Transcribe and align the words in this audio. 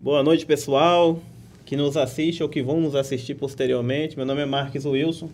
Boa 0.00 0.22
noite, 0.22 0.46
pessoal 0.46 1.20
que 1.66 1.76
nos 1.76 1.96
assiste 1.96 2.40
ou 2.40 2.48
que 2.48 2.62
vão 2.62 2.80
nos 2.80 2.94
assistir 2.94 3.34
posteriormente. 3.34 4.16
Meu 4.16 4.24
nome 4.24 4.40
é 4.40 4.46
Marques 4.46 4.84
Wilson. 4.86 5.28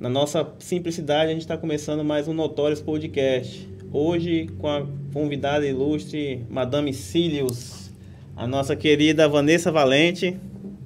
Na 0.00 0.08
nossa 0.08 0.50
simplicidade, 0.58 1.30
a 1.30 1.34
gente 1.34 1.42
está 1.42 1.58
começando 1.58 2.02
mais 2.02 2.26
um 2.26 2.32
Notórios 2.32 2.80
Podcast. 2.80 3.68
Hoje, 3.92 4.48
com 4.58 4.66
a 4.66 4.86
convidada 5.12 5.66
ilustre, 5.66 6.42
Madame 6.48 6.94
Cílios, 6.94 7.90
a 8.34 8.46
nossa 8.46 8.74
querida 8.74 9.28
Vanessa 9.28 9.70
Valente, 9.70 10.38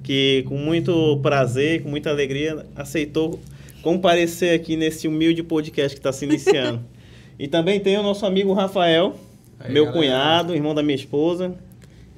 que 0.03 0.43
com 0.45 0.57
muito 0.57 1.17
prazer, 1.21 1.81
com 1.81 1.87
muita 1.87 2.09
alegria, 2.09 2.65
aceitou 2.75 3.39
comparecer 3.81 4.53
aqui 4.53 4.75
nesse 4.75 5.07
humilde 5.07 5.41
podcast 5.43 5.95
que 5.95 5.99
está 6.01 6.11
se 6.11 6.25
iniciando. 6.25 6.81
e 7.39 7.47
também 7.47 7.79
tem 7.79 7.97
o 7.97 8.03
nosso 8.03 8.25
amigo 8.25 8.51
Rafael, 8.51 9.15
Aí, 9.61 9.71
meu 9.71 9.85
galera. 9.85 10.01
cunhado, 10.01 10.53
irmão 10.53 10.75
da 10.75 10.83
minha 10.83 10.97
esposa, 10.97 11.55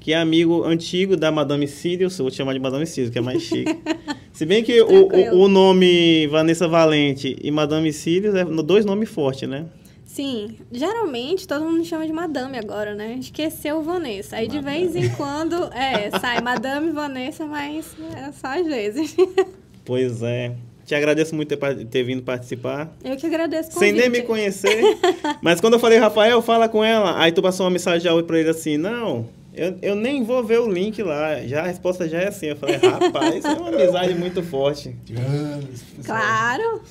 que 0.08 0.14
é 0.14 0.18
amigo 0.18 0.64
antigo 0.64 1.18
da 1.18 1.30
Madame 1.30 1.68
Sirius, 1.68 2.18
eu 2.18 2.24
vou 2.24 2.32
te 2.32 2.38
chamar 2.38 2.54
de 2.54 2.60
Madame 2.60 2.88
Sirius, 2.88 3.12
que 3.12 3.20
é 3.20 3.22
mais 3.22 3.42
chique. 3.42 3.78
Se 4.32 4.46
bem 4.46 4.64
que 4.64 4.80
o, 4.82 5.10
o, 5.10 5.44
o, 5.44 5.48
nome 5.50 6.28
Vanessa 6.28 6.66
Valente 6.66 7.36
e 7.44 7.52
Madame 7.52 7.92
Sirius 7.92 8.34
é 8.34 8.46
dois 8.46 8.86
nomes 8.86 9.10
fortes, 9.10 9.50
né? 9.50 9.66
Sim, 10.06 10.56
geralmente 10.72 11.46
todo 11.46 11.66
mundo 11.66 11.84
chama 11.84 12.08
de 12.08 12.14
Madame 12.14 12.58
agora, 12.58 12.96
né? 12.96 13.18
Esqueceu 13.20 13.82
Vanessa. 13.82 14.38
Aí 14.38 14.48
Madame. 14.48 14.66
de 14.66 14.94
vez 14.94 14.96
em 14.96 15.14
quando, 15.18 15.56
é, 15.74 16.10
sai 16.22 16.40
Madame 16.40 16.94
Vanessa, 16.94 17.46
mas 17.46 17.94
é 18.16 18.32
só 18.32 18.48
às 18.48 18.66
vezes. 18.66 19.14
Pois 19.84 20.24
é. 20.24 20.54
Te 20.86 20.96
agradeço 20.96 21.36
muito 21.36 21.50
ter, 21.50 21.86
ter 21.86 22.04
vindo 22.04 22.22
participar. 22.22 22.94
Eu 23.04 23.18
que 23.18 23.26
agradeço 23.26 23.78
Sem 23.78 23.92
nem 23.92 24.10
me 24.10 24.22
conhecer. 24.22 24.82
mas 25.42 25.60
quando 25.60 25.74
eu 25.74 25.80
falei, 25.80 25.98
Rafael, 25.98 26.42
fala 26.42 26.70
com 26.70 26.82
ela. 26.84 27.22
Aí 27.22 27.32
tu 27.32 27.42
passou 27.42 27.66
uma 27.66 27.72
mensagem 27.72 28.24
pra 28.24 28.40
ele 28.40 28.50
assim, 28.50 28.78
não, 28.78 29.28
eu, 29.58 29.78
eu 29.82 29.96
nem 29.96 30.24
vou 30.24 30.44
ver 30.44 30.60
o 30.60 30.72
link 30.72 31.02
lá. 31.02 31.42
Já 31.46 31.62
a 31.62 31.68
resposta 31.68 32.08
já 32.08 32.20
é 32.20 32.28
assim. 32.28 32.46
Eu 32.46 32.56
falei, 32.56 32.76
rapaz, 32.76 33.44
é 33.44 33.54
uma 33.54 33.70
amizade 33.70 34.14
muito 34.14 34.44
forte. 34.44 34.96
Claro. 36.06 36.82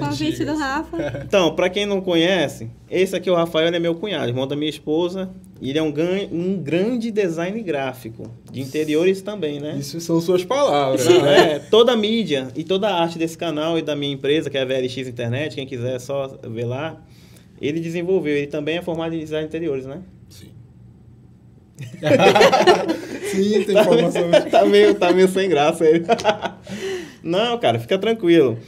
Convite 0.00 0.44
do 0.44 0.56
Rafa. 0.56 1.22
Então, 1.24 1.54
para 1.54 1.70
quem 1.70 1.86
não 1.86 2.00
conhece, 2.00 2.68
esse 2.90 3.14
aqui, 3.14 3.30
o 3.30 3.34
Rafael, 3.34 3.68
é 3.68 3.78
meu 3.78 3.94
cunhado, 3.94 4.28
irmão 4.28 4.46
da 4.46 4.56
minha 4.56 4.68
esposa. 4.68 5.30
Ele 5.62 5.78
é 5.78 5.82
um, 5.82 5.94
um 6.32 6.60
grande 6.60 7.12
design 7.12 7.62
gráfico. 7.62 8.30
De 8.50 8.60
interiores 8.60 9.22
também, 9.22 9.60
né? 9.60 9.76
Isso 9.78 10.00
são 10.00 10.20
suas 10.20 10.44
palavras. 10.44 11.06
Né? 11.06 11.54
É, 11.54 11.58
toda 11.58 11.92
a 11.92 11.96
mídia 11.96 12.48
e 12.56 12.64
toda 12.64 12.88
a 12.88 13.00
arte 13.00 13.18
desse 13.18 13.38
canal 13.38 13.78
e 13.78 13.82
da 13.82 13.94
minha 13.94 14.12
empresa, 14.12 14.50
que 14.50 14.58
é 14.58 14.62
a 14.62 14.64
VLX 14.64 14.98
Internet, 14.98 15.54
quem 15.54 15.66
quiser 15.66 15.94
é 15.94 15.98
só 15.98 16.36
ver 16.42 16.64
lá. 16.64 17.00
Ele 17.60 17.80
desenvolveu. 17.80 18.36
Ele 18.36 18.48
também 18.48 18.78
é 18.78 18.82
formado 18.82 19.14
em 19.14 19.18
design 19.20 19.44
de 19.44 19.48
interiores, 19.48 19.86
né? 19.86 20.02
Sim, 23.30 23.64
tem 23.64 23.74
tá 23.74 23.82
informação. 23.82 24.30
tá, 24.50 24.64
meio, 24.64 24.94
tá 24.94 25.12
meio 25.12 25.28
sem 25.28 25.48
graça 25.48 25.84
ele. 25.84 26.04
Não, 27.22 27.58
cara, 27.58 27.78
fica 27.78 27.98
tranquilo. 27.98 28.58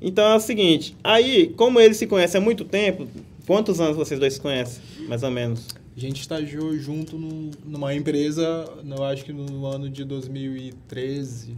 Então 0.00 0.24
é 0.24 0.36
o 0.36 0.40
seguinte, 0.40 0.96
aí, 1.02 1.48
como 1.56 1.80
eles 1.80 1.96
se 1.96 2.06
conhecem 2.06 2.40
há 2.40 2.44
muito 2.44 2.64
tempo, 2.64 3.06
quantos 3.46 3.80
anos 3.80 3.96
vocês 3.96 4.18
dois 4.20 4.34
se 4.34 4.40
conhecem, 4.40 4.82
mais 5.08 5.22
ou 5.22 5.30
menos? 5.30 5.66
A 5.96 6.00
gente 6.00 6.20
estagiou 6.20 6.76
junto 6.76 7.16
no, 7.16 7.50
numa 7.64 7.94
empresa, 7.94 8.66
eu 8.84 9.04
acho 9.04 9.24
que 9.24 9.32
no 9.32 9.64
ano 9.66 9.88
de 9.88 10.04
2013. 10.04 11.54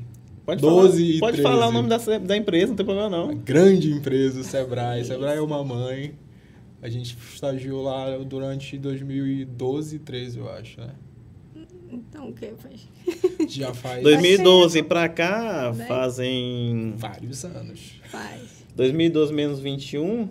Pode 0.47 0.61
12 0.63 0.89
falar, 0.89 1.11
e 1.11 1.19
Pode 1.19 1.37
13. 1.39 1.43
falar 1.43 1.69
o 1.69 1.73
nome 1.73 1.89
da, 1.89 1.99
da 2.19 2.37
empresa, 2.37 2.69
não 2.69 2.77
tem 2.77 2.87
problema 2.87 3.11
não. 3.11 3.25
Uma 3.25 3.35
grande 3.35 3.91
empresa, 3.91 4.41
o 4.41 4.45
Sebrae. 4.45 5.05
Sebrae 5.05 5.39
é 5.39 5.41
uma 5.41 5.65
mãe. 5.65 6.15
A 6.81 6.89
gente 6.89 7.17
estagiou 7.33 7.83
lá 7.83 8.17
durante 8.19 8.79
2012 8.79 9.97
e 9.97 9.99
13, 9.99 10.39
eu 10.39 10.51
acho, 10.51 10.81
né? 10.81 10.91
Então, 11.91 12.29
o 12.29 12.33
que 12.33 12.53
faz? 12.59 12.89
Já 13.49 13.75
faz. 13.75 14.03
2012 14.03 14.83
pra 14.85 15.09
cá 15.09 15.73
né? 15.75 15.87
fazem. 15.87 16.95
Vários 16.97 17.45
anos. 17.45 18.01
Faz. 18.05 18.65
2012 18.77 19.33
menos 19.33 19.61
21. 19.61 20.29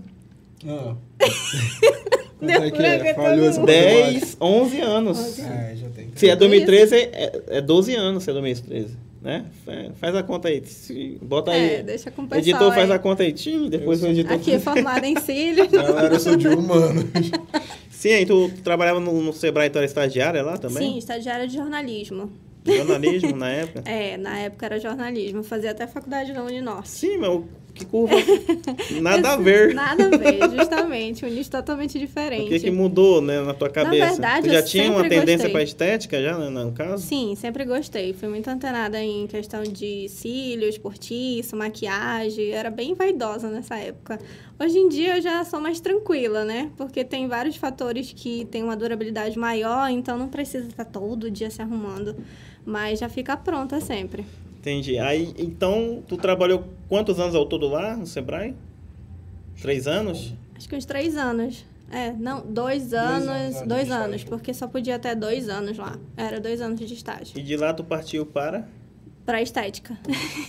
Ah. 0.66 0.95
Quanto 2.39 2.52
é 2.52 2.72
que 2.72 3.08
é? 3.08 3.14
Falhou 3.16 3.48
essa 3.48 3.66
10, 3.66 4.38
11 4.39 4.82
anos. 4.82 5.39
É, 5.39 5.76
já 5.76 5.89
tem. 5.89 6.11
Se 6.16 6.30
é 6.30 6.36
2013, 6.36 6.95
é, 6.95 7.43
é 7.48 7.61
12 7.61 7.95
anos 7.95 8.23
se 8.23 8.30
é 8.30 8.33
2013 8.33 9.07
né? 9.27 9.45
Faz 9.95 10.15
a 10.15 10.23
conta 10.23 10.48
aí. 10.48 10.64
Bota 11.21 11.52
aí. 11.52 11.76
É, 11.76 11.83
deixa 11.83 12.10
com 12.10 12.21
o 12.21 12.27
pessoal 12.27 12.39
Editor 12.39 12.73
faz 12.73 12.89
a 12.89 12.98
conta 12.98 13.23
aí. 13.23 13.33
Tim, 13.33 13.70
depois 13.70 14.02
o 14.02 14.08
editor. 14.08 14.32
Aqui 14.32 14.54
é 14.54 14.60
formado 14.60 15.04
em 15.04 15.20
cílios. 15.20 15.67
Galera, 15.67 16.14
eu 16.14 16.20
sou 16.20 16.38
de 16.38 16.48
humanos. 16.48 17.04
Sim, 17.92 18.14
aí 18.14 18.26
tu 18.26 18.49
trabalhava 18.64 19.02
no, 19.02 19.21
no 19.21 19.33
Sebrae, 19.33 19.70
tu 19.70 19.77
era 19.77 19.86
estagiária 19.86 20.42
lá 20.42 20.58
também? 20.58 20.77
Sim, 20.77 20.98
estagiária 20.98 21.45
de 21.45 21.55
jornalismo. 21.55 22.32
Jornalismo 22.66 23.36
na 23.36 23.49
época? 23.49 23.83
É, 23.89 24.16
na 24.17 24.39
época 24.39 24.66
era 24.66 24.80
jornalismo. 24.80 25.43
Fazia 25.43 25.71
até 25.71 25.86
faculdade 25.87 26.32
da 26.32 26.43
Uninorte. 26.43 26.89
Sim, 26.89 27.17
mas 27.17 27.42
que 27.77 27.86
curva. 27.86 28.15
Nada 29.02 29.33
a 29.33 29.38
ver. 29.38 29.73
Nada 29.73 30.08
a 30.08 30.17
ver, 30.17 30.39
justamente. 30.52 31.26
Um 31.26 31.30
nicho 31.30 31.49
totalmente 31.49 31.98
diferente. 31.98 32.45
O 32.45 32.49
que, 32.49 32.60
que 32.60 32.71
mudou, 32.71 33.21
né, 33.21 33.42
na 33.42 33.54
tua 33.54 33.70
cabeça? 33.70 34.20
Na 34.20 34.39
verdade, 34.39 34.49
já 34.49 34.64
tinha 34.64 34.92
uma 34.92 35.08
tendência 35.08 35.49
para 35.49 35.64
estética 35.64 36.21
já, 36.21 36.37
né, 36.37 36.49
no 36.49 36.71
caso? 36.71 37.05
Sim, 37.05 37.36
sempre 37.36 37.66
gostei. 37.66 38.14
Fui 38.14 38.27
muito 38.27 38.49
antenada 38.49 39.02
em 39.02 39.27
questão 39.27 39.64
de 39.64 40.10
cílios, 40.10 40.77
portiço, 40.77 41.55
maquiagem. 41.55 42.52
Era 42.52 42.70
bem 42.70 42.93
vaidosa 42.93 43.49
nessa 43.49 43.77
época. 43.77 44.20
Hoje 44.60 44.80
em 44.80 44.89
dia 44.89 45.17
eu 45.17 45.21
já 45.21 45.43
sou 45.45 45.61
mais 45.61 45.80
tranquila, 45.80 46.43
né? 46.43 46.71
Porque 46.76 47.04
tem 47.04 47.27
vários 47.27 47.55
fatores 47.55 48.11
que 48.11 48.45
têm 48.45 48.64
uma 48.64 48.76
durabilidade 48.76 49.37
maior, 49.37 49.89
então 49.89 50.17
não 50.17 50.27
precisa 50.27 50.67
estar 50.67 50.86
todo 50.86 51.30
dia 51.30 51.49
se 51.52 51.61
arrumando. 51.61 52.16
Mas 52.66 52.99
já 52.99 53.08
fica 53.08 53.37
pronta 53.37 53.80
sempre. 53.80 54.26
Entendi. 54.67 54.98
Aí, 54.98 55.33
então, 55.38 56.04
tu 56.05 56.17
trabalhou 56.17 56.66
quantos 56.89 57.17
anos 57.22 57.33
ao 57.33 57.45
todo 57.45 57.70
lá 57.70 57.95
no 57.95 58.05
Sebrae? 58.05 58.54
Três 59.61 59.88
anos? 59.88 60.33
Acho 60.58 60.67
que 60.67 60.76
uns 60.76 60.83
três 60.83 61.16
anos. 61.16 61.66
É, 61.89 62.11
não, 62.11 62.42
dois 62.45 62.94
anos, 62.94 63.28
dois 63.28 63.55
anos, 63.55 63.67
dois 63.67 63.92
anos 63.92 64.23
porque 64.26 64.54
só 64.54 64.67
podia 64.67 64.98
até 64.98 65.16
dois 65.16 65.48
anos 65.48 65.78
lá. 65.78 65.98
Era 66.17 66.42
dois 66.42 66.60
anos 66.60 66.78
de 66.82 66.94
estágio. 66.94 67.39
E 67.39 67.42
de 67.42 67.55
lá 67.55 67.73
tu 67.73 67.82
partiu 67.82 68.26
para? 68.26 68.67
Para 69.26 69.42
estética. 69.42 69.98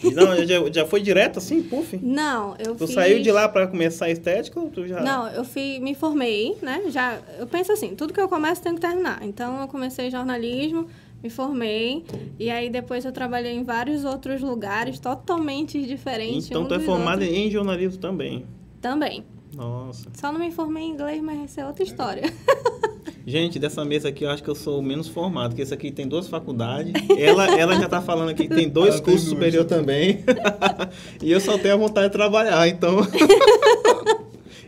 Não, 0.03 0.45
já, 0.45 0.69
já 0.73 0.85
foi 0.85 1.01
direto 1.01 1.39
assim, 1.39 1.63
puf? 1.63 1.97
Não, 2.03 2.57
eu 2.59 2.75
tu 2.75 2.89
fiz... 2.89 2.95
saiu 2.95 3.23
de 3.23 3.31
lá 3.31 3.49
para 3.49 3.69
começar 3.69 4.07
a 4.07 4.11
estética 4.11 4.59
ou 4.59 4.69
tu 4.69 4.85
já... 4.87 5.01
Não, 5.01 5.29
eu 5.29 5.45
fui, 5.45 5.79
me 5.79 5.95
formei, 5.95 6.57
né? 6.61 6.83
Já, 6.89 7.21
eu 7.39 7.47
penso 7.47 7.71
assim, 7.71 7.95
tudo 7.95 8.13
que 8.13 8.21
eu 8.21 8.29
começo 8.29 8.61
tem 8.63 8.75
que 8.75 8.81
terminar. 8.81 9.21
Então, 9.23 9.61
eu 9.61 9.69
comecei 9.69 10.11
jornalismo, 10.11 10.89
me 11.23 11.31
formei 11.31 12.05
e 12.39 12.51
aí 12.51 12.71
depois 12.71 13.05
eu 13.05 13.13
trabalhei 13.13 13.53
em 13.53 13.65
vários 13.65 14.05
outros 14.05 14.41
lugares 14.41 14.99
totalmente 14.99 15.81
diferentes. 15.85 16.47
Então 16.49 16.63
um 16.63 16.67
tu 16.67 16.75
é 16.75 16.81
formada 16.81 17.25
em 17.25 17.51
jornalismo 17.51 18.01
também? 18.01 18.47
Também. 18.81 19.25
Nossa. 19.55 20.09
Só 20.15 20.31
não 20.31 20.39
me 20.39 20.51
formei 20.51 20.85
em 20.85 20.91
inglês, 20.91 21.23
mas 21.23 21.45
essa 21.45 21.63
é 21.63 21.67
outra 21.67 21.83
história. 21.83 22.23
Gente, 23.27 23.59
dessa 23.59 23.85
mesa 23.85 24.09
aqui 24.09 24.25
eu 24.25 24.31
acho 24.31 24.43
que 24.43 24.49
eu 24.49 24.55
sou 24.55 24.79
o 24.79 24.83
menos 24.83 25.07
formado, 25.07 25.51
porque 25.51 25.61
esse 25.61 25.75
aqui 25.75 25.91
tem 25.91 26.09
duas 26.09 26.27
faculdades. 26.27 26.95
Ela, 27.19 27.59
ela 27.59 27.75
já 27.75 27.85
está 27.85 28.01
falando 28.01 28.31
aqui 28.31 28.49
que 28.49 28.55
tem 28.55 28.69
dois 28.69 28.95
ela 28.95 29.05
cursos 29.05 29.29
superiores 29.29 29.69
também. 29.69 30.25
e 31.23 31.31
eu 31.31 31.39
só 31.39 31.59
tenho 31.59 31.75
a 31.75 31.77
vontade 31.77 32.07
de 32.07 32.13
trabalhar, 32.13 32.67
então. 32.69 32.97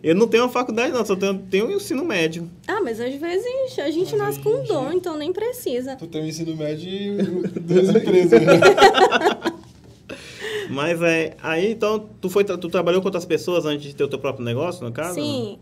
Eu 0.03 0.15
não 0.15 0.27
tenho 0.27 0.45
uma 0.45 0.49
faculdade, 0.49 0.93
não, 0.93 1.05
só 1.05 1.15
tenho, 1.15 1.39
tenho 1.39 1.67
um 1.67 1.71
ensino 1.71 2.05
médio. 2.05 2.51
Ah, 2.67 2.81
mas 2.81 3.01
às 3.01 3.15
vezes 3.15 3.47
a 3.79 3.91
gente 3.91 4.13
mas 4.13 4.21
nasce 4.21 4.41
com 4.41 4.51
um 4.51 4.65
dom, 4.65 4.93
então 4.93 5.17
nem 5.17 5.33
precisa. 5.33 5.97
Tu 5.97 6.07
tem 6.07 6.23
um 6.23 6.27
ensino 6.27 6.57
médio 6.57 6.89
e 6.89 7.23
duas 7.61 7.89
empresas, 7.91 8.41
né? 8.41 8.61
Mas 10.71 11.03
é. 11.03 11.37
Aí 11.43 11.73
então, 11.73 12.09
tu, 12.21 12.31
foi, 12.31 12.45
tu 12.45 12.69
trabalhou 12.69 13.01
com 13.01 13.09
outras 13.09 13.25
pessoas 13.25 13.67
antes 13.67 13.89
de 13.89 13.95
ter 13.95 14.05
o 14.05 14.09
teu 14.09 14.21
próprio 14.21 14.45
negócio, 14.45 14.85
no 14.85 14.93
caso? 14.93 15.15
Sim. 15.15 15.59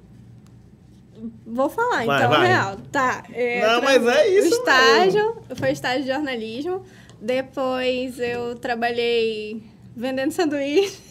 Vou 1.47 1.69
falar, 1.69 2.05
vai, 2.05 2.19
então, 2.19 2.31
vai. 2.31 2.47
real. 2.47 2.77
Tá. 2.93 3.25
É, 3.33 3.67
não, 3.67 3.83
mas 3.83 4.07
é 4.07 4.29
isso. 4.29 4.55
Estágio, 4.55 5.35
mesmo. 5.35 5.57
foi 5.57 5.71
estágio 5.73 6.03
de 6.03 6.09
jornalismo. 6.09 6.83
Depois 7.21 8.21
eu 8.21 8.55
trabalhei 8.57 9.63
vendendo 9.97 10.31
sanduíche. 10.31 11.08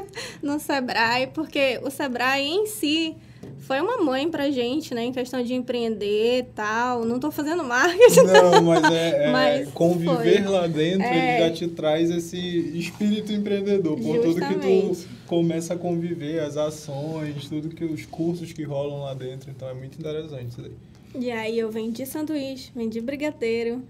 no 0.42 0.58
Sebrae, 0.58 1.28
porque 1.28 1.80
o 1.82 1.90
Sebrae 1.90 2.46
em 2.46 2.66
si 2.66 3.16
foi 3.58 3.80
uma 3.80 3.98
mãe 3.98 4.30
pra 4.30 4.50
gente, 4.50 4.94
né? 4.94 5.04
Em 5.04 5.12
questão 5.12 5.42
de 5.42 5.54
empreender 5.54 6.38
e 6.38 6.42
tal. 6.44 7.04
Não 7.04 7.18
tô 7.18 7.30
fazendo 7.30 7.64
marketing. 7.64 8.22
Não, 8.22 8.62
mas 8.62 8.84
é, 8.92 9.24
é 9.26 9.32
mas 9.32 9.68
conviver 9.70 10.44
foi. 10.44 10.52
lá 10.52 10.66
dentro, 10.66 11.02
é... 11.02 11.40
ele 11.40 11.48
já 11.48 11.54
te 11.54 11.68
traz 11.68 12.10
esse 12.10 12.38
espírito 12.78 13.32
empreendedor. 13.32 13.98
Por 13.98 14.20
tudo 14.20 14.40
que 14.40 14.54
tu 14.54 14.96
começa 15.26 15.74
a 15.74 15.76
conviver, 15.76 16.40
as 16.40 16.56
ações, 16.56 17.48
tudo 17.48 17.68
que 17.68 17.84
os 17.84 18.06
cursos 18.06 18.52
que 18.52 18.62
rolam 18.62 19.02
lá 19.02 19.14
dentro. 19.14 19.50
Então 19.50 19.68
é 19.68 19.74
muito 19.74 19.98
interessante 19.98 20.48
isso 20.50 20.62
daí. 20.62 20.72
E 21.18 21.30
aí 21.30 21.58
eu 21.58 21.70
vendi 21.70 22.04
sanduíche, 22.04 22.70
vendi 22.74 23.00
brigadeiro, 23.00 23.82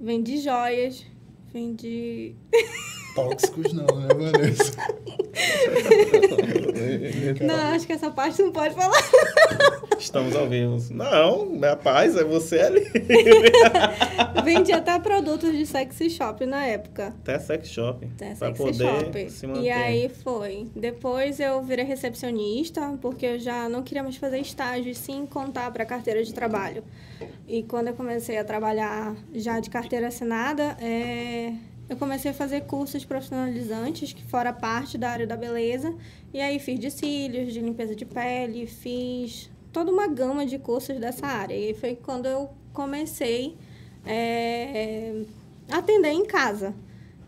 vendi 0.00 0.38
joias, 0.38 1.04
vendi. 1.52 2.34
Tóxicos 3.14 3.72
não, 3.72 3.86
né, 3.86 4.08
Vanessa? 4.08 4.72
não, 7.44 7.74
acho 7.74 7.86
que 7.86 7.92
essa 7.92 8.10
parte 8.10 8.42
não 8.42 8.52
pode 8.52 8.74
falar. 8.74 9.00
Estamos 9.98 10.34
ao 10.34 10.48
vivo. 10.48 10.76
Não, 10.90 11.46
minha 11.46 11.76
paz, 11.76 12.16
é 12.16 12.24
você 12.24 12.60
ali. 12.60 12.84
Vendi 14.44 14.72
até 14.72 14.98
produtos 14.98 15.52
de 15.52 15.64
sexy 15.64 16.10
shop 16.10 16.44
na 16.44 16.66
época. 16.66 17.14
Até 17.22 17.38
sex 17.38 17.68
shop. 17.68 18.06
Até 18.16 18.34
sexy 18.34 18.62
poder 18.62 19.30
shop. 19.30 19.60
E 19.60 19.70
aí 19.70 20.08
foi. 20.08 20.68
Depois 20.74 21.40
eu 21.40 21.62
virei 21.62 21.84
recepcionista, 21.84 22.98
porque 23.00 23.26
eu 23.26 23.38
já 23.38 23.68
não 23.68 23.82
queria 23.82 24.02
mais 24.02 24.16
fazer 24.16 24.38
estágio, 24.38 24.90
e 24.90 24.94
sim 24.94 25.26
contar 25.26 25.70
para 25.70 25.84
carteira 25.84 26.22
de 26.22 26.34
trabalho. 26.34 26.82
E 27.46 27.62
quando 27.62 27.88
eu 27.88 27.94
comecei 27.94 28.38
a 28.38 28.44
trabalhar 28.44 29.14
já 29.34 29.60
de 29.60 29.70
carteira 29.70 30.08
assinada, 30.08 30.76
é 30.80 31.52
eu 31.88 31.96
comecei 31.96 32.30
a 32.30 32.34
fazer 32.34 32.62
cursos 32.62 33.04
profissionalizantes, 33.04 34.12
que 34.12 34.24
fora 34.24 34.52
parte 34.52 34.96
da 34.96 35.10
área 35.10 35.26
da 35.26 35.36
beleza. 35.36 35.94
E 36.32 36.40
aí 36.40 36.58
fiz 36.58 36.80
de 36.80 36.90
cílios, 36.90 37.52
de 37.52 37.60
limpeza 37.60 37.94
de 37.94 38.04
pele, 38.04 38.66
fiz 38.66 39.50
toda 39.72 39.92
uma 39.92 40.06
gama 40.06 40.46
de 40.46 40.58
cursos 40.58 40.98
dessa 40.98 41.26
área. 41.26 41.54
E 41.54 41.74
foi 41.74 41.94
quando 41.94 42.26
eu 42.26 42.50
comecei 42.72 43.56
é, 44.06 45.24
a 45.70 45.78
atender 45.78 46.10
em 46.10 46.24
casa. 46.24 46.74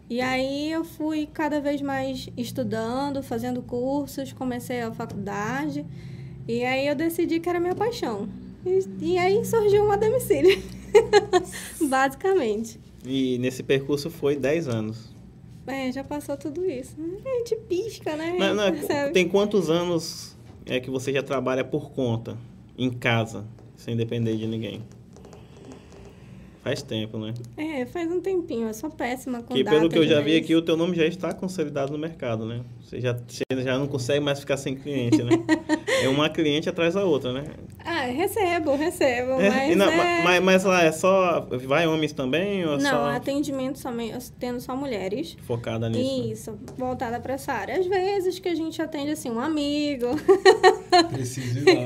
E 0.08 0.20
aí 0.20 0.70
eu 0.70 0.84
fui 0.84 1.28
cada 1.32 1.60
vez 1.60 1.82
mais 1.82 2.28
estudando, 2.36 3.22
fazendo 3.22 3.60
cursos, 3.60 4.32
comecei 4.32 4.80
a 4.80 4.92
faculdade. 4.92 5.84
E 6.48 6.64
aí 6.64 6.86
eu 6.86 6.94
decidi 6.94 7.40
que 7.40 7.48
era 7.48 7.60
minha 7.60 7.74
paixão. 7.74 8.28
E, 8.64 9.12
e 9.12 9.18
aí 9.18 9.44
surgiu 9.44 9.84
uma 9.84 9.98
domicílio. 9.98 10.62
Basicamente. 11.90 12.85
E 13.06 13.38
nesse 13.38 13.62
percurso 13.62 14.10
foi 14.10 14.36
10 14.36 14.68
anos. 14.68 15.14
É, 15.66 15.90
já 15.90 16.04
passou 16.04 16.36
tudo 16.36 16.64
isso. 16.64 16.96
A 17.24 17.38
gente 17.38 17.56
pisca, 17.68 18.16
né? 18.16 18.36
Não, 18.38 18.54
não, 18.54 18.72
tem 19.12 19.28
quantos 19.28 19.70
anos 19.70 20.36
é 20.64 20.80
que 20.80 20.90
você 20.90 21.12
já 21.12 21.22
trabalha 21.22 21.64
por 21.64 21.90
conta, 21.90 22.36
em 22.76 22.90
casa, 22.90 23.44
sem 23.76 23.96
depender 23.96 24.36
de 24.36 24.46
ninguém? 24.46 24.82
Faz 26.62 26.82
tempo, 26.82 27.16
né? 27.16 27.32
É, 27.56 27.86
faz 27.86 28.10
um 28.10 28.20
tempinho. 28.20 28.66
Eu 28.66 28.74
sou 28.74 28.90
péssima 28.90 29.40
com 29.40 29.54
Que 29.54 29.62
pelo 29.62 29.88
que 29.88 29.98
eu 29.98 30.06
já 30.06 30.20
vi 30.20 30.36
aqui, 30.36 30.52
o 30.52 30.60
teu 30.60 30.76
nome 30.76 30.96
já 30.96 31.06
está 31.06 31.32
consolidado 31.32 31.92
no 31.92 31.98
mercado, 31.98 32.44
né? 32.44 32.64
Você 32.80 33.00
já, 33.00 33.12
você 33.12 33.44
já 33.62 33.78
não 33.78 33.86
consegue 33.86 34.18
mais 34.18 34.40
ficar 34.40 34.56
sem 34.56 34.74
cliente, 34.74 35.22
né? 35.22 35.30
é 36.02 36.08
uma 36.08 36.28
cliente 36.28 36.68
atrás 36.68 36.94
da 36.94 37.04
outra, 37.04 37.32
né? 37.32 37.44
Ah, 37.84 38.02
recebo, 38.06 38.74
recebo. 38.74 39.40
É, 39.40 39.50
mas, 39.50 39.76
não, 39.76 39.88
é... 39.88 40.22
mas, 40.22 40.42
mas, 40.42 40.64
lá 40.64 40.82
é 40.82 40.92
só. 40.92 41.46
Vai 41.66 41.86
homens 41.86 42.12
também? 42.12 42.66
Ou 42.66 42.78
não, 42.78 42.90
só... 42.90 43.10
atendimento 43.10 43.78
somente, 43.78 44.30
tendo 44.32 44.60
só 44.60 44.74
mulheres. 44.74 45.36
Focada 45.46 45.88
nisso. 45.88 46.32
Isso, 46.32 46.58
voltada 46.76 47.20
para 47.20 47.34
essa 47.34 47.52
área. 47.52 47.78
Às 47.78 47.86
vezes 47.86 48.38
que 48.38 48.48
a 48.48 48.54
gente 48.54 48.80
atende 48.82 49.12
assim, 49.12 49.30
um 49.30 49.40
amigo. 49.40 50.08
Preciso 51.12 51.58
ir 51.60 51.76
lá. 51.76 51.84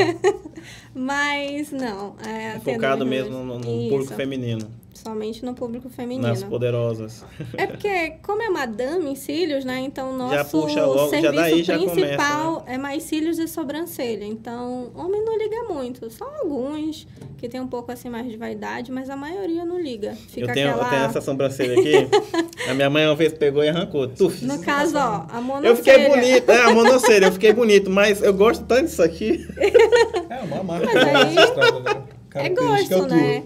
mas 0.95 1.71
não. 1.71 2.17
É, 2.27 2.59
Focado 2.61 3.05
mesmo 3.05 3.45
no, 3.45 3.59
no 3.59 3.89
público 3.91 4.15
feminino. 4.15 4.80
Somente 5.03 5.45
no 5.45 5.55
público 5.55 5.89
feminino. 5.89 6.29
Nas 6.29 6.45
poderosas. 6.45 7.25
É 7.57 7.67
porque, 7.67 8.11
como 8.23 8.43
é 8.43 8.51
madame 8.51 9.11
em 9.11 9.15
cílios, 9.15 9.65
né? 9.65 9.81
Então, 9.81 10.17
nosso 10.17 10.35
já 10.35 10.45
puxa 10.45 10.85
logo, 10.85 11.09
serviço 11.09 11.35
já 11.35 11.41
daí 11.43 11.63
já 11.63 11.79
principal 11.79 12.55
começa, 12.55 12.67
né? 12.67 12.75
é 12.75 12.79
mais 12.79 13.03
cílios 13.05 13.39
e 13.39 13.49
sobrancelha. 13.49 14.25
Então, 14.25 14.91
homem 14.95 15.25
não 15.25 15.39
liga 15.39 15.63
muito. 15.65 16.11
Só 16.11 16.31
alguns 16.43 17.07
que 17.39 17.49
tem 17.49 17.61
um 17.61 17.67
pouco 17.67 17.91
assim 17.91 18.11
mais 18.11 18.29
de 18.29 18.37
vaidade, 18.37 18.93
mas 18.93 19.09
a 19.09 19.17
maioria 19.17 19.65
não 19.65 19.81
liga. 19.81 20.13
Fica 20.29 20.51
eu, 20.51 20.55
tenho, 20.55 20.69
aquela... 20.69 20.87
eu 20.87 20.91
tenho 20.91 21.05
essa 21.05 21.21
sobrancelha 21.23 21.81
aqui. 21.81 22.09
a 22.69 22.75
minha 22.75 22.91
mãe 22.91 23.07
uma 23.07 23.17
vez 23.17 23.33
pegou 23.33 23.65
e 23.65 23.69
arrancou. 23.71 24.07
Tuf. 24.09 24.45
No 24.45 24.61
caso, 24.61 24.99
ó, 24.99 25.25
a 25.31 25.41
monocelha. 25.41 25.71
Eu 25.71 25.77
fiquei 25.77 26.09
bonito. 26.09 26.51
É, 26.51 26.63
a 26.63 26.75
monocelha, 26.75 27.25
eu 27.27 27.33
fiquei 27.33 27.53
bonito. 27.55 27.91
Mas 27.91 28.23
eu 28.23 28.35
gosto 28.35 28.65
tanto 28.67 28.85
disso 28.85 29.03
aqui. 29.03 29.47
É 30.31 30.43
uma 30.43 30.63
marca. 30.63 30.87
Mas 30.87 30.97
aí... 30.97 31.35
Né? 31.35 32.05
É 32.35 32.49
gosto, 32.51 33.07
né? 33.09 33.43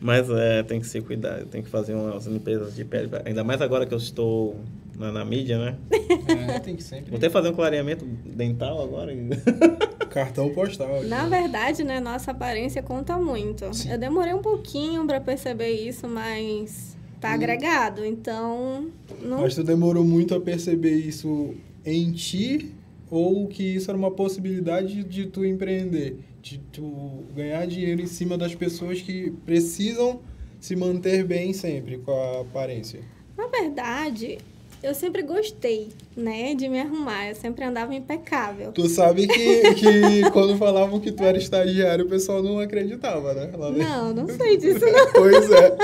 Mas 0.00 0.30
é, 0.30 0.62
tem 0.62 0.80
que 0.80 0.86
se 0.86 1.00
cuidar, 1.02 1.44
tem 1.44 1.62
que 1.62 1.68
fazer 1.68 1.94
umas 1.94 2.24
limpezas 2.26 2.74
de 2.74 2.84
pele. 2.84 3.10
Ainda 3.24 3.44
mais 3.44 3.60
agora 3.60 3.84
que 3.84 3.92
eu 3.92 3.98
estou 3.98 4.56
na, 4.98 5.12
na 5.12 5.24
mídia, 5.24 5.58
né? 5.58 5.76
É, 6.30 6.58
tem 6.58 6.76
que 6.76 6.82
sempre. 6.82 7.10
Vou 7.10 7.18
até 7.18 7.28
fazer 7.28 7.48
um 7.48 7.52
clareamento 7.52 8.04
dental 8.04 8.82
agora. 8.82 9.12
Cartão 10.10 10.50
postal. 10.50 10.98
Aqui. 10.98 11.06
Na 11.06 11.26
verdade, 11.26 11.84
né, 11.84 12.00
nossa 12.00 12.30
aparência 12.30 12.82
conta 12.82 13.16
muito. 13.16 13.72
Sim. 13.74 13.92
Eu 13.92 13.98
demorei 13.98 14.32
um 14.32 14.42
pouquinho 14.42 15.06
para 15.06 15.20
perceber 15.20 15.70
isso, 15.70 16.08
mas 16.08 16.96
tá 17.20 17.30
hum. 17.30 17.34
agregado, 17.34 18.04
então... 18.04 18.88
Não... 19.22 19.40
Mas 19.40 19.54
tu 19.54 19.62
demorou 19.62 20.04
muito 20.04 20.34
a 20.34 20.40
perceber 20.40 20.94
isso 20.94 21.54
em 21.84 22.10
ti 22.12 22.72
ou 23.10 23.46
que 23.48 23.62
isso 23.62 23.90
era 23.90 23.98
uma 23.98 24.10
possibilidade 24.10 25.02
de 25.04 25.26
tu 25.26 25.44
empreender? 25.44 26.18
De 26.42 26.58
tu 26.72 27.24
ganhar 27.34 27.66
dinheiro 27.66 28.00
em 28.00 28.06
cima 28.06 28.36
das 28.36 28.54
pessoas 28.54 29.00
que 29.00 29.30
precisam 29.44 30.20
se 30.60 30.76
manter 30.76 31.24
bem 31.24 31.52
sempre 31.52 31.98
com 31.98 32.12
a 32.12 32.40
aparência? 32.40 33.00
Na 33.36 33.46
verdade, 33.46 34.38
eu 34.82 34.94
sempre 34.94 35.22
gostei, 35.22 35.88
né, 36.16 36.54
de 36.54 36.68
me 36.68 36.80
arrumar. 36.80 37.28
Eu 37.28 37.34
sempre 37.34 37.64
andava 37.64 37.94
impecável. 37.94 38.72
Tu 38.72 38.88
sabe 38.88 39.26
que, 39.26 39.74
que 39.74 40.30
quando 40.32 40.56
falavam 40.56 40.98
que 40.98 41.12
tu 41.12 41.22
era 41.22 41.36
estagiário, 41.36 42.06
o 42.06 42.08
pessoal 42.08 42.42
não 42.42 42.58
acreditava, 42.58 43.34
né? 43.34 43.50
Não, 43.76 44.14
não 44.14 44.26
sei 44.26 44.56
disso, 44.56 44.84
não. 44.84 45.12
pois 45.12 45.50
é. 45.50 45.76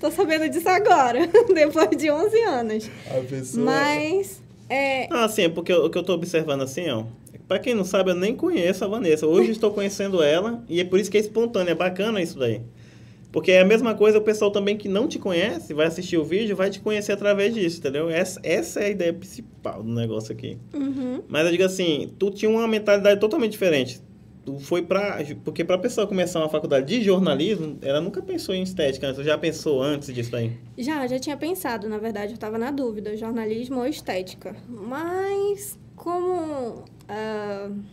Tô 0.00 0.10
sabendo 0.10 0.48
disso 0.48 0.68
agora, 0.68 1.28
depois 1.52 1.90
de 1.90 2.10
11 2.10 2.42
anos. 2.42 2.90
A 3.06 3.20
pessoa... 3.20 3.64
Mas... 3.64 4.40
É... 4.68 5.08
Ah, 5.10 5.28
sim, 5.28 5.42
é 5.42 5.48
porque 5.48 5.72
o 5.72 5.90
que 5.90 5.98
eu 5.98 6.02
tô 6.04 6.14
observando 6.14 6.62
assim, 6.62 6.88
ó, 6.88 7.04
para 7.50 7.58
quem 7.58 7.74
não 7.74 7.84
sabe, 7.84 8.12
eu 8.12 8.14
nem 8.14 8.36
conheço 8.36 8.84
a 8.84 8.86
Vanessa. 8.86 9.26
Hoje 9.26 9.50
estou 9.50 9.72
conhecendo 9.72 10.22
ela 10.22 10.62
e 10.68 10.78
é 10.78 10.84
por 10.84 11.00
isso 11.00 11.10
que 11.10 11.16
é 11.16 11.20
espontâneo, 11.20 11.72
é 11.72 11.74
bacana 11.74 12.22
isso 12.22 12.38
daí. 12.38 12.60
Porque 13.32 13.50
é 13.50 13.60
a 13.60 13.64
mesma 13.64 13.92
coisa, 13.92 14.18
o 14.18 14.20
pessoal 14.20 14.52
também 14.52 14.76
que 14.76 14.88
não 14.88 15.08
te 15.08 15.18
conhece, 15.18 15.74
vai 15.74 15.88
assistir 15.88 16.16
o 16.16 16.22
vídeo, 16.22 16.54
vai 16.54 16.70
te 16.70 16.78
conhecer 16.78 17.10
através 17.10 17.52
disso, 17.52 17.80
entendeu? 17.80 18.08
Essa, 18.08 18.38
essa 18.44 18.78
é 18.78 18.84
a 18.84 18.88
ideia 18.90 19.12
principal 19.12 19.82
do 19.82 19.92
negócio 19.92 20.32
aqui. 20.32 20.58
Uhum. 20.72 21.24
Mas 21.26 21.44
eu 21.44 21.50
digo 21.50 21.64
assim, 21.64 22.14
tu 22.20 22.30
tinha 22.30 22.48
uma 22.48 22.68
mentalidade 22.68 23.18
totalmente 23.18 23.50
diferente. 23.50 24.00
Tu 24.44 24.56
foi 24.60 24.82
pra... 24.82 25.18
Porque 25.44 25.64
pra 25.64 25.76
pessoa 25.76 26.06
começar 26.06 26.38
uma 26.38 26.48
faculdade 26.48 26.86
de 26.86 27.02
jornalismo, 27.02 27.78
ela 27.82 28.00
nunca 28.00 28.22
pensou 28.22 28.54
em 28.54 28.62
estética, 28.62 29.08
né? 29.08 29.12
Tu 29.12 29.24
já 29.24 29.36
pensou 29.36 29.82
antes 29.82 30.14
disso 30.14 30.36
aí? 30.36 30.52
Já, 30.78 31.04
já 31.08 31.18
tinha 31.18 31.36
pensado, 31.36 31.88
na 31.88 31.98
verdade, 31.98 32.30
eu 32.30 32.36
estava 32.36 32.56
na 32.56 32.70
dúvida, 32.70 33.16
jornalismo 33.16 33.78
ou 33.78 33.86
estética. 33.86 34.54
Mas 34.68 35.79
como 36.00 36.82
uh, 37.10 37.84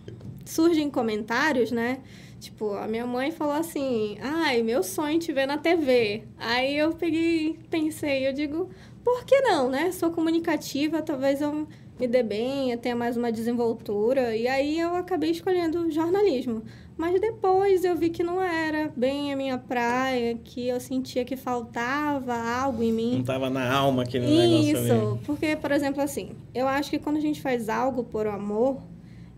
surgem 0.45 0.89
comentários, 0.89 1.71
né? 1.71 1.99
Tipo, 2.39 2.73
a 2.73 2.87
minha 2.87 3.05
mãe 3.05 3.31
falou 3.31 3.53
assim: 3.53 4.17
ai, 4.21 4.63
meu 4.63 4.81
sonho 4.81 5.19
te 5.19 5.33
ver 5.33 5.45
na 5.45 5.57
TV. 5.57 6.23
Aí 6.37 6.77
eu 6.77 6.93
peguei, 6.93 7.59
pensei, 7.69 8.25
eu 8.25 8.31
digo, 8.31 8.69
por 9.03 9.25
que 9.25 9.41
não, 9.41 9.69
né? 9.69 9.91
Sou 9.91 10.09
comunicativa, 10.09 11.01
talvez 11.01 11.41
eu 11.41 11.67
me 11.99 12.07
dê 12.07 12.21
bem, 12.21 12.71
eu 12.71 12.77
tenha 12.77 12.95
mais 12.95 13.17
uma 13.17 13.31
desenvoltura. 13.31 14.35
E 14.35 14.47
aí 14.47 14.79
eu 14.79 14.95
acabei 14.95 15.31
escolhendo 15.31 15.89
jornalismo. 15.91 16.63
Mas 16.97 17.21
depois 17.21 17.83
eu 17.83 17.95
vi 17.95 18.09
que 18.09 18.23
não 18.23 18.41
era 18.41 18.91
bem 18.95 19.31
a 19.31 19.35
minha 19.35 19.57
praia, 19.57 20.35
que 20.43 20.67
eu 20.67 20.79
sentia 20.79 21.23
que 21.23 21.35
faltava 21.35 22.33
algo 22.35 22.81
em 22.81 22.91
mim. 22.91 23.13
Não 23.13 23.21
estava 23.21 23.49
na 23.49 23.71
alma 23.71 24.01
aquele 24.01 24.25
Isso, 24.25 24.81
negócio 24.81 24.95
Isso, 24.95 25.19
porque, 25.25 25.55
por 25.55 25.71
exemplo, 25.71 26.01
assim, 26.01 26.31
eu 26.55 26.67
acho 26.67 26.89
que 26.89 26.97
quando 26.97 27.17
a 27.17 27.21
gente 27.21 27.39
faz 27.39 27.69
algo 27.69 28.03
por 28.03 28.25
amor, 28.25 28.81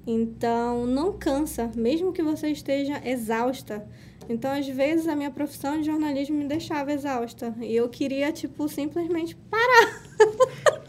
então 0.08 0.86
não 0.86 1.12
cansa, 1.14 1.70
mesmo 1.76 2.14
que 2.14 2.24
você 2.24 2.50
esteja 2.50 3.02
exausta. 3.04 3.86
Então, 4.30 4.52
às 4.52 4.68
vezes, 4.68 5.08
a 5.08 5.16
minha 5.16 5.32
profissão 5.32 5.80
de 5.80 5.88
jornalismo 5.88 6.38
me 6.38 6.46
deixava 6.46 6.94
exausta. 6.94 7.54
E 7.60 7.76
eu 7.76 7.90
queria, 7.90 8.32
tipo, 8.32 8.70
simplesmente 8.70 9.36
parar. 9.36 10.09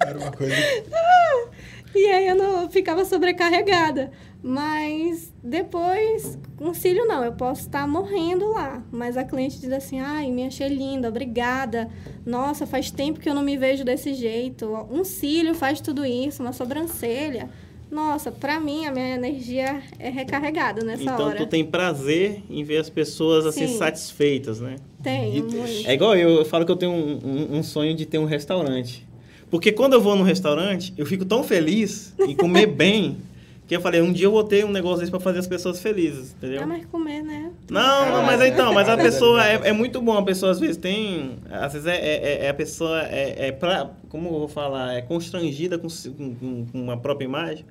Era 0.00 0.18
uma 0.18 0.32
coisa. 0.32 0.54
e 1.94 2.06
aí 2.06 2.28
eu 2.28 2.34
não 2.36 2.62
eu 2.62 2.70
ficava 2.70 3.04
sobrecarregada. 3.04 4.10
Mas 4.42 5.32
depois, 5.44 6.38
um 6.58 6.72
cílio 6.72 7.06
não, 7.06 7.22
eu 7.22 7.32
posso 7.32 7.62
estar 7.62 7.86
morrendo 7.86 8.48
lá. 8.52 8.82
Mas 8.90 9.16
a 9.16 9.24
cliente 9.24 9.60
diz 9.60 9.70
assim: 9.70 10.00
ai, 10.00 10.30
me 10.30 10.46
achei 10.46 10.68
linda, 10.68 11.08
obrigada. 11.08 11.90
Nossa, 12.24 12.66
faz 12.66 12.90
tempo 12.90 13.20
que 13.20 13.28
eu 13.28 13.34
não 13.34 13.42
me 13.42 13.56
vejo 13.58 13.84
desse 13.84 14.14
jeito. 14.14 14.66
Um 14.90 15.04
cílio 15.04 15.54
faz 15.54 15.80
tudo 15.80 16.06
isso, 16.06 16.42
uma 16.42 16.52
sobrancelha. 16.52 17.50
Nossa, 17.90 18.30
pra 18.30 18.60
mim 18.60 18.86
a 18.86 18.92
minha 18.92 19.16
energia 19.16 19.82
é 19.98 20.08
recarregada 20.08 20.84
nessa 20.84 21.02
então, 21.02 21.14
hora. 21.14 21.34
Então 21.34 21.46
tu 21.46 21.50
tem 21.50 21.64
prazer 21.64 22.40
em 22.48 22.62
ver 22.62 22.78
as 22.78 22.88
pessoas 22.88 23.44
assim 23.44 23.66
Sim. 23.66 23.78
satisfeitas, 23.78 24.60
né? 24.60 24.76
Tenho, 25.02 25.42
muito. 25.42 25.56
É 25.84 25.92
igual 25.92 26.14
eu, 26.14 26.30
eu 26.36 26.44
falo 26.44 26.64
que 26.64 26.70
eu 26.70 26.76
tenho 26.76 26.92
um, 26.92 27.18
um, 27.24 27.58
um 27.58 27.62
sonho 27.64 27.94
de 27.94 28.06
ter 28.06 28.18
um 28.18 28.26
restaurante. 28.26 29.09
Porque 29.50 29.72
quando 29.72 29.94
eu 29.94 30.00
vou 30.00 30.14
no 30.14 30.22
restaurante, 30.22 30.94
eu 30.96 31.04
fico 31.04 31.24
tão 31.24 31.42
feliz 31.42 32.14
em 32.20 32.36
comer 32.36 32.66
bem 32.70 33.18
Porque 33.60 33.76
eu 33.76 33.80
falei, 33.80 34.00
um 34.00 34.12
dia 34.12 34.26
eu 34.26 34.30
vou 34.30 34.44
ter 34.44 34.64
um 34.64 34.70
negócio 34.70 34.98
desse 34.98 35.10
pra 35.10 35.20
fazer 35.20 35.38
as 35.38 35.46
pessoas 35.46 35.80
felizes, 35.80 36.32
entendeu? 36.32 36.62
Ah, 36.62 36.66
mas 36.66 36.86
comer, 36.86 37.22
né? 37.22 37.52
Não, 37.70 38.10
não, 38.10 38.22
mas 38.24 38.40
então, 38.40 38.72
mas 38.72 38.88
a 38.88 38.96
pessoa 38.98 39.46
é, 39.46 39.68
é 39.68 39.72
muito 39.72 40.00
bom, 40.02 40.16
a 40.16 40.24
pessoa 40.24 40.50
às 40.52 40.58
vezes 40.58 40.76
tem. 40.76 41.38
Às 41.50 41.72
vezes 41.72 41.86
é, 41.86 41.96
é, 41.96 42.46
é 42.46 42.48
a 42.48 42.54
pessoa 42.54 43.02
é, 43.02 43.48
é 43.48 43.52
pra. 43.52 43.90
Como 44.08 44.26
eu 44.26 44.32
vou 44.32 44.48
falar? 44.48 44.94
É 44.94 45.02
constrangida 45.02 45.78
com, 45.78 45.86
com, 45.88 46.66
com 46.66 46.90
a 46.90 46.96
própria 46.96 47.24
imagem. 47.24 47.64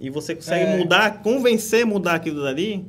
E 0.00 0.10
você 0.10 0.34
consegue 0.34 0.64
é. 0.64 0.76
mudar, 0.76 1.22
convencer 1.22 1.84
mudar 1.84 2.14
aquilo 2.14 2.42
dali. 2.42 2.84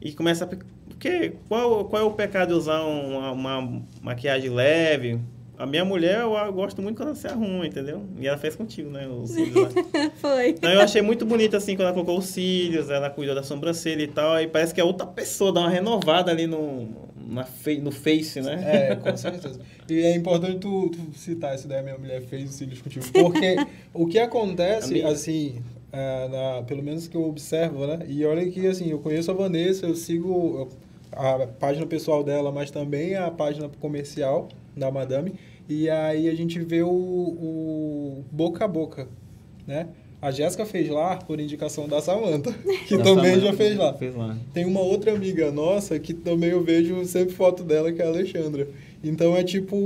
E 0.00 0.12
começa 0.12 0.44
a. 0.44 0.48
Porque 0.48 1.34
qual, 1.48 1.84
qual 1.84 2.02
é 2.02 2.04
o 2.04 2.10
pecado 2.10 2.48
de 2.48 2.54
usar 2.54 2.80
uma, 2.82 3.30
uma 3.30 3.82
maquiagem 4.02 4.50
leve? 4.50 5.20
A 5.58 5.64
minha 5.64 5.84
mulher, 5.84 6.20
eu 6.20 6.52
gosto 6.52 6.82
muito 6.82 6.96
quando 6.96 7.08
ela 7.08 7.16
se 7.16 7.26
arruma, 7.26 7.66
entendeu? 7.66 8.02
E 8.18 8.26
ela 8.26 8.36
fez 8.36 8.54
contigo, 8.54 8.90
né? 8.90 9.08
Os 9.08 9.30
cílios 9.30 9.54
lá. 9.54 9.70
Foi. 10.16 10.50
Então 10.50 10.70
eu 10.70 10.80
achei 10.82 11.00
muito 11.00 11.24
bonito, 11.24 11.56
assim, 11.56 11.74
quando 11.74 11.86
ela 11.86 11.92
colocou 11.92 12.18
os 12.18 12.26
cílios, 12.26 12.90
ela 12.90 13.08
cuidou 13.08 13.34
da 13.34 13.42
sobrancelha 13.42 14.02
e 14.02 14.08
tal. 14.08 14.38
E 14.38 14.46
parece 14.46 14.74
que 14.74 14.80
é 14.80 14.84
outra 14.84 15.06
pessoa, 15.06 15.52
dá 15.52 15.60
uma 15.60 15.70
renovada 15.70 16.30
ali 16.30 16.46
no, 16.46 16.88
na 17.26 17.46
no 17.82 17.90
Face, 17.90 18.42
né? 18.42 18.62
É, 18.66 18.96
com 18.96 19.16
certeza. 19.16 19.58
E 19.88 20.02
é 20.02 20.14
importante 20.14 20.58
tu, 20.58 20.90
tu 20.90 21.18
citar 21.18 21.54
isso 21.54 21.66
daí, 21.66 21.82
minha 21.82 21.96
mulher 21.96 22.20
fez 22.20 22.50
os 22.50 22.56
cílios 22.56 22.82
contigo. 22.82 23.06
Porque 23.12 23.56
o 23.94 24.06
que 24.06 24.18
acontece, 24.18 25.02
assim, 25.02 25.62
é, 25.90 26.28
na, 26.28 26.62
pelo 26.64 26.82
menos 26.82 27.08
que 27.08 27.16
eu 27.16 27.26
observo, 27.26 27.86
né? 27.86 28.00
E 28.06 28.26
olha 28.26 28.46
que, 28.50 28.66
assim, 28.66 28.90
eu 28.90 28.98
conheço 28.98 29.30
a 29.30 29.34
Vanessa, 29.34 29.86
eu 29.86 29.94
sigo 29.94 30.68
a 31.12 31.46
página 31.46 31.86
pessoal 31.86 32.22
dela, 32.22 32.52
mas 32.52 32.70
também 32.70 33.14
a 33.14 33.30
página 33.30 33.70
comercial 33.80 34.48
da 34.76 34.90
Madame. 34.90 35.34
E 35.68 35.88
aí 35.88 36.28
a 36.28 36.34
gente 36.34 36.58
vê 36.60 36.82
o, 36.82 36.88
o 36.88 38.24
boca 38.30 38.64
a 38.64 38.68
boca, 38.68 39.08
né? 39.66 39.88
A 40.20 40.30
Jéssica 40.30 40.64
fez 40.64 40.88
lá 40.88 41.16
por 41.16 41.38
indicação 41.38 41.88
da 41.88 42.00
Samanta, 42.00 42.52
que 42.88 42.96
da 42.96 43.04
também 43.04 43.38
já 43.40 43.52
fez 43.52 43.76
lá. 43.76 43.92
fez 43.94 44.14
lá. 44.14 44.36
Tem 44.52 44.64
uma 44.64 44.80
outra 44.80 45.12
amiga 45.12 45.52
nossa 45.52 45.98
que 45.98 46.14
também 46.14 46.50
eu 46.50 46.62
vejo 46.62 47.04
sempre 47.04 47.34
foto 47.34 47.62
dela, 47.62 47.92
que 47.92 48.00
é 48.00 48.04
a 48.04 48.08
Alexandra. 48.08 48.66
Então 49.02 49.36
é 49.36 49.44
tipo 49.44 49.76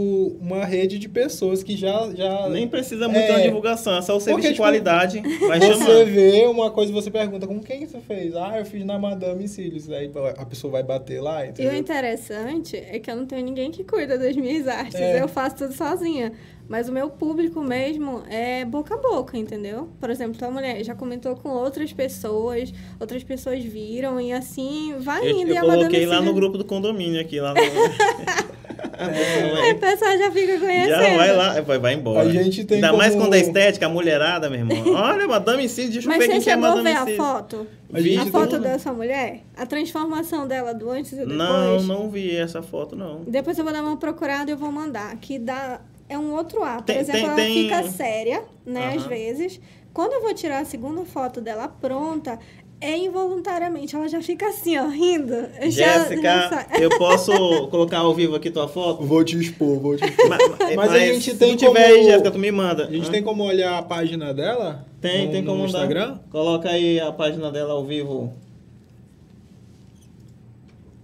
uma 0.41 0.65
rede 0.65 0.99
de 0.99 1.09
pessoas 1.09 1.63
que 1.63 1.77
já. 1.77 2.11
já 2.15 2.49
Nem 2.49 2.69
precisa 2.69 3.09
muito 3.09 3.33
é, 3.33 3.43
divulgação, 3.43 3.99
é 3.99 4.03
só 4.03 4.17
o 4.17 4.21
serviço 4.21 4.49
de 4.49 4.55
tipo, 4.55 4.63
qualidade. 4.63 5.21
Vai 5.47 5.61
você 5.61 5.75
chamar. 5.75 6.05
vê 6.05 6.47
uma 6.47 6.71
coisa 6.71 6.93
você 6.93 7.11
pergunta, 7.11 7.47
como 7.47 7.61
quem 7.61 7.87
você 7.87 8.01
fez? 8.01 8.35
Ah, 8.35 8.59
eu 8.59 8.65
fiz 8.65 8.85
na 8.85 8.99
Madame 8.99 9.47
Cílios. 9.49 9.91
Aí 9.91 10.11
a 10.37 10.47
pessoa 10.47 10.73
vai 10.73 10.83
bater 10.83 11.21
lá. 11.21 11.47
Entendeu? 11.47 11.73
E 11.73 11.77
o 11.77 11.79
interessante 11.79 12.77
é 12.77 12.99
que 12.99 13.11
eu 13.11 13.17
não 13.17 13.27
tenho 13.27 13.45
ninguém 13.45 13.71
que 13.71 13.85
cuida 13.85 14.17
das 14.17 14.37
minhas 14.37 14.67
artes. 14.67 14.95
É. 15.01 15.21
Eu 15.21 15.29
faço 15.29 15.57
tudo 15.57 15.75
sozinha. 15.75 16.33
Mas 16.71 16.89
o 16.89 16.93
meu 16.93 17.11
público 17.11 17.61
mesmo 17.61 18.23
é 18.31 18.65
boca 18.65 18.95
a 18.95 18.97
boca, 18.97 19.37
entendeu? 19.37 19.89
Por 19.99 20.09
exemplo, 20.09 20.39
tua 20.39 20.53
mulher 20.53 20.85
já 20.85 20.95
comentou 20.95 21.35
com 21.35 21.49
outras 21.49 21.93
pessoas, 21.93 22.73
outras 23.01 23.25
pessoas 23.25 23.65
viram 23.65 24.21
e 24.21 24.33
assim 24.33 24.95
vai 25.01 25.29
eu, 25.29 25.37
indo. 25.37 25.51
Eu, 25.51 25.57
eu 25.57 25.65
coloquei 25.65 26.07
lá 26.07 26.21
no 26.21 26.33
grupo 26.33 26.57
do 26.57 26.65
condomínio 26.65 27.21
aqui, 27.21 27.41
lá 27.41 27.53
no... 27.55 27.61
Aí 29.01 29.73
o 29.73 29.79
pessoal 29.79 30.19
já 30.19 30.31
fica 30.31 30.59
conhecendo. 30.59 30.89
Já 30.89 31.17
vai 31.17 31.33
lá, 31.35 31.61
vai, 31.61 31.79
vai 31.79 31.95
embora. 31.95 32.29
A 32.29 32.33
gente 32.33 32.65
tem 32.65 32.77
Ainda 32.77 32.89
como... 32.89 32.99
mais 32.99 33.15
quando 33.15 33.35
é 33.35 33.41
estética, 33.41 33.87
a 33.87 33.89
mulherada, 33.89 34.51
meu 34.51 34.61
irmão. 34.61 34.95
Olha, 34.95 35.27
Madame 35.27 35.69
Cid, 35.69 35.93
deixa 35.93 36.13
eu 36.13 36.19
ver 36.19 36.29
quem 36.29 36.41
que 36.41 36.51
é 36.51 36.57
Madame 36.57 36.89
Cid. 36.89 36.95
Mas 36.95 37.05
você 37.05 37.11
chegou 37.11 37.27
a 37.27 37.33
ver 37.33 37.41
a 37.41 37.41
foto? 37.41 37.67
A, 37.93 38.23
a 38.23 38.27
foto 38.27 38.51
como... 38.51 38.63
dessa 38.63 38.93
mulher? 38.93 39.41
A 39.57 39.67
transformação 39.67 40.47
dela 40.47 40.75
do 40.75 40.91
antes 40.91 41.13
e 41.13 41.17
depois? 41.17 41.37
Não, 41.37 41.83
não 41.83 42.11
vi 42.11 42.37
essa 42.37 42.63
foto, 42.63 42.95
não. 42.95 43.23
Depois 43.27 43.59
eu 43.59 43.65
vou 43.65 43.73
dar 43.73 43.83
uma 43.83 43.97
procurada 43.97 44.51
e 44.51 44.55
eu 44.55 44.59
vou 44.59 44.71
mandar. 44.71 45.17
Que 45.17 45.39
dá... 45.39 45.81
É 46.09 46.19
um 46.19 46.35
outro 46.35 46.65
ar. 46.65 46.79
Por 46.79 46.87
tem, 46.87 46.99
exemplo, 46.99 47.21
tem, 47.21 47.29
ela 47.29 47.37
tem... 47.37 47.63
fica 47.63 47.83
séria, 47.85 48.43
né, 48.67 48.95
às 48.97 49.05
vezes. 49.07 49.61
Quando 49.93 50.13
eu 50.13 50.23
vou 50.23 50.33
tirar 50.35 50.61
a 50.61 50.65
segunda 50.65 51.05
foto 51.05 51.41
dela 51.41 51.69
pronta, 51.69 52.39
é 52.81 52.97
involuntariamente, 52.97 53.95
ela 53.95 54.09
já 54.09 54.23
fica 54.23 54.49
assim, 54.49 54.79
ó, 54.79 54.89
rindo. 54.89 55.35
Jéssica, 55.69 56.67
eu 56.81 56.89
posso 56.97 57.31
colocar 57.69 57.99
ao 57.99 58.15
vivo 58.15 58.35
aqui 58.35 58.51
tua 58.51 58.67
foto? 58.67 59.05
Vou 59.05 59.23
te 59.23 59.39
expor, 59.39 59.79
vou 59.79 59.97
te 59.97 60.05
expor. 60.07 60.29
mas, 60.31 60.49
mas, 60.59 60.77
mas, 60.77 60.93
a 60.93 60.99
gente 60.99 61.35
tem 61.37 61.59
se 61.59 61.67
como... 61.67 61.77
tiver 61.77 61.87
aí, 61.87 62.05
Jéssica, 62.05 62.31
tu 62.31 62.39
me 62.39 62.51
manda. 62.51 62.87
A 62.87 62.91
gente 62.91 63.09
Hã? 63.09 63.13
tem 63.13 63.23
como 63.23 63.45
olhar 63.45 63.79
a 63.79 63.83
página 63.83 64.33
dela? 64.33 64.87
Tem, 64.99 65.27
no, 65.27 65.33
tem 65.33 65.45
como 65.45 65.59
no 65.59 65.67
Instagram? 65.67 66.19
Coloca 66.31 66.71
aí 66.71 66.99
a 66.99 67.13
página 67.13 67.53
dela 67.53 67.75
ao 67.75 67.85
vivo. 67.85 68.33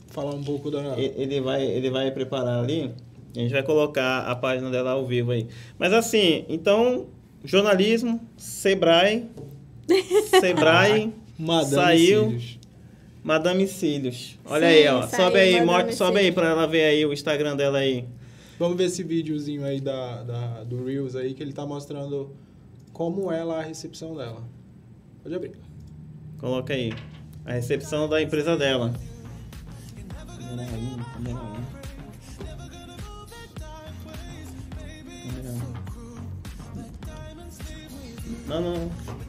Falar 0.08 0.34
um 0.34 0.42
pouco 0.42 0.70
da... 0.70 0.98
Ele 0.98 1.42
vai, 1.42 1.62
ele 1.62 1.90
vai 1.90 2.10
preparar 2.10 2.60
ali. 2.60 2.90
A 3.36 3.38
gente 3.38 3.52
vai 3.52 3.62
colocar 3.62 4.20
a 4.20 4.34
página 4.34 4.70
dela 4.70 4.92
ao 4.92 5.04
vivo 5.04 5.30
aí. 5.30 5.46
Mas 5.78 5.92
assim, 5.92 6.46
então, 6.48 7.04
jornalismo, 7.44 8.18
Sebrae, 8.38 9.26
Sebrae... 10.40 11.12
Madame 11.38 11.74
saiu. 11.74 12.24
Cílios. 12.24 12.58
Madame 13.22 13.66
Cílios. 13.66 14.38
Olha 14.44 14.68
Sim, 14.68 14.74
aí, 14.74 14.88
ó. 14.88 15.06
Sobe 15.08 15.38
aí, 15.38 15.92
sobe 15.92 16.18
aí 16.20 16.32
pra 16.32 16.50
ela 16.50 16.66
ver 16.66 16.84
aí 16.84 17.04
o 17.04 17.12
Instagram 17.12 17.56
dela 17.56 17.78
aí. 17.78 18.04
Vamos 18.58 18.76
ver 18.76 18.84
esse 18.84 19.02
videozinho 19.02 19.64
aí 19.64 19.80
da, 19.80 20.22
da, 20.22 20.64
do 20.64 20.84
Reels 20.84 21.14
aí, 21.14 21.34
que 21.34 21.42
ele 21.42 21.52
tá 21.52 21.66
mostrando 21.66 22.30
como 22.92 23.30
é 23.30 23.42
lá 23.44 23.58
a 23.58 23.62
recepção 23.62 24.14
dela. 24.14 24.42
Pode 25.22 25.34
abrir. 25.34 25.52
Coloca 26.38 26.72
aí. 26.72 26.92
A 27.44 27.52
recepção 27.52 28.08
da 28.08 28.22
empresa 28.22 28.56
dela. 28.56 28.94
Não, 38.46 38.60
não. 38.60 39.25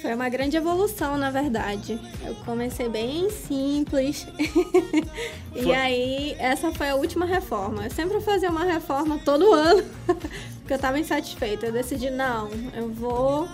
Foi 0.00 0.14
uma 0.14 0.28
grande 0.28 0.56
evolução, 0.56 1.18
na 1.18 1.30
verdade. 1.30 2.00
Eu 2.24 2.34
comecei 2.36 2.88
bem 2.88 3.28
simples. 3.28 4.26
e 5.54 5.62
foi. 5.62 5.74
aí, 5.74 6.36
essa 6.38 6.72
foi 6.72 6.88
a 6.88 6.94
última 6.94 7.26
reforma. 7.26 7.84
Eu 7.84 7.90
sempre 7.90 8.20
fazia 8.20 8.50
uma 8.50 8.64
reforma 8.64 9.18
todo 9.24 9.52
ano, 9.52 9.84
porque 10.06 10.72
eu 10.72 10.76
estava 10.76 10.98
insatisfeita. 10.98 11.66
Eu 11.66 11.72
decidi, 11.72 12.08
não, 12.08 12.48
eu 12.74 12.88
vou 12.88 13.46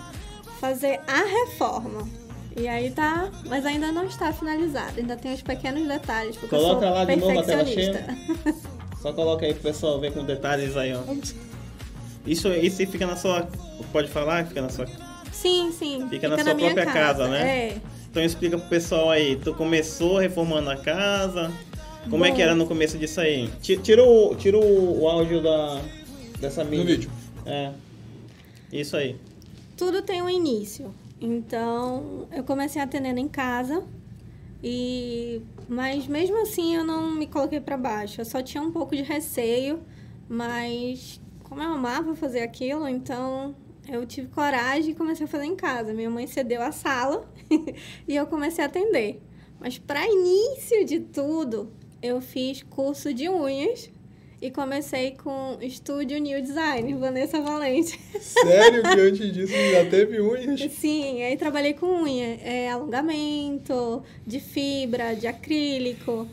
fazer 0.59 1.01
a 1.05 1.23
reforma. 1.23 2.07
E 2.55 2.67
aí 2.67 2.89
tá, 2.91 3.29
mas 3.45 3.65
ainda 3.65 3.91
não 3.91 4.05
está 4.05 4.31
finalizada. 4.31 4.93
Ainda 4.97 5.17
tem 5.17 5.33
os 5.33 5.41
pequenos 5.41 5.85
detalhes. 5.87 6.37
Porque 6.37 6.55
Coloca 6.55 6.85
eu 6.85 6.89
sou 6.89 6.97
lá 6.97 7.05
de 7.05 7.15
novo 7.17 7.39
a 7.39 7.43
tela 7.43 7.65
cheia. 7.65 8.05
Só 9.01 9.13
coloca 9.13 9.45
aí 9.45 9.53
pro 9.53 9.63
pessoal 9.63 9.99
ver 9.99 10.11
com 10.11 10.23
detalhes 10.23 10.75
aí, 10.75 10.91
ó. 10.93 11.01
Isso, 12.25 12.47
isso 12.49 12.77
fica 12.87 13.05
na 13.05 13.15
sua. 13.15 13.47
Pode 13.91 14.07
falar? 14.09 14.45
Fica 14.47 14.61
na 14.61 14.69
sua 14.69 14.87
Sim, 15.41 15.71
sim. 15.71 15.95
Fica, 15.95 16.09
fica 16.09 16.27
na 16.29 16.35
sua 16.37 16.45
na 16.45 16.55
própria 16.55 16.85
casa, 16.85 16.99
casa, 16.99 17.27
né? 17.27 17.47
É. 17.47 17.81
Então 18.09 18.23
explica 18.23 18.57
pro 18.57 18.67
pessoal 18.67 19.11
aí, 19.11 19.35
tu 19.35 19.53
começou 19.53 20.17
reformando 20.17 20.71
a 20.71 20.77
casa, 20.77 21.51
como 22.09 22.19
Bom, 22.19 22.25
é 22.25 22.31
que 22.31 22.41
era 22.41 22.55
no 22.55 22.65
começo 22.65 22.97
disso 22.97 23.21
aí? 23.21 23.47
Tira 23.61 24.03
o, 24.03 24.33
tira 24.35 24.57
o 24.57 25.07
áudio 25.07 25.43
da, 25.43 25.81
dessa 26.39 26.63
mídia. 26.63 26.79
No 26.79 26.85
vídeo. 26.85 27.11
É. 27.45 27.71
Isso 28.71 28.97
aí. 28.97 29.15
Tudo 29.75 30.01
tem 30.01 30.21
um 30.21 30.29
início. 30.29 30.93
Então, 31.21 32.27
eu 32.31 32.43
comecei 32.43 32.81
atendendo 32.81 33.19
em 33.19 33.27
casa. 33.27 33.83
E 34.63 35.41
mas 35.69 36.07
mesmo 36.07 36.41
assim 36.41 36.75
eu 36.75 36.83
não 36.83 37.11
me 37.11 37.27
coloquei 37.27 37.59
para 37.59 37.77
baixo. 37.77 38.21
Eu 38.21 38.25
só 38.25 38.41
tinha 38.41 38.63
um 38.63 38.71
pouco 38.71 38.95
de 38.95 39.03
receio, 39.03 39.81
mas 40.27 41.21
como 41.43 41.61
eu 41.61 41.69
amava 41.69 42.15
fazer 42.15 42.39
aquilo, 42.39 42.87
então 42.87 43.53
eu 43.89 44.05
tive 44.05 44.27
coragem 44.27 44.91
e 44.91 44.95
comecei 44.95 45.25
a 45.25 45.29
fazer 45.29 45.45
em 45.45 45.55
casa. 45.55 45.93
Minha 45.93 46.09
mãe 46.09 46.27
cedeu 46.27 46.61
a 46.61 46.71
sala 46.71 47.27
e 48.07 48.15
eu 48.15 48.27
comecei 48.27 48.63
a 48.63 48.67
atender. 48.67 49.21
Mas 49.59 49.77
para 49.77 50.05
início 50.05 50.85
de 50.85 50.99
tudo, 50.99 51.71
eu 52.01 52.21
fiz 52.21 52.63
curso 52.63 53.13
de 53.13 53.27
unhas 53.27 53.89
e 54.39 54.51
comecei 54.51 55.11
com 55.11 55.57
Estúdio 55.61 56.19
New 56.19 56.41
Design, 56.41 56.93
Vanessa 56.95 57.41
Valente. 57.41 57.99
Sério 58.19 58.83
que 58.83 58.89
antes 59.01 59.33
disso 59.33 59.53
já 59.71 59.89
teve 59.89 60.21
unhas? 60.21 60.71
Sim, 60.73 61.23
aí 61.23 61.35
trabalhei 61.37 61.73
com 61.73 62.03
unha, 62.03 62.37
é, 62.43 62.69
alongamento, 62.69 64.03
de 64.25 64.39
fibra, 64.39 65.15
de 65.15 65.25
acrílico. 65.25 66.27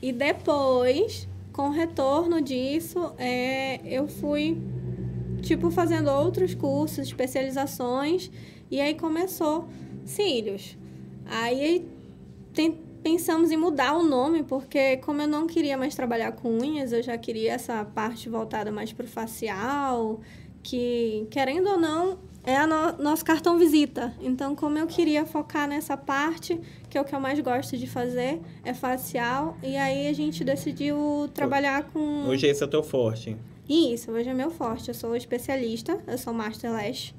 E 0.00 0.12
depois, 0.12 1.28
com 1.52 1.68
o 1.68 1.70
retorno 1.70 2.40
disso, 2.40 3.12
é, 3.18 3.80
eu 3.84 4.08
fui 4.08 4.56
tipo, 5.42 5.70
fazendo 5.70 6.10
outros 6.10 6.54
cursos, 6.54 7.06
especializações, 7.06 8.30
e 8.70 8.80
aí 8.80 8.94
começou 8.94 9.68
cílios. 10.04 10.78
Aí 11.26 11.86
tem, 12.54 12.78
pensamos 13.02 13.50
em 13.50 13.56
mudar 13.56 13.94
o 13.94 14.02
nome, 14.02 14.42
porque 14.42 14.96
como 14.98 15.20
eu 15.20 15.28
não 15.28 15.46
queria 15.46 15.76
mais 15.76 15.94
trabalhar 15.94 16.32
com 16.32 16.58
unhas, 16.58 16.92
eu 16.92 17.02
já 17.02 17.18
queria 17.18 17.52
essa 17.52 17.84
parte 17.84 18.28
voltada 18.28 18.70
mais 18.70 18.92
para 18.92 19.04
o 19.04 19.08
facial, 19.08 20.20
que, 20.62 21.26
querendo 21.30 21.68
ou 21.68 21.78
não, 21.78 22.18
é 22.44 22.64
no, 22.66 22.92
nosso 22.98 23.24
cartão 23.24 23.58
visita. 23.58 24.14
Então, 24.20 24.54
como 24.54 24.78
eu 24.78 24.86
queria 24.86 25.24
focar 25.26 25.68
nessa 25.68 25.96
parte, 25.96 26.60
que 26.88 26.96
é 26.96 27.00
o 27.00 27.04
que 27.04 27.14
eu 27.14 27.20
mais 27.20 27.38
gosto 27.40 27.76
de 27.76 27.86
fazer, 27.86 28.40
é 28.64 28.72
facial, 28.72 29.56
e 29.62 29.76
aí 29.76 30.08
a 30.08 30.12
gente 30.12 30.44
decidiu 30.44 31.28
trabalhar 31.34 31.84
com... 31.84 32.26
Hoje 32.26 32.46
esse 32.46 32.62
é 32.62 32.66
o 32.66 32.68
teu 32.68 32.82
forte. 32.82 33.36
Isso, 33.68 34.10
hoje 34.10 34.28
é 34.28 34.34
meu 34.34 34.50
forte. 34.50 34.88
Eu 34.88 34.94
sou 34.94 35.14
especialista, 35.16 35.98
eu 36.06 36.18
sou 36.18 36.32
Master 36.32 36.72
Lash. 36.72 37.14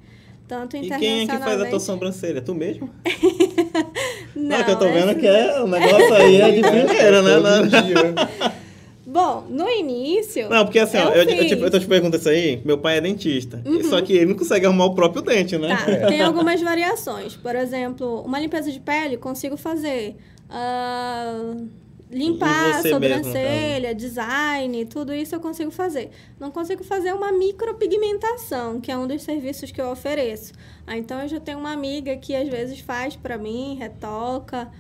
Tanto 0.48 0.76
e 0.76 0.90
quem 0.90 1.22
é 1.22 1.28
que 1.28 1.38
faz 1.38 1.62
a 1.62 1.66
tua 1.66 1.80
sobrancelha? 1.80 2.42
Tu 2.42 2.54
mesmo? 2.54 2.90
não, 4.36 4.58
não, 4.58 4.64
que 4.64 4.72
eu 4.72 4.80
tô 4.80 4.86
vendo 4.86 5.16
que 5.16 5.26
é, 5.26 5.62
o 5.62 5.68
negócio 5.68 6.14
aí 6.14 6.42
é 6.42 6.52
de 6.52 6.62
primeira, 6.62 7.22
né? 7.22 8.54
Bom, 9.06 9.46
no 9.48 9.70
início. 9.70 10.50
Não, 10.50 10.66
porque 10.66 10.80
assim, 10.80 10.98
eu, 10.98 11.08
ó, 11.08 11.10
eu, 11.12 11.24
eu, 11.24 11.48
tipo, 11.48 11.64
eu 11.64 11.72
tô 11.72 11.80
te 11.80 11.86
perguntando 11.86 12.18
isso 12.18 12.30
aí, 12.30 12.60
meu 12.66 12.80
pai 12.80 12.98
é 12.98 13.02
dentista. 13.02 13.62
Uhum. 13.64 13.84
Só 13.84 14.02
que 14.02 14.14
ele 14.14 14.26
não 14.26 14.36
consegue 14.36 14.66
arrumar 14.66 14.86
o 14.86 14.96
próprio 14.96 15.22
dente, 15.22 15.56
né? 15.58 15.68
Tá, 15.78 15.86
tem 16.10 16.22
algumas 16.22 16.60
variações. 16.60 17.36
Por 17.36 17.56
exemplo, 17.56 18.22
uma 18.22 18.40
limpeza 18.40 18.72
de 18.72 18.80
pele 18.80 19.16
consigo 19.18 19.56
fazer. 19.56 20.16
Uh, 20.50 21.68
limpar 22.14 22.76
a 22.76 22.82
sobrancelha, 22.82 23.90
mesmo, 23.90 24.00
design, 24.00 24.86
tudo 24.86 25.14
isso 25.14 25.36
eu 25.36 25.40
consigo 25.40 25.72
fazer. 25.72 26.12
Não 26.40 26.52
consigo 26.52 26.84
fazer 26.84 27.14
uma 27.14 27.32
micropigmentação, 27.32 28.80
que 28.80 28.92
é 28.92 28.98
um 28.98 29.08
dos 29.08 29.24
serviços 29.24 29.72
que 29.72 29.82
eu 29.82 29.90
ofereço. 29.90 30.54
Ah, 30.86 30.98
então 30.98 31.22
eu 31.22 31.28
já 31.28 31.40
tenho 31.40 31.60
uma 31.60 31.72
amiga 31.72 32.16
que 32.16 32.36
às 32.36 32.48
vezes 32.48 32.80
faz 32.80 33.16
para 33.16 33.38
mim, 33.38 33.76
retoca, 33.76 34.72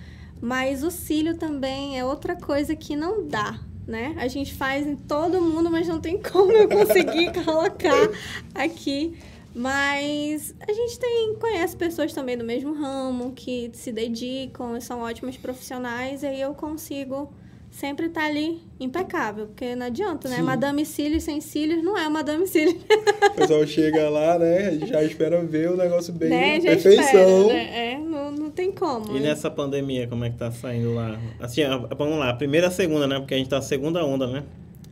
mas 0.41 0.83
o 0.83 0.91
cílio 0.91 1.35
também 1.37 1.99
é 1.99 2.05
outra 2.05 2.35
coisa 2.35 2.75
que 2.75 2.95
não 2.95 3.27
dá 3.27 3.59
né? 3.87 4.15
A 4.17 4.27
gente 4.27 4.53
faz 4.53 4.85
em 4.87 4.95
todo 4.95 5.41
mundo, 5.41 5.69
mas 5.69 5.87
não 5.87 5.99
tem 5.99 6.17
como 6.21 6.51
eu 6.51 6.67
conseguir 6.67 7.33
colocar 7.43 8.09
aqui. 8.55 9.17
Mas 9.55 10.55
a 10.67 10.73
gente 10.73 10.99
tem, 10.99 11.35
conhece 11.35 11.75
pessoas 11.75 12.11
também 12.11 12.37
do 12.37 12.43
mesmo 12.43 12.73
ramo 12.73 13.33
que 13.33 13.69
se 13.73 13.91
dedicam, 13.91 14.79
são 14.81 15.01
ótimos 15.01 15.37
profissionais, 15.37 16.23
e 16.23 16.27
aí 16.27 16.41
eu 16.41 16.53
consigo 16.55 17.31
sempre 17.73 18.05
estar 18.05 18.21
tá 18.21 18.27
ali 18.27 18.61
impecável, 18.79 19.47
porque 19.47 19.75
não 19.75 19.87
adianta, 19.87 20.29
né? 20.29 20.37
Sim. 20.37 20.41
Madame 20.43 20.85
Cílios 20.85 21.23
sem 21.23 21.41
cílios 21.41 21.83
não 21.83 21.97
é 21.97 22.07
Madame 22.07 22.47
Cílios. 22.47 22.77
O 23.23 23.35
pessoal 23.35 23.65
chega 23.65 24.09
lá, 24.09 24.37
né? 24.37 24.77
Já 24.85 25.03
espera 25.03 25.43
ver 25.43 25.71
o 25.71 25.77
negócio 25.77 26.13
bem 26.13 26.29
né? 26.29 26.61
Já 26.61 26.69
perfeição. 26.71 27.03
Espera, 27.03 27.47
né? 27.47 27.93
É, 27.93 27.97
não, 27.97 28.31
não 28.31 28.51
tem 28.51 28.71
como. 28.71 29.17
E 29.17 29.19
nessa 29.19 29.49
pandemia, 29.49 30.07
como 30.07 30.23
é 30.23 30.29
que 30.29 30.37
tá 30.37 30.51
saindo 30.51 30.93
lá? 30.93 31.19
Assim, 31.39 31.61
vamos 31.97 32.19
lá, 32.19 32.31
primeira 32.33 32.67
a 32.67 32.71
segunda, 32.71 33.07
né? 33.07 33.17
Porque 33.17 33.33
a 33.33 33.37
gente 33.37 33.49
tá 33.49 33.55
na 33.55 33.61
segunda 33.63 34.05
onda, 34.05 34.27
né? 34.27 34.43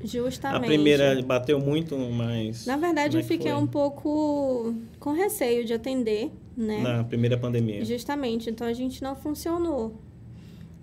Justamente. 0.04 0.64
A 0.64 0.68
primeira 0.68 1.22
bateu 1.22 1.60
muito, 1.60 1.98
mas. 1.98 2.66
Na 2.66 2.78
verdade, 2.78 3.18
é 3.18 3.20
eu 3.20 3.24
fiquei 3.24 3.52
foi? 3.52 3.62
um 3.62 3.68
pouco 3.68 4.74
com 5.00 5.12
receio 5.14 5.66
de 5.66 5.74
atender, 5.74 6.32
né? 6.56 6.82
Na 6.82 7.04
primeira 7.04 7.38
pandemia. 7.38 7.84
Justamente. 7.86 8.50
Então 8.50 8.68
a 8.68 8.74
gente 8.74 9.02
não 9.02 9.16
funcionou. 9.16 10.00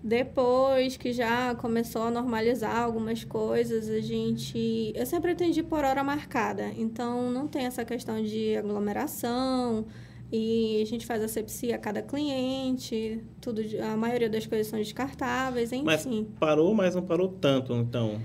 Depois 0.02 0.96
que 0.96 1.12
já 1.12 1.54
começou 1.56 2.02
a 2.02 2.10
normalizar 2.10 2.76
algumas 2.76 3.24
coisas, 3.24 3.88
a 3.88 4.00
gente. 4.00 4.92
Eu 4.94 5.04
sempre 5.04 5.32
atendi 5.32 5.62
por 5.62 5.84
hora 5.84 6.04
marcada, 6.04 6.70
então 6.76 7.30
não 7.30 7.48
tem 7.48 7.66
essa 7.66 7.84
questão 7.84 8.22
de 8.22 8.56
aglomeração. 8.56 9.86
E 10.30 10.82
a 10.82 10.84
gente 10.84 11.06
faz 11.06 11.22
asepsia 11.22 11.76
a 11.76 11.78
cada 11.78 12.02
cliente, 12.02 13.24
tudo, 13.40 13.62
a 13.82 13.96
maioria 13.96 14.28
das 14.28 14.46
coisas 14.46 14.66
são 14.66 14.78
descartáveis, 14.78 15.72
enfim. 15.72 15.84
Mas 15.84 16.06
parou, 16.38 16.74
mas 16.74 16.94
não 16.94 17.02
parou 17.02 17.28
tanto, 17.28 17.72
então. 17.72 18.20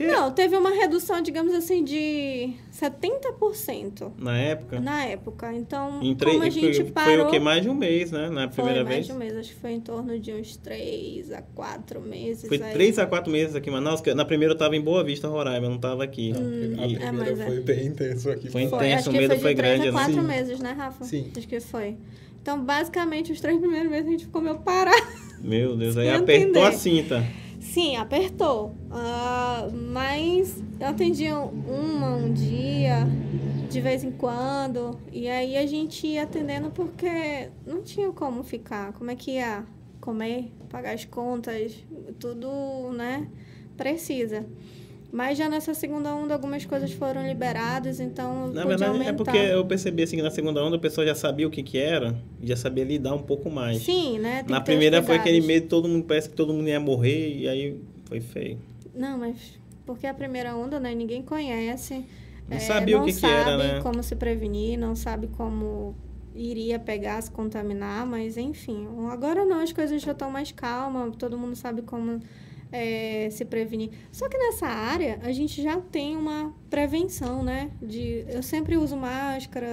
Porque... 0.00 0.12
Não, 0.14 0.32
teve 0.32 0.56
uma 0.56 0.70
redução, 0.70 1.20
digamos 1.20 1.52
assim, 1.52 1.84
de 1.84 2.54
70%. 2.72 4.12
Na 4.16 4.38
época? 4.38 4.80
Na 4.80 5.04
época. 5.04 5.52
Então, 5.52 6.00
em 6.02 6.16
como 6.16 6.42
a 6.42 6.48
gente 6.48 6.84
foi, 6.84 6.90
parou... 6.90 7.16
Foi 7.16 7.24
o 7.26 7.28
que? 7.28 7.38
Mais 7.38 7.62
de 7.62 7.68
um 7.68 7.74
mês, 7.74 8.10
né? 8.10 8.30
Na 8.30 8.48
primeira 8.48 8.80
foi 8.80 8.84
mais 8.84 8.86
vez? 8.86 8.88
mais 8.88 9.06
de 9.06 9.12
um 9.12 9.16
mês. 9.16 9.36
Acho 9.36 9.48
que 9.50 9.60
foi 9.60 9.72
em 9.72 9.80
torno 9.80 10.18
de 10.18 10.32
uns 10.32 10.56
3 10.56 11.32
a 11.32 11.42
4 11.42 12.00
meses. 12.00 12.48
Foi 12.48 12.62
aí. 12.62 12.72
3 12.72 12.98
a 12.98 13.06
4 13.06 13.30
meses 13.30 13.54
aqui 13.54 13.68
em 13.68 13.72
Manaus. 13.74 14.02
Na 14.16 14.24
primeira 14.24 14.52
eu 14.52 14.56
estava 14.56 14.74
em 14.74 14.80
Boa 14.80 15.04
Vista, 15.04 15.28
Roraima. 15.28 15.66
Eu 15.66 15.70
não 15.70 15.76
estava 15.76 16.02
aqui. 16.02 16.32
Hum, 16.34 16.76
a 16.82 17.08
primeira 17.08 17.32
é, 17.32 17.36
foi 17.36 17.56
é. 17.58 17.60
bem 17.60 17.86
intenso 17.88 18.30
aqui. 18.30 18.48
Foi 18.48 18.62
intenso, 18.62 19.10
o 19.10 19.12
medo 19.12 19.34
foi, 19.34 19.38
foi 19.42 19.54
grande. 19.54 19.82
Foi 19.82 19.92
3 19.92 19.94
a 19.94 20.06
4 20.06 20.22
né? 20.22 20.22
meses, 20.22 20.60
né, 20.60 20.72
Rafa? 20.72 21.04
Sim. 21.04 21.30
Acho 21.36 21.46
que 21.46 21.60
foi. 21.60 21.98
Então, 22.40 22.64
basicamente, 22.64 23.32
os 23.32 23.38
três 23.38 23.58
primeiros 23.58 23.90
meses 23.90 24.06
a 24.06 24.10
gente 24.12 24.24
ficou 24.24 24.40
meio 24.40 24.58
parado. 24.60 24.96
Meu 25.44 25.76
Deus, 25.76 25.98
aí 25.98 26.08
apertou 26.08 26.64
a 26.64 26.72
cinta. 26.72 27.22
Sim, 27.60 27.96
apertou. 27.96 28.74
Uh, 28.90 29.70
mas 29.92 30.62
eu 30.80 30.88
atendia 30.88 31.38
uma 31.38 32.16
um 32.16 32.32
dia, 32.32 33.06
de 33.68 33.80
vez 33.80 34.02
em 34.02 34.10
quando. 34.10 34.98
E 35.12 35.28
aí 35.28 35.56
a 35.56 35.66
gente 35.66 36.06
ia 36.06 36.22
atendendo 36.22 36.70
porque 36.70 37.50
não 37.66 37.82
tinha 37.82 38.10
como 38.12 38.42
ficar. 38.42 38.92
Como 38.94 39.10
é 39.10 39.14
que 39.14 39.32
ia 39.32 39.64
comer, 40.00 40.52
pagar 40.70 40.94
as 40.94 41.04
contas, 41.04 41.84
tudo, 42.18 42.92
né? 42.92 43.28
Precisa. 43.76 44.46
Mas 45.12 45.36
já 45.36 45.48
nessa 45.48 45.74
segunda 45.74 46.14
onda 46.14 46.34
algumas 46.34 46.64
coisas 46.64 46.92
foram 46.92 47.26
liberadas, 47.26 47.98
então 47.98 48.48
Na 48.48 48.64
verdade 48.64 48.92
aumentar. 48.92 49.10
é 49.10 49.12
porque 49.12 49.36
eu 49.36 49.64
percebi 49.66 50.04
assim 50.04 50.16
que 50.16 50.22
na 50.22 50.30
segunda 50.30 50.62
onda 50.62 50.76
a 50.76 50.78
pessoa 50.78 51.04
já 51.04 51.14
sabia 51.14 51.48
o 51.48 51.50
que 51.50 51.62
que 51.62 51.78
era, 51.78 52.16
já 52.40 52.56
sabia 52.56 52.84
lidar 52.84 53.14
um 53.14 53.22
pouco 53.22 53.50
mais. 53.50 53.78
Sim, 53.78 54.18
né? 54.18 54.44
Tem 54.44 54.50
na 54.50 54.60
primeira 54.60 55.02
foi 55.02 55.16
aquele 55.16 55.40
medo, 55.40 55.66
todo 55.66 55.88
mundo 55.88 56.04
parece 56.04 56.28
que 56.28 56.36
todo 56.36 56.52
mundo 56.52 56.68
ia 56.68 56.78
morrer 56.78 57.36
e 57.36 57.48
aí 57.48 57.80
foi 58.04 58.20
feio. 58.20 58.58
Não, 58.94 59.18
mas 59.18 59.58
porque 59.84 60.06
a 60.06 60.14
primeira 60.14 60.54
onda, 60.54 60.78
né, 60.78 60.94
ninguém 60.94 61.22
conhece. 61.22 62.04
Não 62.48 62.56
é, 62.56 62.60
sabia 62.60 62.96
não 62.96 63.02
o 63.02 63.06
que, 63.06 63.12
que 63.12 63.26
era, 63.26 63.56
né? 63.56 63.80
como 63.80 64.02
se 64.02 64.14
prevenir, 64.14 64.78
não 64.78 64.94
sabe 64.94 65.26
como 65.28 65.94
iria 66.34 66.78
pegar, 66.78 67.20
se 67.20 67.30
contaminar, 67.30 68.06
mas 68.06 68.36
enfim. 68.36 68.86
Agora 69.10 69.44
não, 69.44 69.60
as 69.60 69.72
coisas 69.72 70.00
já 70.00 70.12
estão 70.12 70.30
mais 70.30 70.52
calmas, 70.52 71.16
todo 71.16 71.36
mundo 71.36 71.56
sabe 71.56 71.82
como 71.82 72.20
é, 72.72 73.28
se 73.30 73.44
prevenir. 73.44 73.90
Só 74.12 74.28
que 74.28 74.38
nessa 74.38 74.66
área 74.66 75.18
a 75.22 75.32
gente 75.32 75.62
já 75.62 75.78
tem 75.80 76.16
uma 76.16 76.54
prevenção, 76.68 77.42
né? 77.42 77.70
De, 77.82 78.24
eu 78.28 78.42
sempre 78.42 78.76
uso 78.76 78.96
máscara, 78.96 79.68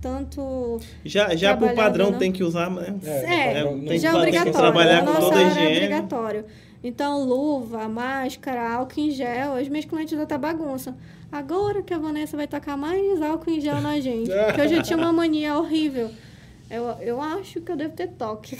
tanto. 0.00 0.78
Já, 1.04 1.34
já 1.34 1.56
por 1.56 1.72
padrão 1.74 2.10
né? 2.10 2.18
tem 2.18 2.32
que 2.32 2.44
usar, 2.44 2.70
né? 2.70 2.94
É, 3.04 3.60
é 3.60 3.64
tem 3.64 3.98
já 3.98 4.10
é 4.10 4.14
obrigatório. 4.14 4.52
trabalhar 4.52 5.04
com 5.04 5.14
toda 5.14 5.38
a 5.38 5.42
higiene. 5.42 5.66
É 5.66 5.76
obrigatório. 5.76 6.44
Então, 6.84 7.24
luva, 7.24 7.88
máscara, 7.88 8.74
álcool 8.74 9.00
em 9.00 9.10
gel, 9.10 9.54
as 9.54 9.68
minhas 9.68 9.84
clientes 9.84 10.18
até 10.18 10.36
bagunçam. 10.36 10.96
Agora 11.30 11.80
que 11.80 11.94
a 11.94 11.98
Vanessa 11.98 12.36
vai 12.36 12.46
tacar 12.46 12.76
mais 12.76 13.22
álcool 13.22 13.50
em 13.50 13.60
gel 13.60 13.80
na 13.80 14.00
gente. 14.00 14.30
que 14.54 14.60
eu 14.60 14.68
já 14.68 14.82
tinha 14.82 14.96
uma 14.96 15.12
mania 15.12 15.56
horrível. 15.56 16.10
Eu, 16.68 16.84
eu 17.00 17.20
acho 17.20 17.60
que 17.60 17.70
eu 17.70 17.76
devo 17.76 17.94
ter 17.94 18.08
toque. 18.08 18.56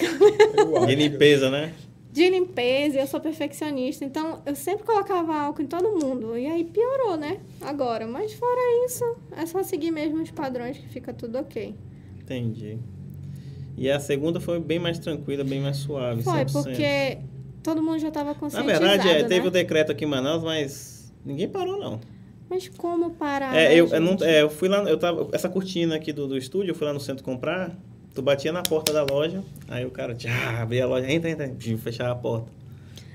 De 0.87 0.95
limpeza, 0.95 1.51
né? 1.51 1.73
De 2.12 2.29
limpeza, 2.29 2.98
eu 2.98 3.07
sou 3.07 3.18
perfeccionista, 3.18 4.05
então 4.05 4.42
eu 4.44 4.55
sempre 4.55 4.85
colocava 4.85 5.35
álcool 5.35 5.62
em 5.62 5.66
todo 5.66 5.98
mundo. 5.98 6.37
E 6.37 6.46
aí 6.46 6.62
piorou, 6.62 7.16
né? 7.16 7.40
Agora, 7.62 8.07
mas 8.07 8.35
fora 8.35 8.85
isso, 8.85 9.16
é 9.35 9.46
só 9.46 9.62
seguir 9.62 9.90
mesmo 9.90 10.22
os 10.22 10.31
padrões 10.31 10.77
que 10.77 10.88
fica 10.90 11.14
tudo 11.14 11.38
ok. 11.38 11.75
Entendi. 12.20 12.79
E 13.79 13.90
a 13.90 13.98
segunda 13.98 14.38
foi 14.38 14.61
bem 14.61 14.79
mais 14.79 14.98
tranquila, 14.98 15.42
bem 15.42 15.61
mais 15.61 15.79
suave. 15.79 16.22
Foi, 16.22 16.44
100%. 16.44 16.53
porque 16.53 17.18
todo 17.62 17.83
mundo 17.83 17.98
já 17.98 18.09
estava 18.09 18.35
conscientizado, 18.35 18.85
Na 18.85 18.90
verdade, 18.90 19.09
é, 19.09 19.22
né? 19.22 19.29
teve 19.29 19.48
o 19.48 19.51
decreto 19.51 19.90
aqui 19.90 20.05
em 20.05 20.09
Manaus, 20.09 20.44
mas 20.44 21.11
ninguém 21.25 21.48
parou, 21.48 21.79
não. 21.79 21.98
Mas 22.51 22.68
como 22.68 23.12
parar? 23.12 23.57
É, 23.57 23.75
eu, 23.75 23.88
eu, 23.88 24.01
não, 24.01 24.16
é, 24.20 24.42
eu 24.42 24.51
fui 24.51 24.68
lá, 24.68 24.83
eu 24.83 24.98
tava, 24.98 25.31
essa 25.33 25.48
cortina 25.48 25.96
aqui 25.96 26.12
do, 26.12 26.29
do 26.29 26.37
estúdio, 26.37 26.72
eu 26.72 26.75
fui 26.75 26.87
lá 26.87 26.92
no 26.92 27.01
centro 27.01 27.25
comprar, 27.25 27.75
Tu 28.14 28.20
batia 28.20 28.53
na 28.53 28.62
porta 28.62 28.92
da 28.92 29.05
loja, 29.05 29.42
aí 29.68 29.87
o 29.87 29.90
cara 29.90 30.14
já 30.16 30.61
abria 30.61 30.85
a 30.85 30.87
loja, 30.87 31.11
entra, 31.11 31.31
entra, 31.31 31.46
e 31.46 31.77
fechava 31.79 32.12
a 32.12 32.16
porta. 32.16 32.51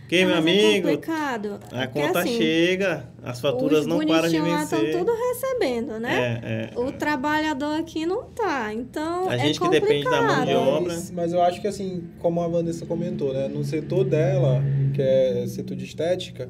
Porque, 0.07 0.15
é, 0.15 0.25
meu 0.25 0.35
é 0.35 0.37
amigo, 0.37 0.87
é 0.87 1.83
a 1.83 1.87
conta 1.87 2.19
assim, 2.19 2.37
chega, 2.37 3.09
as 3.21 3.41
faturas 3.41 3.85
não 3.85 3.99
param 4.07 4.29
de 4.29 4.39
vencer. 4.39 4.79
Os 4.79 4.85
estão 4.85 4.99
tudo 4.99 5.11
recebendo, 5.13 5.99
né? 5.99 6.41
É, 6.41 6.73
é, 6.73 6.79
o 6.79 6.93
trabalhador 6.93 7.77
aqui 7.77 8.05
não 8.05 8.23
tá, 8.23 8.73
então 8.73 9.29
A 9.29 9.35
é 9.35 9.39
gente 9.39 9.59
que 9.59 9.67
depende 9.67 10.05
da 10.05 10.21
mão 10.21 10.45
de 10.45 10.55
obra. 10.55 10.93
Mas, 10.93 11.11
mas, 11.11 11.33
eu 11.33 11.41
acho 11.41 11.59
que 11.59 11.67
assim, 11.67 12.05
como 12.19 12.39
a 12.41 12.47
Vanessa 12.47 12.85
comentou, 12.85 13.33
né? 13.33 13.49
No 13.49 13.65
setor 13.65 14.05
dela, 14.05 14.63
que 14.93 15.01
é 15.01 15.45
setor 15.45 15.75
de 15.75 15.83
estética, 15.83 16.49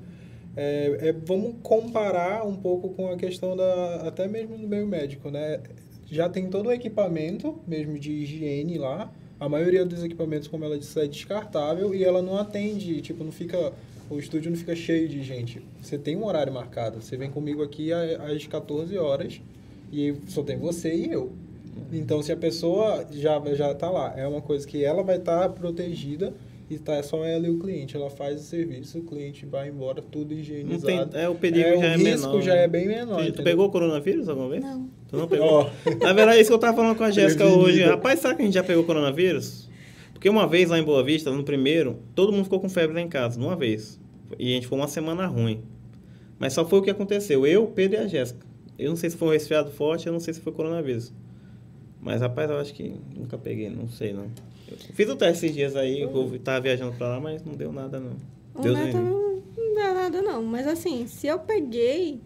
é, 0.55 1.09
é, 1.09 1.15
vamos 1.25 1.55
comparar 1.63 2.45
um 2.45 2.55
pouco 2.55 2.89
com 2.89 3.11
a 3.11 3.15
questão 3.15 3.57
da 3.57 4.07
até 4.07 4.27
mesmo 4.27 4.55
do 4.55 4.67
meio 4.67 4.85
médico, 4.85 5.31
né? 5.31 5.61
Já 6.09 6.29
tem 6.29 6.49
todo 6.49 6.67
o 6.67 6.71
equipamento 6.71 7.59
mesmo 7.67 7.99
de 7.99 8.11
higiene 8.11 8.77
lá. 8.77 9.11
A 9.39 9.47
maioria 9.47 9.85
dos 9.85 10.03
equipamentos, 10.03 10.47
como 10.47 10.65
ela 10.65 10.77
disse, 10.77 10.99
é 10.99 11.07
descartável 11.07 11.93
e 11.93 12.03
ela 12.03 12.21
não 12.21 12.37
atende, 12.37 13.01
tipo, 13.01 13.23
não 13.23 13.31
fica 13.31 13.73
o 14.09 14.17
estúdio 14.17 14.49
não 14.49 14.57
fica 14.57 14.75
cheio 14.75 15.07
de 15.07 15.21
gente. 15.21 15.61
Você 15.81 15.97
tem 15.97 16.15
um 16.15 16.25
horário 16.25 16.53
marcado. 16.53 17.01
Você 17.01 17.17
vem 17.17 17.29
comigo 17.29 17.61
aqui 17.61 17.91
às 17.91 18.47
14 18.47 18.97
horas 18.97 19.41
e 19.91 20.15
só 20.27 20.43
tem 20.43 20.57
você 20.57 20.95
e 20.95 21.11
eu. 21.11 21.31
Então, 21.91 22.21
se 22.21 22.31
a 22.31 22.37
pessoa 22.37 23.05
já 23.11 23.39
já 23.53 23.73
tá 23.73 23.89
lá, 23.89 24.13
é 24.17 24.25
uma 24.27 24.41
coisa 24.41 24.65
que 24.65 24.83
ela 24.83 25.03
vai 25.03 25.17
estar 25.17 25.41
tá 25.41 25.49
protegida 25.49 26.33
e 26.69 26.77
tá 26.77 27.01
só 27.01 27.23
ela 27.23 27.47
e 27.47 27.49
o 27.49 27.57
cliente. 27.57 27.95
Ela 27.95 28.09
faz 28.09 28.41
o 28.41 28.43
serviço, 28.43 28.99
o 28.99 29.03
cliente 29.03 29.45
vai 29.45 29.69
embora, 29.69 30.01
tudo 30.01 30.33
higienizado. 30.33 31.11
Tem, 31.11 31.21
é, 31.21 31.29
o 31.29 31.35
perigo 31.35 31.67
é, 31.67 31.77
já 31.77 31.79
o 31.79 31.83
é 31.83 31.97
menor. 31.97 32.09
O 32.09 32.13
risco 32.13 32.41
já 32.41 32.55
né? 32.55 32.63
é 32.63 32.67
bem 32.67 32.87
menor. 32.87 33.31
Tu, 33.31 33.43
pegou 33.43 33.69
coronavírus 33.69 34.27
alguma 34.27 34.49
vez? 34.49 34.63
Não. 34.63 34.89
Tu 35.07 35.17
não 35.17 35.27
pegou? 35.27 35.69
Oh. 35.85 35.89
Na 36.03 36.13
verdade, 36.13 36.39
é 36.39 36.41
isso 36.41 36.49
que 36.49 36.53
eu 36.53 36.59
tava 36.59 36.75
falando 36.75 36.97
com 36.97 37.03
a 37.03 37.11
Jéssica 37.11 37.45
hoje. 37.45 37.83
Rapaz, 37.83 38.19
sabe 38.19 38.35
que 38.35 38.41
a 38.41 38.45
gente 38.45 38.55
já 38.55 38.63
pegou 38.63 38.83
coronavírus? 38.83 39.69
Porque 40.11 40.29
uma 40.29 40.47
vez 40.47 40.69
lá 40.69 40.79
em 40.79 40.83
Boa 40.83 41.03
Vista, 41.03 41.31
no 41.31 41.43
primeiro, 41.43 41.99
todo 42.13 42.33
mundo 42.33 42.43
ficou 42.43 42.59
com 42.59 42.67
febre 42.67 42.95
lá 42.95 43.01
em 43.01 43.07
casa, 43.07 43.39
uma 43.39 43.55
vez. 43.55 43.99
E 44.37 44.51
a 44.51 44.55
gente 44.55 44.63
ficou 44.63 44.77
uma 44.77 44.87
semana 44.87 45.25
ruim. 45.27 45.61
Mas 46.39 46.53
só 46.53 46.65
foi 46.65 46.79
o 46.79 46.81
que 46.81 46.89
aconteceu. 46.89 47.45
Eu, 47.45 47.67
Pedro 47.67 47.99
e 47.99 48.03
a 48.03 48.07
Jéssica. 48.07 48.45
Eu 48.77 48.89
não 48.89 48.97
sei 48.97 49.09
se 49.09 49.15
foi 49.17 49.29
um 49.29 49.31
resfriado 49.31 49.71
forte, 49.71 50.07
eu 50.07 50.13
não 50.13 50.19
sei 50.19 50.33
se 50.33 50.41
foi 50.41 50.51
coronavírus. 50.51 51.13
Mas, 52.01 52.21
rapaz, 52.21 52.49
eu 52.49 52.57
acho 52.57 52.73
que 52.73 52.93
nunca 53.15 53.37
peguei, 53.37 53.69
não 53.69 53.87
sei, 53.89 54.13
não. 54.13 54.27
Fiz 54.93 55.09
o 55.09 55.15
teste 55.15 55.45
esses 55.45 55.55
dias 55.55 55.75
aí, 55.75 56.01
eu 56.01 56.39
tava 56.43 56.61
viajando 56.61 56.93
pra 56.93 57.09
lá, 57.09 57.19
mas 57.19 57.43
não 57.43 57.53
deu 57.53 57.71
nada, 57.71 57.99
não. 57.99 58.15
Deus 58.61 58.77
não, 58.93 59.41
não 59.55 59.73
deu 59.75 59.93
nada, 59.93 60.21
não. 60.21 60.43
Mas, 60.43 60.67
assim, 60.67 61.07
se 61.07 61.27
eu 61.27 61.39
peguei, 61.39 62.19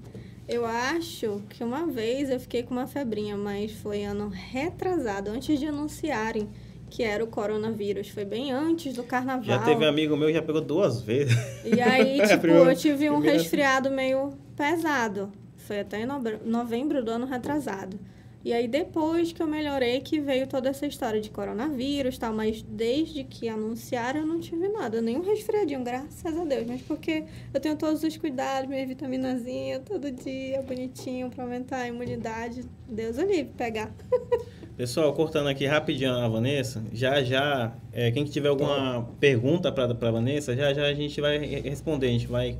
eu 0.48 0.66
acho 0.66 1.42
que 1.50 1.64
uma 1.64 1.86
vez 1.88 2.30
eu 2.30 2.40
fiquei 2.40 2.64
com 2.64 2.74
uma 2.74 2.88
febrinha, 2.88 3.38
mas 3.38 3.72
foi 3.72 4.04
ano 4.04 4.30
retrasado, 4.30 5.30
antes 5.30 5.60
de 5.60 5.66
anunciarem 5.66 6.50
que 6.92 7.04
era 7.04 7.24
o 7.24 7.28
coronavírus. 7.28 8.10
Foi 8.10 8.26
bem 8.26 8.52
antes 8.52 8.94
do 8.94 9.04
carnaval. 9.04 9.44
Já 9.44 9.60
teve 9.60 9.86
amigo 9.86 10.16
meu 10.18 10.28
que 10.28 10.34
já 10.34 10.42
pegou 10.42 10.62
duas 10.62 11.02
vezes. 11.02 11.34
E 11.64 11.80
aí, 11.80 12.20
tipo, 12.28 12.48
eu 12.48 12.76
tive 12.76 13.10
um 13.10 13.20
resfriado 13.20 13.90
meio 13.90 14.34
pesado. 14.56 15.32
Foi 15.56 15.80
até 15.80 16.02
em 16.02 16.06
novembro 16.46 17.04
do 17.04 17.12
ano 17.12 17.26
retrasado. 17.26 17.98
E 18.44 18.54
aí, 18.54 18.68
depois 18.68 19.32
que 19.32 19.42
eu 19.42 19.48
melhorei, 19.48 20.02
que 20.02 20.20
veio 20.20 20.48
toda 20.48 20.70
essa 20.70 20.88
história 20.88 21.22
de 21.22 21.30
coronavírus 21.30 22.16
e 22.16 22.20
tal. 22.20 22.34
Mas 22.34 22.64
desde 22.64 23.24
que 23.24 23.48
anunciaram, 23.48 24.22
eu 24.22 24.26
não 24.26 24.40
tive 24.40 24.68
nada. 24.68 25.02
Nenhum 25.02 25.22
resfriadinho, 25.22 25.84
graças 25.84 26.38
a 26.38 26.44
Deus. 26.44 26.66
Mas 26.66 26.82
porque 26.82 27.26
eu 27.54 27.60
tenho 27.60 27.78
todos 27.78 28.04
os 28.04 28.18
cuidados, 28.18 28.68
minha 28.68 28.86
vitaminazinha 28.86 29.80
todo 29.80 30.12
dia, 30.12 30.62
bonitinho, 30.64 31.30
pra 31.30 31.44
aumentar 31.44 31.78
a 31.78 31.88
imunidade. 31.88 32.66
Deus 32.90 33.18
o 33.18 33.22
livre, 33.22 33.54
pegar. 33.56 33.92
Pessoal, 34.76 35.14
cortando 35.14 35.48
aqui 35.48 35.68
rapidinho 35.68 36.12
a 36.12 36.28
Vanessa, 36.28 36.84
já 36.92 37.22
já, 37.22 37.76
é, 37.94 38.10
quem 38.10 38.24
tiver 38.26 38.50
alguma 38.50 39.08
pergunta 39.20 39.72
para 39.72 39.84
a 39.84 40.12
Vanessa, 40.12 40.56
já 40.56 40.74
já 40.74 40.88
a 40.88 40.94
gente 40.94 41.22
vai 41.22 41.38
responder, 41.38 42.08
a 42.08 42.12
gente 42.12 42.26
vai 42.26 42.58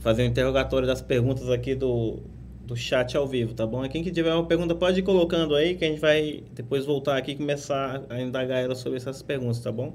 fazer 0.00 0.22
um 0.22 0.26
interrogatório 0.26 0.86
das 0.86 1.00
perguntas 1.00 1.48
aqui 1.48 1.74
do, 1.74 2.20
do 2.66 2.76
chat 2.76 3.16
ao 3.16 3.26
vivo, 3.26 3.54
tá 3.54 3.64
bom? 3.64 3.88
quem 3.88 4.02
que 4.02 4.10
tiver 4.10 4.34
uma 4.34 4.44
pergunta 4.44 4.74
pode 4.74 4.98
ir 4.98 5.02
colocando 5.02 5.54
aí, 5.54 5.76
que 5.76 5.84
a 5.84 5.88
gente 5.88 6.00
vai 6.00 6.42
depois 6.52 6.84
voltar 6.84 7.16
aqui 7.16 7.30
e 7.32 7.36
começar 7.36 8.02
a 8.10 8.20
indagar 8.20 8.62
ela 8.62 8.74
sobre 8.74 8.98
essas 8.98 9.22
perguntas, 9.22 9.60
tá 9.60 9.70
bom? 9.70 9.94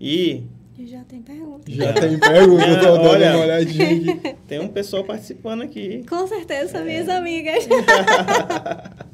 E... 0.00 0.42
E 0.76 0.88
já 0.88 1.04
tem 1.04 1.22
pergunta. 1.22 1.70
Já 1.70 1.92
tem 1.92 2.18
pergunta, 2.18 2.64
é, 2.64 2.76
tô 2.82 3.00
olha, 3.00 3.30
uma 3.30 3.44
olhadinha 3.44 3.86
aqui. 3.86 4.36
Tem 4.48 4.58
um 4.58 4.66
pessoal 4.66 5.04
participando 5.04 5.62
aqui. 5.62 6.02
Com 6.08 6.26
certeza, 6.26 6.78
é. 6.78 6.84
minhas 6.84 7.08
amigas. 7.08 7.68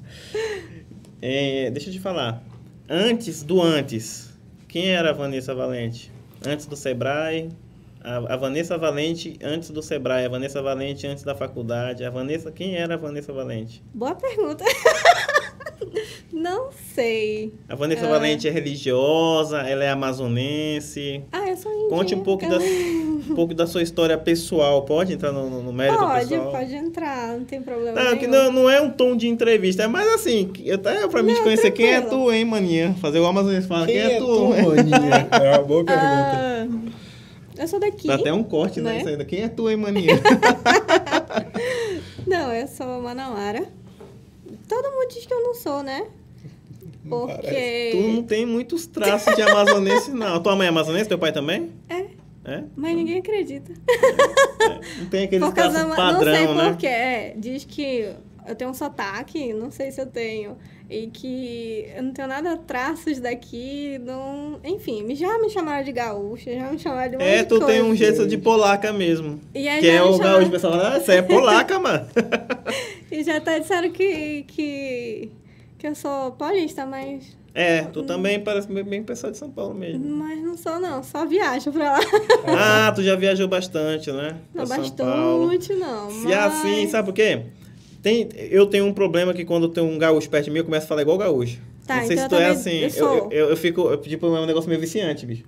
É, 1.23 1.71
deixa 1.71 1.90
eu 1.90 1.93
te 1.93 2.01
falar. 2.01 2.43
Antes 2.88 3.43
do 3.43 3.61
antes, 3.61 4.31
quem 4.66 4.88
era 4.88 5.11
a 5.11 5.12
Vanessa 5.12 5.55
Valente? 5.55 6.11
Antes 6.47 6.64
do 6.64 6.75
Sebrae, 6.75 7.51
a, 8.02 8.34
a, 8.34 8.36
Vanessa 8.36 8.78
Valente 8.78 9.38
antes 9.42 9.70
do 9.70 9.82
Sebrae, 9.82 10.24
a 10.24 10.28
Vanessa 10.28 10.62
Valente 10.62 11.06
antes 11.06 11.22
da 11.22 11.34
faculdade. 11.34 12.04
A 12.04 12.10
Vanessa, 12.10 12.50
quem 12.50 12.76
era 12.76 12.94
a 12.94 12.96
Vanessa 12.96 13.32
Valente? 13.32 13.82
Boa 13.94 14.14
pergunta. 14.14 14.64
Não 16.32 16.70
sei. 16.94 17.52
A 17.68 17.74
Vanessa 17.74 18.06
uh... 18.06 18.08
Valente 18.08 18.48
é 18.48 18.50
religiosa, 18.50 19.58
ela 19.58 19.84
é 19.84 19.90
amazonense. 19.90 21.22
Ah, 21.32 21.48
eu 21.48 21.56
sou 21.56 21.70
indígena. 21.70 21.90
Conte 21.90 22.14
um 22.14 22.20
pouco, 22.22 22.48
da, 22.48 22.56
um 22.58 23.34
pouco 23.34 23.54
da 23.54 23.66
sua 23.66 23.82
história 23.82 24.16
pessoal. 24.16 24.82
Pode 24.84 25.12
entrar 25.12 25.32
no, 25.32 25.62
no 25.62 25.72
mérito 25.72 25.98
pode, 25.98 26.28
pessoal? 26.28 26.52
Pode, 26.52 26.64
pode 26.64 26.74
entrar, 26.74 27.36
não 27.36 27.44
tem 27.44 27.60
problema 27.60 28.02
Não, 28.02 28.16
que 28.16 28.26
não, 28.26 28.52
não 28.52 28.70
é 28.70 28.80
um 28.80 28.90
tom 28.90 29.16
de 29.16 29.28
entrevista, 29.28 29.82
é 29.82 29.88
mais 29.88 30.08
assim, 30.08 30.50
até 30.72 31.06
pra 31.08 31.22
mim 31.22 31.34
te 31.34 31.42
conhecer, 31.42 31.70
quem 31.72 31.92
é 31.92 32.00
tu, 32.00 32.32
hein, 32.32 32.44
maninha? 32.44 32.94
Fazer 33.00 33.18
o 33.18 33.26
amazonense 33.26 33.66
fala, 33.66 33.86
quem, 33.86 33.96
quem 33.96 34.04
é, 34.04 34.16
é, 34.16 34.18
tu? 34.18 34.48
maninha? 34.48 35.28
É 35.30 35.50
uma 35.50 35.62
boa 35.62 35.84
pergunta. 35.84 36.68
Uh... 36.86 36.89
Eu 37.61 37.68
sou 37.68 37.79
daqui. 37.79 38.07
Dá 38.07 38.14
até 38.14 38.33
um 38.33 38.42
corte, 38.42 38.81
né? 38.81 39.03
né? 39.05 39.25
Quem 39.27 39.42
é 39.42 39.49
tu, 39.49 39.68
hein, 39.68 39.77
maninha? 39.77 40.14
não, 42.27 42.51
eu 42.55 42.66
sou 42.66 43.03
manauara. 43.03 43.68
Todo 44.66 44.90
mundo 44.90 45.09
diz 45.11 45.27
que 45.27 45.35
eu 45.35 45.42
não 45.42 45.55
sou, 45.55 45.83
né? 45.83 46.07
Porque. 47.07 47.90
Tu 47.92 47.99
não 47.99 48.23
tem 48.23 48.46
muitos 48.46 48.87
traços 48.87 49.37
de 49.37 49.42
amazonense, 49.42 50.11
não. 50.11 50.42
Tua 50.42 50.57
mãe 50.57 50.68
é 50.68 50.70
amazonense? 50.70 51.07
Teu 51.07 51.18
pai 51.18 51.33
também? 51.33 51.70
É. 51.90 52.07
É? 52.46 52.64
Mas 52.75 52.96
ninguém 52.96 53.18
acredita. 53.18 53.75
É. 54.61 54.99
Não 54.99 55.07
tem 55.11 55.25
aquele 55.25 55.53
traços 55.53 55.83
padrão, 55.94 55.94
né? 55.94 56.12
Não 56.12 56.20
sei 56.23 56.55
né? 56.55 56.68
porquê. 56.70 56.87
É, 56.87 57.35
diz 57.37 57.64
que 57.66 58.11
eu 58.49 58.55
tenho 58.55 58.70
um 58.70 58.75
sotaque, 58.75 59.53
não 59.53 59.70
sei 59.70 59.90
se 59.90 60.01
eu 60.01 60.07
tenho. 60.07 60.57
E 60.90 61.07
que 61.07 61.88
eu 61.96 62.03
não 62.03 62.12
tenho 62.12 62.26
nada 62.26 62.57
traços 62.57 63.20
daqui, 63.20 64.00
não... 64.05 64.59
Enfim, 64.64 65.07
já 65.14 65.38
me 65.38 65.48
chamaram 65.48 65.85
de 65.85 65.92
gaúcha, 65.92 66.53
já 66.53 66.68
me 66.68 66.79
chamaram 66.79 67.11
de 67.11 67.16
uma 67.16 67.24
É, 67.24 67.44
tu 67.44 67.64
tem 67.64 67.81
um 67.81 67.94
jeito 67.94 68.26
de 68.26 68.37
polaca 68.37 68.92
mesmo. 68.92 69.40
E 69.55 69.62
que 69.62 69.88
é 69.88 70.03
o 70.03 70.12
chamaram... 70.12 70.18
gaúcho, 70.18 70.48
o 70.48 70.50
pessoal 70.50 70.72
fala, 70.72 70.96
ah, 70.96 71.00
você 71.00 71.12
é 71.12 71.22
polaca, 71.22 71.79
mano. 71.79 72.07
e 73.11 73.22
já 73.22 73.37
até 73.37 73.61
disseram 73.61 73.90
que, 73.90 74.44
que 74.48 75.31
que 75.81 75.87
eu 75.87 75.94
sou 75.94 76.33
paulista, 76.33 76.85
mas. 76.85 77.35
É, 77.55 77.83
tu 77.83 78.03
também 78.03 78.38
parece 78.38 78.68
bem 78.68 79.03
pessoa 79.03 79.33
de 79.33 79.38
São 79.38 79.50
Paulo 79.50 79.74
mesmo. 79.74 80.05
Mas 80.14 80.40
não 80.40 80.57
sou, 80.57 80.79
não. 80.79 81.03
Só 81.03 81.24
viajo 81.24 81.72
pra 81.72 81.92
lá. 81.92 82.00
Ah, 82.46 82.92
tu 82.94 83.03
já 83.03 83.16
viajou 83.16 83.48
bastante, 83.48 84.12
né? 84.12 84.37
Não, 84.55 84.66
bastante 84.66 85.72
não. 85.74 86.11
Se 86.11 86.31
é 86.31 86.37
assim, 86.37 86.87
sabe 86.87 87.07
por 87.07 87.14
quê? 87.14 87.46
Tem, 88.02 88.28
eu 88.34 88.66
tenho 88.66 88.86
um 88.86 88.92
problema 88.92 89.34
que 89.34 89.44
quando 89.44 89.68
tem 89.68 89.82
um 89.82 89.98
gaúcho 89.98 90.28
perto 90.30 90.46
de 90.46 90.50
mim, 90.50 90.58
eu 90.58 90.64
começo 90.64 90.84
a 90.86 90.88
falar 90.88 91.02
igual 91.02 91.18
gaúcho. 91.18 91.58
Tá, 91.86 91.96
não 91.96 92.06
sei 92.06 92.16
então 92.16 92.28
se 92.28 92.28
tu 92.28 92.34
é 92.36 92.46
assim. 92.48 92.78
Eu, 92.96 93.06
eu, 93.06 93.28
eu, 93.30 93.50
eu, 93.50 93.56
fico, 93.56 93.80
eu, 93.82 93.96
tipo, 93.98 94.26
é 94.26 94.40
um 94.40 94.46
negócio 94.46 94.68
meio 94.68 94.80
viciante, 94.80 95.26
bicho. 95.26 95.44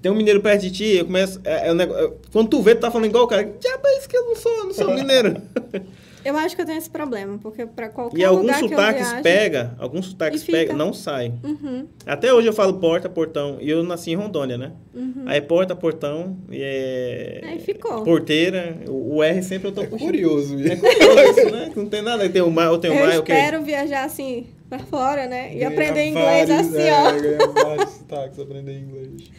Tem 0.00 0.10
um 0.10 0.16
mineiro 0.16 0.40
perto 0.40 0.62
de 0.62 0.70
ti, 0.70 0.96
eu 0.96 1.04
começo. 1.04 1.40
É, 1.44 1.68
é 1.68 1.72
um 1.72 1.74
negócio, 1.74 2.16
quando 2.32 2.48
tu 2.48 2.62
vê, 2.62 2.74
tu 2.74 2.80
tá 2.80 2.90
falando 2.90 3.08
igual 3.08 3.24
o 3.24 3.28
cara. 3.28 3.44
Diabo 3.44 3.86
é 3.86 3.98
isso 3.98 4.08
que 4.08 4.16
eu 4.16 4.24
não 4.26 4.36
sou, 4.36 4.52
eu 4.52 4.64
não 4.64 4.74
sou 4.74 4.94
mineiro. 4.94 5.40
Eu 6.24 6.36
acho 6.36 6.54
que 6.54 6.62
eu 6.62 6.66
tenho 6.66 6.78
esse 6.78 6.90
problema, 6.90 7.38
porque 7.38 7.66
para 7.66 7.88
qualquer 7.88 8.18
e 8.18 8.24
alguns 8.24 8.56
sotaques 8.56 9.08
viajo, 9.08 9.22
pega, 9.22 9.74
alguns 9.78 10.06
sotaques 10.06 10.44
pega, 10.44 10.72
não 10.72 10.92
sai. 10.92 11.34
Uhum. 11.42 11.86
Até 12.06 12.32
hoje 12.32 12.48
eu 12.48 12.52
falo 12.52 12.74
porta, 12.74 13.08
portão, 13.08 13.58
e 13.60 13.68
eu 13.68 13.82
nasci 13.82 14.12
em 14.12 14.14
Rondônia, 14.14 14.56
né? 14.56 14.72
Uhum. 14.94 15.24
Aí 15.26 15.40
porta, 15.40 15.74
portão, 15.74 16.36
e 16.50 16.60
é... 16.62 17.40
Aí 17.44 17.58
ficou. 17.60 18.04
Porteira, 18.04 18.78
o, 18.88 19.16
o 19.16 19.22
R 19.22 19.42
sempre 19.42 19.68
eu 19.68 19.72
tô 19.72 19.82
é 19.82 19.86
puxando. 19.86 20.08
curioso 20.08 20.54
É 20.58 20.76
curioso 20.76 21.40
isso, 21.40 21.50
né? 21.50 21.72
Não 21.74 21.86
tem 21.86 22.02
nada, 22.02 22.28
tem 22.28 22.42
o 22.42 22.50
mar, 22.50 22.66
eu 22.66 22.78
tenho 22.78 22.94
eu 22.94 23.06
mar, 23.06 23.18
o 23.18 23.22
quê? 23.22 23.32
Eu 23.32 23.36
espero 23.36 23.62
viajar 23.62 24.04
assim, 24.04 24.46
para 24.68 24.78
fora, 24.78 25.26
né? 25.26 25.52
E 25.52 25.58
ganhar 25.58 25.72
aprender 25.72 26.06
inglês 26.06 26.48
vários, 26.48 26.68
assim, 26.68 26.82
é, 26.82 26.92
ó. 26.92 27.12
Ganhar 27.12 27.48
vários 27.48 27.90
sotaques, 27.94 28.38
aprender 28.38 28.78
inglês. 28.78 29.30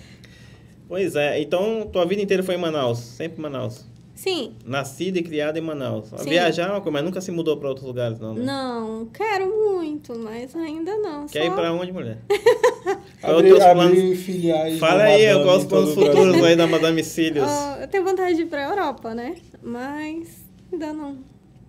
Pois 0.87 1.15
é, 1.15 1.41
então 1.41 1.89
tua 1.91 2.05
vida 2.05 2.21
inteira 2.21 2.43
foi 2.43 2.55
em 2.55 2.59
Manaus, 2.59 2.99
sempre 2.99 3.39
em 3.39 3.41
Manaus. 3.41 3.85
Sim. 4.23 4.53
Nascida 4.65 5.19
e 5.19 5.21
criada 5.21 5.59
em 5.59 5.61
Manaus. 5.61 6.07
Sim. 6.15 6.29
Viajar 6.29 6.69
é 6.69 6.71
uma 6.71 6.79
coisa, 6.79 6.91
mas 6.93 7.03
nunca 7.03 7.19
se 7.19 7.29
mudou 7.29 7.57
para 7.57 7.67
outros 7.67 7.85
lugares, 7.85 8.17
não? 8.21 8.33
Né? 8.33 8.41
Não, 8.45 9.05
quero 9.07 9.47
muito, 9.47 10.17
mas 10.17 10.55
ainda 10.55 10.95
não. 10.95 11.27
Quer 11.27 11.41
só... 11.41 11.47
ir 11.47 11.51
para 11.53 11.73
onde, 11.73 11.91
mulher? 11.91 12.19
abrir, 13.21 13.61
abrir 13.61 14.15
filiais. 14.15 14.79
Fala 14.79 15.03
aí, 15.03 15.25
eu 15.25 15.43
gosto 15.43 15.67
dos 15.67 15.93
futuros 15.93 16.41
aí 16.41 16.55
da 16.55 16.65
Madame 16.65 17.03
Cílios. 17.03 17.45
Oh, 17.45 17.81
eu 17.81 17.87
tenho 17.89 18.05
vontade 18.05 18.35
de 18.35 18.43
ir 18.43 18.45
para 18.45 18.65
a 18.65 18.69
Europa, 18.69 19.13
né? 19.13 19.35
Mas 19.61 20.45
ainda 20.71 20.93
não. 20.93 21.17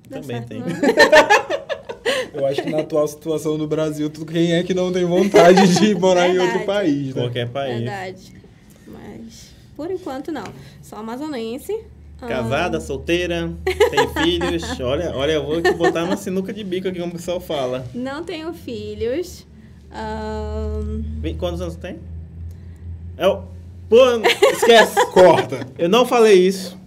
Também 0.08 0.24
certo, 0.24 0.48
tem. 0.48 0.62
Eu 2.32 2.46
acho 2.46 2.62
que 2.62 2.70
na 2.70 2.80
atual 2.80 3.08
situação 3.08 3.56
do 3.56 3.66
Brasil, 3.66 4.10
quem 4.10 4.52
é 4.52 4.62
que 4.62 4.74
não 4.74 4.92
tem 4.92 5.04
vontade 5.04 5.74
de 5.74 5.94
morar 5.94 6.28
Verdade. 6.28 6.36
em 6.36 6.52
outro 6.52 6.66
país, 6.66 7.14
né? 7.14 7.22
Qualquer 7.22 7.48
país. 7.48 7.78
Verdade. 7.78 8.34
Mas, 8.86 9.54
por 9.76 9.90
enquanto, 9.90 10.30
não. 10.30 10.44
Sou 10.82 10.98
amazonense, 10.98 11.72
Casada, 12.26 12.80
solteira, 12.80 13.52
tem 13.64 14.22
filhos. 14.22 14.64
Olha, 14.80 15.12
olha, 15.14 15.32
eu 15.32 15.44
vou 15.44 15.62
te 15.62 15.72
botar 15.72 16.04
uma 16.04 16.16
sinuca 16.16 16.52
de 16.52 16.64
bico 16.64 16.88
aqui, 16.88 16.98
como 16.98 17.12
o 17.12 17.16
pessoal 17.16 17.40
fala. 17.40 17.86
Não 17.94 18.24
tenho 18.24 18.52
filhos. 18.52 19.46
Um... 19.92 21.02
Quantos 21.38 21.60
anos 21.60 21.76
tem? 21.76 21.98
Eu... 23.18 23.44
Pô, 23.88 23.96
esquece. 24.52 25.06
Corta. 25.12 25.66
Eu 25.78 25.88
não 25.88 26.06
falei 26.06 26.34
isso. 26.34 26.78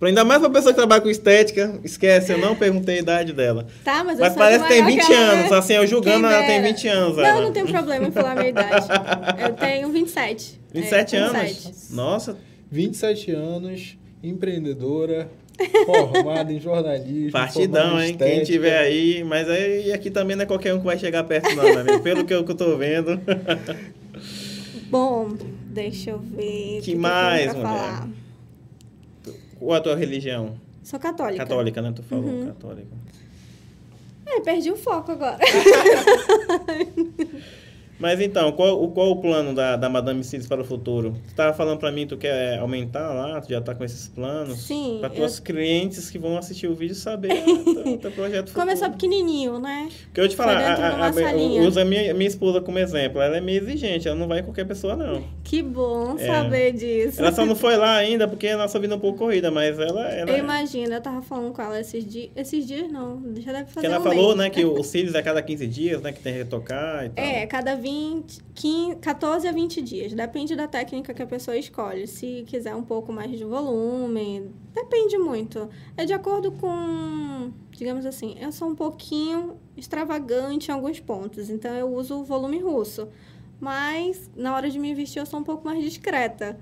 Ainda 0.00 0.24
mais 0.24 0.40
pra 0.40 0.50
pessoa 0.50 0.72
que 0.72 0.78
trabalha 0.78 1.00
com 1.00 1.08
estética, 1.08 1.78
esquece, 1.84 2.32
eu 2.32 2.38
não 2.38 2.56
perguntei 2.56 2.96
a 2.96 2.98
idade 2.98 3.32
dela. 3.32 3.68
Tá, 3.84 4.02
mas, 4.02 4.18
mas 4.18 4.34
parece 4.34 4.64
que 4.64 4.68
tem 4.68 4.84
20 4.84 5.06
que 5.06 5.12
anos, 5.12 5.52
assim, 5.52 5.74
eu 5.74 5.86
julgando, 5.86 6.26
ela 6.26 6.44
tem 6.44 6.60
20 6.60 6.88
anos. 6.88 7.16
Não, 7.16 7.24
ela. 7.24 7.40
não 7.40 7.52
tem 7.52 7.64
problema 7.64 8.08
em 8.08 8.10
falar 8.10 8.32
a 8.32 8.34
minha 8.34 8.48
idade. 8.48 8.88
Eu 9.40 9.52
tenho 9.52 9.88
27. 9.90 10.60
27 10.74 11.16
é, 11.16 11.18
anos? 11.20 11.42
27. 11.42 11.94
Nossa. 11.94 12.36
27 12.68 13.30
anos, 13.30 13.96
empreendedora, 14.22 15.28
formada 15.86 16.52
em 16.52 16.60
jornalismo. 16.60 17.32
Partidão, 17.32 18.00
hein? 18.00 18.12
Estética. 18.12 18.36
Quem 18.36 18.44
tiver 18.44 18.78
aí, 18.78 19.24
mas 19.24 19.48
aí 19.48 19.92
aqui 19.92 20.10
também 20.10 20.36
não 20.36 20.44
é 20.44 20.46
qualquer 20.46 20.74
um 20.74 20.78
que 20.78 20.84
vai 20.84 20.98
chegar 20.98 21.24
perto, 21.24 21.54
não, 21.54 21.64
né? 21.84 21.98
Pelo 21.98 22.24
que 22.24 22.34
eu, 22.34 22.44
que 22.44 22.50
eu 22.50 22.56
tô 22.56 22.76
vendo. 22.76 23.20
Bom, 24.88 25.36
deixa 25.66 26.10
eu 26.10 26.18
ver. 26.18 26.80
Que, 26.82 26.92
que 26.92 26.94
mais, 26.94 27.48
mulher? 27.48 27.62
Falar. 27.62 28.08
Qual 29.58 29.72
a 29.72 29.80
tua 29.80 29.96
religião? 29.96 30.54
Sou 30.82 30.98
católica. 30.98 31.44
Católica, 31.44 31.80
né? 31.80 31.92
Tu 31.94 32.02
falou 32.02 32.24
uhum. 32.24 32.46
católica. 32.46 32.88
É, 34.26 34.40
perdi 34.40 34.70
o 34.70 34.76
foco 34.76 35.12
agora. 35.12 35.38
Mas 38.02 38.20
então, 38.20 38.50
qual, 38.50 38.88
qual 38.88 39.12
o 39.12 39.16
plano 39.20 39.54
da, 39.54 39.76
da 39.76 39.88
Madame 39.88 40.24
Cílios 40.24 40.48
para 40.48 40.60
o 40.60 40.64
futuro? 40.64 41.12
Tu 41.22 41.30
estava 41.30 41.54
falando 41.54 41.78
para 41.78 41.92
mim, 41.92 42.04
tu 42.04 42.16
quer 42.16 42.58
aumentar 42.58 43.12
lá, 43.12 43.40
tu 43.40 43.48
já 43.48 43.60
está 43.60 43.76
com 43.76 43.84
esses 43.84 44.08
planos? 44.08 44.58
Sim. 44.58 44.98
Para 44.98 45.08
tuas 45.08 45.38
eu... 45.38 45.44
clientes 45.44 46.10
que 46.10 46.18
vão 46.18 46.36
assistir 46.36 46.66
o 46.66 46.74
vídeo 46.74 46.96
saber 46.96 47.30
o 47.86 47.96
teu 47.98 48.10
projeto 48.10 48.48
futuro. 48.48 48.66
Começou 48.66 48.90
pequenininho, 48.90 49.60
né? 49.60 49.88
Que 50.12 50.20
eu 50.20 50.28
te 50.28 50.34
falar, 50.34 50.56
a, 50.56 51.04
a, 51.04 51.06
a, 51.06 51.10
usa 51.64 51.82
a 51.82 51.84
minha, 51.84 52.12
minha 52.12 52.26
esposa 52.26 52.60
como 52.60 52.76
exemplo. 52.76 53.22
Ela 53.22 53.36
é 53.36 53.40
meio 53.40 53.62
exigente, 53.62 54.08
ela 54.08 54.18
não 54.18 54.26
vai 54.26 54.40
em 54.40 54.42
qualquer 54.42 54.66
pessoa, 54.66 54.96
não. 54.96 55.22
Que 55.44 55.62
bom 55.62 56.16
é. 56.18 56.26
saber 56.26 56.72
disso. 56.72 57.20
Ela 57.20 57.30
só 57.30 57.46
não 57.46 57.54
foi 57.54 57.76
lá 57.76 57.94
ainda 57.94 58.26
porque 58.26 58.48
a 58.48 58.56
nossa 58.56 58.80
vida 58.80 58.94
é 58.94 58.96
um 58.96 59.00
pouco 59.00 59.18
corrida, 59.18 59.48
mas 59.52 59.78
ela... 59.78 60.08
ela 60.08 60.28
eu 60.28 60.38
imagino, 60.38 60.92
eu 60.92 61.00
tava 61.00 61.22
falando 61.22 61.52
com 61.52 61.62
ela 61.62 61.78
esses 61.78 62.04
dias... 62.04 62.30
Esses 62.34 62.66
dias 62.66 62.90
não, 62.90 63.22
já 63.36 63.52
deve 63.52 63.70
fazer 63.70 63.86
que 63.86 63.86
ela 63.86 64.00
um 64.00 64.02
falou, 64.02 64.36
mês. 64.36 64.38
né, 64.38 64.50
que 64.50 64.64
os 64.66 64.88
cílios 64.88 65.14
é 65.14 65.20
a 65.20 65.22
cada 65.22 65.40
15 65.40 65.66
dias, 65.68 66.02
né, 66.02 66.10
que 66.10 66.18
tem 66.18 66.32
que 66.32 66.38
retocar 66.40 67.06
e 67.06 67.10
tal. 67.10 67.24
É, 67.24 67.46
cada 67.46 67.76
20, 67.76 67.91
15, 68.54 68.96
14 69.00 69.48
a 69.48 69.52
20 69.52 69.82
dias. 69.82 70.12
Depende 70.12 70.54
da 70.54 70.68
técnica 70.68 71.12
que 71.14 71.22
a 71.22 71.26
pessoa 71.26 71.56
escolhe. 71.56 72.06
Se 72.06 72.44
quiser 72.46 72.74
um 72.74 72.82
pouco 72.82 73.12
mais 73.12 73.30
de 73.30 73.44
volume, 73.44 74.50
depende 74.74 75.18
muito. 75.18 75.68
É 75.96 76.04
de 76.04 76.12
acordo 76.12 76.52
com, 76.52 77.52
digamos 77.70 78.06
assim, 78.06 78.36
eu 78.40 78.52
sou 78.52 78.68
um 78.68 78.74
pouquinho 78.74 79.56
extravagante 79.76 80.70
em 80.70 80.74
alguns 80.74 81.00
pontos, 81.00 81.50
então 81.50 81.74
eu 81.74 81.92
uso 81.94 82.20
o 82.20 82.24
volume 82.24 82.58
russo. 82.58 83.08
Mas 83.60 84.30
na 84.36 84.54
hora 84.54 84.68
de 84.68 84.78
me 84.78 84.94
vestir 84.94 85.20
eu 85.20 85.26
sou 85.26 85.40
um 85.40 85.44
pouco 85.44 85.64
mais 85.64 85.82
discreta. 85.82 86.58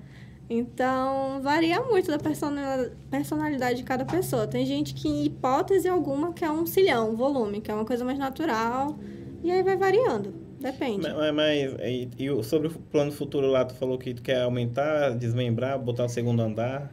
Então, 0.53 1.41
varia 1.43 1.81
muito 1.81 2.11
da 2.11 2.19
personalidade 3.09 3.77
de 3.79 3.85
cada 3.85 4.05
pessoa. 4.05 4.49
Tem 4.49 4.67
gente 4.67 4.95
que, 4.95 5.09
em 5.09 5.25
hipótese 5.25 5.89
alguma, 5.89 6.33
quer 6.33 6.51
um 6.51 6.67
cilhão, 6.67 7.13
um 7.13 7.15
volume, 7.15 7.61
que 7.61 7.71
é 7.71 7.75
uma 7.75 7.85
coisa 7.85 8.05
mais 8.05 8.19
natural. 8.19 8.99
E 9.45 9.51
aí 9.51 9.63
vai 9.63 9.77
variando. 9.77 10.50
Depende. 10.61 11.09
Mas, 11.09 11.35
mas 11.35 11.73
e, 11.81 12.11
e 12.19 12.45
sobre 12.45 12.69
o 12.69 12.71
plano 12.71 13.11
futuro 13.11 13.47
lá, 13.47 13.65
tu 13.65 13.75
falou 13.75 13.99
que 13.99 14.13
tu 14.13 14.23
quer 14.23 14.43
aumentar, 14.43 15.17
desmembrar, 15.17 15.79
botar 15.79 16.05
o 16.05 16.09
segundo 16.09 16.43
andar. 16.43 16.91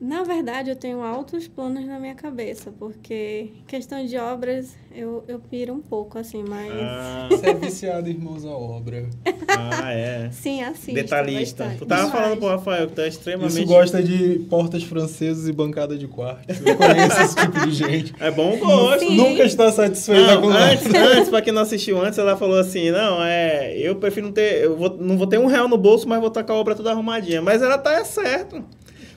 Na 0.00 0.22
verdade, 0.22 0.70
eu 0.70 0.76
tenho 0.76 1.00
altos 1.00 1.48
planos 1.48 1.86
na 1.86 1.98
minha 1.98 2.14
cabeça, 2.14 2.70
porque 2.78 3.52
questão 3.66 4.04
de 4.04 4.16
obras 4.18 4.76
eu, 4.94 5.24
eu 5.26 5.38
piro 5.38 5.72
um 5.72 5.80
pouco, 5.80 6.18
assim, 6.18 6.44
mas. 6.46 6.72
Ah. 6.72 7.28
Você 7.30 7.46
é 7.50 7.54
viciado, 7.54 8.08
irmãos, 8.08 8.44
à 8.44 8.50
obra. 8.50 9.08
Ah, 9.48 9.92
é. 9.92 10.30
Sim, 10.30 10.62
assim. 10.62 10.92
Detalhista. 10.92 11.64
Bastante. 11.64 11.78
Tu 11.80 11.86
tava 11.86 12.10
falando 12.10 12.38
pro 12.38 12.48
Rafael 12.48 12.88
que 12.88 12.94
tu 12.94 13.00
é 13.00 13.08
extremamente. 13.08 13.58
Isso 13.58 13.66
gosta 13.66 14.02
de 14.02 14.40
portas 14.50 14.82
francesas 14.82 15.48
e 15.48 15.52
bancada 15.52 15.96
de 15.96 16.06
quarto. 16.06 16.46
Eu 16.48 16.76
conheço 16.76 17.20
esse 17.22 17.36
tipo 17.36 17.66
de 17.66 17.70
gente. 17.72 18.14
É 18.20 18.30
bom 18.30 18.56
gosto. 18.58 19.00
Sim. 19.00 19.16
Nunca 19.16 19.44
está 19.44 19.72
satisfeita 19.72 20.34
não, 20.34 20.42
com 20.42 20.48
antes, 20.48 20.86
antes, 20.94 21.28
pra 21.30 21.40
quem 21.40 21.52
não 21.52 21.62
assistiu 21.62 22.00
antes, 22.00 22.18
ela 22.18 22.36
falou 22.36 22.58
assim: 22.58 22.90
não, 22.90 23.22
é. 23.22 23.76
Eu 23.78 23.96
prefiro 23.96 24.26
não 24.26 24.32
ter. 24.32 24.64
Eu 24.64 24.76
vou, 24.76 24.96
não 24.98 25.16
vou 25.16 25.26
ter 25.26 25.38
um 25.38 25.46
real 25.46 25.68
no 25.68 25.78
bolso, 25.78 26.06
mas 26.08 26.18
vou 26.18 26.28
estar 26.28 26.44
com 26.44 26.52
a 26.52 26.56
obra 26.56 26.74
toda 26.74 26.90
arrumadinha. 26.90 27.40
Mas 27.40 27.62
ela 27.62 27.78
tá 27.78 27.94
é 27.94 28.04
certo. 28.04 28.62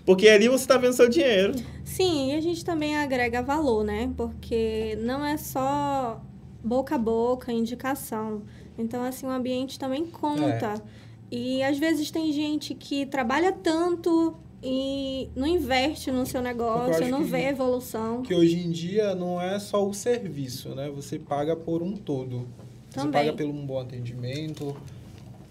Porque 0.10 0.28
ali 0.28 0.48
você 0.48 0.63
está 0.63 0.76
vendo 0.76 0.93
seu 0.93 1.08
dinheiro. 1.08 1.54
Sim, 1.86 2.32
e 2.32 2.36
a 2.36 2.41
gente 2.41 2.65
também 2.65 2.98
agrega 2.98 3.43
valor, 3.43 3.84
né? 3.84 4.12
Porque 4.17 4.98
não 5.04 5.24
é 5.24 5.38
só 5.38 6.19
boca 6.63 6.95
a 6.95 6.98
boca, 6.98 7.54
indicação. 7.54 8.41
Então, 8.76 9.04
assim, 9.04 9.28
o 9.28 9.30
ambiente 9.30 9.78
também 9.78 10.08
conta. 10.08 10.74
É. 10.74 10.82
E 11.30 11.62
às 11.62 11.78
vezes 11.78 12.10
tem 12.10 12.34
gente 12.34 12.74
que 12.74 13.06
trabalha 13.06 13.52
tanto 13.52 14.36
e 14.63 15.30
não 15.36 15.45
investe 15.45 16.10
no 16.10 16.26
seu 16.26 16.41
negócio, 16.41 17.08
não 17.08 17.24
vê 17.24 17.45
evolução. 17.50 18.24
Que 18.24 18.34
hoje 18.34 18.58
em 18.58 18.72
dia 18.72 19.13
não 19.13 19.39
é 19.39 19.60
só 19.60 19.88
o 19.88 19.93
serviço, 19.93 20.69
né? 20.69 20.89
Você 20.89 21.19
paga 21.19 21.56
por 21.56 21.84
um 21.84 21.95
todo. 21.95 22.48
Também. 22.89 23.12
Você 23.12 23.28
paga 23.28 23.34
pelo 23.34 23.52
um 23.52 23.63
bom 23.63 23.80
atendimento, 23.80 24.76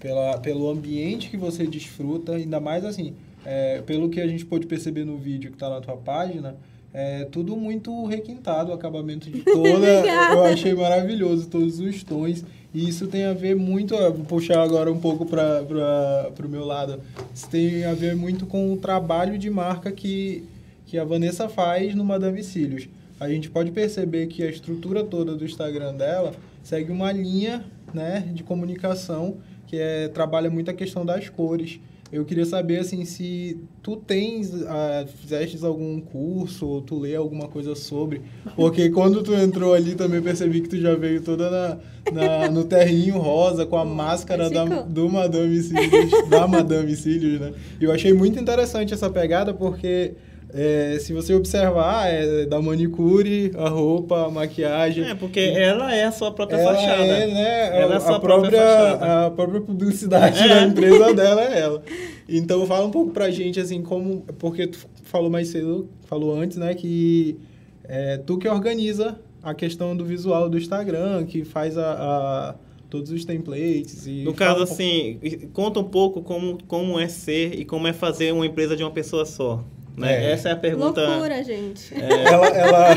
pela, 0.00 0.36
pelo 0.38 0.68
ambiente 0.68 1.30
que 1.30 1.36
você 1.36 1.64
desfruta, 1.64 2.32
ainda 2.32 2.58
mais 2.58 2.84
assim 2.84 3.14
é, 3.44 3.82
pelo 3.82 4.08
que 4.08 4.20
a 4.20 4.26
gente 4.26 4.44
pôde 4.44 4.66
perceber 4.66 5.04
no 5.04 5.16
vídeo 5.16 5.50
que 5.50 5.56
está 5.56 5.68
na 5.68 5.80
tua 5.80 5.96
página, 5.96 6.56
é 6.92 7.24
tudo 7.26 7.56
muito 7.56 8.06
requintado, 8.06 8.70
o 8.70 8.74
acabamento 8.74 9.30
de 9.30 9.40
toda. 9.44 10.04
eu 10.32 10.44
achei 10.44 10.74
maravilhoso, 10.74 11.48
todos 11.48 11.78
os 11.78 12.02
tons. 12.02 12.44
E 12.74 12.86
isso 12.88 13.06
tem 13.06 13.24
a 13.24 13.32
ver 13.32 13.56
muito, 13.56 13.96
vou 13.96 14.24
puxar 14.24 14.62
agora 14.62 14.92
um 14.92 15.00
pouco 15.00 15.24
para 15.24 15.64
o 16.44 16.48
meu 16.48 16.66
lado, 16.66 17.00
isso 17.34 17.48
tem 17.48 17.84
a 17.84 17.94
ver 17.94 18.14
muito 18.14 18.44
com 18.44 18.72
o 18.72 18.76
trabalho 18.76 19.38
de 19.38 19.48
marca 19.48 19.90
que, 19.90 20.44
que 20.86 20.98
a 20.98 21.04
Vanessa 21.04 21.48
faz 21.48 21.94
no 21.94 22.04
Madame 22.04 22.42
Cílios. 22.42 22.88
A 23.18 23.28
gente 23.28 23.50
pode 23.50 23.70
perceber 23.72 24.26
que 24.26 24.42
a 24.42 24.50
estrutura 24.50 25.02
toda 25.02 25.34
do 25.34 25.44
Instagram 25.44 25.94
dela 25.94 26.34
segue 26.62 26.92
uma 26.92 27.10
linha 27.10 27.64
né, 27.92 28.28
de 28.32 28.42
comunicação 28.42 29.38
que 29.66 29.76
é, 29.76 30.08
trabalha 30.08 30.50
muito 30.50 30.70
a 30.70 30.74
questão 30.74 31.04
das 31.04 31.28
cores. 31.28 31.80
Eu 32.10 32.24
queria 32.24 32.46
saber, 32.46 32.78
assim, 32.78 33.04
se 33.04 33.60
tu 33.82 33.96
tens, 33.96 34.50
fizeste 35.20 35.62
algum 35.64 36.00
curso, 36.00 36.66
ou 36.66 36.80
tu 36.80 36.98
lê 36.98 37.14
alguma 37.14 37.48
coisa 37.48 37.74
sobre, 37.74 38.22
porque 38.56 38.88
quando 38.90 39.22
tu 39.22 39.34
entrou 39.34 39.74
ali 39.74 39.94
também 39.94 40.22
percebi 40.22 40.62
que 40.62 40.68
tu 40.68 40.78
já 40.78 40.94
veio 40.94 41.20
toda 41.20 41.50
na, 41.50 41.78
na 42.12 42.50
no 42.50 42.64
terrinho 42.64 43.18
rosa, 43.18 43.66
com 43.66 43.76
a 43.76 43.84
máscara 43.84 44.48
da, 44.48 44.64
do 44.64 45.08
Madame 45.08 45.60
Cílios, 45.60 46.28
da 46.30 46.46
Madame 46.48 46.96
Cílios, 46.96 47.40
né? 47.40 47.52
E 47.78 47.84
eu 47.84 47.92
achei 47.92 48.12
muito 48.12 48.40
interessante 48.40 48.94
essa 48.94 49.10
pegada, 49.10 49.52
porque 49.52 50.14
é, 50.50 50.98
se 50.98 51.12
você 51.12 51.34
observar, 51.34 52.06
é 52.06 52.46
da 52.46 52.60
manicure, 52.60 53.52
a 53.56 53.68
roupa, 53.68 54.26
a 54.26 54.30
maquiagem. 54.30 55.04
É, 55.04 55.14
porque 55.14 55.40
ela 55.40 55.94
é 55.94 56.04
a 56.04 56.12
sua 56.12 56.30
própria 56.30 56.56
ela 56.56 56.74
fachada. 56.74 57.02
É, 57.02 57.26
né? 57.26 57.80
Ela 57.80 57.94
é 57.94 57.96
a, 57.96 58.00
sua 58.00 58.16
a 58.16 58.20
própria, 58.20 58.50
própria 58.50 59.26
a 59.26 59.30
própria 59.30 59.60
publicidade 59.60 60.42
é. 60.42 60.48
da 60.48 60.62
empresa 60.62 61.12
dela 61.14 61.42
é 61.42 61.60
ela. 61.60 61.82
Então 62.26 62.66
fala 62.66 62.86
um 62.86 62.90
pouco 62.90 63.10
pra 63.10 63.30
gente, 63.30 63.60
assim, 63.60 63.82
como. 63.82 64.22
Porque 64.38 64.66
tu 64.66 64.78
falou 65.04 65.28
mais 65.28 65.48
cedo, 65.48 65.88
falou 66.06 66.34
antes, 66.34 66.56
né, 66.56 66.74
que 66.74 67.38
é 67.84 68.16
tu 68.16 68.38
que 68.38 68.48
organiza 68.48 69.18
a 69.42 69.54
questão 69.54 69.94
do 69.94 70.04
visual 70.04 70.48
do 70.48 70.56
Instagram, 70.56 71.26
que 71.26 71.44
faz 71.44 71.76
a, 71.76 71.92
a 71.92 72.54
todos 72.88 73.10
os 73.10 73.24
templates. 73.24 74.06
E 74.06 74.24
no 74.24 74.32
caso, 74.32 74.60
um 74.60 74.62
assim, 74.62 75.18
conta 75.52 75.80
um 75.80 75.84
pouco 75.84 76.22
como, 76.22 76.58
como 76.66 76.98
é 76.98 77.06
ser 77.06 77.58
e 77.58 77.66
como 77.66 77.86
é 77.86 77.92
fazer 77.92 78.32
uma 78.32 78.46
empresa 78.46 78.74
de 78.74 78.82
uma 78.82 78.90
pessoa 78.90 79.26
só. 79.26 79.62
Né? 79.98 80.26
É. 80.26 80.32
Essa 80.32 80.50
é 80.50 80.52
a 80.52 80.56
pergunta. 80.56 81.04
Loucura, 81.04 81.42
gente. 81.42 81.92
É. 81.94 82.28
Ela, 82.28 82.46
ela, 82.48 82.88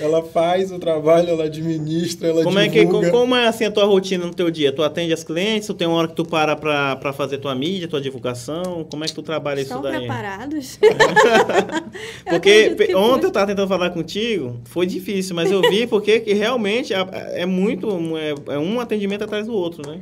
ela 0.00 0.22
faz 0.22 0.70
o 0.70 0.78
trabalho, 0.78 1.28
ela 1.28 1.44
administra, 1.44 2.28
ela 2.28 2.44
como 2.44 2.58
divulga. 2.58 3.06
É 3.06 3.10
que, 3.10 3.10
como 3.10 3.34
é 3.34 3.46
assim 3.46 3.64
a 3.64 3.70
tua 3.70 3.84
rotina 3.84 4.24
no 4.24 4.32
teu 4.32 4.50
dia? 4.50 4.72
Tu 4.72 4.82
atende 4.82 5.12
as 5.12 5.24
clientes? 5.24 5.66
Tu 5.66 5.74
tem 5.74 5.86
uma 5.86 5.96
hora 5.96 6.08
que 6.08 6.14
tu 6.14 6.24
para 6.24 6.56
para 6.56 7.12
fazer 7.12 7.38
tua 7.38 7.54
mídia, 7.54 7.88
tua 7.88 8.00
divulgação? 8.00 8.86
Como 8.90 9.04
é 9.04 9.06
que 9.06 9.14
tu 9.14 9.22
trabalha 9.22 9.60
Estão 9.60 9.80
isso 9.80 9.90
daí? 9.90 9.98
preparados? 9.98 10.78
porque 12.28 12.76
ontem 12.94 13.24
eu 13.24 13.28
estava 13.28 13.46
tentando 13.46 13.68
falar 13.68 13.90
contigo, 13.90 14.60
foi 14.64 14.86
difícil, 14.86 15.34
mas 15.34 15.50
eu 15.50 15.60
vi 15.62 15.86
porque 15.88 16.20
que 16.20 16.32
realmente 16.32 16.92
é 16.94 17.44
muito 17.44 17.88
é, 18.16 18.54
é 18.54 18.58
um 18.58 18.80
atendimento 18.80 19.24
atrás 19.24 19.46
do 19.46 19.54
outro, 19.54 19.88
né? 19.88 20.00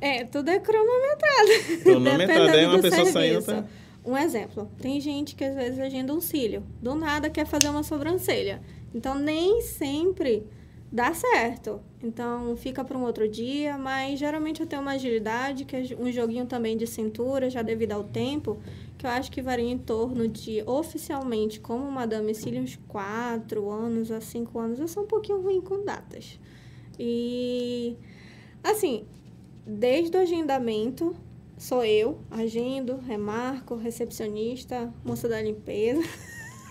É, 0.00 0.24
tudo 0.24 0.48
é 0.48 0.58
cronometrado. 0.58 1.82
Cronometrado, 1.82 2.56
é 2.56 2.66
uma 2.66 2.78
pessoa 2.78 3.06
serviço. 3.06 3.12
saindo. 3.12 3.44
Tá... 3.44 3.64
Um 4.08 4.16
exemplo, 4.16 4.70
tem 4.80 4.98
gente 5.02 5.36
que 5.36 5.44
às 5.44 5.54
vezes 5.54 5.78
agenda 5.78 6.14
um 6.14 6.20
cílio, 6.20 6.62
do 6.80 6.94
nada 6.94 7.28
quer 7.28 7.46
fazer 7.46 7.68
uma 7.68 7.82
sobrancelha. 7.82 8.62
Então, 8.94 9.14
nem 9.14 9.60
sempre 9.60 10.46
dá 10.90 11.12
certo. 11.12 11.78
Então, 12.02 12.56
fica 12.56 12.82
para 12.82 12.96
um 12.96 13.02
outro 13.02 13.28
dia, 13.28 13.76
mas 13.76 14.18
geralmente 14.18 14.62
eu 14.62 14.66
tenho 14.66 14.80
uma 14.80 14.92
agilidade, 14.92 15.66
que 15.66 15.76
é 15.76 15.82
um 16.00 16.10
joguinho 16.10 16.46
também 16.46 16.74
de 16.74 16.86
cintura, 16.86 17.50
já 17.50 17.60
devido 17.60 17.92
ao 17.92 18.02
tempo, 18.02 18.56
que 18.96 19.04
eu 19.04 19.10
acho 19.10 19.30
que 19.30 19.42
varia 19.42 19.70
em 19.70 19.76
torno 19.76 20.26
de, 20.26 20.62
oficialmente, 20.62 21.60
como 21.60 21.90
Madame 21.90 22.34
Cílio, 22.34 22.62
uns 22.62 22.76
4 22.88 23.70
anos 23.70 24.10
a 24.10 24.22
5 24.22 24.58
anos. 24.58 24.80
Eu 24.80 24.88
sou 24.88 25.02
um 25.02 25.06
pouquinho 25.06 25.42
ruim 25.42 25.60
com 25.60 25.84
datas. 25.84 26.40
E, 26.98 27.94
assim, 28.64 29.04
desde 29.66 30.16
o 30.16 30.20
agendamento, 30.20 31.14
sou 31.58 31.84
eu, 31.84 32.20
agendo, 32.30 32.98
remarco, 33.06 33.76
recepcionista, 33.76 34.92
moça 35.04 35.28
da 35.28 35.42
limpeza. 35.42 36.02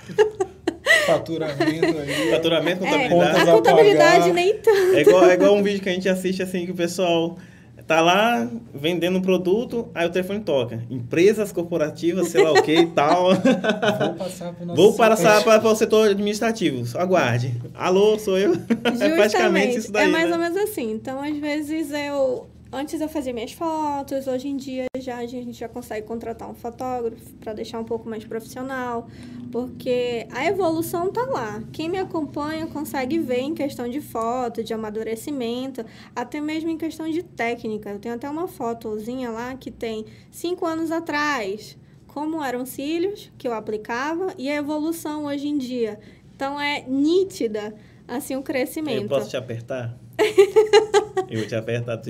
Faturamento 1.06 1.98
aí. 2.00 2.32
Faturamento, 2.32 2.86
é, 2.86 3.10
contabilidade. 3.10 3.38
É, 3.38 3.42
a 3.42 3.56
contabilidade 3.56 4.32
nem 4.32 4.58
tanto. 4.58 4.96
É 4.96 5.02
igual, 5.02 5.26
é 5.26 5.34
igual 5.34 5.56
um 5.56 5.64
vídeo 5.64 5.82
que 5.82 5.90
a 5.90 5.92
gente 5.92 6.08
assiste 6.08 6.42
assim, 6.42 6.66
que 6.66 6.72
o 6.72 6.76
pessoal 6.76 7.38
tá 7.86 8.02
lá 8.02 8.50
vendendo 8.74 9.18
um 9.18 9.22
produto, 9.22 9.90
aí 9.96 10.06
o 10.06 10.10
telefone 10.10 10.42
toca. 10.42 10.84
Empresas 10.90 11.52
corporativas, 11.52 12.28
sei 12.28 12.44
lá 12.44 12.52
o 12.52 12.62
que 12.62 12.74
e 12.74 12.88
tal. 12.88 13.34
Vou 13.34 14.14
passar 14.16 14.54
para 14.54 14.72
o 14.72 14.76
Vou 14.76 14.94
passar 14.94 15.44
para 15.44 15.68
o 15.68 15.76
setor 15.76 16.10
administrativo. 16.10 16.98
Aguarde. 16.98 17.54
Alô, 17.74 18.20
sou 18.20 18.38
eu. 18.38 18.54
Justamente. 18.54 19.04
É 19.08 19.16
praticamente 19.16 19.78
isso 19.78 19.92
daí. 19.92 20.08
É 20.08 20.12
mais 20.12 20.30
né? 20.30 20.36
ou 20.36 20.42
menos 20.42 20.58
assim. 20.58 20.92
Então, 20.92 21.22
às 21.22 21.38
vezes, 21.38 21.92
eu 21.92 22.48
Antes 22.72 23.00
eu 23.00 23.08
fazia 23.08 23.34
minhas 23.34 23.54
fotos, 23.54 24.28
hoje 24.28 24.50
em 24.50 24.58
dia 24.58 24.86
já 25.00 25.18
a 25.18 25.26
gente 25.26 25.54
já 25.54 25.70
consegue 25.70 26.06
contratar 26.06 26.50
um 26.50 26.54
fotógrafo 26.54 27.34
para 27.36 27.54
deixar 27.54 27.80
um 27.80 27.84
pouco 27.84 28.10
mais 28.10 28.26
profissional, 28.26 29.08
porque 29.52 30.28
a 30.32 30.46
evolução 30.46 31.12
tá 31.12 31.24
lá. 31.24 31.64
Quem 31.72 31.88
me 31.88 31.98
acompanha 31.98 32.68
consegue 32.68 33.20
ver 33.20 33.40
em 33.40 33.54
questão 33.54 33.88
de 33.88 34.02
foto, 34.02 34.64
de 34.64 34.74
amadurecimento, 34.74 35.86
até 36.14 36.42
mesmo 36.42 36.70
em 36.70 36.78
questão 36.78 37.10
de 37.10 37.24
técnica. 37.24 37.90
Eu 37.90 38.00
tenho 38.00 38.16
até 38.16 38.30
uma 38.30 38.48
fotozinha 38.48 39.32
lá 39.32 39.56
que 39.56 39.72
tem 39.72 40.06
cinco 40.30 40.66
anos 40.66 40.92
atrás, 40.92 41.78
como 42.08 42.44
eram 42.44 42.66
cílios 42.66 43.32
que 43.38 43.48
eu 43.48 43.54
aplicava 43.54 44.34
e 44.38 44.50
a 44.50 44.56
evolução 44.56 45.26
hoje 45.26 45.48
em 45.48 45.58
dia. 45.58 46.00
Então 46.36 46.60
é 46.60 46.84
nítida 46.86 47.74
assim 48.08 48.36
o 48.36 48.44
crescimento. 48.44 49.04
Eu 49.04 49.10
posso 49.10 49.30
te 49.30 49.38
apertar? 49.38 49.98
eu 51.30 51.40
vou 51.40 51.48
te 51.48 51.56
apertar. 51.56 52.02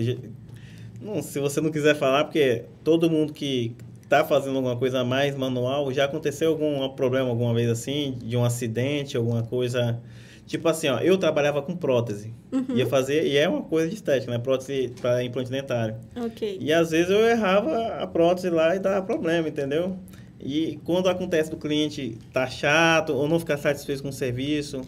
Não, 1.08 1.22
se 1.22 1.39
você 1.39 1.62
não 1.62 1.72
quiser 1.72 1.96
falar, 1.96 2.26
porque 2.26 2.65
todo 2.84 3.10
mundo 3.10 3.32
que 3.32 3.74
está 4.04 4.26
fazendo 4.26 4.58
alguma 4.58 4.76
coisa 4.76 5.04
mais 5.06 5.36
manual, 5.36 5.91
já 5.93 6.04
aconteceu 6.04 6.50
algum 6.50 6.89
problema 6.89 7.30
alguma 7.30 7.54
vez 7.54 7.70
assim, 7.70 8.17
de 8.22 8.36
um 8.36 8.43
acidente, 8.43 9.15
alguma 9.15 9.43
coisa. 9.43 10.02
Tipo 10.46 10.67
assim, 10.67 10.88
ó, 10.88 11.00
eu 11.00 11.17
trabalhava 11.17 11.62
com 11.62 11.76
prótese. 11.76 12.34
Uhum. 12.52 12.76
Ia 12.76 12.88
fazer, 12.88 13.26
e 13.26 13.38
é 13.38 13.48
uma 13.48 13.62
coisa 13.62 13.89
de 13.89 13.96
estética, 13.96 14.32
né? 14.32 14.38
Prótese 14.38 14.93
para 15.02 15.24
implante 15.24 15.50
dentário. 15.50 15.96
Ok. 16.15 16.58
E 16.60 16.74
às 16.74 16.91
vezes 16.91 17.10
eu 17.10 17.20
errava 17.26 17.96
a 17.96 18.08
prótese 18.08 18.50
lá 18.50 18.76
e 18.76 18.80
dava 18.80 19.06
problema, 19.06 19.48
entendeu? 19.48 19.98
E 20.39 20.80
quando 20.84 21.10
acontece 21.10 21.50
do 21.50 21.58
cliente 21.58 22.17
tá 22.32 22.48
chato 22.48 23.13
ou 23.13 23.28
não 23.28 23.39
ficar 23.39 23.58
satisfeito 23.58 24.04
com 24.04 24.10
o 24.10 24.13
serviço, 24.13 24.82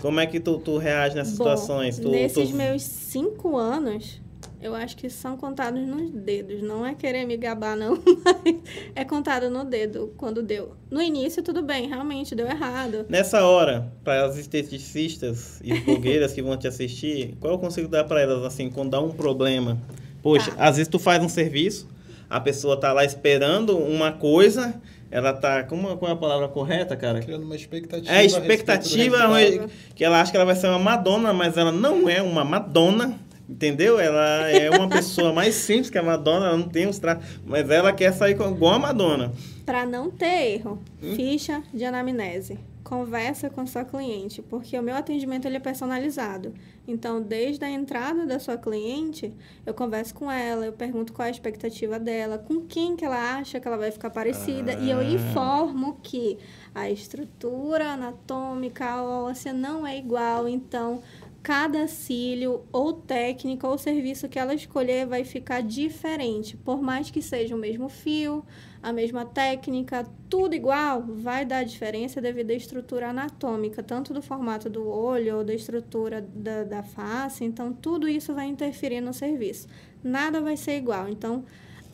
como 0.00 0.18
é 0.18 0.26
que 0.26 0.40
tu, 0.40 0.58
tu 0.58 0.78
reage 0.78 1.14
nessas 1.14 1.38
Bom, 1.38 1.44
situações? 1.44 1.98
Tu, 1.98 2.10
nesses 2.10 2.50
tu... 2.50 2.56
meus 2.56 2.82
cinco 2.82 3.56
anos, 3.56 4.20
eu 4.62 4.74
acho 4.74 4.96
que 4.96 5.10
são 5.10 5.36
contados 5.36 5.80
nos 5.86 6.10
dedos. 6.10 6.62
Não 6.62 6.86
é 6.86 6.94
querer 6.94 7.26
me 7.26 7.36
gabar, 7.36 7.76
não, 7.76 7.96
mas 8.24 8.56
é 8.94 9.04
contado 9.04 9.50
no 9.50 9.64
dedo 9.64 10.14
quando 10.16 10.42
deu. 10.42 10.74
No 10.90 11.02
início, 11.02 11.42
tudo 11.42 11.62
bem, 11.62 11.88
realmente 11.88 12.34
deu 12.34 12.46
errado. 12.46 13.04
Nessa 13.08 13.44
hora, 13.44 13.92
para 14.04 14.24
as 14.24 14.38
esteticistas 14.38 15.60
e 15.64 15.74
blogueiras 15.80 16.32
que 16.32 16.40
vão 16.40 16.56
te 16.56 16.68
assistir, 16.68 17.36
qual 17.40 17.54
eu 17.54 17.58
consigo 17.58 17.88
dar 17.88 18.04
para 18.04 18.20
elas, 18.20 18.44
assim, 18.44 18.70
quando 18.70 18.90
dá 18.90 19.00
um 19.00 19.10
problema? 19.10 19.78
Poxa, 20.22 20.52
tá. 20.52 20.64
às 20.64 20.76
vezes 20.76 20.88
tu 20.88 20.98
faz 20.98 21.22
um 21.22 21.28
serviço, 21.28 21.88
a 22.30 22.38
pessoa 22.38 22.76
tá 22.76 22.92
lá 22.92 23.04
esperando 23.04 23.76
uma 23.76 24.12
coisa 24.12 24.80
ela 25.12 25.34
tá. 25.34 25.62
Como, 25.64 25.94
qual 25.98 26.10
é 26.10 26.14
a 26.14 26.16
palavra 26.16 26.48
correta, 26.48 26.96
cara? 26.96 27.20
Criando 27.20 27.44
uma 27.44 27.54
expectativa. 27.54 28.10
É, 28.10 28.24
expectativa 28.24 29.18
que 29.94 30.02
ela 30.02 30.18
acha 30.18 30.30
que 30.30 30.36
ela 30.38 30.46
vai 30.46 30.56
ser 30.56 30.68
uma 30.68 30.78
Madonna, 30.78 31.34
mas 31.34 31.58
ela 31.58 31.70
não 31.70 32.08
é 32.08 32.22
uma 32.22 32.42
Madonna. 32.42 33.20
Entendeu? 33.48 33.98
Ela 33.98 34.48
é 34.48 34.70
uma 34.70 34.88
pessoa 34.88 35.32
mais 35.32 35.54
simples 35.54 35.90
que 35.90 35.98
a 35.98 36.02
Madonna, 36.02 36.46
ela 36.46 36.56
não 36.56 36.68
tem 36.68 36.86
os 36.86 36.98
traços, 36.98 37.24
mas 37.44 37.68
ela 37.68 37.92
quer 37.92 38.12
sair 38.12 38.34
com, 38.34 38.50
igual 38.50 38.74
a 38.74 38.78
Madonna. 38.78 39.32
Para 39.66 39.84
não 39.84 40.10
ter 40.10 40.54
erro, 40.54 40.82
hum? 41.02 41.14
ficha 41.14 41.62
de 41.72 41.84
anamnese. 41.84 42.58
Conversa 42.82 43.48
com 43.48 43.66
sua 43.66 43.84
cliente, 43.84 44.42
porque 44.42 44.78
o 44.78 44.82
meu 44.82 44.94
atendimento 44.94 45.46
ele 45.46 45.56
é 45.56 45.60
personalizado. 45.60 46.52
Então, 46.86 47.22
desde 47.22 47.64
a 47.64 47.70
entrada 47.70 48.26
da 48.26 48.40
sua 48.40 48.58
cliente, 48.58 49.32
eu 49.64 49.72
converso 49.72 50.14
com 50.14 50.30
ela, 50.30 50.66
eu 50.66 50.72
pergunto 50.72 51.12
qual 51.12 51.24
é 51.24 51.28
a 51.28 51.30
expectativa 51.30 51.98
dela, 51.98 52.38
com 52.38 52.62
quem 52.62 52.96
que 52.96 53.04
ela 53.04 53.36
acha 53.36 53.60
que 53.60 53.68
ela 53.68 53.76
vai 53.76 53.92
ficar 53.92 54.10
parecida, 54.10 54.72
ah. 54.72 54.80
e 54.80 54.90
eu 54.90 54.98
ah. 54.98 55.04
informo 55.04 55.98
que 56.02 56.38
a 56.74 56.90
estrutura 56.90 57.92
anatômica 57.92 59.00
óssea 59.00 59.52
não 59.52 59.86
é 59.86 59.96
igual, 59.96 60.48
então 60.48 61.00
cada 61.42 61.88
cílio 61.88 62.64
ou 62.70 62.92
técnica 62.92 63.66
ou 63.66 63.76
serviço 63.76 64.28
que 64.28 64.38
ela 64.38 64.54
escolher 64.54 65.06
vai 65.06 65.24
ficar 65.24 65.60
diferente. 65.60 66.56
Por 66.56 66.80
mais 66.80 67.10
que 67.10 67.20
seja 67.20 67.56
o 67.56 67.58
mesmo 67.58 67.88
fio, 67.88 68.44
a 68.80 68.92
mesma 68.92 69.24
técnica, 69.24 70.06
tudo 70.28 70.54
igual, 70.54 71.02
vai 71.02 71.44
dar 71.44 71.64
diferença 71.64 72.20
devido 72.20 72.52
à 72.52 72.54
estrutura 72.54 73.10
anatômica, 73.10 73.82
tanto 73.82 74.14
do 74.14 74.22
formato 74.22 74.70
do 74.70 74.88
olho 74.88 75.38
ou 75.38 75.44
da 75.44 75.52
estrutura 75.52 76.20
da, 76.20 76.62
da 76.62 76.82
face. 76.82 77.44
Então, 77.44 77.72
tudo 77.72 78.08
isso 78.08 78.32
vai 78.32 78.46
interferir 78.46 79.00
no 79.00 79.12
serviço. 79.12 79.66
Nada 80.02 80.40
vai 80.40 80.56
ser 80.56 80.76
igual. 80.76 81.08
Então, 81.08 81.44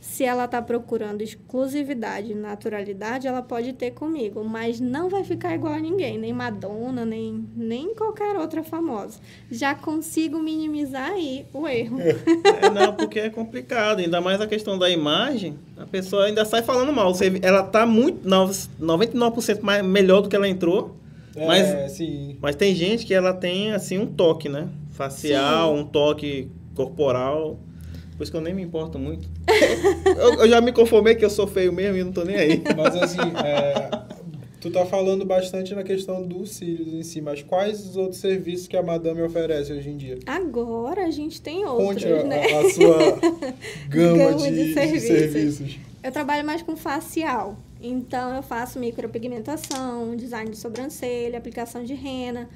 se 0.01 0.25
ela 0.25 0.45
está 0.45 0.63
procurando 0.63 1.23
exclusividade 1.23 2.33
e 2.33 2.35
naturalidade, 2.35 3.27
ela 3.27 3.43
pode 3.43 3.73
ter 3.73 3.91
comigo, 3.91 4.45
mas 4.45 4.79
não 4.79 5.09
vai 5.09 5.25
ficar 5.25 5.55
igual 5.55 5.75
a 5.75 5.79
ninguém, 5.79 6.19
nem 6.19 6.33
Madonna, 6.33 7.05
nem, 7.05 7.45
nem 7.57 7.95
qualquer 7.95 8.37
outra 8.37 8.63
famosa. 8.63 9.19
Já 9.51 9.75
consigo 9.75 10.39
minimizar 10.39 11.11
aí 11.11 11.47
o 11.53 11.67
erro. 11.67 11.99
É, 12.61 12.71
não, 12.71 12.93
porque 12.95 13.21
é 13.21 13.31
complicado, 13.31 14.01
ainda 14.01 14.21
mais 14.21 14.41
a 14.41 14.47
questão 14.47 14.79
da 14.79 14.91
imagem, 14.91 15.57
a 15.77 15.87
pessoa 15.87 16.25
ainda 16.25 16.45
sai 16.45 16.63
falando 16.63 16.93
mal. 16.93 17.13
Ela 17.43 17.61
está 17.61 17.87
muito, 17.87 18.29
99% 18.29 19.61
mais, 19.63 19.85
melhor 19.85 20.23
do 20.23 20.29
que 20.29 20.37
ela 20.37 20.49
entrou, 20.49 20.97
é, 21.37 21.47
mas, 21.47 21.93
sim. 21.93 22.37
mas 22.41 22.57
tem 22.57 22.75
gente 22.75 23.07
que 23.07 23.15
ela 23.15 23.33
tem, 23.33 23.73
assim, 23.73 23.99
um 23.99 24.07
toque, 24.07 24.49
né? 24.49 24.69
Facial, 24.91 25.75
sim. 25.75 25.83
um 25.83 25.85
toque 25.85 26.51
corporal 26.75 27.59
por 28.19 28.25
isso 28.25 28.33
que 28.33 28.37
eu 28.37 28.43
nem 28.43 28.53
me 28.53 28.63
importo 28.63 28.99
muito. 28.99 29.29
eu, 30.05 30.41
eu, 30.41 30.49
já 30.49 30.61
me 30.61 30.73
conformei 30.73 31.15
que 31.15 31.25
eu 31.25 31.31
sou 31.31 31.47
feio 31.47 31.73
mesmo 31.73 31.99
e 31.99 32.03
não 32.03 32.11
tô 32.11 32.25
nem 32.25 32.35
aí. 32.35 32.63
Mas 32.77 32.97
assim, 32.97 33.21
é, 33.45 33.91
tu 34.61 34.73
tá 34.73 34.85
falando 34.85 35.25
bastante 35.25 35.73
na 35.73 35.85
questão 35.85 36.27
dos 36.27 36.51
cílios 36.51 36.93
em 36.93 37.03
si, 37.05 37.21
mas 37.21 37.45
quais 37.45 37.87
os 37.87 37.97
outros 37.97 38.21
serviços 38.21 38.67
que 38.67 38.77
a 38.77 38.83
Madame 38.83 39.23
oferece 39.23 39.73
hoje 39.73 39.89
em 39.89 39.97
dia? 39.97 40.19
Agora 40.27 41.07
a 41.07 41.11
gente 41.13 41.41
tem 41.41 41.65
outros, 41.65 42.03
Conte 42.03 42.07
a, 42.09 42.25
né? 42.25 42.43
a, 42.53 42.61
a 42.61 42.71
sua 42.71 42.99
gama, 43.89 44.19
gama 44.19 44.35
de, 44.35 44.51
de, 44.51 44.75
serviços. 44.75 45.09
de 45.09 45.19
serviços. 45.19 45.79
Eu 46.03 46.11
trabalho 46.11 46.45
mais 46.45 46.61
com 46.61 46.77
facial. 46.77 47.57
Então, 47.81 48.35
eu 48.35 48.43
faço 48.43 48.81
micropigmentação, 48.81 50.17
design 50.17 50.51
de 50.51 50.57
sobrancelha, 50.57 51.39
aplicação 51.39 51.85
de 51.85 51.95
rena. 51.95 52.49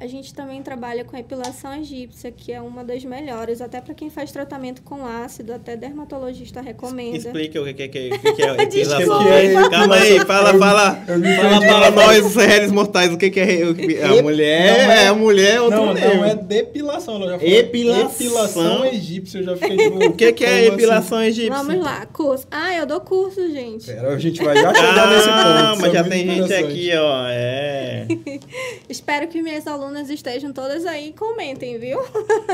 A 0.00 0.06
gente 0.06 0.32
também 0.32 0.62
trabalha 0.62 1.04
com 1.04 1.14
epilação 1.14 1.74
egípcia, 1.74 2.32
que 2.32 2.50
é 2.50 2.58
uma 2.58 2.82
das 2.82 3.04
melhores, 3.04 3.60
até 3.60 3.82
para 3.82 3.92
quem 3.92 4.08
faz 4.08 4.32
tratamento 4.32 4.80
com 4.80 5.04
ácido, 5.04 5.52
até 5.52 5.76
dermatologista 5.76 6.62
recomenda. 6.62 7.18
Explica 7.18 7.60
o 7.60 7.64
que 7.66 7.82
é, 7.82 7.88
que 7.88 7.98
é, 7.98 8.18
que 8.18 8.42
é 8.42 8.62
epilação. 8.64 9.70
Calma 9.70 9.96
aí, 9.96 10.18
fala, 10.20 10.58
fala, 10.58 11.04
fala 11.04 11.60
para 11.60 11.90
nós, 11.90 12.34
réis 12.34 12.72
mortais, 12.72 13.12
o 13.12 13.18
que 13.18 13.26
é 13.38 13.62
a 14.02 14.22
mulher, 14.22 14.86
não 14.86 14.90
é, 14.90 15.06
a 15.08 15.14
mulher 15.14 15.56
é 15.56 15.60
outro 15.60 15.78
Não, 15.78 15.94
não 15.94 16.24
é 16.24 16.34
depilação, 16.34 17.16
ela 17.16 17.32
já 17.32 17.38
falou. 17.38 17.54
Epilação. 17.54 18.10
epilação 18.10 18.84
egípcia, 18.86 19.40
eu 19.40 19.44
já 19.44 19.56
fiquei 19.58 19.76
tipo, 19.76 20.02
O 20.06 20.12
que, 20.14 20.32
que 20.32 20.44
é 20.46 20.66
epilação 20.68 21.18
assim? 21.18 21.26
egípcia? 21.26 21.62
Vamos 21.62 21.76
lá, 21.76 22.06
curso. 22.06 22.46
Ah, 22.50 22.74
eu 22.74 22.86
dou 22.86 23.02
curso, 23.02 23.50
gente. 23.50 23.84
Pera, 23.84 24.14
a 24.14 24.18
gente 24.18 24.42
vai 24.42 24.56
já 24.56 24.74
chegar 24.74 24.98
ah, 24.98 25.10
nesse 25.10 25.28
ponto. 25.28 25.38
Ah, 25.38 25.76
mas 25.78 25.92
já 25.92 26.04
tem 26.04 26.26
gente 26.26 26.54
aqui, 26.54 26.90
ó, 26.94 27.26
é. 27.28 28.06
Espero 28.88 29.28
que 29.28 29.42
minhas 29.42 29.66
alunas 29.66 29.89
alunas 29.90 30.08
estejam 30.08 30.52
todas 30.52 30.86
aí 30.86 31.12
comentem, 31.12 31.78
viu? 31.78 31.98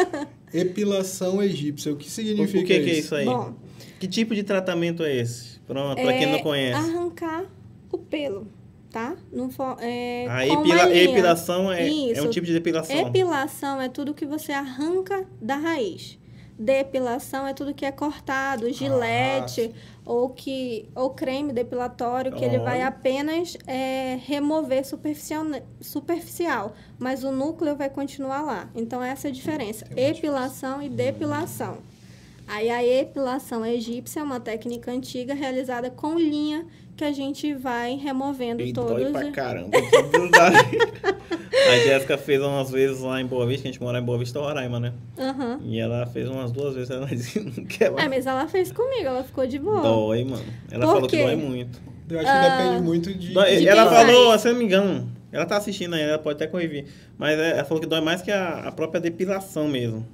Epilação 0.53 1.43
egípcia, 1.43 1.93
o 1.93 1.97
que 1.97 2.11
significa 2.11 2.61
o 2.61 2.65
que, 2.65 2.75
isso? 2.75 2.85
que 2.85 2.91
é 2.91 2.99
isso 2.99 3.15
aí? 3.15 3.27
Bom, 3.27 3.55
que 4.01 4.09
tipo 4.09 4.35
de 4.35 4.43
tratamento 4.43 5.03
é 5.03 5.15
esse? 5.15 5.61
Para 5.61 5.93
é 5.97 6.19
quem 6.19 6.33
não 6.33 6.39
conhece. 6.39 6.79
Arrancar 6.79 7.45
o 7.93 7.99
pelo, 7.99 8.47
tá? 8.91 9.17
Não 9.31 9.51
for, 9.51 9.77
é, 9.81 10.27
a 10.29 10.47
epila, 10.47 10.95
epilação 10.95 11.71
é, 11.71 12.13
é 12.13 12.23
um 12.23 12.31
tipo 12.31 12.47
de 12.47 12.55
depilação. 12.55 12.97
Epilação 13.09 13.81
é 13.81 13.89
tudo 13.89 14.15
que 14.15 14.25
você 14.25 14.53
arranca 14.53 15.27
da 15.41 15.57
raiz 15.57 16.19
depilação 16.59 17.47
é 17.47 17.53
tudo 17.53 17.75
que 17.75 17.85
é 17.85 17.93
cortado, 17.93 18.73
gilete 18.73 19.71
ah, 19.75 19.96
ou 20.07 20.31
que 20.31 20.89
ou 20.95 21.11
creme 21.11 21.53
depilatório 21.53 22.33
que 22.33 22.45
ele 22.45 22.61
vai 22.61 22.81
apenas 22.81 23.59
é, 23.67 24.19
remover 24.25 24.87
superficial, 24.87 25.45
superficial, 25.81 26.73
mas 26.97 27.25
o 27.25 27.33
núcleo 27.33 27.75
vai 27.75 27.91
continuar 27.91 28.43
lá. 28.43 28.71
Então 28.75 29.03
essa 29.03 29.27
é 29.27 29.31
a 29.31 29.35
diferença, 29.35 29.85
epilação 29.97 30.81
e 30.81 30.89
depilação. 30.89 31.79
Aí 32.47 32.71
a 32.71 32.85
epilação 32.85 33.67
egípcia 33.67 34.21
é 34.21 34.23
uma 34.23 34.39
técnica 34.39 34.93
antiga 34.93 35.35
realizada 35.35 35.91
com 35.91 36.17
linha 36.17 36.65
que 36.97 37.05
a 37.05 37.13
gente 37.13 37.53
vai 37.53 37.95
removendo 37.95 38.63
e 38.63 38.73
todos. 38.73 39.03
Dói 39.03 39.13
pra 39.13 39.31
caramba. 39.31 39.77
a 41.71 41.79
Jéssica 41.79 42.17
fez 42.17 42.41
umas 42.41 42.71
vezes 42.71 43.01
lá 43.01 43.21
em 43.21 43.27
Boa 43.27 43.47
Vista, 43.47 43.63
que 43.63 43.69
a 43.69 43.73
gente 43.73 43.83
mora 43.83 43.99
em 43.99 44.03
Boa 44.03 44.19
Vista, 44.19 44.41
Roraima, 44.41 44.81
né? 44.81 44.95
Uhum. 45.19 45.59
E 45.65 45.79
ela 45.79 46.07
fez 46.07 46.27
umas 46.27 46.51
duas 46.51 46.75
vezes, 46.75 46.91
ela 46.91 47.07
disse 47.15 47.41
não 47.41 47.67
quer 47.67 47.91
mais. 47.91 48.07
É, 48.07 48.09
mas 48.09 48.27
ela 48.27 48.49
fez 48.49 48.73
comigo, 48.73 49.07
ela 49.07 49.23
ficou 49.23 49.47
de 49.47 49.59
boa. 49.59 49.83
Dói, 49.83 50.25
mano. 50.25 50.45
Ela 50.71 50.87
Por 50.87 50.95
falou 50.95 51.09
quê? 51.09 51.19
que 51.19 51.23
dói 51.23 51.37
muito. 51.37 51.79
Eu 52.09 52.21
acho 52.21 52.31
que 52.31 52.39
uh, 52.39 52.51
depende 52.51 52.83
muito 52.83 53.15
de... 53.15 53.33
Dói, 53.35 53.57
de 53.57 53.69
ela 53.69 53.91
falou, 53.91 54.39
se 54.39 54.49
eu 54.49 54.53
não 54.53 54.59
me 54.59 54.65
engano, 54.65 55.13
ela 55.31 55.45
tá 55.45 55.59
assistindo 55.59 55.95
aí, 55.95 56.03
ela 56.03 56.19
pode 56.19 56.37
até 56.37 56.47
corrigir, 56.47 56.87
mas 57.19 57.39
ela 57.39 57.65
falou 57.65 57.81
que 57.81 57.87
dói 57.87 58.01
mais 58.01 58.23
que 58.23 58.31
a, 58.31 58.61
a 58.61 58.73
própria 58.73 59.01
depilação 59.01 59.69
mesmo. 59.69 60.07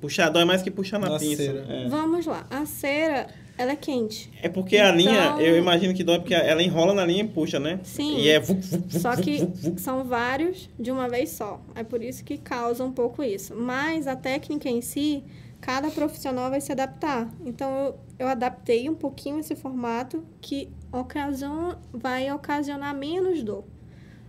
Puxar, 0.00 0.30
dói 0.30 0.44
mais 0.44 0.62
que 0.62 0.70
puxar 0.70 0.98
na, 0.98 1.10
na 1.10 1.18
pinça. 1.18 1.42
É. 1.42 1.88
Vamos 1.88 2.24
lá. 2.24 2.46
A 2.48 2.64
cera 2.64 3.26
ela 3.58 3.72
é 3.72 3.76
quente. 3.76 4.30
É 4.40 4.48
porque 4.48 4.76
então, 4.76 4.88
a 4.88 4.92
linha, 4.92 5.36
eu 5.40 5.58
imagino 5.58 5.92
que 5.92 6.04
dói 6.04 6.20
porque 6.20 6.32
ela 6.32 6.62
enrola 6.62 6.94
na 6.94 7.04
linha 7.04 7.24
e 7.24 7.28
puxa, 7.28 7.58
né? 7.58 7.80
Sim. 7.82 8.16
E 8.18 8.28
é 8.28 8.40
Só 8.88 9.16
que 9.16 9.48
são 9.76 10.04
vários 10.04 10.70
de 10.78 10.92
uma 10.92 11.08
vez 11.08 11.30
só. 11.30 11.60
É 11.74 11.82
por 11.82 12.00
isso 12.00 12.24
que 12.24 12.38
causa 12.38 12.84
um 12.84 12.92
pouco 12.92 13.22
isso. 13.22 13.56
Mas 13.56 14.06
a 14.06 14.14
técnica 14.14 14.68
em 14.68 14.80
si 14.80 15.24
cada 15.60 15.90
profissional 15.90 16.50
vai 16.50 16.60
se 16.60 16.70
adaptar. 16.70 17.28
Então, 17.44 17.68
eu, 17.76 18.00
eu 18.20 18.28
adaptei 18.28 18.88
um 18.88 18.94
pouquinho 18.94 19.40
esse 19.40 19.56
formato 19.56 20.24
que 20.40 20.68
ocasiona, 20.92 21.78
vai 21.92 22.30
ocasionar 22.32 22.94
menos 22.94 23.42
dor. 23.42 23.64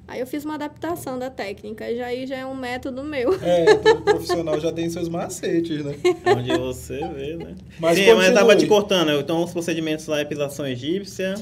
Aí 0.09 0.19
eu 0.19 0.25
fiz 0.25 0.43
uma 0.43 0.55
adaptação 0.55 1.19
da 1.19 1.29
técnica, 1.29 1.85
já 1.95 2.07
aí 2.07 2.25
já 2.25 2.37
é 2.37 2.45
um 2.45 2.55
método 2.55 3.03
meu. 3.03 3.31
É, 3.43 3.75
todo 3.75 4.01
profissional 4.01 4.59
já 4.59 4.71
tem 4.71 4.89
seus 4.89 5.07
macetes, 5.07 5.85
né? 5.85 5.95
Onde 6.35 6.57
você 6.57 6.97
vê, 7.09 7.35
né? 7.35 7.53
Mas 7.79 7.95
Sim, 7.95 8.15
mas 8.15 8.33
tava 8.33 8.55
te 8.55 8.65
cortando. 8.65 9.11
Então, 9.11 9.43
os 9.43 9.51
procedimentos 9.51 10.07
lá, 10.07 10.19
epilação 10.19 10.65
egípcia... 10.65 11.35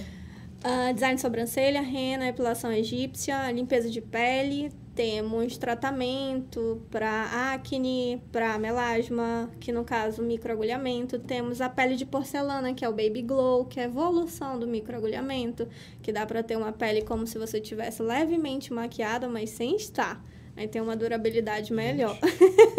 Uh, 0.57 0.93
design 0.93 1.15
de 1.15 1.21
sobrancelha, 1.21 1.79
rena, 1.81 2.27
epilação 2.27 2.69
egípcia, 2.73 3.49
limpeza 3.51 3.89
de 3.89 4.01
pele, 4.01 4.69
temos 4.97 5.59
tratamento 5.59 6.81
para 6.89 7.53
acne, 7.53 8.19
para 8.31 8.57
melasma, 8.57 9.47
que 9.59 9.71
no 9.71 9.83
caso 9.83 10.23
microagulhamento. 10.23 11.19
Temos 11.19 11.61
a 11.61 11.69
pele 11.69 11.95
de 11.95 12.03
porcelana, 12.03 12.73
que 12.73 12.83
é 12.83 12.89
o 12.89 12.91
baby 12.91 13.21
glow, 13.21 13.65
que 13.65 13.79
é 13.79 13.83
a 13.83 13.85
evolução 13.85 14.57
do 14.57 14.65
microagulhamento, 14.65 15.67
que 16.01 16.11
dá 16.11 16.25
para 16.25 16.41
ter 16.41 16.57
uma 16.57 16.71
pele 16.71 17.03
como 17.03 17.27
se 17.27 17.37
você 17.37 17.61
tivesse 17.61 18.01
levemente 18.01 18.73
maquiada, 18.73 19.29
mas 19.29 19.51
sem 19.51 19.75
estar. 19.75 20.19
Aí 20.55 20.67
tem 20.67 20.81
uma 20.81 20.95
durabilidade 20.95 21.71
melhor. 21.71 22.17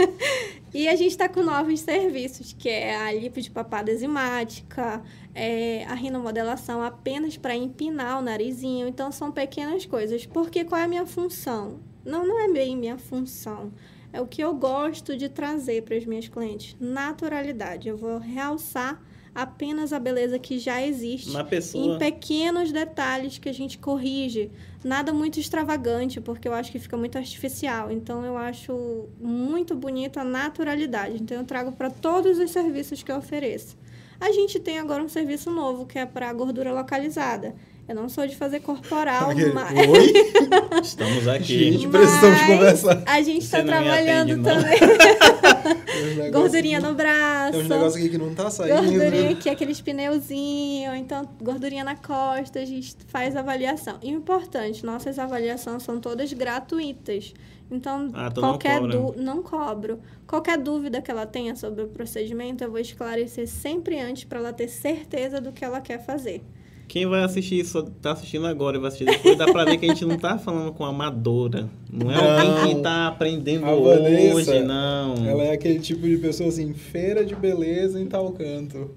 e 0.74 0.88
a 0.88 0.96
gente 0.96 1.12
está 1.12 1.28
com 1.28 1.44
novos 1.44 1.78
serviços, 1.78 2.52
que 2.52 2.68
é 2.68 2.96
a 2.96 3.12
lipo 3.12 3.40
de 3.40 3.48
papada 3.48 3.92
enzimática, 3.92 5.00
é 5.32 5.84
a 5.84 5.94
rinomodelação 5.94 6.82
apenas 6.82 7.36
para 7.36 7.54
empinar 7.54 8.18
o 8.18 8.22
narizinho. 8.22 8.88
Então, 8.88 9.12
são 9.12 9.30
pequenas 9.30 9.86
coisas. 9.86 10.26
Porque 10.26 10.64
qual 10.64 10.80
é 10.80 10.84
a 10.84 10.88
minha 10.88 11.06
função? 11.06 11.78
Não, 12.04 12.26
não 12.26 12.40
é 12.40 12.52
bem 12.52 12.76
minha 12.76 12.98
função. 12.98 13.72
É 14.12 14.20
o 14.20 14.26
que 14.26 14.42
eu 14.42 14.54
gosto 14.54 15.16
de 15.16 15.28
trazer 15.28 15.82
para 15.82 15.96
as 15.96 16.06
minhas 16.06 16.28
clientes. 16.28 16.74
Naturalidade. 16.80 17.88
Eu 17.88 17.96
vou 17.96 18.18
realçar 18.18 19.02
apenas 19.34 19.92
a 19.92 19.98
beleza 20.00 20.38
que 20.38 20.58
já 20.58 20.84
existe 20.84 21.30
Na 21.30 21.44
pessoa. 21.44 21.94
em 21.94 21.98
pequenos 21.98 22.72
detalhes 22.72 23.38
que 23.38 23.48
a 23.48 23.52
gente 23.52 23.78
corrige. 23.78 24.50
Nada 24.82 25.12
muito 25.12 25.38
extravagante, 25.38 26.20
porque 26.20 26.48
eu 26.48 26.54
acho 26.54 26.72
que 26.72 26.78
fica 26.78 26.96
muito 26.96 27.18
artificial. 27.18 27.90
Então 27.90 28.24
eu 28.24 28.36
acho 28.36 29.08
muito 29.20 29.74
bonita 29.76 30.22
a 30.22 30.24
naturalidade. 30.24 31.22
Então 31.22 31.36
eu 31.36 31.44
trago 31.44 31.72
para 31.72 31.90
todos 31.90 32.38
os 32.38 32.50
serviços 32.50 33.02
que 33.02 33.12
eu 33.12 33.16
ofereço. 33.18 33.76
A 34.20 34.32
gente 34.32 34.58
tem 34.58 34.78
agora 34.78 35.02
um 35.02 35.08
serviço 35.08 35.50
novo 35.50 35.86
que 35.86 35.98
é 35.98 36.04
para 36.06 36.32
gordura 36.32 36.72
localizada. 36.72 37.54
Eu 37.88 37.94
não 37.94 38.06
sou 38.06 38.26
de 38.26 38.36
fazer 38.36 38.60
corporal, 38.60 39.30
mas... 39.54 39.88
Oi? 39.88 40.12
Estamos 40.84 41.26
aqui. 41.26 41.72
Gente, 41.72 41.88
precisamos 41.88 42.42
conversar. 42.42 43.02
A 43.06 43.22
gente 43.22 43.44
está 43.44 43.62
trabalhando 43.62 44.42
também. 44.42 46.30
gordurinha 46.30 46.80
no 46.80 46.92
braço. 46.92 47.52
Tem 47.52 47.62
um 47.62 47.68
negócio 47.68 47.98
aqui 47.98 48.10
que 48.10 48.18
não 48.18 48.34
tá 48.34 48.50
saindo. 48.50 48.74
Gordurinha 48.82 49.30
aqui, 49.30 49.48
aqueles 49.48 49.80
pneuzinhos. 49.80 50.96
Então, 50.96 51.26
gordurinha 51.40 51.82
na 51.82 51.96
costa, 51.96 52.60
a 52.60 52.64
gente 52.66 52.94
faz 53.06 53.34
avaliação. 53.34 53.98
E 54.02 54.14
o 54.14 54.18
importante, 54.18 54.84
nossas 54.84 55.18
avaliações 55.18 55.82
são 55.82 55.98
todas 55.98 56.30
gratuitas. 56.34 57.32
Então, 57.70 58.10
ah, 58.12 58.30
qualquer 58.30 58.82
não, 58.82 59.12
du... 59.12 59.14
não 59.22 59.42
cobro. 59.42 59.98
Qualquer 60.26 60.58
dúvida 60.58 61.00
que 61.00 61.10
ela 61.10 61.24
tenha 61.24 61.56
sobre 61.56 61.84
o 61.84 61.88
procedimento, 61.88 62.62
eu 62.62 62.70
vou 62.70 62.80
esclarecer 62.80 63.48
sempre 63.48 63.98
antes 63.98 64.24
para 64.24 64.40
ela 64.40 64.52
ter 64.52 64.68
certeza 64.68 65.40
do 65.40 65.52
que 65.52 65.64
ela 65.64 65.80
quer 65.80 66.04
fazer. 66.04 66.42
Quem 66.88 67.06
vai 67.06 67.22
assistir 67.22 67.60
isso, 67.60 67.82
tá 68.00 68.12
assistindo 68.12 68.46
agora 68.46 68.78
e 68.78 68.80
vai 68.80 68.88
assistir 68.88 69.04
depois, 69.04 69.36
dá 69.36 69.44
pra 69.52 69.66
ver 69.66 69.76
que 69.76 69.84
a 69.84 69.88
gente 69.90 70.06
não 70.06 70.16
tá 70.16 70.38
falando 70.38 70.72
com 70.72 70.86
amadora. 70.86 71.68
Não 71.92 72.10
é 72.10 72.14
não, 72.14 72.30
alguém 72.30 72.76
que 72.76 72.82
tá 72.82 73.08
aprendendo 73.08 73.66
hoje, 73.66 74.44
Vanessa, 74.46 74.64
não. 74.64 75.28
Ela 75.28 75.44
é 75.44 75.52
aquele 75.52 75.80
tipo 75.80 76.00
de 76.08 76.16
pessoa 76.16 76.48
assim, 76.48 76.72
feira 76.72 77.26
de 77.26 77.34
beleza 77.34 78.00
em 78.00 78.06
tal 78.06 78.32
canto. 78.32 78.90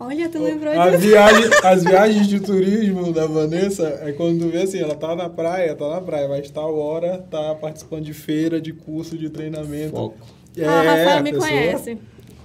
Olha, 0.00 0.28
tu 0.28 0.42
lembrou 0.42 0.72
a 0.72 0.90
disso. 0.90 1.02
Viagem, 1.02 1.50
as 1.62 1.84
viagens 1.84 2.26
de 2.26 2.40
turismo 2.40 3.12
da 3.12 3.26
Vanessa 3.26 4.00
é 4.02 4.10
quando 4.10 4.40
tu 4.40 4.48
vê 4.48 4.62
assim, 4.62 4.80
ela 4.80 4.96
tá 4.96 5.14
na 5.14 5.28
praia, 5.28 5.76
tá 5.76 5.88
na 5.88 6.00
praia, 6.00 6.26
mas 6.26 6.50
tal 6.50 6.76
hora 6.76 7.18
tá 7.30 7.54
participando 7.54 8.02
de 8.02 8.14
feira, 8.14 8.60
de 8.60 8.72
curso, 8.72 9.16
de 9.16 9.30
treinamento. 9.30 9.92
Foco. 9.92 10.16
É, 10.56 10.64
ah, 10.64 10.80
a 10.80 10.82
Rafael 10.82 11.22
me 11.22 11.32
pessoa... 11.32 11.48
conhece. 11.48 11.98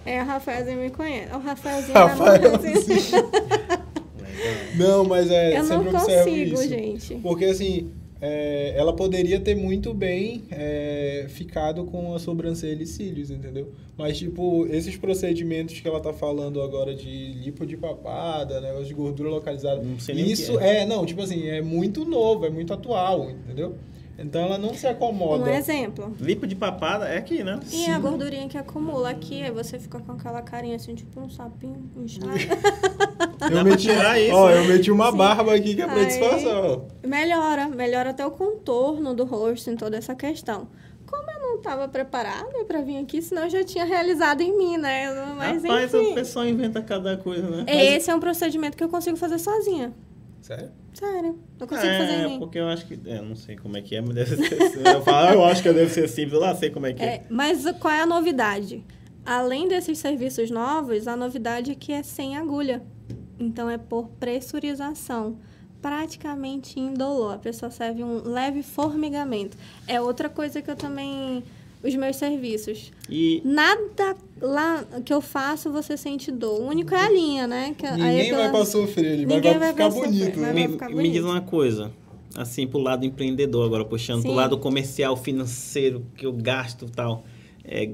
É, 0.06 0.20
a 0.20 0.24
Rafaelzinho 0.24 0.78
me 0.78 0.90
conhece. 0.92 1.34
O 1.34 1.40
Rafaelzinho 1.40 1.94
Rafael, 1.98 2.36
é 2.36 3.65
Não, 4.76 5.06
mas 5.06 5.30
é, 5.30 5.58
eu 5.58 5.64
sempre 5.64 5.92
não 5.92 6.00
observo 6.02 6.30
consigo, 6.30 6.54
isso. 6.56 6.70
gente. 6.70 7.16
Porque 7.16 7.46
assim, 7.46 7.92
é, 8.22 8.74
ela 8.76 8.94
poderia 8.94 9.40
ter 9.40 9.56
muito 9.56 9.94
bem 9.94 10.44
é, 10.50 11.26
ficado 11.30 11.84
com 11.86 12.16
a 12.16 12.20
sobrancelha 12.20 12.82
e 12.82 12.88
cílios, 12.88 13.30
entendeu? 13.30 13.72
Mas, 13.98 14.18
tipo, 14.18 14.66
esses 14.68 14.98
procedimentos 14.98 15.80
que 15.80 15.88
ela 15.88 16.00
tá 16.00 16.12
falando 16.12 16.62
agora 16.62 16.96
de 16.96 17.34
lipo 17.34 17.66
de 17.66 17.78
papada, 17.78 18.60
negócio 18.60 18.86
de 18.86 18.94
gordura 18.94 19.30
localizada, 19.30 19.82
não 19.82 20.00
sei 20.00 20.16
isso 20.16 20.60
é. 20.60 20.80
é, 20.80 20.86
não, 20.86 21.06
tipo 21.06 21.22
assim, 21.22 21.48
é 21.48 21.62
muito 21.62 22.04
novo, 22.06 22.46
é 22.46 22.50
muito 22.50 22.74
atual, 22.74 23.30
entendeu? 23.30 23.76
Então 24.18 24.42
ela 24.42 24.58
não 24.58 24.74
se 24.74 24.88
acomoda. 24.88 25.44
Um 25.44 25.48
exemplo. 25.54 26.16
Lipo 26.20 26.48
de 26.48 26.56
papada 26.56 27.06
é 27.06 27.18
aqui, 27.18 27.44
né? 27.44 27.60
E 27.64 27.68
Sim. 27.68 27.92
a 27.92 28.00
gordurinha 28.00 28.48
que 28.48 28.58
acumula 28.58 29.10
aqui, 29.10 29.44
aí 29.44 29.52
você 29.52 29.78
fica 29.78 30.00
com 30.00 30.14
aquela 30.14 30.42
carinha 30.42 30.78
assim, 30.78 30.96
tipo 30.96 31.20
um 31.20 31.30
sapinho 31.30 31.92
inchado. 31.98 32.28
eu, 33.52 33.64
meti, 33.64 33.90
isso, 33.90 34.36
ó, 34.36 34.50
né? 34.50 34.60
eu 34.60 34.66
meti 34.66 34.90
uma 34.90 35.12
Sim. 35.12 35.18
barba 35.18 35.54
aqui 35.54 35.76
que 35.76 35.82
é 35.82 35.86
pra 35.86 35.96
aí, 35.96 36.06
disfarçar. 36.06 36.80
Melhora, 37.06 37.68
melhora 37.68 38.12
até 38.12 38.26
o 38.26 38.32
contorno 38.32 39.14
do 39.14 39.26
rosto 39.26 39.70
em 39.70 39.76
toda 39.76 39.98
essa 39.98 40.16
questão. 40.16 40.70
Como 41.06 41.30
eu 41.30 41.40
não 41.40 41.56
estava 41.58 41.88
preparada 41.88 42.64
para 42.66 42.82
vir 42.82 42.98
aqui, 42.98 43.22
senão 43.22 43.44
eu 43.44 43.50
já 43.50 43.64
tinha 43.64 43.84
realizado 43.84 44.42
em 44.42 44.58
mim, 44.58 44.78
né? 44.78 45.12
Mas, 45.38 45.62
Rapaz, 45.62 45.94
enfim. 45.94 46.12
o 46.12 46.16
pessoal 46.16 46.48
inventa 46.48 46.82
cada 46.82 47.18
coisa, 47.18 47.48
né? 47.48 47.66
Esse 47.68 48.10
é 48.10 48.16
um 48.16 48.20
procedimento 48.20 48.76
que 48.76 48.84
eu 48.84 48.90
consigo 48.90 49.18
fazer 49.18 49.38
sozinha. 49.38 49.94
Sério? 50.42 50.72
Sério. 50.98 51.38
Não 51.60 51.68
consigo 51.68 51.88
é, 51.88 52.00
fazer 52.00 52.14
em 52.14 52.30
mim. 52.30 52.40
porque 52.40 52.58
eu 52.58 52.68
acho 52.68 52.86
que. 52.86 53.00
É, 53.06 53.22
não 53.22 53.36
sei 53.36 53.56
como 53.56 53.78
é 53.78 53.82
que 53.82 53.96
é, 53.96 54.02
mas 54.02 54.16
deve 54.16 54.36
ser. 54.38 54.88
eu, 54.88 55.02
falo, 55.04 55.34
eu 55.34 55.46
acho 55.46 55.62
que 55.62 55.72
deve 55.72 55.92
ser 55.92 56.08
simples, 56.08 56.34
eu 56.34 56.40
lá 56.40 56.56
sei 56.56 56.70
como 56.70 56.86
é 56.86 56.94
que 56.94 57.04
é. 57.04 57.06
é. 57.06 57.26
Mas 57.30 57.66
qual 57.80 57.94
é 57.94 58.02
a 58.02 58.06
novidade? 58.06 58.84
Além 59.26 59.68
desses 59.68 59.98
serviços 59.98 60.50
novos, 60.50 61.08
a 61.08 61.16
novidade 61.16 61.72
é 61.72 61.76
que 61.76 61.92
é 61.92 62.02
sem 62.02 62.38
agulha. 62.38 62.82
Então 63.40 63.70
é 63.70 63.78
por 63.78 64.08
pressurização. 64.20 65.38
Praticamente 65.82 66.80
indolor. 66.80 67.34
A 67.34 67.38
pessoa 67.38 67.70
serve 67.70 68.04
um 68.04 68.22
leve 68.24 68.64
formigamento. 68.64 69.58
É 69.88 70.00
outra 70.00 70.30
coisa 70.30 70.62
que 70.62 70.72
eu 70.72 70.76
também 70.76 71.44
os 71.86 71.96
meus 71.96 72.16
serviços. 72.16 72.92
E... 73.10 73.42
Nada 73.46 74.16
lá 74.42 74.84
que 75.06 75.14
eu 75.14 75.22
faço 75.22 75.72
você 75.72 75.96
sente 75.96 76.32
dor. 76.32 76.62
O 76.62 76.68
único 76.68 76.94
é 76.94 77.06
a 77.06 77.10
linha, 77.10 77.48
né? 77.48 77.76
Que, 77.78 77.90
Ninguém 77.92 78.32
vai 78.34 78.50
pra 78.50 78.66
sofrer, 78.66 79.06
ele 79.06 79.26
vai, 79.26 79.42
vai, 79.42 79.72
ficar 79.72 79.90
bonito. 79.90 80.40
Né? 80.40 80.54
Me, 80.54 80.68
ficar 80.70 80.90
bonito. 80.90 81.02
me 81.02 81.12
diz 81.12 81.24
uma 81.24 81.42
coisa, 81.42 81.92
assim, 82.36 82.66
pro 82.66 82.80
lado 82.80 83.06
empreendedor 83.06 83.66
agora, 83.66 83.86
puxando 83.86 84.22
Sim. 84.22 84.30
pro 84.30 84.36
lado 84.36 84.58
comercial, 84.58 85.16
financeiro, 85.16 86.06
que 86.16 86.26
eu 86.26 86.34
gasto 86.34 86.86
e 86.86 86.92
tal. 86.92 87.24
É, 87.64 87.92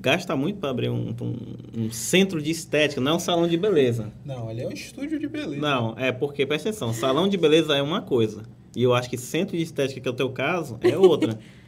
gasta 0.00 0.36
muito 0.36 0.58
para 0.58 0.70
abrir 0.70 0.90
um, 0.90 1.14
um, 1.20 1.84
um, 1.84 1.90
centro 1.90 2.40
de 2.40 2.50
estética, 2.50 3.00
não 3.00 3.12
é 3.12 3.14
um 3.16 3.20
salão 3.20 3.48
de 3.48 3.56
beleza. 3.56 4.12
Não, 4.24 4.48
ali 4.48 4.62
é 4.62 4.68
um 4.68 4.72
estúdio 4.72 5.18
de 5.18 5.28
beleza. 5.28 5.60
Não, 5.60 5.94
é 5.98 6.12
porque, 6.12 6.46
presta 6.46 6.68
atenção, 6.68 6.92
salão 6.92 7.28
de 7.28 7.36
beleza 7.36 7.76
é 7.76 7.82
uma 7.82 8.02
coisa. 8.02 8.42
E 8.74 8.82
eu 8.82 8.94
acho 8.94 9.10
que 9.10 9.18
centro 9.18 9.56
de 9.56 9.62
estética, 9.62 10.00
que 10.00 10.08
é 10.08 10.10
o 10.10 10.14
teu 10.14 10.30
caso, 10.30 10.78
é 10.80 10.96
outra. 10.96 11.38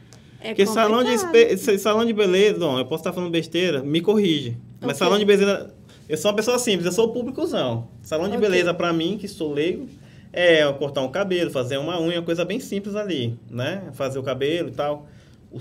É 0.45 0.49
Porque 0.49 0.67
salão 0.67 1.03
de, 1.03 1.79
salão 1.79 2.05
de 2.05 2.13
beleza, 2.13 2.59
não, 2.59 2.79
eu 2.79 2.85
posso 2.85 3.01
estar 3.01 3.15
falando 3.15 3.31
besteira, 3.31 3.83
me 3.83 4.03
corrige. 4.03 4.51
Okay. 4.51 4.89
Mas 4.89 4.99
salão 4.99 5.19
de 5.19 5.25
beleza, 5.25 5.73
eu 6.07 6.19
sou 6.19 6.31
uma 6.31 6.37
pessoa 6.37 6.59
simples, 6.59 6.85
eu 6.85 6.93
sou 6.93 7.07
o 7.07 7.13
públicozão. 7.15 7.89
Salão 8.03 8.29
de 8.29 8.37
okay. 8.37 8.51
beleza, 8.51 8.75
para 8.75 8.93
mim, 8.93 9.17
que 9.19 9.27
sou 9.27 9.51
leigo, 9.55 9.89
é 10.31 10.71
cortar 10.75 11.01
um 11.01 11.09
cabelo, 11.09 11.51
fazer 11.51 11.79
uma 11.79 11.99
unha, 11.99 12.21
coisa 12.21 12.45
bem 12.45 12.61
simples 12.61 12.95
ali, 12.95 13.39
né? 13.51 13.85
Fazer 13.95 14.19
o 14.19 14.23
cabelo 14.23 14.69
e 14.69 14.73
tal. 14.73 15.09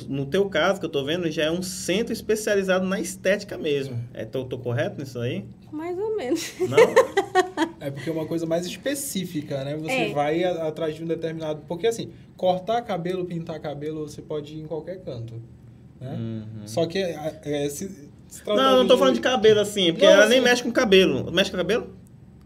No 0.08 0.26
teu 0.26 0.50
caso, 0.50 0.80
que 0.80 0.86
eu 0.86 0.90
tô 0.90 1.04
vendo, 1.04 1.30
já 1.30 1.44
é 1.44 1.52
um 1.52 1.62
centro 1.62 2.12
especializado 2.12 2.86
na 2.86 3.00
estética 3.00 3.58
mesmo. 3.58 4.00
É, 4.14 4.26
tô, 4.26 4.44
tô 4.46 4.58
correto 4.58 5.00
nisso 5.00 5.20
aí? 5.20 5.46
Mais 5.72 5.98
ou 5.98 6.16
menos. 6.16 6.54
Não? 6.60 6.78
é 7.80 7.92
porque 7.92 8.10
é 8.10 8.14
uma 8.14 8.26
coisa 8.26 8.46
mais 8.46 8.66
específica, 8.66 9.64
né? 9.64 9.76
Você 9.78 9.92
é. 9.92 10.14
vai 10.14 10.44
atrás 10.44 10.96
de 10.96 11.04
um 11.04 11.08
determinado... 11.08 11.62
Porque, 11.68 11.86
assim, 11.86 12.12
cortar 12.36 12.82
cabelo, 12.82 13.26
pintar 13.26 13.60
cabelo, 13.60 14.08
você 14.08 14.22
pode 14.22 14.56
ir 14.56 14.62
em 14.62 14.66
qualquer 14.66 15.00
canto, 15.04 15.36
né? 16.02 16.14
Uhum. 16.14 16.68
Só 16.68 16.86
que, 16.86 16.98
é, 16.98 17.42
é 17.44 17.70
se, 17.70 17.88
se 18.28 18.46
Não, 18.48 18.78
não 18.78 18.88
tô 18.88 18.94
de... 18.94 19.00
falando 19.00 19.16
de 19.16 19.22
cabelo, 19.22 19.60
assim. 19.60 19.92
Porque 19.92 20.06
não, 20.06 20.14
ela 20.14 20.24
assim... 20.24 20.34
nem 20.34 20.42
mexe 20.42 20.64
com 20.64 20.72
cabelo. 20.72 21.32
Mexe 21.32 21.52
com 21.52 21.58
cabelo? 21.58 22.03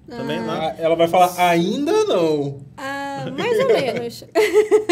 Ah. 0.09 0.17
Também, 0.17 0.39
não? 0.39 0.51
Ah, 0.51 0.75
ela 0.77 0.95
vai 0.95 1.07
falar, 1.07 1.33
ainda 1.37 2.05
não. 2.05 2.59
Ah, 2.77 3.25
mais 3.37 3.59
ou 3.59 3.67
menos. 3.67 4.23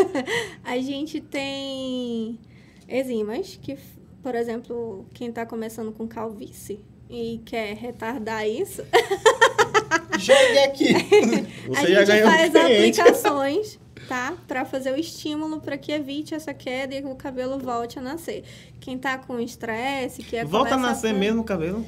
a 0.64 0.78
gente 0.78 1.22
tem 1.22 2.40
enzimas 2.88 3.60
que, 3.62 3.78
por 4.22 4.36
exemplo, 4.36 5.06
quem 5.14 5.30
está 5.30 5.46
começando 5.46 5.92
com 5.92 6.08
calvície 6.08 6.80
e 7.10 7.42
quer 7.46 7.76
retardar 7.76 8.48
isso. 8.48 8.84
Jogue 10.20 10.60
aqui! 10.60 10.94
a 11.76 11.86
gente 11.86 12.24
faz 12.24 12.56
aplicações 12.56 13.80
tá? 14.08 14.34
Para 14.48 14.66
fazer 14.66 14.92
o 14.92 14.96
estímulo 14.96 15.60
para 15.60 15.78
que 15.78 15.92
evite 15.92 16.34
essa 16.34 16.54
queda 16.54 16.96
e 16.96 17.04
o 17.04 17.16
cabelo 17.16 17.58
volte 17.60 18.00
a 18.00 18.02
nascer. 18.02 18.44
Quem 18.80 18.98
tá 18.98 19.18
com 19.18 19.40
estresse, 19.40 20.22
que 20.24 20.36
é 20.36 20.46
Volta 20.46 20.76
a 20.76 20.78
nascer 20.78 21.10
a... 21.10 21.14
mesmo 21.14 21.42
o 21.42 21.44
cabelo? 21.44 21.86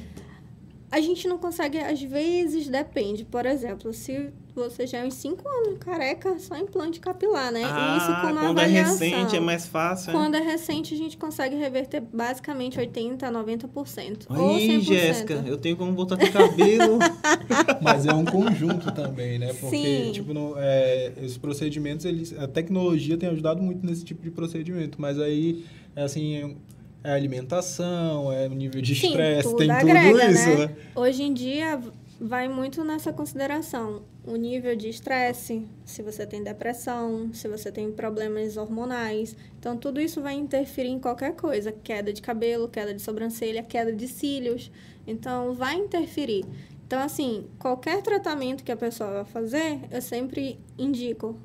A 0.90 1.00
gente 1.00 1.28
não 1.28 1.36
consegue, 1.36 1.78
às 1.78 2.00
vezes 2.00 2.66
depende. 2.68 3.24
Por 3.24 3.44
exemplo, 3.44 3.92
se 3.92 4.30
você 4.54 4.86
já 4.86 4.98
é 4.98 5.06
uns 5.06 5.14
5 5.14 5.46
anos 5.46 5.78
careca, 5.78 6.38
só 6.38 6.56
implante 6.56 6.98
capilar, 6.98 7.52
né? 7.52 7.62
Ah, 7.64 7.96
Isso 7.98 8.06
com 8.06 8.12
uma 8.32 8.40
quando 8.40 8.58
é 8.58 8.62
avaliação. 8.62 9.06
é 9.06 9.10
recente 9.10 9.36
é 9.36 9.40
mais 9.40 9.66
fácil. 9.66 10.12
Quando 10.12 10.36
é 10.36 10.40
recente, 10.40 10.94
a 10.94 10.96
gente 10.96 11.16
consegue 11.18 11.56
reverter 11.56 12.00
basicamente 12.00 12.78
80% 12.78 13.22
a 13.22 13.30
90%. 13.30 14.26
Aí, 14.30 14.80
Jéssica, 14.80 15.44
eu 15.46 15.58
tenho 15.58 15.76
como 15.76 15.92
botar 15.92 16.16
de 16.16 16.30
cabelo. 16.30 16.98
Mas 17.82 18.06
é 18.06 18.12
um 18.14 18.24
conjunto 18.24 18.90
também, 18.92 19.38
né? 19.38 19.52
Porque, 19.52 19.76
Sim. 19.76 20.12
tipo, 20.12 20.32
no, 20.32 20.54
é, 20.56 21.12
esses 21.22 21.36
procedimentos, 21.36 22.06
eles, 22.06 22.36
a 22.38 22.48
tecnologia 22.48 23.18
tem 23.18 23.28
ajudado 23.28 23.62
muito 23.62 23.84
nesse 23.86 24.04
tipo 24.04 24.22
de 24.22 24.30
procedimento. 24.30 25.00
Mas 25.00 25.20
aí, 25.20 25.64
é 25.94 26.02
assim 26.02 26.56
é 27.02 27.12
alimentação, 27.12 28.32
é 28.32 28.46
o 28.46 28.54
nível 28.54 28.82
de 28.82 28.92
estresse, 28.92 29.56
tem 29.56 29.70
agrega, 29.70 30.10
tudo 30.10 30.32
isso, 30.32 30.48
né? 30.48 30.66
né? 30.66 30.76
Hoje 30.94 31.22
em 31.22 31.32
dia 31.32 31.80
vai 32.20 32.48
muito 32.48 32.82
nessa 32.82 33.12
consideração. 33.12 34.02
O 34.24 34.36
nível 34.36 34.74
de 34.76 34.88
estresse, 34.88 35.66
se 35.84 36.02
você 36.02 36.26
tem 36.26 36.42
depressão, 36.42 37.30
se 37.32 37.48
você 37.48 37.70
tem 37.70 37.92
problemas 37.92 38.56
hormonais. 38.56 39.36
Então, 39.58 39.76
tudo 39.76 40.00
isso 40.00 40.20
vai 40.20 40.34
interferir 40.34 40.90
em 40.90 40.98
qualquer 40.98 41.34
coisa. 41.34 41.72
Queda 41.72 42.12
de 42.12 42.20
cabelo, 42.20 42.68
queda 42.68 42.92
de 42.92 43.00
sobrancelha, 43.00 43.62
queda 43.62 43.92
de 43.92 44.08
cílios. 44.08 44.70
Então, 45.06 45.54
vai 45.54 45.76
interferir. 45.76 46.44
Então, 46.86 47.00
assim, 47.00 47.46
qualquer 47.58 48.02
tratamento 48.02 48.64
que 48.64 48.72
a 48.72 48.76
pessoa 48.76 49.10
vai 49.10 49.24
fazer, 49.24 49.80
eu 49.90 50.02
sempre 50.02 50.58
indico. 50.76 51.38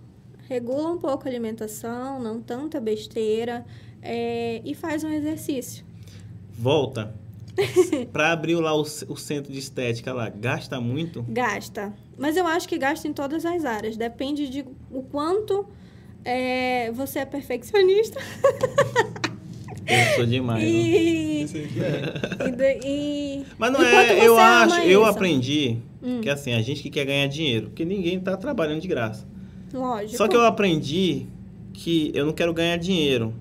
Regula 0.50 0.92
um 0.92 0.98
pouco 0.98 1.26
a 1.26 1.30
alimentação, 1.30 2.20
não 2.20 2.42
tanta 2.42 2.82
besteira 2.82 3.66
é, 4.04 4.62
e 4.64 4.76
faz 4.76 5.04
um 5.04 5.10
exercício. 5.10 5.86
Volta. 6.52 7.16
para 8.12 8.32
abrir 8.32 8.56
lá 8.56 8.76
o, 8.76 8.82
o, 8.82 9.16
centro 9.16 9.54
de 9.54 9.60
estética 9.60 10.12
lá, 10.12 10.28
gasta 10.30 10.82
muito? 10.82 11.24
Gasta. 11.30 11.94
Mas 12.18 12.36
eu 12.36 12.48
acho 12.48 12.68
que 12.68 12.78
gasta 12.78 13.08
em 13.08 13.14
todas 13.14 13.46
as 13.46 13.64
áreas. 13.64 13.96
Depende 13.96 14.50
de 14.50 14.66
o 14.92 15.04
quanto 15.04 15.66
é, 16.26 16.92
você 16.92 17.20
é 17.20 17.26
perfeccionista. 17.26 18.20
Eu 19.86 20.16
sou 20.16 20.26
demais. 20.26 20.64
E, 20.64 21.46
e, 21.46 22.80
e, 22.86 23.46
Mas 23.58 23.72
não 23.72 23.84
é, 23.84 24.26
eu 24.26 24.38
acho, 24.38 24.80
eu 24.82 25.06
aprendi 25.06 25.78
hum. 26.02 26.22
que 26.22 26.30
assim, 26.30 26.54
a 26.54 26.62
gente 26.62 26.82
que 26.82 26.90
quer 26.90 27.06
ganhar 27.06 27.28
dinheiro, 27.28 27.68
porque 27.68 27.84
ninguém 27.84 28.18
está 28.18 28.38
trabalhando 28.38 28.80
de 28.80 28.88
graça. 28.88 29.28
Lógico. 29.74 30.18
Só 30.18 30.28
que 30.28 30.36
eu 30.36 30.46
aprendi 30.46 31.28
que 31.74 32.12
eu 32.14 32.26
não 32.26 32.34
quero 32.34 32.54
ganhar 32.54 32.78
dinheiro 32.78 33.34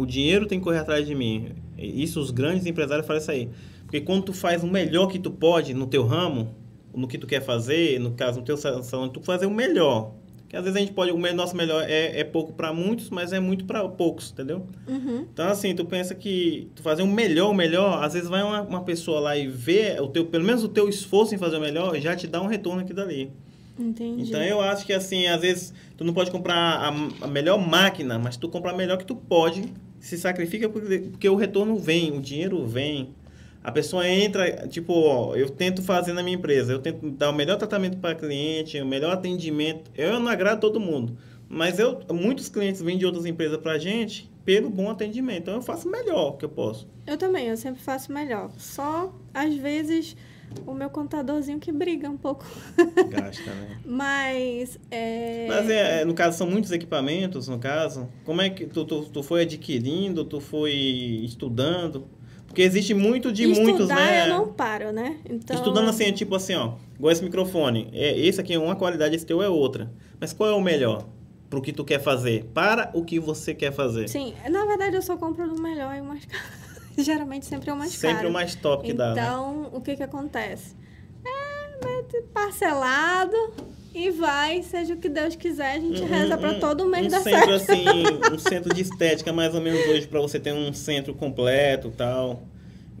o 0.00 0.06
dinheiro 0.06 0.46
tem 0.46 0.58
que 0.58 0.64
correr 0.64 0.78
atrás 0.78 1.06
de 1.06 1.14
mim. 1.14 1.50
Isso 1.76 2.20
os 2.20 2.30
grandes 2.30 2.64
empresários 2.64 3.06
fazem 3.06 3.20
isso 3.20 3.30
aí. 3.30 3.48
Porque 3.82 4.00
quando 4.00 4.22
tu 4.24 4.32
faz 4.32 4.62
o 4.62 4.66
melhor 4.66 5.08
que 5.08 5.18
tu 5.18 5.30
pode 5.30 5.74
no 5.74 5.86
teu 5.86 6.06
ramo, 6.06 6.54
no 6.94 7.06
que 7.06 7.18
tu 7.18 7.26
quer 7.26 7.42
fazer, 7.42 8.00
no 8.00 8.12
caso, 8.12 8.40
no 8.40 8.44
teu 8.44 8.56
salão, 8.56 9.08
tu 9.10 9.20
fazer 9.20 9.44
o 9.44 9.50
melhor. 9.50 10.12
Que 10.48 10.56
às 10.56 10.64
vezes 10.64 10.76
a 10.76 10.80
gente 10.80 10.92
pode, 10.92 11.12
o 11.12 11.34
nosso 11.34 11.54
melhor 11.54 11.84
é, 11.86 12.18
é 12.20 12.24
pouco 12.24 12.54
para 12.54 12.72
muitos, 12.72 13.10
mas 13.10 13.32
é 13.32 13.38
muito 13.38 13.66
para 13.66 13.86
poucos, 13.88 14.32
entendeu? 14.32 14.66
Uhum. 14.88 15.26
Então, 15.32 15.46
assim, 15.48 15.74
tu 15.74 15.84
pensa 15.84 16.14
que 16.14 16.68
tu 16.74 16.82
fazer 16.82 17.02
o 17.02 17.06
melhor, 17.06 17.50
o 17.50 17.54
melhor, 17.54 18.02
às 18.02 18.14
vezes 18.14 18.28
vai 18.28 18.42
uma, 18.42 18.62
uma 18.62 18.82
pessoa 18.82 19.20
lá 19.20 19.36
e 19.36 19.46
vê 19.46 20.00
o 20.00 20.08
teu, 20.08 20.24
pelo 20.24 20.44
menos 20.44 20.64
o 20.64 20.68
teu 20.68 20.88
esforço 20.88 21.34
em 21.34 21.38
fazer 21.38 21.58
o 21.58 21.60
melhor, 21.60 21.94
já 22.00 22.16
te 22.16 22.26
dá 22.26 22.40
um 22.40 22.46
retorno 22.46 22.80
aqui 22.80 22.94
dali. 22.94 23.30
Entendi. 23.78 24.22
Então 24.22 24.42
eu 24.42 24.60
acho 24.60 24.84
que 24.84 24.92
assim, 24.92 25.26
às 25.26 25.40
vezes 25.40 25.74
tu 25.96 26.04
não 26.04 26.12
pode 26.12 26.30
comprar 26.30 26.56
a, 26.56 26.88
a 27.22 27.26
melhor 27.28 27.58
máquina, 27.58 28.18
mas 28.18 28.36
tu 28.36 28.48
comprar 28.48 28.72
a 28.72 28.76
melhor 28.76 28.98
que 28.98 29.06
tu 29.06 29.16
pode 29.16 29.72
se 30.00 30.18
sacrifica 30.18 30.68
porque, 30.68 31.28
o 31.28 31.36
retorno 31.36 31.76
vem, 31.76 32.16
o 32.16 32.20
dinheiro 32.20 32.66
vem. 32.66 33.14
A 33.62 33.70
pessoa 33.70 34.08
entra, 34.08 34.66
tipo, 34.66 34.92
ó, 34.94 35.36
eu 35.36 35.50
tento 35.50 35.82
fazer 35.82 36.14
na 36.14 36.22
minha 36.22 36.36
empresa, 36.36 36.72
eu 36.72 36.78
tento 36.78 37.10
dar 37.10 37.28
o 37.28 37.34
melhor 37.34 37.58
tratamento 37.58 37.98
para 37.98 38.14
cliente, 38.14 38.80
o 38.80 38.86
melhor 38.86 39.12
atendimento. 39.12 39.90
Eu 39.94 40.18
não 40.18 40.28
agrado 40.28 40.60
todo 40.60 40.80
mundo, 40.80 41.16
mas 41.46 41.78
eu, 41.78 42.00
muitos 42.10 42.48
clientes 42.48 42.80
vêm 42.80 42.96
de 42.96 43.04
outras 43.04 43.26
empresas 43.26 43.58
para 43.58 43.72
a 43.72 43.78
gente 43.78 44.30
pelo 44.46 44.70
bom 44.70 44.90
atendimento. 44.90 45.42
Então 45.42 45.54
eu 45.54 45.62
faço 45.62 45.90
melhor 45.90 46.38
que 46.38 46.44
eu 46.44 46.48
posso. 46.48 46.88
Eu 47.06 47.18
também, 47.18 47.48
eu 47.48 47.56
sempre 47.56 47.82
faço 47.82 48.10
melhor. 48.10 48.50
Só 48.56 49.14
às 49.34 49.54
vezes 49.54 50.16
o 50.66 50.74
meu 50.74 50.90
contadorzinho 50.90 51.58
que 51.58 51.72
briga 51.72 52.08
um 52.08 52.16
pouco. 52.16 52.44
Gasta, 53.08 53.50
né? 53.54 53.78
Mas. 53.84 54.78
É... 54.90 55.46
Mas 55.48 55.70
é, 55.70 56.04
no 56.04 56.14
caso, 56.14 56.38
são 56.38 56.46
muitos 56.46 56.70
equipamentos, 56.72 57.48
no 57.48 57.58
caso. 57.58 58.08
Como 58.24 58.40
é 58.40 58.50
que 58.50 58.66
tu, 58.66 58.84
tu, 58.84 59.02
tu 59.06 59.22
foi 59.22 59.42
adquirindo, 59.42 60.24
tu 60.24 60.40
foi 60.40 60.72
estudando? 61.24 62.06
Porque 62.46 62.62
existe 62.62 62.92
muito 62.94 63.30
de 63.30 63.44
Estudar, 63.44 63.62
muitos, 63.62 63.88
né? 63.88 64.24
eu 64.24 64.28
não 64.28 64.48
paro, 64.48 64.92
né? 64.92 65.18
Então... 65.24 65.54
Estudando 65.54 65.88
assim, 65.88 66.04
é 66.04 66.12
tipo 66.12 66.34
assim, 66.34 66.54
ó. 66.56 66.74
Igual 66.98 67.12
esse 67.12 67.22
microfone. 67.22 67.88
É, 67.92 68.18
esse 68.18 68.40
aqui 68.40 68.52
é 68.52 68.58
uma 68.58 68.74
qualidade, 68.74 69.14
esse 69.14 69.24
teu 69.24 69.40
é 69.40 69.48
outra. 69.48 69.92
Mas 70.18 70.32
qual 70.32 70.50
é 70.50 70.52
o 70.52 70.60
melhor? 70.60 71.06
Para 71.48 71.60
o 71.60 71.62
que 71.62 71.72
tu 71.72 71.84
quer 71.84 72.00
fazer? 72.00 72.44
Para 72.52 72.90
o 72.92 73.04
que 73.04 73.20
você 73.20 73.54
quer 73.54 73.72
fazer? 73.72 74.08
Sim, 74.08 74.34
na 74.50 74.64
verdade 74.64 74.96
eu 74.96 75.02
só 75.02 75.16
compro 75.16 75.44
o 75.44 75.60
melhor 75.60 75.94
e 75.96 76.00
o 76.00 76.04
mais 76.04 76.24
caro. 76.24 76.42
Geralmente 76.98 77.46
sempre 77.46 77.70
é 77.70 77.72
o 77.72 77.76
mais 77.76 77.92
sempre 77.92 78.08
caro. 78.08 78.14
Sempre 78.16 78.30
o 78.30 78.32
mais 78.32 78.54
top 78.54 78.84
que 78.84 78.92
então, 78.92 79.14
dá. 79.14 79.14
Né? 79.14 79.22
Então, 79.22 79.70
o 79.72 79.80
que 79.80 79.96
que 79.96 80.02
acontece? 80.02 80.76
É 81.24 81.40
parcelado 82.32 83.36
e 83.94 84.10
vai, 84.10 84.62
seja 84.62 84.94
o 84.94 84.96
que 84.96 85.08
Deus 85.08 85.34
quiser, 85.34 85.72
a 85.72 85.80
gente 85.80 86.02
reza 86.02 86.38
para 86.38 86.60
todo 86.60 86.86
mês 86.86 87.06
um 87.06 87.08
dar 87.10 87.20
centro, 87.20 87.58
certo. 87.58 87.72
assim, 87.72 87.84
um 88.32 88.38
centro 88.38 88.74
de 88.74 88.82
estética 88.82 89.32
mais 89.32 89.54
ou 89.54 89.60
menos 89.60 89.80
hoje 89.88 90.06
para 90.06 90.20
você 90.20 90.38
ter 90.38 90.52
um 90.52 90.72
centro 90.72 91.14
completo 91.14 91.92
tal. 91.96 92.42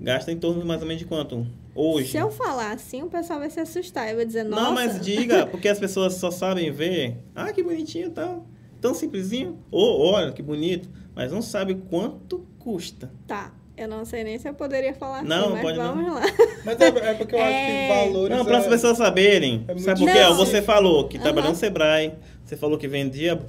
Gasta 0.00 0.32
em 0.32 0.38
torno 0.38 0.64
mais 0.64 0.80
ou 0.80 0.88
menos 0.88 1.00
de 1.00 1.06
quanto? 1.06 1.46
Hoje. 1.74 2.12
Se 2.12 2.16
eu 2.16 2.30
falar 2.30 2.72
assim, 2.72 3.02
o 3.02 3.06
pessoal 3.06 3.38
vai 3.38 3.50
se 3.50 3.60
assustar. 3.60 4.08
Eu 4.08 4.16
vou 4.16 4.24
dizer, 4.24 4.44
nossa. 4.44 4.62
Não, 4.62 4.72
mas 4.72 5.00
diga, 5.00 5.46
porque 5.48 5.68
as 5.68 5.78
pessoas 5.78 6.14
só 6.14 6.30
sabem 6.30 6.72
ver. 6.72 7.18
Ah, 7.34 7.52
que 7.52 7.62
bonitinho 7.62 8.10
tal. 8.10 8.46
Tão 8.80 8.94
simplesinho. 8.94 9.58
Ou, 9.70 10.00
oh, 10.00 10.12
olha, 10.14 10.32
que 10.32 10.42
bonito. 10.42 10.88
Mas 11.14 11.30
não 11.30 11.42
sabe 11.42 11.74
quanto 11.74 12.46
custa. 12.58 13.12
Tá. 13.26 13.52
Eu 13.80 13.88
não 13.88 14.04
sei 14.04 14.22
nem 14.22 14.38
se 14.38 14.46
eu 14.46 14.52
poderia 14.52 14.92
falar 14.92 15.24
não, 15.24 15.44
assim, 15.44 15.52
mas 15.54 15.62
pode 15.62 15.78
vamos 15.78 16.06
não. 16.06 16.14
lá. 16.14 16.22
Mas 16.66 16.80
é, 16.80 16.86
é 16.86 17.14
porque 17.14 17.34
eu 17.34 17.38
é... 17.38 17.42
acho 17.42 17.66
que 17.66 17.72
é. 17.72 17.88
valores... 17.88 18.36
Não, 18.36 18.44
para 18.44 18.58
as 18.58 18.66
é... 18.66 18.68
pessoas 18.68 18.98
saberem. 18.98 19.64
É 19.66 19.78
sabe 19.78 20.00
por 20.00 20.12
quê? 20.12 20.24
Você 20.36 20.60
falou 20.60 21.08
que 21.08 21.16
uhum. 21.16 21.22
trabalhou 21.22 21.50
no 21.50 21.56
Sebrae, 21.56 22.12
você 22.44 22.58
falou 22.58 22.76
que 22.76 22.86
vendia 22.86 23.40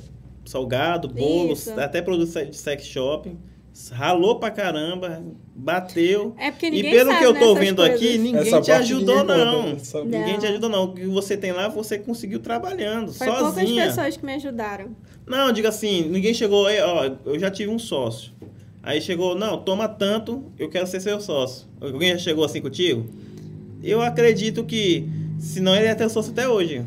salgado, 0.46 1.10
bolos, 1.10 1.68
Isso. 1.68 1.78
até 1.78 2.02
produtos 2.02 2.34
de 2.50 2.56
sex 2.56 2.86
shopping. 2.86 3.38
Ralou 3.92 4.40
pra 4.40 4.52
caramba, 4.52 5.22
bateu. 5.54 6.34
É 6.38 6.50
porque 6.50 6.70
ninguém 6.70 6.94
E 6.94 6.96
pelo 6.96 7.18
que 7.18 7.24
eu 7.24 7.38
tô 7.38 7.56
vendo 7.56 7.78
coisas. 7.78 7.96
aqui, 7.96 8.18
ninguém 8.18 8.42
Essa 8.42 8.62
te 8.62 8.72
ajudou, 8.72 9.24
ninguém 9.24 9.38
não. 9.38 9.64
não. 9.64 10.06
Ninguém 10.06 10.40
te 10.40 10.46
ajudou, 10.48 10.70
não. 10.70 10.84
O 10.86 10.94
que 10.94 11.06
você 11.08 11.36
tem 11.36 11.52
lá, 11.52 11.68
você 11.68 11.98
conseguiu 11.98 12.40
trabalhando, 12.40 13.14
Foi 13.14 13.28
sozinha. 13.28 13.66
poucas 13.66 13.96
pessoas 13.96 14.18
que 14.18 14.26
me 14.26 14.34
ajudaram. 14.34 14.96
Não, 15.26 15.52
diga 15.52 15.70
assim, 15.70 16.04
ninguém 16.10 16.34
chegou, 16.34 16.66
ó, 16.66 17.10
eu 17.26 17.40
já 17.40 17.50
tive 17.52 17.70
um 17.70 17.80
sócio. 17.80 18.34
Aí 18.84 19.00
chegou, 19.00 19.36
não, 19.36 19.62
toma 19.62 19.88
tanto, 19.88 20.52
eu 20.58 20.70
quero 20.70 20.88
ser 20.88 21.00
seu 21.00 21.22
sócio. 21.22 21.68
Alguém 21.80 22.12
já 22.14 22.18
chegou 22.18 22.44
assim 22.44 22.62
contigo? 22.62 23.06
Eu 23.84 24.02
acredito 24.02 24.64
que, 24.64 25.08
senão 25.40 25.76
ele 25.76 25.86
ia 25.86 25.96
ter 25.96 26.10
sócio 26.10 26.32
até 26.32 26.48
hoje. 26.48 26.86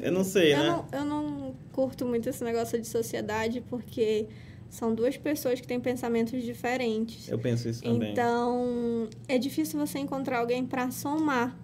Eu 0.00 0.12
não 0.12 0.24
sei, 0.24 0.52
eu 0.54 0.58
né? 0.58 0.66
Não, 0.68 0.86
eu 0.92 1.04
não 1.04 1.54
curto 1.72 2.04
muito 2.04 2.28
esse 2.28 2.42
negócio 2.42 2.80
de 2.80 2.86
sociedade, 2.86 3.62
porque 3.68 4.26
são 4.68 4.94
duas 4.94 5.16
pessoas 5.16 5.60
que 5.60 5.66
têm 5.66 5.80
pensamentos 5.80 6.42
diferentes. 6.42 7.28
Eu 7.28 7.38
penso 7.38 7.68
isso 7.68 7.82
também. 7.82 8.12
Então, 8.12 9.08
é 9.28 9.38
difícil 9.38 9.78
você 9.78 9.98
encontrar 9.98 10.38
alguém 10.40 10.64
para 10.66 10.90
somar 10.90 11.56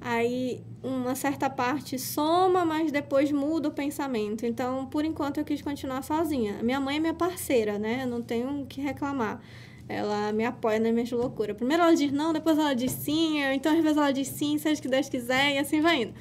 Aí 0.00 0.62
uma 0.82 1.14
certa 1.14 1.50
parte 1.50 1.98
soma, 1.98 2.64
mas 2.64 2.92
depois 2.92 3.32
muda 3.32 3.68
o 3.68 3.72
pensamento. 3.72 4.46
Então, 4.46 4.86
por 4.86 5.04
enquanto, 5.04 5.38
eu 5.38 5.44
quis 5.44 5.60
continuar 5.60 6.02
sozinha. 6.02 6.62
Minha 6.62 6.80
mãe 6.80 6.96
é 6.96 7.00
minha 7.00 7.14
parceira, 7.14 7.78
né? 7.78 8.04
Eu 8.04 8.06
não 8.06 8.22
tenho 8.22 8.62
o 8.62 8.66
que 8.66 8.80
reclamar. 8.80 9.40
Ela 9.88 10.32
me 10.32 10.44
apoia 10.44 10.78
nas 10.78 10.92
minhas 10.92 11.10
loucuras. 11.10 11.56
Primeiro 11.56 11.82
ela 11.82 11.94
diz 11.94 12.12
não, 12.12 12.32
depois 12.32 12.58
ela 12.58 12.74
diz 12.74 12.92
sim, 12.92 13.40
então 13.42 13.72
às 13.72 13.82
vezes 13.82 13.96
ela 13.96 14.12
diz 14.12 14.28
sim, 14.28 14.58
seja 14.58 14.78
o 14.78 14.82
que 14.82 14.88
Deus 14.88 15.08
quiser, 15.08 15.54
e 15.54 15.58
assim 15.58 15.80
vai 15.80 16.02
indo. 16.02 16.14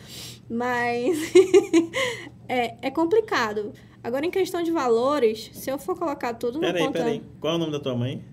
Mas 0.50 1.18
é, 2.48 2.78
é 2.82 2.90
complicado. 2.90 3.74
Agora, 4.02 4.26
em 4.26 4.32
questão 4.32 4.64
de 4.64 4.72
valores, 4.72 5.50
se 5.54 5.70
eu 5.70 5.78
for 5.78 5.98
colocar 5.98 6.34
tudo 6.36 6.60
peraí, 6.60 6.82
no 6.82 6.88
conta... 6.88 7.00
Peraí, 7.00 7.22
Qual 7.42 7.52
é 7.52 7.56
o 7.58 7.60
nome 7.60 7.74
da 7.74 7.80
tua 7.80 7.94
mãe? 7.94 8.24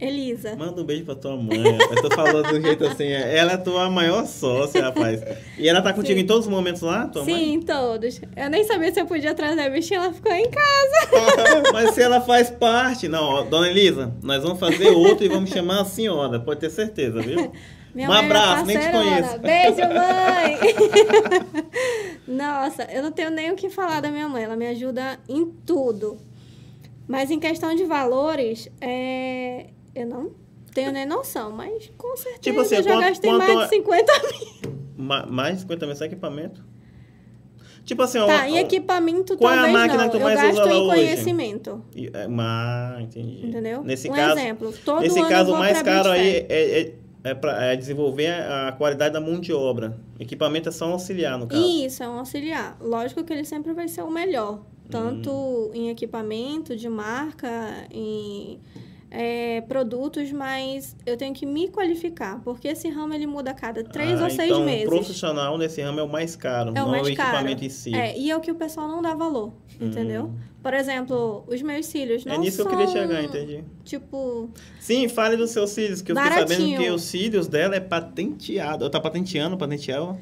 Elisa. 0.00 0.54
Manda 0.54 0.80
um 0.80 0.84
beijo 0.84 1.04
pra 1.04 1.14
tua 1.14 1.36
mãe. 1.36 1.58
Eu 1.58 2.02
tô 2.02 2.14
falando 2.14 2.48
do 2.48 2.60
jeito 2.60 2.86
assim. 2.86 3.08
Ela 3.08 3.52
é 3.52 3.56
tua 3.56 3.90
maior 3.90 4.26
sócia, 4.26 4.82
rapaz. 4.82 5.20
E 5.58 5.68
ela 5.68 5.82
tá 5.82 5.92
contigo 5.92 6.18
Sim. 6.18 6.24
em 6.24 6.26
todos 6.26 6.46
os 6.46 6.50
momentos 6.50 6.82
lá, 6.82 7.06
tua 7.06 7.24
Sim, 7.24 7.32
mãe? 7.32 7.54
em 7.54 7.62
todos. 7.62 8.20
Eu 8.36 8.48
nem 8.48 8.62
sabia 8.64 8.92
se 8.92 9.00
eu 9.00 9.06
podia 9.06 9.34
trazer 9.34 9.60
a 9.60 9.70
bichinha, 9.70 10.00
ela 10.00 10.12
ficou 10.12 10.32
em 10.32 10.48
casa. 10.48 11.72
Mas 11.72 11.94
se 11.94 12.02
ela 12.02 12.20
faz 12.20 12.48
parte. 12.48 13.08
Não, 13.08 13.48
dona 13.48 13.68
Elisa, 13.68 14.14
nós 14.22 14.42
vamos 14.42 14.60
fazer 14.60 14.88
outro 14.90 15.24
e 15.24 15.28
vamos 15.28 15.50
chamar 15.50 15.80
a 15.80 15.84
senhora, 15.84 16.38
pode 16.38 16.60
ter 16.60 16.70
certeza, 16.70 17.20
viu? 17.20 17.50
Minha 17.94 18.10
um 18.10 18.14
é 18.14 18.18
abraço, 18.18 18.62
é 18.62 18.66
nem 18.66 18.78
te 18.78 18.90
conheço. 18.90 19.38
Beijo, 19.38 19.80
mãe! 19.94 20.58
Nossa, 22.28 22.84
eu 22.84 23.02
não 23.02 23.10
tenho 23.10 23.30
nem 23.30 23.50
o 23.50 23.56
que 23.56 23.70
falar 23.70 24.00
da 24.00 24.10
minha 24.10 24.28
mãe. 24.28 24.44
Ela 24.44 24.54
me 24.54 24.66
ajuda 24.68 25.18
em 25.28 25.46
tudo. 25.66 26.18
Mas 27.08 27.30
em 27.30 27.40
questão 27.40 27.74
de 27.74 27.84
valores, 27.84 28.68
é... 28.80 29.66
eu 29.94 30.06
não 30.06 30.30
tenho 30.72 30.92
nem 30.92 31.06
noção. 31.06 31.52
Mas 31.52 31.90
com 31.96 32.16
certeza 32.16 32.40
tipo 32.40 32.60
assim, 32.60 32.76
eu 32.76 32.82
já 32.82 32.90
quanto, 32.90 33.00
gastei 33.00 33.30
quanto 33.30 33.54
mais 33.54 33.70
de 33.70 33.76
50 33.76 34.12
mil. 34.12 34.78
Ma 34.96 35.26
mais 35.26 35.54
de 35.56 35.60
50 35.62 35.86
mil? 35.86 35.92
Esse 35.94 36.04
equipamento? 36.04 36.64
Tipo 37.88 38.02
assim, 38.02 38.18
tá, 38.26 38.46
em 38.46 38.58
equipamento 38.58 39.34
qual 39.38 39.54
talvez 39.54 39.74
é 39.74 39.76
a 39.76 39.80
máquina 39.80 40.02
não. 40.02 40.10
que 40.10 40.18
tu 40.18 40.22
mais 40.22 40.38
eu 40.38 40.46
gasto 40.46 40.60
usa 40.60 40.74
em 40.74 40.86
conhecimento. 40.88 41.82
Hoje? 41.96 42.10
É, 42.12 42.28
mas, 42.28 43.00
entendi. 43.00 43.46
Entendeu? 43.46 43.82
Nesse 43.82 44.10
um 44.10 44.12
caso, 44.12 44.38
exemplo. 44.38 44.74
Todo 44.84 45.00
nesse 45.00 45.22
caso, 45.26 45.54
o 45.54 45.58
mais 45.58 45.80
caro 45.80 46.10
aí 46.10 46.46
é, 46.50 46.80
é, 46.80 46.94
é 47.24 47.34
para 47.34 47.64
é 47.64 47.76
desenvolver 47.76 48.26
a 48.26 48.72
qualidade 48.72 49.14
da 49.14 49.20
mão 49.22 49.40
de 49.40 49.54
obra. 49.54 49.98
Equipamento 50.20 50.68
é 50.68 50.72
só 50.72 50.86
um 50.86 50.92
auxiliar, 50.92 51.38
no 51.38 51.46
caso. 51.46 51.64
Isso, 51.64 52.02
é 52.02 52.08
um 52.10 52.18
auxiliar. 52.18 52.76
Lógico 52.78 53.24
que 53.24 53.32
ele 53.32 53.44
sempre 53.44 53.72
vai 53.72 53.88
ser 53.88 54.02
o 54.02 54.10
melhor. 54.10 54.60
Tanto 54.90 55.30
hum. 55.30 55.70
em 55.72 55.88
equipamento 55.88 56.76
de 56.76 56.90
marca, 56.90 57.48
em 57.90 58.60
é, 59.10 59.62
produtos, 59.62 60.30
mas 60.32 60.96
eu 61.06 61.16
tenho 61.16 61.34
que 61.34 61.46
me 61.46 61.68
qualificar, 61.68 62.40
porque 62.42 62.68
esse 62.68 62.88
ramo 62.88 63.14
ele 63.14 63.26
muda 63.26 63.50
a 63.50 63.54
cada 63.54 63.82
três 63.82 64.20
ah, 64.20 64.24
ou 64.24 64.30
seis 64.30 64.50
então, 64.50 64.64
meses. 64.64 64.82
Então, 64.82 64.98
profissional 64.98 65.56
nesse 65.56 65.80
ramo 65.80 66.00
é 66.00 66.02
o 66.02 66.08
mais 66.08 66.36
caro, 66.36 66.68
é 66.68 66.72
o 66.72 66.74
não 66.74 66.90
mais 66.90 67.06
o 67.06 67.10
equipamento 67.10 67.56
caro. 67.56 67.64
em 67.64 67.70
si. 67.70 67.94
É, 67.94 68.18
e 68.18 68.30
é 68.30 68.36
o 68.36 68.40
que 68.40 68.50
o 68.50 68.54
pessoal 68.54 68.86
não 68.88 69.00
dá 69.00 69.14
valor, 69.14 69.52
hum. 69.80 69.86
entendeu? 69.86 70.32
Por 70.62 70.74
exemplo, 70.74 71.44
os 71.46 71.62
meus 71.62 71.86
cílios 71.86 72.26
é 72.26 72.28
não 72.28 72.36
É 72.36 72.38
nisso 72.38 72.58
são, 72.58 72.66
que 72.66 72.74
eu 72.74 72.78
queria 72.78 72.92
chegar, 72.92 73.22
entendi. 73.22 73.64
Tipo... 73.84 74.50
Sim, 74.80 75.08
fale 75.08 75.36
dos 75.36 75.50
seus 75.50 75.70
cílios, 75.70 76.02
que 76.02 76.12
eu 76.12 76.16
fiquei 76.16 76.38
sabendo 76.38 76.76
que 76.76 76.90
os 76.90 77.02
cílios 77.02 77.46
dela 77.46 77.76
é 77.76 77.80
patenteado. 77.80 78.84
Ela 78.84 78.90
tá 78.90 79.00
patenteando, 79.00 79.56
patenteou? 79.56 80.18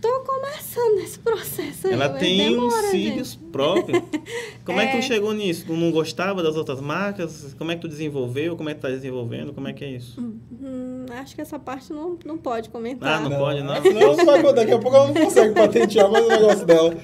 Tô 0.00 0.20
começando 0.20 0.98
esse 0.98 1.18
processo. 1.18 1.88
Ela 1.88 2.08
tem 2.10 2.50
demora, 2.50 2.66
uns 2.66 2.90
cílios 2.90 3.32
gente. 3.32 3.44
próprios. 3.50 4.00
Como 4.64 4.80
é... 4.80 4.84
é... 4.84 4.86
que 4.92 4.98
tu 4.98 5.04
chegou 5.04 5.32
nisso? 5.34 5.66
Tu 5.66 5.72
não 5.72 5.90
gostava 5.90 6.40
das 6.40 6.54
outras 6.54 6.80
marcas? 6.80 7.54
Como 7.58 7.72
é 7.72 7.74
que 7.74 7.80
tu 7.80 7.88
desenvolveu? 7.88 8.56
Como 8.56 8.68
é 8.68 8.74
que 8.74 8.80
tá 8.80 8.88
desenvolvendo? 8.88 9.52
Como 9.52 9.66
é 9.66 9.72
que 9.72 9.84
é 9.84 9.90
isso? 9.90 10.20
Hum, 10.20 10.38
hum, 10.52 11.06
acho 11.10 11.34
que 11.34 11.40
essa 11.40 11.58
parte 11.58 11.92
não, 11.92 12.16
não 12.24 12.38
pode 12.38 12.68
comentar. 12.68 13.18
Ah, 13.18 13.20
não, 13.20 13.30
não. 13.30 13.38
pode, 13.38 13.62
não? 13.62 13.74
Não, 13.74 14.14
vai, 14.24 14.54
daqui 14.54 14.72
a 14.72 14.78
pouco 14.78 14.96
ela 14.96 15.08
não 15.08 15.14
consegue 15.14 15.54
patentear 15.54 16.08
mais 16.08 16.24
o 16.24 16.28
negócio 16.28 16.64
dela. 16.64 16.94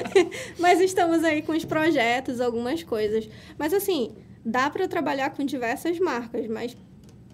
Mas 0.60 0.80
estamos 0.80 1.24
aí 1.24 1.40
com 1.40 1.52
os 1.52 1.64
projetos, 1.64 2.42
algumas 2.42 2.82
coisas. 2.82 3.26
Mas 3.58 3.72
assim, 3.72 4.12
dá 4.44 4.68
para 4.68 4.86
trabalhar 4.86 5.30
com 5.30 5.44
diversas 5.44 5.98
marcas, 5.98 6.46
mas 6.46 6.76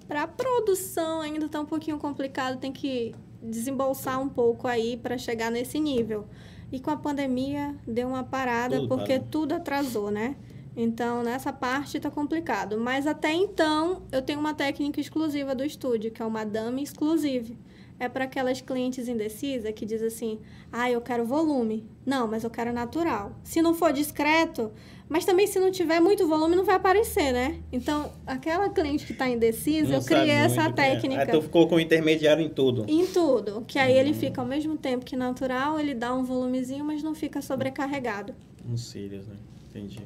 para 0.06 0.26
produção 0.28 1.20
ainda 1.20 1.48
tá 1.48 1.60
um 1.60 1.66
pouquinho 1.66 1.98
complicado, 1.98 2.58
tem 2.58 2.72
que 2.72 3.14
desembolsar 3.42 4.20
um 4.20 4.28
pouco 4.28 4.66
aí 4.66 4.96
para 4.96 5.16
chegar 5.18 5.50
nesse 5.50 5.78
nível. 5.78 6.26
E 6.72 6.78
com 6.78 6.90
a 6.90 6.96
pandemia 6.96 7.74
deu 7.86 8.08
uma 8.08 8.22
parada 8.22 8.76
tudo 8.76 8.88
porque 8.88 9.14
parou. 9.14 9.28
tudo 9.30 9.54
atrasou, 9.54 10.10
né? 10.10 10.36
Então, 10.76 11.22
nessa 11.22 11.52
parte 11.52 11.96
está 11.96 12.10
complicado. 12.10 12.78
Mas 12.78 13.06
até 13.06 13.32
então, 13.32 14.02
eu 14.12 14.22
tenho 14.22 14.38
uma 14.38 14.54
técnica 14.54 15.00
exclusiva 15.00 15.54
do 15.54 15.64
estúdio, 15.64 16.10
que 16.10 16.22
é 16.22 16.24
o 16.24 16.30
Madame 16.30 16.82
Exclusive. 16.82 17.58
É 17.98 18.08
para 18.08 18.24
aquelas 18.24 18.62
clientes 18.62 19.08
indecisas 19.08 19.72
que 19.74 19.84
dizem 19.84 20.06
assim: 20.06 20.40
ah, 20.72 20.90
eu 20.90 21.00
quero 21.00 21.24
volume. 21.24 21.86
Não, 22.06 22.26
mas 22.26 22.44
eu 22.44 22.50
quero 22.50 22.72
natural. 22.72 23.32
Se 23.42 23.60
não 23.60 23.74
for 23.74 23.92
discreto, 23.92 24.72
mas 25.10 25.24
também, 25.24 25.44
se 25.44 25.58
não 25.58 25.72
tiver 25.72 25.98
muito 25.98 26.28
volume, 26.28 26.54
não 26.54 26.64
vai 26.64 26.76
aparecer, 26.76 27.32
né? 27.32 27.56
Então, 27.72 28.12
aquela 28.24 28.68
cliente 28.68 29.04
que 29.04 29.10
está 29.10 29.28
indecisa, 29.28 29.88
não 29.88 29.98
eu 29.98 30.04
criei 30.04 30.30
essa 30.30 30.62
é. 30.62 30.72
técnica. 30.72 31.22
Aí 31.22 31.26
tu 31.26 31.42
ficou 31.42 31.66
com 31.66 31.74
o 31.74 31.80
intermediário 31.80 32.40
em 32.40 32.48
tudo. 32.48 32.84
Em 32.86 33.04
tudo. 33.06 33.64
Que 33.66 33.76
aí 33.76 33.94
hum. 33.94 33.98
ele 33.98 34.14
fica 34.14 34.40
ao 34.40 34.46
mesmo 34.46 34.76
tempo 34.76 35.04
que 35.04 35.16
natural, 35.16 35.80
ele 35.80 35.94
dá 35.94 36.14
um 36.14 36.22
volumezinho, 36.22 36.84
mas 36.84 37.02
não 37.02 37.12
fica 37.12 37.42
sobrecarregado. 37.42 38.36
Uns 38.64 38.88
cílios, 38.88 39.26
né? 39.26 39.34
Entendi. 39.68 40.00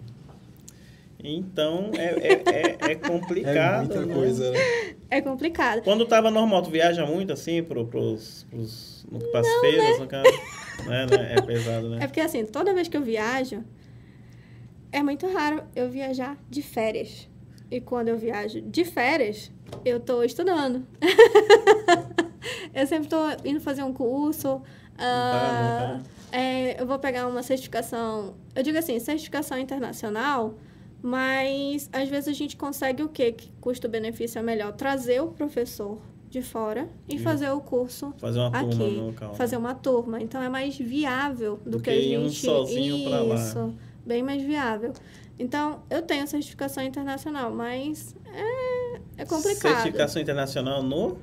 Então, 1.22 1.90
é, 1.92 2.04
é, 2.04 2.42
é, 2.46 2.92
é 2.92 2.94
complicado. 2.96 3.92
É 3.92 3.96
muita 3.96 4.06
né? 4.06 4.14
coisa, 4.14 4.50
né? 4.52 4.58
É 5.10 5.20
complicado. 5.20 5.82
Quando 5.82 6.06
tava 6.06 6.30
normal, 6.30 6.62
tu 6.62 6.70
viaja 6.70 7.04
muito, 7.04 7.30
assim, 7.30 7.62
pro, 7.62 7.86
pros, 7.86 8.46
pros, 8.48 9.06
pras 9.30 9.46
não, 9.46 9.60
feiras, 9.60 9.84
né? 9.84 9.98
no 9.98 10.06
caso? 10.06 10.30
é, 10.86 11.06
né? 11.06 11.34
é 11.36 11.42
pesado, 11.42 11.90
né? 11.90 11.98
É 12.04 12.06
porque, 12.06 12.20
assim, 12.20 12.46
toda 12.46 12.72
vez 12.72 12.88
que 12.88 12.96
eu 12.96 13.02
viajo, 13.02 13.62
é 14.94 15.02
muito 15.02 15.26
raro 15.26 15.64
eu 15.74 15.90
viajar 15.90 16.38
de 16.48 16.62
férias. 16.62 17.28
E 17.68 17.80
quando 17.80 18.08
eu 18.08 18.16
viajo 18.16 18.60
de 18.60 18.84
férias, 18.84 19.50
eu 19.84 19.96
estou 19.96 20.22
estudando. 20.22 20.86
eu 22.72 22.86
sempre 22.86 23.06
estou 23.06 23.26
indo 23.44 23.60
fazer 23.60 23.82
um 23.82 23.92
curso. 23.92 24.62
Uh, 24.94 26.00
é, 26.30 26.80
eu 26.80 26.86
vou 26.86 26.96
pegar 27.00 27.26
uma 27.26 27.42
certificação. 27.42 28.36
Eu 28.54 28.62
digo 28.62 28.78
assim, 28.78 28.96
certificação 29.00 29.58
internacional, 29.58 30.54
mas 31.02 31.90
às 31.92 32.08
vezes 32.08 32.28
a 32.28 32.32
gente 32.32 32.56
consegue 32.56 33.02
o 33.02 33.08
quê? 33.08 33.32
Que 33.32 33.50
custo-benefício 33.60 34.38
é 34.38 34.42
melhor? 34.42 34.74
Trazer 34.74 35.20
o 35.20 35.28
professor 35.28 36.00
de 36.30 36.40
fora 36.40 36.88
e, 37.08 37.16
e 37.16 37.18
fazer 37.18 37.50
o 37.50 37.60
curso 37.60 38.12
fazer 38.18 38.40
uma 38.40 38.48
aqui, 38.48 38.76
turma 38.76 38.86
no 38.86 39.06
local. 39.06 39.34
fazer 39.34 39.56
uma 39.56 39.74
turma. 39.74 40.22
Então 40.22 40.40
é 40.40 40.48
mais 40.48 40.78
viável 40.78 41.58
do, 41.64 41.72
do 41.72 41.80
que, 41.80 41.90
que, 41.90 41.90
a 41.90 42.00
gente 42.00 42.18
um 42.18 42.30
sozinho. 42.30 43.08
Pra 43.08 43.20
lá 43.20 43.74
bem 44.04 44.22
mais 44.22 44.42
viável. 44.42 44.92
Então, 45.38 45.82
eu 45.90 46.02
tenho 46.02 46.26
certificação 46.26 46.82
internacional, 46.84 47.50
mas 47.50 48.14
é, 48.26 49.22
é 49.22 49.24
complicado. 49.24 49.74
Certificação 49.74 50.22
internacional 50.22 50.82
no? 50.82 51.18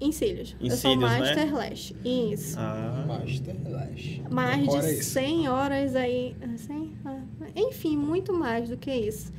Em 0.00 0.12
cílios. 0.12 0.54
Em 0.60 0.68
eu 0.68 0.76
cílios, 0.76 0.80
sou 0.80 0.96
Master 0.96 1.46
né? 1.46 1.52
Lash. 1.52 1.94
Isso. 2.04 2.56
Ah. 2.58 3.04
Master 3.06 3.56
Lash. 3.68 4.20
Mais 4.30 4.68
de 4.68 5.02
100 5.02 5.48
horas 5.48 5.96
aí. 5.96 6.36
100? 6.56 6.96
Ah, 7.04 7.20
enfim, 7.56 7.96
muito 7.96 8.32
mais 8.32 8.68
do 8.68 8.76
que 8.76 8.92
isso. 8.92 9.32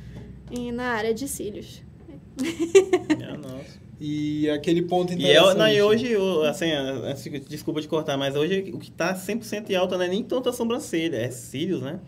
E 0.50 0.70
na 0.72 0.88
área 0.88 1.14
de 1.14 1.26
cílios. 1.28 1.82
Minha 3.16 3.36
nossa. 3.38 3.80
E 4.00 4.48
aquele 4.50 4.82
ponto 4.82 5.12
interessante... 5.12 5.54
E, 5.54 5.58
não, 5.58 5.68
e 5.68 5.82
hoje, 5.82 6.16
assim, 6.48 6.68
desculpa 7.48 7.82
te 7.82 7.88
cortar, 7.88 8.16
mas 8.16 8.34
hoje 8.34 8.70
o 8.72 8.78
que 8.78 8.88
está 8.88 9.14
100% 9.14 9.68
em 9.68 9.74
alta 9.74 9.96
não 9.96 10.04
é 10.04 10.08
nem 10.08 10.24
tanto 10.24 10.48
a 10.48 10.52
sobrancelha, 10.52 11.16
é 11.16 11.30
cílios, 11.30 11.82
né? 11.82 12.00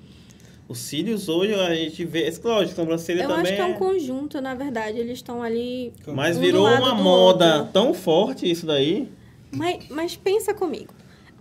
Os 0.69 0.79
cílios 0.79 1.29
hoje 1.29 1.55
a 1.55 1.75
gente 1.75 2.05
vê. 2.05 2.27
É 2.27 2.33
lógico, 2.43 2.77
sobrancelha 2.77 3.25
Eu 3.25 3.29
também. 3.29 3.37
Eu 3.39 3.43
acho 3.43 3.55
que 3.55 3.61
é 3.61 3.65
um 3.65 3.75
é 3.75 3.79
conjunto, 3.79 4.41
na 4.41 4.55
verdade. 4.55 4.99
Eles 4.99 5.19
estão 5.19 5.43
ali. 5.43 5.93
Mas 6.07 6.37
um 6.37 6.41
virou 6.41 6.67
uma 6.67 6.95
moda 6.95 7.59
outro. 7.59 7.73
tão 7.73 7.95
forte 7.95 8.51
isso 8.51 8.67
daí. 8.67 9.09
Mas, 9.51 9.89
mas 9.89 10.17
pensa 10.17 10.55
comigo. 10.55 10.95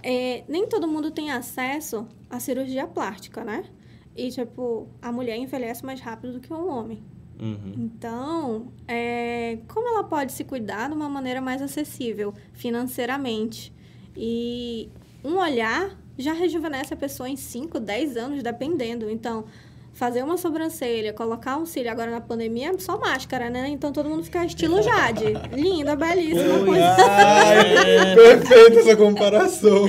É, 0.04 0.44
nem 0.48 0.68
todo 0.68 0.88
mundo 0.88 1.12
tem 1.12 1.32
acesso 1.32 2.08
à 2.30 2.40
cirurgia 2.40 2.88
plástica, 2.88 3.44
né? 3.44 3.64
E, 4.16 4.30
tipo, 4.30 4.88
a 5.02 5.12
mulher 5.12 5.38
envelhece 5.38 5.86
mais 5.86 6.02
rápido 6.02 6.34
do 6.34 6.40
que 6.40 6.52
um 6.52 6.70
homem. 6.70 7.02
Uhum. 7.40 7.74
Então, 7.78 8.68
é, 8.88 9.60
como 9.68 9.88
ela 9.88 10.04
pode 10.04 10.32
se 10.32 10.44
cuidar 10.44 10.90
de 10.90 10.96
uma 10.96 11.10
maneira 11.10 11.42
mais 11.42 11.62
acessível 11.62 12.34
financeiramente? 12.54 13.74
E 14.16 14.90
um 15.24 15.38
olhar 15.38 15.98
já 16.22 16.34
rejuvenesce 16.34 16.94
a 16.94 16.98
pessoa 16.98 17.28
em 17.28 17.36
5, 17.36 17.80
10 17.80 18.18
anos, 18.18 18.44
dependendo. 18.44 19.10
Então, 19.10 19.46
fazer 19.94 20.24
uma 20.24 20.38
sobrancelha, 20.38 21.14
colocar 21.14 21.58
um 21.58 21.66
cílio 21.66 21.92
agora 21.92 22.12
na 22.12 22.22
pandemia 22.22 22.70
é 22.70 22.78
só 22.80 22.98
máscara, 22.98 23.50
né? 23.50 23.68
Então 23.70 23.92
todo 23.92 24.10
mundo 24.10 24.24
fica 24.24 24.46
estilo 24.46 24.82
Jade. 24.82 25.34
Linda, 25.54 25.96
belíssima. 25.96 26.56
Oi, 26.56 26.66
coisa. 26.66 26.96
Ai, 27.10 28.16
perfeita 28.16 28.80
essa 28.80 28.96
comparação. 28.96 29.86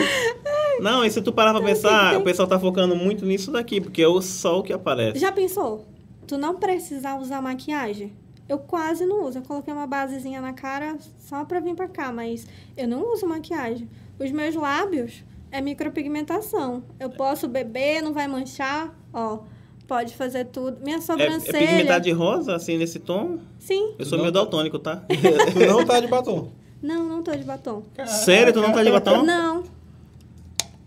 Não, 0.81 1.05
e 1.05 1.11
se 1.11 1.23
tu 1.23 1.33
parar 1.33 1.53
pra 1.53 1.63
pensar, 1.63 2.17
o 2.17 2.23
pessoal 2.23 2.49
tá 2.49 2.59
focando 2.59 2.97
muito 2.97 3.25
nisso 3.25 3.53
daqui, 3.53 3.81
porque 3.81 4.03
é 4.03 4.09
o 4.09 4.21
sol 4.21 4.63
que 4.63 4.73
aparece. 4.73 5.19
Já 5.19 5.31
pensou? 5.31 5.85
Tu 6.27 6.37
não 6.37 6.57
precisar 6.57 7.21
usar 7.21 7.41
maquiagem? 7.41 8.13
Eu 8.49 8.59
quase 8.59 9.07
não 9.07 9.25
uso. 9.25 9.39
Eu 9.39 9.43
coloquei 9.43 9.73
uma 9.73 9.87
basezinha 9.87 10.41
na 10.41 10.53
cara 10.53 10.97
só 11.21 11.45
pra 11.45 11.61
vir 11.61 11.75
pra 11.75 11.89
cá, 11.89 12.13
mas 12.13 12.47
eu 12.77 12.89
não 12.89 13.13
uso 13.13 13.27
maquiagem. 13.27 13.89
Os 14.19 14.31
meus 14.31 14.55
lábios, 14.55 15.23
é 15.53 15.61
micropigmentação. 15.61 16.83
Eu 16.99 17.11
posso 17.11 17.47
beber, 17.47 18.03
não 18.03 18.13
vai 18.13 18.27
manchar, 18.27 18.93
ó. 19.13 19.41
Pode 19.87 20.17
fazer 20.17 20.47
tudo. 20.47 20.79
Minha 20.83 21.01
sobrancelha... 21.03 21.59
É, 21.59 21.63
é 21.63 21.67
pigmentado 21.67 22.05
de 22.05 22.13
rosa, 22.13 22.57
assim, 22.57 22.79
nesse 22.79 22.99
tom? 22.99 23.39
Sim. 23.59 23.95
Eu 23.99 24.07
sou 24.07 24.17
não. 24.17 24.25
meio 24.25 24.33
daltônico, 24.33 24.79
tá? 24.79 25.05
tu 25.53 25.59
não 25.69 25.85
tá 25.85 26.01
de 26.01 26.07
batom? 26.07 26.51
Não, 26.83 27.07
não 27.07 27.23
tô 27.23 27.33
de 27.33 27.45
batom. 27.45 27.83
Sério? 28.07 28.53
Tu 28.53 28.61
não 28.61 28.73
tá 28.73 28.83
de 28.83 28.91
batom? 28.91 29.23
Não. 29.23 29.63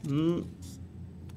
Hum, 0.09 0.43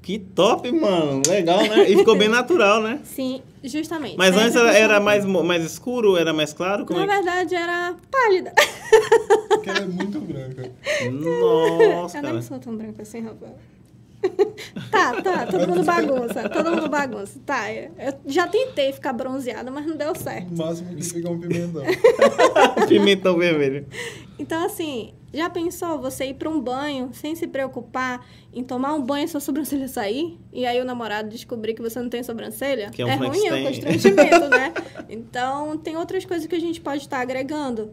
que 0.09 0.19
top, 0.19 0.73
mano. 0.73 1.21
Legal, 1.29 1.61
né? 1.69 1.83
E 1.87 1.95
ficou 1.95 2.17
bem 2.17 2.29
natural, 2.29 2.81
né? 2.83 2.99
Sim, 3.05 3.43
justamente. 3.63 4.17
Mas 4.17 4.35
antes 4.35 4.57
era, 4.57 4.73
era 4.73 5.01
mais, 5.01 5.23
mais 5.27 5.63
escuro? 5.63 6.17
Era 6.17 6.33
mais 6.33 6.55
claro? 6.55 6.87
Como 6.87 6.99
Na 6.99 7.05
é? 7.05 7.17
verdade, 7.17 7.55
era 7.55 7.95
pálida. 8.11 8.55
Porque 9.51 9.69
ela 9.69 9.81
é 9.81 9.85
muito 9.87 10.19
branca. 10.19 10.73
Nossa, 11.13 12.17
Eu 12.17 12.23
cara. 12.23 12.33
não 12.33 12.41
sou 12.41 12.59
tão 12.59 12.75
branca 12.75 13.03
assim, 13.03 13.21
Rafael. 13.21 13.59
tá, 14.91 15.23
tá, 15.23 15.47
todo 15.47 15.69
mundo 15.69 15.85
bagunça, 15.85 16.49
todo 16.49 16.71
mundo 16.73 16.89
bagunça. 16.89 17.39
Tá, 17.47 17.73
eu 17.73 17.93
já 18.27 18.47
tentei 18.47 18.93
ficar 18.93 19.13
bronzeada, 19.13 19.71
mas 19.71 19.87
não 19.87 19.97
deu 19.97 20.15
certo. 20.15 20.53
O 20.53 20.59
máximo 20.59 20.95
que 20.95 21.03
fica 21.03 21.31
um 21.31 21.39
pimentão. 21.39 21.83
pimentão 22.89 23.39
vermelho. 23.39 23.87
Então, 24.39 24.65
assim, 24.65 25.15
já 25.33 25.49
pensou 25.49 26.01
você 26.01 26.27
ir 26.27 26.35
para 26.35 26.49
um 26.49 26.61
banho 26.61 27.11
sem 27.13 27.35
se 27.35 27.47
preocupar 27.47 28.27
em 28.53 28.65
tomar 28.65 28.95
um 28.95 29.03
banho 29.03 29.25
e 29.25 29.29
sua 29.29 29.41
sobrancelha 29.41 29.87
sair? 29.87 30.39
E 30.53 30.67
aí 30.67 30.81
o 30.81 30.85
namorado 30.85 31.29
descobrir 31.29 31.75
que 31.75 31.83
você 31.83 32.01
não 32.01 32.09
tem 32.09 32.23
sobrancelha? 32.23 32.91
Que 32.91 33.03
é, 33.03 33.05
um 33.05 33.09
é 33.09 33.15
ruim, 33.15 33.47
é 33.47 33.55
um 33.55 33.65
constrangimento, 33.65 34.49
né? 34.49 34.73
Então, 35.09 35.77
tem 35.79 35.97
outras 35.97 36.25
coisas 36.25 36.47
que 36.47 36.55
a 36.55 36.61
gente 36.61 36.81
pode 36.81 37.03
estar 37.03 37.21
agregando. 37.21 37.93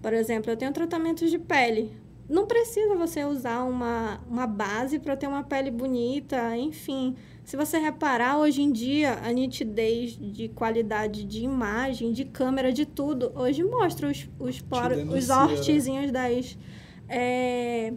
Por 0.00 0.14
exemplo, 0.14 0.50
eu 0.50 0.56
tenho 0.56 0.72
tratamentos 0.72 1.30
de 1.30 1.38
pele 1.38 1.92
não 2.28 2.46
precisa 2.46 2.94
você 2.94 3.24
usar 3.24 3.64
uma, 3.64 4.20
uma 4.28 4.46
base 4.46 4.98
para 4.98 5.16
ter 5.16 5.26
uma 5.26 5.42
pele 5.42 5.70
bonita, 5.70 6.56
enfim. 6.56 7.16
Se 7.44 7.56
você 7.56 7.78
reparar, 7.78 8.38
hoje 8.38 8.62
em 8.62 8.72
dia, 8.72 9.18
a 9.22 9.30
nitidez 9.30 10.16
de 10.18 10.48
qualidade 10.48 11.24
de 11.24 11.44
imagem, 11.44 12.12
de 12.12 12.24
câmera, 12.24 12.72
de 12.72 12.86
tudo, 12.86 13.30
hoje 13.34 13.62
mostra 13.62 14.08
os, 14.08 14.28
os, 14.38 14.60
poros, 14.60 14.98
os 15.12 15.28
né? 15.28 15.34
hortezinhos 15.34 16.10
das, 16.10 16.56
é, 17.08 17.92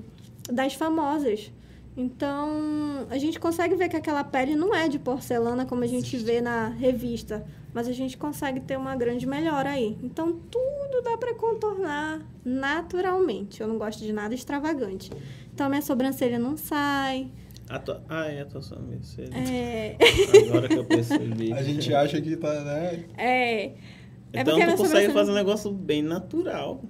das 0.52 0.74
famosas. 0.74 1.52
Então, 1.96 3.08
a 3.10 3.18
gente 3.18 3.40
consegue 3.40 3.76
ver 3.76 3.88
que 3.88 3.96
aquela 3.96 4.24
pele 4.24 4.56
não 4.56 4.76
é 4.76 4.88
de 4.90 5.00
porcelana 5.00 5.66
como 5.66 5.84
a 5.84 5.88
gente 5.88 6.16
vê 6.18 6.42
na 6.42 6.68
revista, 6.68 7.44
mas 7.78 7.88
a 7.88 7.92
gente 7.92 8.18
consegue 8.18 8.60
ter 8.60 8.76
uma 8.76 8.96
grande 8.96 9.28
melhora 9.28 9.70
aí. 9.70 9.96
Então, 10.02 10.34
tudo 10.50 11.04
dá 11.04 11.16
para 11.16 11.36
contornar 11.36 12.26
naturalmente. 12.44 13.62
Eu 13.62 13.68
não 13.68 13.78
gosto 13.78 14.00
de 14.04 14.12
nada 14.12 14.34
extravagante. 14.34 15.12
Então, 15.54 15.70
minha 15.70 15.84
sobrancelha 15.84 16.40
não 16.40 16.58
sai. 16.58 17.30
A 17.70 17.78
tua... 17.78 18.04
Ah, 18.10 18.26
é 18.26 18.42
a 18.42 18.46
tua 18.48 18.64
sobrancelha. 18.64 19.30
É. 19.32 19.96
Agora 20.50 20.68
que 20.68 20.74
eu 20.74 20.86
percebi. 20.86 21.54
A 21.54 21.62
gente 21.62 21.94
acha 21.94 22.20
que 22.20 22.36
tá, 22.36 22.64
né? 22.64 23.06
É. 23.16 23.66
é 23.66 23.76
então, 24.34 24.56
tu 24.56 24.60
consegue 24.60 24.78
sobrancelha... 24.78 25.14
fazer 25.14 25.32
um 25.32 25.36
negócio 25.36 25.72
bem 25.72 26.02
natural. 26.02 26.84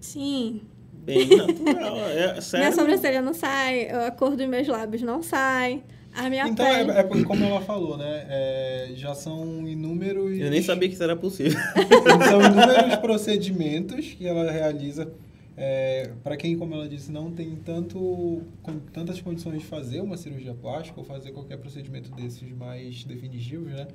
Sim. 0.00 0.62
Bem 0.92 1.28
natural. 1.28 1.96
É, 2.08 2.40
sério? 2.40 2.66
Minha 2.66 2.72
sobrancelha 2.72 3.22
não 3.22 3.34
sai, 3.34 3.88
a 3.88 4.10
cor 4.10 4.34
dos 4.34 4.48
meus 4.48 4.66
lábios 4.66 5.00
não 5.00 5.22
sai. 5.22 5.84
A 6.14 6.30
minha 6.30 6.46
então, 6.48 6.64
pele... 6.64 6.90
é, 6.92 7.00
é 7.00 7.24
como 7.24 7.44
ela 7.44 7.60
falou, 7.60 7.96
né? 7.96 8.26
É, 8.28 8.92
já 8.94 9.14
são 9.14 9.66
inúmeros... 9.66 10.38
Eu 10.38 10.50
nem 10.50 10.62
sabia 10.62 10.88
que 10.88 10.94
isso 10.94 11.02
era 11.02 11.16
possível. 11.16 11.58
são 12.28 12.40
inúmeros 12.40 12.96
procedimentos 12.96 14.14
que 14.14 14.26
ela 14.26 14.50
realiza. 14.50 15.12
É, 15.56 16.10
para 16.22 16.36
quem, 16.36 16.56
como 16.56 16.74
ela 16.74 16.88
disse, 16.88 17.10
não 17.10 17.30
tem 17.30 17.56
tanto, 17.56 18.42
com, 18.62 18.78
tantas 18.92 19.20
condições 19.20 19.58
de 19.58 19.64
fazer 19.64 20.00
uma 20.00 20.16
cirurgia 20.16 20.54
plástica 20.54 21.00
ou 21.00 21.04
fazer 21.04 21.32
qualquer 21.32 21.58
procedimento 21.58 22.10
desses 22.12 22.50
mais 22.52 23.04
definitivos, 23.04 23.72
né? 23.72 23.88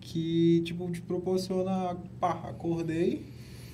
Que, 0.00 0.62
tipo, 0.64 0.90
te 0.90 1.00
proporciona... 1.00 1.96
Pá, 2.18 2.32
acordei 2.44 3.22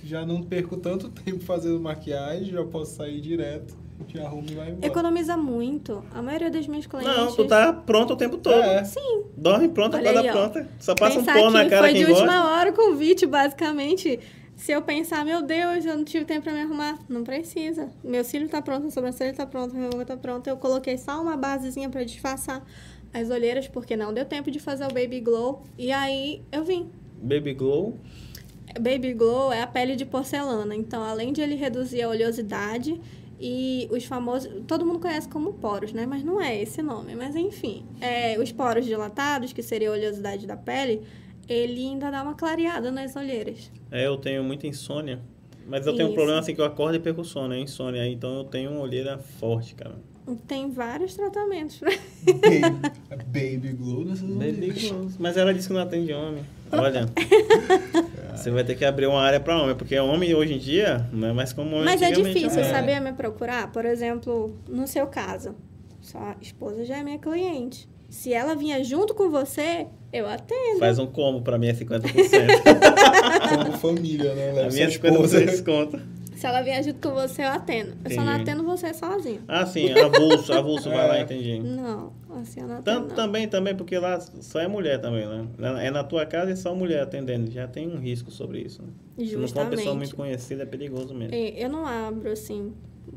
já 0.07 0.25
não 0.25 0.43
perco 0.43 0.77
tanto 0.77 1.09
tempo 1.25 1.41
fazendo 1.41 1.81
maquiagem, 1.81 2.53
já 2.53 2.65
posso 2.65 2.95
sair 2.95 3.21
direto, 3.21 3.77
te 4.05 4.19
arrumo 4.19 4.47
e 4.49 4.55
vai 4.55 4.71
embora. 4.71 4.87
Economiza 4.87 5.37
muito. 5.37 6.05
A 6.13 6.23
maioria 6.23 6.51
das 6.51 6.67
minhas 6.67 6.87
clientes... 6.87 7.17
Não, 7.17 7.35
tu 7.35 7.47
tá 7.47 7.73
pronto 7.73 8.13
o 8.13 8.17
tempo 8.17 8.37
todo. 8.37 8.55
É. 8.55 8.85
Sim. 8.85 9.25
Dorme 9.37 9.69
pronta, 9.69 9.99
acorda 9.99 10.25
pronta. 10.25 10.69
Só 10.79 10.95
passa 10.95 11.19
Pensar 11.21 11.37
um 11.37 11.41
pó 11.41 11.51
na 11.51 11.69
cara 11.69 11.89
foi 11.89 11.95
de 11.95 12.05
gosta. 12.05 12.23
última 12.23 12.51
hora 12.51 12.71
o 12.71 12.73
convite, 12.73 13.27
basicamente. 13.27 14.21
Se 14.57 14.73
eu 14.73 14.81
pensar, 14.81 15.25
meu 15.25 15.43
Deus, 15.43 15.85
eu 15.85 15.97
não 15.97 16.05
tive 16.05 16.25
tempo 16.25 16.45
pra 16.45 16.53
me 16.53 16.63
arrumar, 16.63 16.99
não 17.09 17.23
precisa. 17.23 17.91
Meu 18.03 18.25
cílio 18.25 18.49
tá 18.49 18.63
pronto, 18.63 18.87
a 18.87 18.91
sobrancelha 18.91 19.35
tá 19.35 19.47
pronta, 19.47 19.75
minha 19.75 19.91
boca 19.91 20.07
tá 20.07 20.17
pronta. 20.17 20.49
Eu 20.49 20.57
coloquei 20.57 20.97
só 20.97 21.21
uma 21.21 21.37
basezinha 21.37 21.91
pra 21.91 22.03
disfarçar 22.05 22.65
as 23.13 23.29
olheiras, 23.31 23.69
porque 23.69 23.97
não 23.97 24.15
deu 24.15 24.25
tempo 24.25 24.51
de 24.51 24.59
fazer 24.59 24.85
o 24.85 24.89
Baby 24.89 25.21
Glow. 25.21 25.63
E 25.77 25.93
aí, 25.93 26.43
eu 26.51 26.65
vim. 26.65 26.91
Baby 27.21 27.53
Glow? 27.53 27.99
Baby 28.81 29.13
Glow 29.13 29.53
é 29.53 29.63
a 29.63 29.67
pele 29.67 29.95
de 29.95 30.07
porcelana. 30.07 30.75
Então, 30.75 31.03
além 31.03 31.33
de 31.33 31.41
ele 31.41 31.55
reduzir 31.55 32.03
a 32.03 32.09
oleosidade 32.09 32.99
e 33.41 33.89
os 33.91 34.05
famosos. 34.05 34.51
Todo 34.67 34.85
mundo 34.85 34.99
conhece 34.99 35.29
como 35.29 35.55
poros, 35.55 35.93
né? 35.93 36.07
Mas 36.07 36.25
não 36.25 36.41
é 36.41 36.61
esse 36.61 36.83
nome. 36.83 37.15
Mas 37.15 37.37
enfim, 37.37 37.85
é, 38.01 38.39
os 38.39 38.53
poros 38.53 38.85
dilatados, 38.85 39.53
que 39.53 39.63
seria 39.63 39.89
a 39.91 39.93
oleosidade 39.93 40.47
da 40.47 40.57
pele, 40.57 41.03
ele 41.49 41.81
ainda 41.81 42.11
dá 42.11 42.23
uma 42.23 42.35
clareada 42.35 42.91
nas 42.91 43.15
olheiras. 43.17 43.71
É, 43.91 44.07
eu 44.07 44.17
tenho 44.17 44.43
muita 44.43 44.67
insônia. 44.67 45.21
Mas 45.69 45.87
eu 45.87 45.95
tenho 45.95 46.07
Isso. 46.07 46.13
um 46.13 46.15
problema 46.15 46.39
assim 46.39 46.55
que 46.55 46.61
eu 46.61 46.65
acordo 46.65 46.97
e 46.97 47.01
perco 47.01 47.25
sono, 47.25 47.53
é 47.53 47.59
insônia. 47.59 48.07
Então 48.07 48.39
eu 48.39 48.45
tenho 48.45 48.71
uma 48.71 48.81
olheira 48.81 49.19
forte, 49.19 49.75
cara. 49.75 49.97
Tem 50.47 50.71
vários 50.71 51.15
tratamentos 51.15 51.79
pra 51.79 51.91
baby, 52.25 53.59
baby 53.59 53.73
glow 53.79 54.05
nessas 54.05 54.29
Baby 54.29 54.71
glow. 54.71 55.09
Mas 55.21 55.37
ela 55.37 55.55
disse 55.55 55.69
que 55.69 55.75
não 55.75 55.81
atende 55.81 56.13
homem. 56.13 56.45
Olha. 56.73 57.07
Você 58.37 58.51
vai 58.51 58.63
ter 58.65 58.75
que 58.75 58.85
abrir 58.85 59.07
uma 59.07 59.21
área 59.21 59.41
para 59.41 59.61
homem, 59.61 59.75
porque 59.75 59.99
homem 59.99 60.35
hoje 60.35 60.55
em 60.55 60.59
dia 60.59 61.09
não 61.13 61.29
é 61.29 61.33
mais 61.33 61.53
como 61.53 61.83
Mas 61.83 62.03
é 62.03 62.11
difícil 62.11 62.61
é. 62.61 62.65
saber 62.65 63.01
me 63.01 63.13
procurar. 63.13 63.73
Por 63.73 63.85
exemplo, 63.85 64.55
no 64.69 64.87
seu 64.87 65.07
caso, 65.07 65.55
sua 66.01 66.37
esposa 66.41 66.85
já 66.85 66.99
é 66.99 67.03
minha 67.03 67.19
cliente. 67.19 67.89
Se 68.09 68.33
ela 68.33 68.55
vinha 68.55 68.85
junto 68.85 69.15
com 69.15 69.31
você, 69.31 69.87
eu 70.13 70.29
atendo. 70.29 70.79
Faz 70.79 70.99
um 70.99 71.07
combo, 71.07 71.43
para 71.43 71.59
mim 71.59 71.69
é 71.69 71.73
50%. 71.73 72.05
como 73.49 73.73
família, 73.79 74.35
né? 74.35 74.53
Leva 74.53 74.69
a 74.69 74.73
minha 74.73 74.87
é 74.87 74.91
50% 74.91 75.45
desconto. 75.47 76.01
Se 76.47 76.51
ela 76.51 76.63
vier 76.63 76.81
junto 76.85 77.09
com 77.09 77.13
você, 77.13 77.43
eu 77.43 77.49
atendo. 77.49 77.97
Eu 78.05 78.11
só 78.13 78.23
não 78.23 78.33
atendo 78.33 78.63
você 78.63 78.95
sozinho. 78.95 79.43
Ah, 79.49 79.67
sim, 79.67 79.91
avulso, 79.91 80.53
avulso, 80.53 80.89
vai 80.89 81.03
lá, 81.09 81.21
entendi. 81.21 81.59
Não, 81.59 82.13
assim 82.41 82.61
eu 82.61 82.69
não 82.69 82.77
atendo. 82.77 83.01
Tanto, 83.01 83.15
também, 83.17 83.49
também, 83.49 83.75
porque 83.75 83.99
lá 83.99 84.21
só 84.21 84.61
é 84.61 84.69
mulher 84.69 85.01
também, 85.01 85.27
né? 85.27 85.49
É 85.85 85.91
na 85.91 86.05
tua 86.05 86.25
casa 86.25 86.53
e 86.53 86.57
só 86.57 86.73
mulher 86.73 87.03
atendendo. 87.03 87.51
Já 87.51 87.67
tem 87.67 87.89
um 87.89 87.99
risco 87.99 88.31
sobre 88.31 88.61
isso. 88.61 88.81
Né? 88.81 88.89
Justamente. 89.19 89.31
Se 89.31 89.37
não 89.37 89.49
for 89.49 89.61
uma 89.61 89.71
pessoa 89.71 89.95
muito 89.97 90.15
conhecida, 90.15 90.63
é 90.63 90.67
perigoso 90.67 91.13
mesmo. 91.13 91.35
É, 91.35 91.49
eu 91.65 91.69
não 91.69 91.85
abro, 91.85 92.31
assim, 92.31 92.73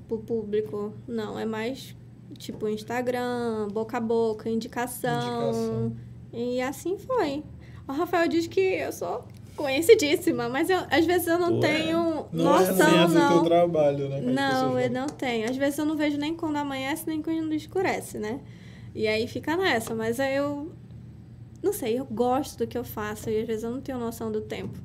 pro 0.08 0.18
público, 0.18 0.92
não. 1.08 1.38
É 1.38 1.46
mais, 1.46 1.96
tipo, 2.36 2.68
Instagram, 2.68 3.68
boca 3.72 3.98
a 3.98 4.02
boca, 4.02 4.50
indicação. 4.50 5.12
indicação. 5.12 5.98
E 6.34 6.60
assim 6.62 6.98
foi. 6.98 7.44
O 7.88 7.92
Rafael 7.92 8.28
diz 8.28 8.48
que 8.48 8.60
eu 8.60 8.92
sou 8.92 9.24
conhecidíssima, 9.60 10.48
mas 10.48 10.70
eu, 10.70 10.80
às 10.90 11.06
vezes 11.06 11.28
eu 11.28 11.38
não 11.38 11.56
Ué, 11.56 11.60
tenho 11.60 12.26
não 12.32 12.46
noção, 12.46 12.88
é 12.88 13.04
assim, 13.04 13.14
não. 13.14 13.34
Teu 13.34 13.44
trabalho, 13.44 14.08
né? 14.08 14.22
Não, 14.22 14.80
eu 14.80 14.90
não 14.90 15.08
tenho. 15.08 15.50
Às 15.50 15.58
vezes 15.58 15.78
eu 15.78 15.86
não 15.86 15.98
vejo 15.98 16.18
nem 16.18 16.34
quando 16.34 16.56
amanhece, 16.56 17.04
nem 17.06 17.22
quando 17.22 17.54
escurece, 17.54 18.18
né? 18.18 18.40
E 18.96 19.06
aí 19.06 19.28
fica 19.28 19.58
nessa, 19.58 19.94
mas 19.94 20.18
aí 20.18 20.38
eu 20.38 20.72
não 21.62 21.74
sei, 21.74 22.00
eu 22.00 22.06
gosto 22.06 22.58
do 22.58 22.68
que 22.68 22.78
eu 22.78 22.86
faço 22.86 23.30
e 23.30 23.42
às 23.42 23.46
vezes 23.46 23.64
eu 23.64 23.72
não 23.72 23.82
tenho 23.82 23.98
noção 23.98 24.32
do 24.32 24.40
tempo. 24.40 24.80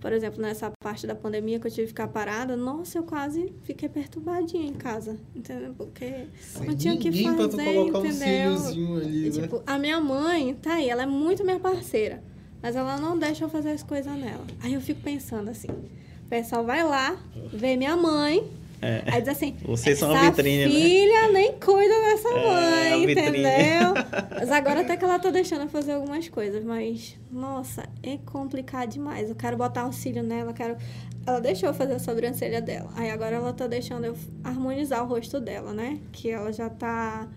Por 0.00 0.12
exemplo, 0.12 0.40
nessa 0.40 0.70
parte 0.82 1.06
da 1.06 1.14
pandemia 1.14 1.60
que 1.60 1.66
eu 1.66 1.70
tive 1.70 1.82
que 1.82 1.88
ficar 1.88 2.08
parada, 2.08 2.56
nossa, 2.56 2.98
eu 2.98 3.04
quase 3.04 3.52
fiquei 3.62 3.88
perturbadinha 3.88 4.66
em 4.66 4.74
casa, 4.74 5.18
entendeu? 5.34 5.74
Porque 5.76 6.26
Sem 6.40 6.66
não 6.66 6.76
tinha 6.76 6.94
o 6.94 6.98
que 6.98 7.10
fazer, 7.10 7.36
pra 7.36 7.48
tu 7.48 7.56
colocar 7.56 8.08
entendeu? 8.08 8.52
Um 8.52 8.96
ali, 8.96 9.26
e, 9.26 9.30
né? 9.30 9.42
tipo, 9.42 9.62
a 9.66 9.78
minha 9.78 10.00
mãe, 10.00 10.54
tá 10.54 10.74
aí, 10.74 10.88
ela 10.88 11.02
é 11.02 11.06
muito 11.06 11.44
minha 11.44 11.60
parceira. 11.60 12.22
Mas 12.64 12.76
ela 12.76 12.96
não 12.96 13.18
deixa 13.18 13.44
eu 13.44 13.48
fazer 13.50 13.72
as 13.72 13.82
coisas 13.82 14.16
nela. 14.16 14.40
Aí 14.62 14.72
eu 14.72 14.80
fico 14.80 14.98
pensando 15.02 15.50
assim: 15.50 15.68
o 15.68 16.28
pessoal 16.30 16.64
vai 16.64 16.82
lá, 16.82 17.14
vê 17.52 17.76
minha 17.76 17.94
mãe. 17.94 18.42
É. 18.80 19.02
Aí 19.06 19.20
diz 19.20 19.28
assim: 19.28 19.54
Vocês 19.62 19.98
são 19.98 20.10
a 20.16 20.30
vitrine, 20.30 20.64
né? 20.64 20.70
filha 20.70 21.26
né? 21.26 21.32
nem 21.34 21.52
cuida 21.60 21.94
dessa 22.00 22.28
é, 22.30 22.90
mãe, 22.90 23.12
entendeu? 23.12 23.92
mas 24.34 24.50
agora 24.50 24.80
até 24.80 24.96
que 24.96 25.04
ela 25.04 25.18
tá 25.18 25.28
deixando 25.28 25.64
eu 25.64 25.68
fazer 25.68 25.92
algumas 25.92 26.26
coisas, 26.30 26.64
mas 26.64 27.18
nossa, 27.30 27.84
é 28.02 28.16
complicado 28.24 28.88
demais. 28.88 29.28
Eu 29.28 29.36
quero 29.36 29.58
botar 29.58 29.84
um 29.86 29.92
cílio 29.92 30.22
nela, 30.22 30.54
quero. 30.54 30.78
Ela 31.26 31.42
deixou 31.42 31.68
eu 31.68 31.74
fazer 31.74 31.92
a 31.92 31.98
sobrancelha 31.98 32.62
dela. 32.62 32.88
Aí 32.96 33.10
agora 33.10 33.36
ela 33.36 33.52
tá 33.52 33.66
deixando 33.66 34.06
eu 34.06 34.16
harmonizar 34.42 35.04
o 35.04 35.06
rosto 35.06 35.38
dela, 35.38 35.74
né? 35.74 35.98
Que 36.12 36.30
ela 36.30 36.50
já 36.50 36.70
tá 36.70 37.28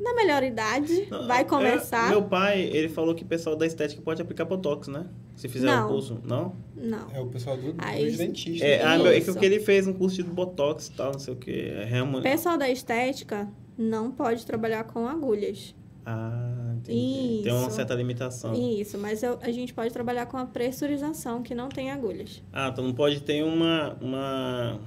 na 0.00 0.14
melhor 0.14 0.42
idade, 0.44 1.08
não, 1.10 1.26
vai 1.26 1.40
é, 1.40 1.44
começar. 1.44 2.06
É, 2.06 2.10
meu 2.10 2.22
pai, 2.22 2.60
ele 2.60 2.88
falou 2.88 3.14
que 3.14 3.24
o 3.24 3.26
pessoal 3.26 3.56
da 3.56 3.66
estética 3.66 4.00
pode 4.00 4.22
aplicar 4.22 4.44
Botox, 4.44 4.86
né? 4.88 5.06
Se 5.34 5.48
fizer 5.48 5.74
o 5.74 5.84
um 5.84 5.88
curso. 5.88 6.20
Não? 6.24 6.54
Não. 6.76 7.10
É 7.12 7.20
o 7.20 7.26
pessoal 7.26 7.56
do, 7.56 7.74
Aí, 7.78 8.06
dos 8.06 8.16
dentistas. 8.16 8.68
É, 8.68 8.82
ah, 8.82 8.96
meu, 8.96 9.08
é 9.08 9.20
que 9.20 9.44
ele 9.44 9.60
fez 9.60 9.86
um 9.86 9.92
curso 9.92 10.22
de 10.22 10.30
Botox 10.30 10.86
e 10.86 10.92
tal, 10.92 11.12
não 11.12 11.18
sei 11.18 11.34
o 11.34 11.36
que. 11.36 11.50
É 11.50 11.84
realmente... 11.84 12.22
pessoal 12.22 12.56
da 12.56 12.68
estética 12.70 13.48
não 13.76 14.10
pode 14.10 14.46
trabalhar 14.46 14.84
com 14.84 15.06
agulhas. 15.06 15.74
Ah, 16.06 16.74
entendi. 16.76 17.34
Isso. 17.34 17.42
Tem 17.42 17.52
uma 17.52 17.70
certa 17.70 17.94
limitação. 17.94 18.54
Isso, 18.54 18.96
mas 18.98 19.22
eu, 19.22 19.38
a 19.42 19.50
gente 19.50 19.74
pode 19.74 19.92
trabalhar 19.92 20.26
com 20.26 20.36
a 20.36 20.46
pressurização, 20.46 21.42
que 21.42 21.54
não 21.54 21.68
tem 21.68 21.90
agulhas. 21.90 22.42
Ah, 22.52 22.68
então 22.72 22.84
não 22.84 22.94
pode 22.94 23.20
ter 23.20 23.42
uma... 23.42 23.96
uma 24.00 24.80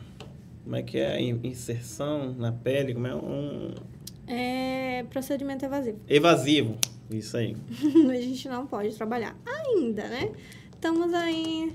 como 0.64 0.76
é 0.76 0.84
que 0.84 0.97
é? 0.97 1.22
Inserção 1.22 2.34
na 2.34 2.51
pele? 2.51 2.93
Como 2.93 3.07
é? 3.07 3.16
Um 3.16 3.74
é 4.32 5.05
procedimento 5.09 5.65
evasivo. 5.65 5.99
Evasivo, 6.07 6.77
isso 7.09 7.36
aí. 7.36 7.55
a 8.09 8.21
gente 8.21 8.47
não 8.47 8.65
pode 8.65 8.95
trabalhar 8.95 9.36
ainda, 9.45 10.07
né? 10.07 10.32
Estamos 10.73 11.13
aí 11.13 11.71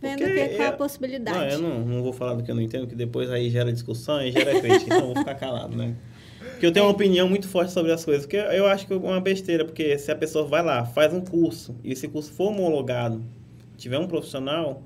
vendo 0.00 0.18
que, 0.18 0.24
é, 0.24 0.48
qual 0.48 0.62
é 0.62 0.66
a 0.66 0.72
possibilidade. 0.72 1.38
Não, 1.38 1.46
eu 1.46 1.58
não, 1.60 1.84
não 1.86 2.02
vou 2.02 2.12
falar 2.12 2.34
do 2.34 2.42
que 2.42 2.50
eu 2.50 2.54
não 2.54 2.62
entendo, 2.62 2.86
que 2.86 2.96
depois 2.96 3.30
aí 3.30 3.48
gera 3.48 3.72
discussão 3.72 4.20
e 4.20 4.32
gera 4.32 4.60
crítica, 4.60 4.84
então 4.86 4.98
eu 4.98 5.14
vou 5.14 5.16
ficar 5.16 5.36
calado, 5.36 5.76
né? 5.76 5.94
Porque 6.50 6.66
eu 6.66 6.72
tenho 6.72 6.86
uma 6.86 6.92
opinião 6.92 7.28
muito 7.28 7.48
forte 7.48 7.72
sobre 7.72 7.92
as 7.92 8.04
coisas. 8.04 8.24
Porque 8.26 8.36
eu 8.36 8.66
acho 8.66 8.86
que 8.86 8.92
é 8.92 8.96
uma 8.96 9.20
besteira, 9.20 9.64
porque 9.64 9.96
se 9.98 10.10
a 10.10 10.16
pessoa 10.16 10.44
vai 10.44 10.62
lá, 10.62 10.84
faz 10.84 11.12
um 11.12 11.20
curso, 11.20 11.76
e 11.82 11.92
esse 11.92 12.08
curso 12.08 12.32
for 12.32 12.50
homologado, 12.50 13.24
tiver 13.76 13.98
um 13.98 14.06
profissional, 14.06 14.82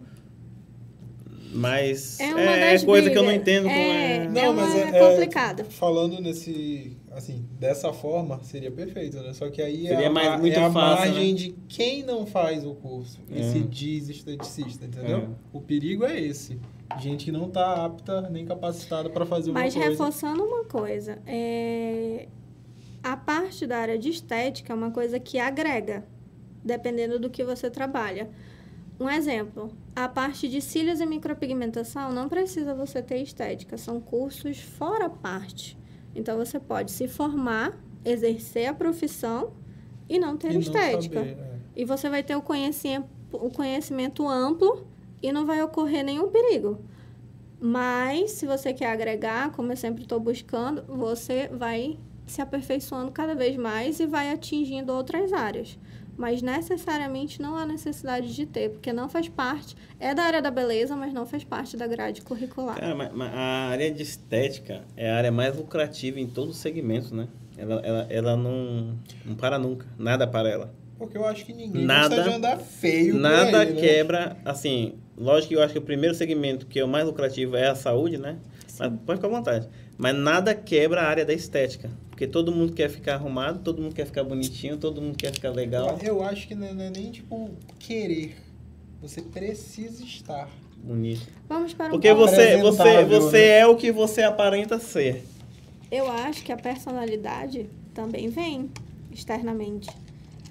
mas 1.52 2.20
é, 2.20 2.74
é 2.74 2.78
coisa 2.84 3.10
que 3.10 3.16
eu 3.16 3.22
não 3.22 3.32
entendo. 3.32 3.68
É, 3.68 4.16
é... 4.16 4.28
Não, 4.28 4.52
mas 4.54 4.74
é, 4.74 4.88
é 4.88 4.98
complicado. 4.98 5.64
falando 5.64 6.20
nesse, 6.20 6.96
assim, 7.18 7.44
dessa 7.58 7.92
forma, 7.92 8.42
seria 8.44 8.70
perfeito, 8.70 9.16
né? 9.20 9.32
Só 9.32 9.50
que 9.50 9.60
aí 9.60 9.88
seria 9.88 10.06
é, 10.06 10.08
mais, 10.08 10.28
a, 10.28 10.38
muito 10.38 10.56
é 10.56 10.64
a 10.64 10.70
fácil, 10.70 11.06
margem 11.06 11.32
né? 11.32 11.38
de 11.38 11.50
quem 11.68 12.02
não 12.04 12.24
faz 12.24 12.64
o 12.64 12.74
curso 12.74 13.20
e 13.28 13.42
se 13.42 13.60
diz 13.60 14.08
esteticista, 14.08 14.86
entendeu? 14.86 15.34
O 15.52 15.60
perigo 15.60 16.04
é 16.04 16.18
esse. 16.18 16.58
Gente 16.98 17.26
que 17.26 17.32
não 17.32 17.48
está 17.48 17.84
apta 17.84 18.22
nem 18.30 18.46
capacitada 18.46 19.10
para 19.10 19.26
fazer 19.26 19.50
uma 19.50 19.60
Mas 19.60 19.74
coisa. 19.74 19.90
reforçando 19.90 20.42
uma 20.42 20.64
coisa, 20.64 21.18
é... 21.26 22.28
a 23.02 23.16
parte 23.16 23.66
da 23.66 23.78
área 23.78 23.98
de 23.98 24.08
estética 24.08 24.72
é 24.72 24.76
uma 24.76 24.90
coisa 24.90 25.18
que 25.20 25.38
agrega, 25.38 26.04
dependendo 26.64 27.18
do 27.18 27.28
que 27.28 27.44
você 27.44 27.68
trabalha. 27.68 28.30
Um 28.98 29.08
exemplo, 29.08 29.70
a 29.94 30.08
parte 30.08 30.48
de 30.48 30.60
cílios 30.60 31.00
e 31.00 31.06
micropigmentação 31.06 32.12
não 32.12 32.28
precisa 32.28 32.74
você 32.74 33.02
ter 33.02 33.22
estética, 33.22 33.76
são 33.76 34.00
cursos 34.00 34.58
fora 34.58 35.08
parte. 35.08 35.77
Então 36.18 36.36
você 36.36 36.58
pode 36.58 36.90
se 36.90 37.06
formar, 37.06 37.78
exercer 38.04 38.66
a 38.66 38.74
profissão 38.74 39.52
e 40.08 40.18
não 40.18 40.36
ter 40.36 40.50
E 40.50 40.54
não 40.54 40.60
estética. 40.60 41.20
saber, 41.20 41.38
é. 41.38 41.58
E 41.76 41.84
você 41.84 42.10
vai 42.10 42.22
ter 42.22 42.34
o 42.34 42.42
conhecimento, 42.42 43.08
o 43.32 43.50
conhecimento 43.50 44.26
amplo 44.28 44.86
e 45.22 45.30
não 45.32 45.46
vai 45.46 45.62
ocorrer 45.62 46.04
nenhum 46.04 46.28
perigo. 46.28 46.78
Mas, 47.60 48.32
se 48.32 48.46
você 48.46 48.72
quer 48.72 48.90
agregar, 48.90 49.50
como 49.52 49.72
eu 49.72 49.76
sempre 49.76 50.02
estou 50.02 50.20
buscando, 50.20 50.82
você 50.86 51.48
vai 51.48 51.98
se 52.26 52.40
aperfeiçoando 52.40 53.10
cada 53.10 53.34
vez 53.34 53.56
mais 53.56 53.98
e 54.00 54.06
vai 54.06 54.30
atingindo 54.30 54.92
outras 54.92 55.32
áreas. 55.32 55.78
Mas 56.18 56.42
necessariamente 56.42 57.40
não 57.40 57.56
há 57.56 57.64
necessidade 57.64 58.34
de 58.34 58.44
ter, 58.44 58.70
porque 58.70 58.92
não 58.92 59.08
faz 59.08 59.28
parte. 59.28 59.76
É 60.00 60.12
da 60.12 60.24
área 60.24 60.42
da 60.42 60.50
beleza, 60.50 60.96
mas 60.96 61.12
não 61.14 61.24
faz 61.24 61.44
parte 61.44 61.76
da 61.76 61.86
grade 61.86 62.22
curricular. 62.22 62.76
Cara, 62.78 62.94
mas, 62.94 63.12
mas 63.14 63.32
a 63.32 63.68
área 63.70 63.90
de 63.90 64.02
estética 64.02 64.82
é 64.96 65.08
a 65.10 65.16
área 65.16 65.30
mais 65.30 65.56
lucrativa 65.56 66.18
em 66.18 66.26
todos 66.26 66.56
os 66.56 66.60
segmentos, 66.60 67.12
né? 67.12 67.28
Ela, 67.56 67.80
ela, 67.84 68.06
ela 68.10 68.36
não, 68.36 68.98
não 69.24 69.34
para 69.36 69.58
nunca. 69.60 69.86
Nada 69.96 70.26
para 70.26 70.48
ela. 70.48 70.74
Porque 70.98 71.16
eu 71.16 71.24
acho 71.24 71.46
que 71.46 71.52
ninguém 71.52 71.84
Nada- 71.84 72.16
gosta 72.16 72.30
de 72.30 72.36
andar 72.36 72.58
feio 72.58 73.14
Nada 73.16 73.60
aí, 73.60 73.72
né? 73.74 73.80
quebra, 73.80 74.36
assim, 74.44 74.94
lógico 75.16 75.50
que 75.50 75.54
eu 75.56 75.62
acho 75.62 75.72
que 75.72 75.78
o 75.78 75.82
primeiro 75.82 76.16
segmento 76.16 76.66
que 76.66 76.80
é 76.80 76.84
o 76.84 76.88
mais 76.88 77.06
lucrativo 77.06 77.54
é 77.56 77.68
a 77.68 77.76
saúde, 77.76 78.18
né? 78.18 78.36
Mas 78.78 78.92
pode 79.04 79.18
ficar 79.20 79.28
à 79.28 79.36
vontade. 79.36 79.68
Mas 79.96 80.14
nada 80.14 80.54
quebra 80.54 81.02
a 81.02 81.08
área 81.08 81.24
da 81.24 81.32
estética. 81.32 81.90
Porque 82.10 82.26
todo 82.26 82.52
mundo 82.52 82.72
quer 82.72 82.88
ficar 82.88 83.14
arrumado, 83.14 83.60
todo 83.60 83.80
mundo 83.80 83.94
quer 83.94 84.06
ficar 84.06 84.24
bonitinho, 84.24 84.76
todo 84.76 85.00
mundo 85.00 85.16
quer 85.16 85.32
ficar 85.32 85.50
legal, 85.50 85.98
Eu 86.02 86.22
acho 86.22 86.48
que 86.48 86.54
não 86.54 86.66
é 86.66 86.72
não 86.72 86.84
é 86.84 86.90
nem, 86.90 87.10
tipo, 87.10 87.50
querer. 87.78 88.36
Você 89.00 89.22
precisa 89.22 90.02
estar. 90.02 90.48
bonito. 90.76 91.26
Vamos 91.48 91.74
para 91.74 91.86
um 91.86 91.90
Porque 91.90 92.12
você, 92.12 92.56
você, 92.60 93.04
você 93.04 93.38
né? 93.38 93.58
é 93.60 93.66
o 93.66 93.76
que 93.76 93.92
você 93.92 94.22
aparenta 94.22 94.78
ser. 94.78 95.24
Eu 95.90 96.10
acho 96.10 96.42
que 96.44 96.52
a 96.52 96.56
personalidade 96.56 97.68
também 97.94 98.28
vem 98.28 98.70
externamente, 99.12 99.88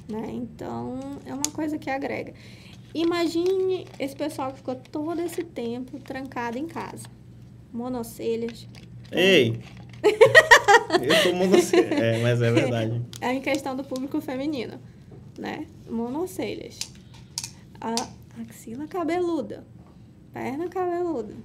né? 0.10 0.30
Então, 0.32 1.00
é 1.26 1.34
uma 1.34 1.52
coisa 1.54 1.78
que 1.78 1.90
agrega. 1.90 2.34
Imagine 2.94 3.86
esse 4.00 4.16
pessoal 4.16 4.52
que 4.52 4.58
ficou 4.58 4.76
todo 4.76 5.22
esse 5.22 5.44
tempo 5.44 6.00
trancado 6.00 6.58
em 6.58 6.66
casa. 6.66 7.06
Monocelhas. 7.78 8.68
Ei! 9.12 9.60
eu 10.04 11.16
sou 11.22 11.36
monocelha. 11.36 11.94
É, 11.94 12.24
mas 12.24 12.42
é 12.42 12.52
verdade. 12.52 13.02
É 13.22 13.34
em 13.34 13.40
questão 13.40 13.76
do 13.76 13.84
público 13.84 14.20
feminino, 14.20 14.80
né? 15.38 15.68
Monocelhas. 15.88 16.80
A 17.80 17.94
axila 18.42 18.88
cabeluda. 18.88 19.64
Perna 20.34 20.68
cabeluda. 20.68 21.36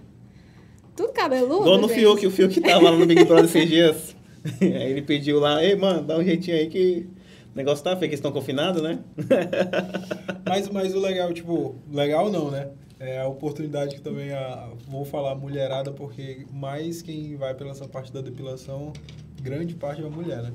Tudo 0.96 1.12
cabeludo, 1.12 1.64
Igual 1.64 1.78
no 1.78 1.88
gente. 1.88 2.00
Fiuk, 2.00 2.26
o 2.26 2.30
Fiuk 2.30 2.60
tava 2.62 2.90
lá 2.90 2.96
no 2.96 3.04
Big 3.04 3.24
Brother 3.24 3.44
esses 3.44 3.68
dias. 3.68 4.16
Aí 4.60 4.90
ele 4.90 5.02
pediu 5.02 5.38
lá, 5.38 5.62
ei, 5.62 5.76
mano, 5.76 6.02
dá 6.02 6.16
um 6.16 6.24
jeitinho 6.24 6.56
aí 6.56 6.66
que 6.66 7.06
o 7.54 7.56
negócio 7.56 7.84
tá 7.84 7.90
feio, 7.90 8.00
que 8.00 8.06
eles 8.06 8.18
estão 8.18 8.32
confinados, 8.32 8.82
né? 8.82 8.98
Mas, 10.44 10.68
mas 10.68 10.94
o 10.94 10.98
legal, 10.98 11.32
tipo, 11.32 11.76
legal 11.90 12.30
não, 12.30 12.50
né? 12.50 12.70
É 13.04 13.20
a 13.20 13.26
oportunidade 13.26 13.96
que 13.96 14.00
também 14.00 14.32
a, 14.32 14.68
vou 14.86 15.04
falar 15.04 15.34
mulherada, 15.34 15.90
porque 15.90 16.46
mais 16.52 17.02
quem 17.02 17.34
vai 17.36 17.52
pela 17.52 17.70
essa 17.72 17.88
parte 17.88 18.12
da 18.12 18.20
depilação, 18.20 18.92
grande 19.42 19.74
parte 19.74 20.00
é 20.02 20.06
a 20.06 20.10
mulher, 20.10 20.40
né? 20.40 20.52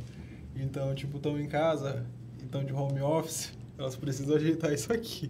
Então, 0.56 0.96
tipo, 0.96 1.18
estão 1.18 1.38
em 1.38 1.46
casa, 1.48 2.06
estão 2.42 2.64
de 2.64 2.72
home 2.72 3.02
office, 3.02 3.52
elas 3.78 3.98
precisam 3.98 4.38
ajeitar 4.38 4.72
isso 4.74 4.92
aqui. 4.94 5.30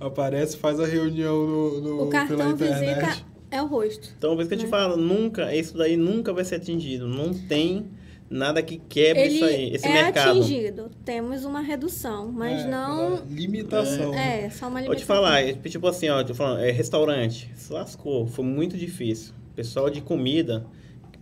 Aparece, 0.00 0.56
faz 0.56 0.80
a 0.80 0.86
reunião 0.86 1.46
no, 1.46 1.80
no, 1.82 1.94
O 2.04 2.08
pela 2.08 2.26
cartão 2.26 2.50
internet. 2.52 3.04
visita 3.04 3.26
é 3.50 3.62
o 3.62 3.66
rosto. 3.66 4.08
Então, 4.16 4.34
por 4.34 4.40
isso 4.40 4.48
que 4.48 4.54
eu 4.54 4.58
te 4.60 4.64
Né? 4.64 4.70
falo, 4.70 4.96
nunca, 4.96 5.54
isso 5.54 5.76
daí 5.76 5.94
nunca 5.96 6.32
vai 6.32 6.42
ser 6.44 6.54
atingido. 6.54 7.06
Não 7.06 7.34
tem 7.34 7.86
nada 8.28 8.62
que 8.62 8.78
quebre 8.78 9.22
Ele 9.22 9.34
isso 9.36 9.44
aí, 9.44 9.70
esse 9.74 9.86
é 9.86 9.92
mercado. 9.92 10.30
atingido. 10.40 10.90
Temos 11.04 11.44
uma 11.44 11.60
redução, 11.60 12.30
mas 12.32 12.62
É, 12.62 12.68
não... 12.68 13.16
pela 13.18 13.26
Limitação. 13.30 14.14
É, 14.14 14.50
só 14.50 14.68
uma 14.68 14.80
limitação. 14.80 14.86
Vou 14.86 14.96
te 14.96 15.04
falar, 15.04 15.40
é, 15.42 15.52
tipo 15.52 15.86
assim, 15.86 16.08
ó, 16.08 16.22
tô 16.24 16.34
falando, 16.34 16.60
é 16.60 16.70
restaurante, 16.70 17.50
se 17.54 17.72
lascou, 17.72 18.26
foi 18.26 18.44
muito 18.44 18.76
difícil. 18.76 19.32
Pessoal 19.54 19.88
de 19.88 20.00
comida, 20.00 20.66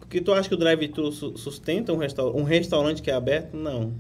porque 0.01 0.21
tu 0.21 0.33
acha 0.33 0.49
que 0.49 0.55
o 0.55 0.59
drive-thru 0.59 1.13
su- 1.13 1.37
sustenta 1.37 1.93
um, 1.93 1.97
restaur 1.97 2.35
um 2.37 2.43
restaurante 2.43 3.01
que 3.03 3.11
é 3.11 3.15
aberto? 3.15 3.57
Não. 3.57 3.93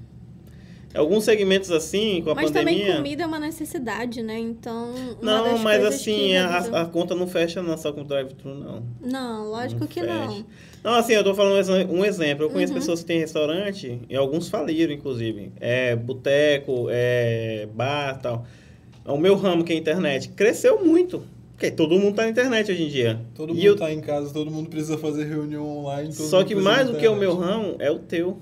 Alguns 0.94 1.24
segmentos 1.24 1.72
assim, 1.72 2.22
com 2.22 2.30
a 2.30 2.34
Mas 2.36 2.52
pandemia... 2.52 2.78
também 2.84 2.96
comida 2.96 3.24
é 3.24 3.26
uma 3.26 3.40
necessidade, 3.40 4.22
né? 4.22 4.38
Então, 4.38 4.90
uma 5.20 5.38
Não, 5.38 5.44
das 5.44 5.61
mas 5.61 5.84
assim, 5.84 6.14
que 6.28 6.36
a, 6.36 6.59
a 6.82 6.84
conta 6.86 7.16
não 7.16 7.26
fecha 7.26 7.61
não 7.61 7.76
só 7.76 7.92
com 7.92 8.02
o 8.02 8.05
drive-thru, 8.05 8.55
não. 8.55 8.82
Não, 9.00 9.50
lógico 9.50 9.80
Não 9.80 9.86
que 9.88 10.00
fecha. 10.00 10.12
não. 10.14 10.46
Não, 10.85 10.93
assim, 10.97 11.14
eu 11.14 11.24
tô 11.24 11.35
falando 11.35 11.55
um 11.55 12.05
exe- 12.05 12.07
exemplo. 12.09 12.45
Eu 12.45 12.51
conheço 12.51 12.72
Uhum. 12.74 12.78
pessoas 12.78 13.01
que 13.01 13.07
têm 13.07 13.18
restaurante 13.18 14.01
e 14.09 14.14
alguns 14.14 14.49
faliram, 14.51 14.93
inclusive. 14.93 15.51
É 15.59 15.97
boteco, 15.97 16.89
é 16.91 17.66
bar 17.74 18.20
tal. 18.20 18.47
O 19.07 19.16
meu 19.16 19.35
ramo, 19.35 19.64
que 19.64 19.72
é 19.72 19.76
a 19.76 19.78
internet, 19.78 20.28
cresceu 20.28 20.85
muito. 20.85 21.22
Porque 21.53 21.70
todo 21.70 21.99
mundo 21.99 22.16
tá 22.16 22.24
na 22.24 22.28
internet 22.30 22.70
hoje 22.70 22.82
em 22.82 22.89
dia. 22.89 23.20
Todo 23.35 23.51
E 23.53 23.55
mundo 23.55 23.64
eu- 23.64 23.76
tá 23.76 23.91
em 23.93 24.01
casa, 24.01 24.32
todo 24.32 24.51
mundo 24.51 24.68
precisa 24.68 24.99
fazer 24.99 25.24
reunião 25.24 25.64
online. 25.78 26.09
todo 26.14 26.26
Só 26.28 26.45
que 26.45 26.55
mais 26.55 26.87
do 26.91 26.97
que 26.99 27.09
o 27.09 27.16
meu 27.16 27.35
ramo 27.35 27.76
é 27.78 27.91
o 27.91 27.99
teu. 27.99 28.37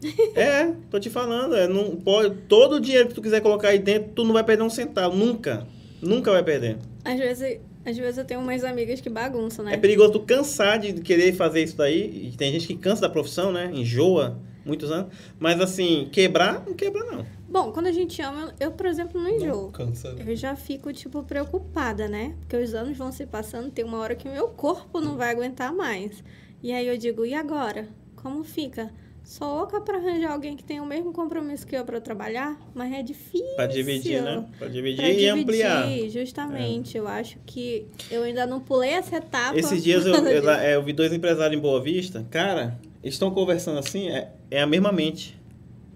é, 0.34 0.72
tô 0.90 0.98
te 0.98 1.10
falando. 1.10 1.54
É, 1.54 1.68
não 1.68 1.96
pode, 1.96 2.34
todo 2.48 2.76
o 2.76 2.80
dinheiro 2.80 3.08
que 3.08 3.14
tu 3.14 3.20
quiser 3.22 3.40
colocar 3.40 3.68
aí 3.68 3.78
dentro, 3.78 4.10
tu 4.14 4.24
não 4.24 4.32
vai 4.32 4.42
perder 4.44 4.62
um 4.62 4.70
centavo. 4.70 5.14
Nunca. 5.16 5.66
Nunca 6.00 6.30
vai 6.32 6.42
perder. 6.42 6.78
Às 7.04 7.18
vezes, 7.18 7.60
às 7.84 7.96
vezes 7.96 8.18
eu 8.18 8.24
tenho 8.24 8.40
umas 8.40 8.64
amigas 8.64 9.00
que 9.00 9.08
bagunçam, 9.10 9.64
né? 9.64 9.74
É 9.74 9.76
perigoso 9.76 10.12
tu 10.12 10.20
cansar 10.20 10.78
de 10.78 10.92
querer 10.94 11.32
fazer 11.34 11.62
isso 11.62 11.76
daí. 11.76 12.28
E 12.32 12.36
tem 12.36 12.52
gente 12.52 12.66
que 12.66 12.76
cansa 12.76 13.02
da 13.02 13.08
profissão, 13.08 13.50
né? 13.52 13.70
Enjoa 13.72 14.38
muitos 14.64 14.90
anos. 14.90 15.12
Mas 15.38 15.60
assim, 15.60 16.08
quebrar, 16.12 16.64
não 16.66 16.74
quebra 16.74 17.04
não. 17.04 17.26
Bom, 17.48 17.70
quando 17.72 17.86
a 17.88 17.92
gente 17.92 18.22
ama, 18.22 18.54
eu, 18.58 18.70
por 18.72 18.86
exemplo, 18.86 19.20
não 19.20 19.28
Não 19.30 19.36
enjoo. 19.36 19.70
cansa. 19.72 20.12
né? 20.14 20.24
Eu 20.26 20.34
já 20.36 20.56
fico, 20.56 20.90
tipo, 20.92 21.22
preocupada, 21.22 22.08
né? 22.08 22.34
Porque 22.40 22.56
os 22.56 22.72
anos 22.72 22.96
vão 22.96 23.12
se 23.12 23.26
passando, 23.26 23.70
tem 23.70 23.84
uma 23.84 23.98
hora 23.98 24.14
que 24.14 24.26
o 24.26 24.32
meu 24.32 24.48
corpo 24.48 25.00
não 25.00 25.16
vai 25.16 25.30
aguentar 25.30 25.72
mais. 25.72 26.24
E 26.62 26.72
aí 26.72 26.86
eu 26.86 26.96
digo, 26.96 27.26
e 27.26 27.34
agora? 27.34 27.88
Como 28.16 28.42
fica? 28.44 28.90
Sou 29.32 29.48
louca 29.48 29.80
pra 29.80 29.96
arranjar 29.96 30.30
alguém 30.30 30.54
que 30.54 30.62
tenha 30.62 30.82
o 30.82 30.86
mesmo 30.86 31.10
compromisso 31.10 31.66
que 31.66 31.74
eu 31.74 31.82
pra 31.86 31.98
trabalhar, 32.02 32.60
mas 32.74 32.92
é 32.92 33.02
difícil. 33.02 33.56
Pra 33.56 33.66
dividir, 33.66 34.20
né? 34.20 34.46
Pra 34.58 34.68
dividir 34.68 34.98
Pra 34.98 35.08
e 35.08 35.12
dividir, 35.12 35.28
ampliar. 35.30 35.88
justamente. 36.10 36.98
Eu 36.98 37.08
acho 37.08 37.38
que 37.46 37.86
eu 38.10 38.24
ainda 38.24 38.46
não 38.46 38.60
pulei 38.60 38.90
essa 38.90 39.16
etapa. 39.16 39.58
Esses 39.58 39.82
dias 39.82 40.04
eu, 40.04 40.14
eu, 40.16 40.50
é, 40.52 40.74
eu 40.74 40.82
vi 40.82 40.92
dois 40.92 41.14
empresários 41.14 41.58
em 41.58 41.62
Boa 41.62 41.80
Vista. 41.82 42.26
Cara, 42.30 42.78
eles 43.02 43.14
estão 43.14 43.30
conversando 43.30 43.78
assim, 43.78 44.10
é, 44.10 44.34
é 44.50 44.60
a 44.60 44.66
mesma 44.66 44.92
mente. 44.92 45.34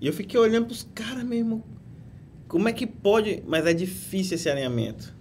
E 0.00 0.06
eu 0.06 0.14
fiquei 0.14 0.40
olhando 0.40 0.68
pros 0.68 0.88
caras 0.94 1.22
mesmo. 1.22 1.62
Como 2.48 2.70
é 2.70 2.72
que 2.72 2.86
pode? 2.86 3.42
Mas 3.46 3.66
é 3.66 3.74
difícil 3.74 4.36
esse 4.36 4.48
alinhamento. 4.48 5.14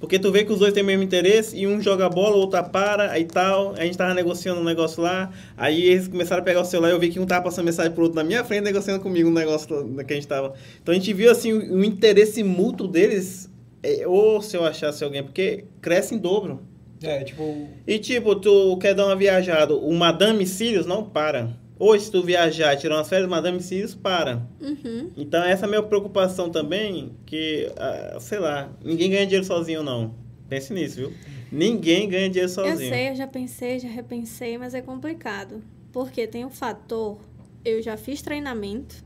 Porque 0.00 0.18
tu 0.18 0.32
vê 0.32 0.44
que 0.44 0.52
os 0.52 0.58
dois 0.58 0.72
têm 0.72 0.82
o 0.82 0.86
mesmo 0.86 1.02
interesse 1.02 1.54
e 1.54 1.66
um 1.66 1.80
joga 1.80 2.08
bola, 2.08 2.34
o 2.34 2.38
outro 2.38 2.62
para, 2.64 3.12
aí 3.12 3.26
tal. 3.26 3.74
A 3.76 3.84
gente 3.84 3.98
tava 3.98 4.14
negociando 4.14 4.58
um 4.58 4.64
negócio 4.64 5.02
lá. 5.02 5.30
Aí 5.58 5.82
eles 5.84 6.08
começaram 6.08 6.40
a 6.40 6.44
pegar 6.44 6.62
o 6.62 6.64
celular 6.64 6.88
e 6.88 6.92
eu 6.92 6.98
vi 6.98 7.10
que 7.10 7.20
um 7.20 7.26
tava 7.26 7.44
passando 7.44 7.66
mensagem 7.66 7.92
pro 7.92 8.04
outro 8.04 8.16
na 8.16 8.24
minha 8.24 8.42
frente, 8.42 8.62
negociando 8.64 9.00
comigo 9.00 9.28
um 9.28 9.32
negócio 9.32 9.68
que 10.06 10.12
a 10.12 10.16
gente 10.16 10.26
tava. 10.26 10.54
Então 10.82 10.92
a 10.92 10.96
gente 10.96 11.12
viu 11.12 11.30
assim 11.30 11.52
o, 11.52 11.74
o 11.74 11.84
interesse 11.84 12.42
mútuo 12.42 12.88
deles. 12.88 13.50
é, 13.82 14.06
ou 14.06 14.40
se 14.40 14.56
eu 14.56 14.64
achasse 14.64 15.04
alguém, 15.04 15.22
porque 15.22 15.64
cresce 15.82 16.14
em 16.14 16.18
dobro. 16.18 16.60
É, 17.02 17.22
tipo, 17.24 17.68
E 17.86 17.98
tipo, 17.98 18.34
tu 18.36 18.76
quer 18.78 18.94
dar 18.94 19.06
uma 19.06 19.16
viajada, 19.16 19.74
o 19.74 19.92
Madame 19.94 20.46
Sirius 20.46 20.86
não 20.86 21.04
para. 21.04 21.50
Hoje, 21.82 22.04
se 22.04 22.10
tu 22.12 22.22
viajar 22.22 22.74
e 22.74 22.76
tirar 22.76 22.96
umas 22.96 23.08
férias, 23.08 23.26
Madame 23.26 23.58
Sirius 23.62 23.94
para. 23.94 24.46
Uhum. 24.60 25.10
Então, 25.16 25.42
essa 25.42 25.64
é 25.64 25.66
a 25.66 25.68
minha 25.70 25.82
preocupação 25.82 26.50
também, 26.50 27.12
que, 27.24 27.72
ah, 27.74 28.18
sei 28.20 28.38
lá, 28.38 28.70
ninguém 28.84 29.08
ganha 29.10 29.24
dinheiro 29.24 29.46
sozinho, 29.46 29.82
não. 29.82 30.14
Pense 30.46 30.74
nisso, 30.74 30.96
viu? 30.96 31.12
Ninguém 31.50 32.06
ganha 32.06 32.28
dinheiro 32.28 32.50
Eu 32.50 32.54
sozinho. 32.54 32.90
sei, 32.90 33.08
eu 33.08 33.16
já 33.16 33.26
pensei, 33.26 33.78
já 33.78 33.88
repensei, 33.88 34.58
mas 34.58 34.74
é 34.74 34.82
complicado. 34.82 35.62
Porque 35.90 36.26
tem 36.26 36.44
o 36.44 36.50
fator, 36.50 37.16
eu 37.64 37.80
já 37.80 37.96
fiz 37.96 38.20
treinamento, 38.20 38.96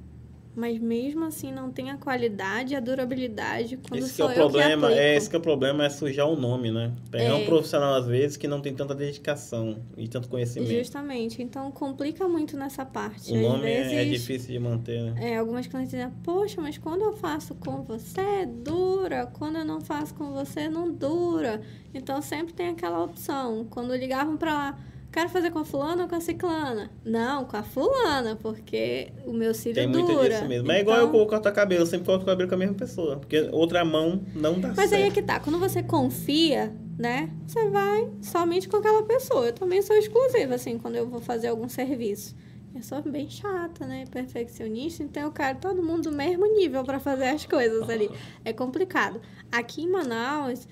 mas 0.54 0.78
mesmo 0.78 1.24
assim 1.24 1.52
não 1.52 1.70
tem 1.70 1.90
a 1.90 1.96
qualidade 1.96 2.74
e 2.74 2.76
a 2.76 2.80
durabilidade 2.80 3.76
quando 3.76 4.02
esse 4.02 4.14
sou 4.14 4.30
é 4.30 4.32
o 4.32 4.34
problema, 4.34 4.92
é 4.92 5.16
esse 5.16 5.28
que 5.28 5.36
é 5.36 5.38
o 5.38 5.42
problema 5.42 5.84
é 5.84 5.90
sujar 5.90 6.28
o 6.28 6.36
nome, 6.36 6.70
né? 6.70 6.92
Pegar 7.10 7.24
é. 7.24 7.34
um 7.34 7.44
profissional 7.44 7.94
às 7.94 8.06
vezes 8.06 8.36
que 8.36 8.46
não 8.46 8.60
tem 8.60 8.74
tanta 8.74 8.94
dedicação 8.94 9.78
e 9.96 10.08
tanto 10.08 10.28
conhecimento. 10.28 10.72
Justamente, 10.72 11.42
então 11.42 11.70
complica 11.70 12.28
muito 12.28 12.56
nessa 12.56 12.84
parte. 12.84 13.32
O 13.32 13.40
nome 13.40 13.66
é, 13.66 13.72
é 13.72 13.82
vezes, 13.82 13.92
é 13.92 14.04
difícil 14.04 14.52
de 14.52 14.58
manter, 14.58 15.02
né? 15.02 15.32
É, 15.32 15.38
algumas 15.38 15.66
clientes 15.66 15.90
dizem, 15.90 16.10
poxa, 16.22 16.60
mas 16.60 16.78
quando 16.78 17.02
eu 17.02 17.12
faço 17.12 17.54
com 17.54 17.82
você, 17.82 18.46
dura. 18.46 19.26
Quando 19.26 19.58
eu 19.58 19.64
não 19.64 19.80
faço 19.80 20.14
com 20.14 20.32
você, 20.32 20.68
não 20.68 20.90
dura. 20.90 21.60
Então 21.92 22.20
sempre 22.22 22.52
tem 22.52 22.68
aquela 22.68 23.02
opção. 23.02 23.66
Quando 23.68 23.94
ligavam 23.94 24.36
para 24.36 24.54
lá 24.54 24.78
quero 25.14 25.28
fazer 25.28 25.52
com 25.52 25.60
a 25.60 25.64
fulana 25.64 26.02
ou 26.02 26.08
com 26.08 26.16
a 26.16 26.20
ciclana? 26.20 26.90
Não, 27.04 27.44
com 27.44 27.56
a 27.56 27.62
fulana, 27.62 28.34
porque 28.34 29.12
o 29.24 29.32
meu 29.32 29.54
cílio 29.54 29.76
Tem 29.76 29.88
dura. 29.90 30.04
muito 30.04 30.28
disso 30.28 30.44
mesmo. 30.46 30.66
Mas 30.66 30.78
é 30.78 30.80
igual 30.80 30.98
eu 30.98 31.08
então 31.08 31.26
cortar 31.26 31.52
cabelo, 31.52 31.82
eu 31.82 31.86
sempre 31.86 32.06
corto 32.06 32.24
o 32.24 32.26
cabelo 32.26 32.48
com 32.48 32.56
a 32.56 32.58
mesma 32.58 32.74
pessoa, 32.74 33.16
porque 33.18 33.48
outra 33.52 33.84
mão 33.84 34.24
não 34.34 34.58
dá 34.58 34.68
Mas 34.76 34.90
certo. 34.90 34.94
aí 34.94 35.02
é 35.08 35.10
que 35.12 35.22
tá, 35.22 35.38
quando 35.38 35.60
você 35.60 35.84
confia, 35.84 36.74
né, 36.98 37.30
você 37.46 37.70
vai 37.70 38.10
somente 38.22 38.68
com 38.68 38.78
aquela 38.78 39.04
pessoa. 39.04 39.46
Eu 39.46 39.52
também 39.52 39.80
sou 39.82 39.94
exclusiva, 39.96 40.56
assim, 40.56 40.78
quando 40.78 40.96
eu 40.96 41.08
vou 41.08 41.20
fazer 41.20 41.46
algum 41.46 41.68
serviço. 41.68 42.34
Eu 42.74 42.82
sou 42.82 43.00
bem 43.02 43.30
chata, 43.30 43.86
né? 43.86 44.04
Perfeccionista, 44.10 45.04
então 45.04 45.22
eu 45.22 45.30
quero 45.30 45.60
todo 45.60 45.80
mundo 45.80 46.10
do 46.10 46.16
mesmo 46.16 46.44
nível 46.44 46.82
para 46.82 46.98
fazer 46.98 47.28
as 47.28 47.46
coisas 47.46 47.88
ali. 47.88 48.10
É 48.44 48.52
complicado. 48.52 49.20
Aqui 49.52 49.82
em 49.84 49.88
Manaus, 49.88 50.66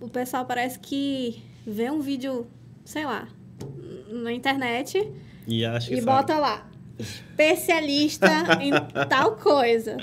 o 0.00 0.08
pessoal 0.08 0.46
parece 0.46 0.78
que 0.78 1.42
vê 1.66 1.90
um 1.90 2.00
vídeo, 2.00 2.46
sei 2.86 3.04
lá, 3.04 3.28
na 4.22 4.32
internet 4.32 5.10
e, 5.46 5.64
acha 5.64 5.94
e 5.94 6.00
bota 6.00 6.38
lá. 6.38 6.68
Especialista 6.98 8.28
em 8.60 8.70
tal 9.08 9.36
coisa. 9.36 9.98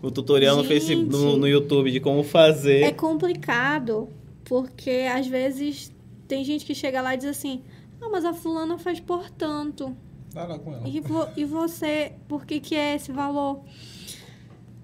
O 0.00 0.10
tutorial 0.10 0.56
Gente, 0.56 0.62
no, 0.62 0.68
Facebook, 0.68 1.10
no, 1.10 1.36
no 1.36 1.48
YouTube 1.48 1.90
de 1.90 2.00
como 2.00 2.22
fazer. 2.22 2.82
É 2.82 2.92
complicado, 2.92 4.08
porque 4.44 5.06
às 5.12 5.26
vezes 5.26 5.92
tem 6.28 6.44
gente 6.44 6.64
que 6.64 6.74
chega 6.74 7.00
lá 7.02 7.14
e 7.14 7.18
diz 7.18 7.26
assim: 7.26 7.62
Ah, 8.00 8.08
mas 8.10 8.24
a 8.24 8.32
fulana 8.32 8.78
faz 8.78 9.00
por 9.00 9.28
tanto. 9.30 9.96
Lá 10.34 10.58
com 10.58 10.72
ela. 10.72 10.86
E, 10.86 11.00
vo, 11.00 11.26
e 11.36 11.44
você, 11.44 12.12
por 12.28 12.44
que, 12.44 12.60
que 12.60 12.74
é 12.74 12.94
esse 12.94 13.10
valor? 13.10 13.64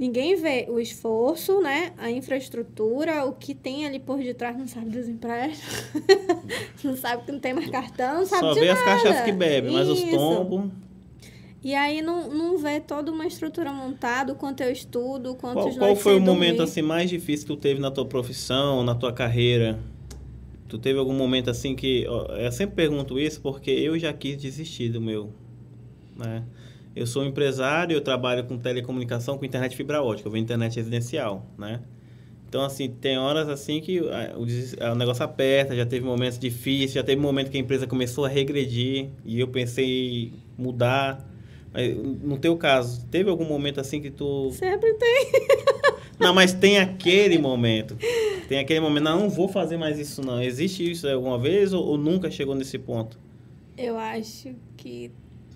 Ninguém 0.02 0.34
vê 0.34 0.66
o 0.68 0.80
esforço, 0.80 1.60
né? 1.60 1.92
A 1.96 2.10
infraestrutura, 2.10 3.24
o 3.24 3.34
que 3.34 3.54
tem 3.54 3.86
ali 3.86 4.00
por 4.00 4.18
detrás, 4.18 4.58
não 4.58 4.66
sabe 4.66 4.90
dos 4.90 5.08
empréstimos. 5.08 5.84
não 6.82 6.96
sabe 6.96 7.24
que 7.24 7.30
não 7.30 7.38
tem 7.38 7.54
mais 7.54 7.70
cartão, 7.70 8.16
não 8.16 8.26
sabe 8.26 8.40
Só 8.40 8.52
de 8.52 8.58
vê 8.58 8.66
nada. 8.66 8.80
as 8.80 8.84
caixas 8.84 9.24
que 9.24 9.30
bebe, 9.30 9.70
mas 9.70 9.88
os 9.88 10.02
tombos... 10.02 10.72
E 11.62 11.72
aí 11.72 12.02
não, 12.02 12.28
não 12.28 12.58
vê 12.58 12.80
toda 12.80 13.12
uma 13.12 13.24
estrutura 13.28 13.72
montada, 13.72 14.32
o 14.32 14.34
quanto 14.34 14.64
eu 14.64 14.72
estudo, 14.72 15.36
quantos 15.36 15.76
Qual, 15.76 15.90
qual 15.90 15.94
foi 15.94 16.16
o 16.16 16.20
momento 16.20 16.64
assim 16.64 16.82
mais 16.82 17.08
difícil 17.08 17.46
que 17.46 17.54
tu 17.54 17.56
teve 17.56 17.80
na 17.80 17.92
tua 17.92 18.04
profissão, 18.04 18.82
na 18.82 18.96
tua 18.96 19.12
carreira? 19.12 19.78
Tu 20.68 20.78
teve 20.78 20.98
algum 20.98 21.14
momento 21.14 21.48
assim 21.48 21.76
que... 21.76 22.04
Eu 22.40 22.50
sempre 22.50 22.74
pergunto 22.74 23.20
isso 23.20 23.40
porque 23.40 23.70
eu 23.70 23.96
já 23.96 24.12
quis 24.12 24.36
desistir 24.36 24.88
do 24.88 25.00
meu, 25.00 25.32
né? 26.16 26.42
Eu 26.94 27.06
sou 27.06 27.24
empresário, 27.24 27.94
eu 27.94 28.00
trabalho 28.00 28.44
com 28.44 28.58
telecomunicação, 28.58 29.38
com 29.38 29.44
internet 29.44 29.76
fibra 29.76 30.02
ótica, 30.02 30.28
eu 30.28 30.30
vou 30.30 30.38
internet 30.38 30.76
residencial, 30.76 31.46
né? 31.58 31.80
Então, 32.48 32.62
assim, 32.62 32.86
tem 32.90 33.16
horas 33.16 33.48
assim 33.48 33.80
que 33.80 33.98
o, 33.98 34.10
o 34.92 34.94
negócio 34.94 35.24
aperta, 35.24 35.74
já 35.74 35.86
teve 35.86 36.04
momentos 36.04 36.38
difíceis, 36.38 36.92
já 36.92 37.02
teve 37.02 37.18
momento 37.18 37.50
que 37.50 37.56
a 37.56 37.60
empresa 37.60 37.86
começou 37.86 38.26
a 38.26 38.28
regredir 38.28 39.08
e 39.24 39.40
eu 39.40 39.48
pensei 39.48 39.86
em 39.86 40.32
mudar. 40.58 41.26
Mas, 41.72 41.96
no 41.96 42.36
teu 42.36 42.54
caso, 42.58 43.06
teve 43.06 43.30
algum 43.30 43.46
momento 43.46 43.80
assim 43.80 44.02
que 44.02 44.10
tu... 44.10 44.50
Sempre 44.50 44.92
tem. 44.92 45.32
Não, 46.20 46.34
mas 46.34 46.52
tem 46.52 46.78
aquele 46.78 47.38
momento. 47.38 47.96
Tem 48.48 48.58
aquele 48.58 48.80
momento, 48.80 49.02
não, 49.02 49.20
não 49.20 49.30
vou 49.30 49.48
fazer 49.48 49.76
mais 49.76 49.98
isso 49.98 50.22
não. 50.22 50.40
Existe 50.40 50.88
isso 50.88 51.08
alguma 51.08 51.36
vez 51.36 51.72
ou, 51.72 51.84
ou 51.84 51.98
nunca 51.98 52.30
chegou 52.30 52.54
nesse 52.54 52.78
ponto? 52.78 53.18
Eu 53.76 53.98
acho 53.98 54.54
que 54.76 55.10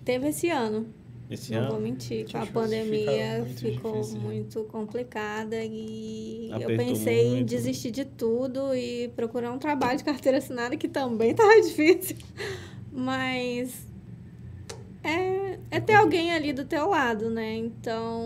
teve 0.05 0.28
esse 0.28 0.49
ano. 0.49 0.87
Esse 1.28 1.52
não 1.52 1.60
ano? 1.60 1.70
vou 1.72 1.80
mentir, 1.80 2.30
com 2.30 2.38
a 2.38 2.46
pandemia 2.46 3.38
muito 3.44 3.60
ficou 3.60 3.92
difícil, 3.92 4.18
né? 4.18 4.24
muito 4.24 4.64
complicada 4.64 5.56
e 5.64 6.48
Apertou 6.52 6.70
eu 6.70 6.78
pensei 6.78 7.28
muito. 7.28 7.40
em 7.40 7.44
desistir 7.44 7.90
de 7.90 8.04
tudo 8.04 8.74
e 8.74 9.08
procurar 9.08 9.50
um 9.50 9.58
trabalho 9.58 9.98
de 9.98 10.04
carteira 10.04 10.38
assinada 10.38 10.76
que 10.76 10.86
também 10.86 11.32
estava 11.32 11.60
difícil. 11.60 12.16
Mas 12.92 13.86
é, 15.02 15.58
é 15.70 15.80
ter 15.80 15.94
alguém 15.94 16.32
ali 16.32 16.52
do 16.52 16.64
teu 16.64 16.88
lado, 16.88 17.28
né? 17.28 17.56
Então, 17.56 18.22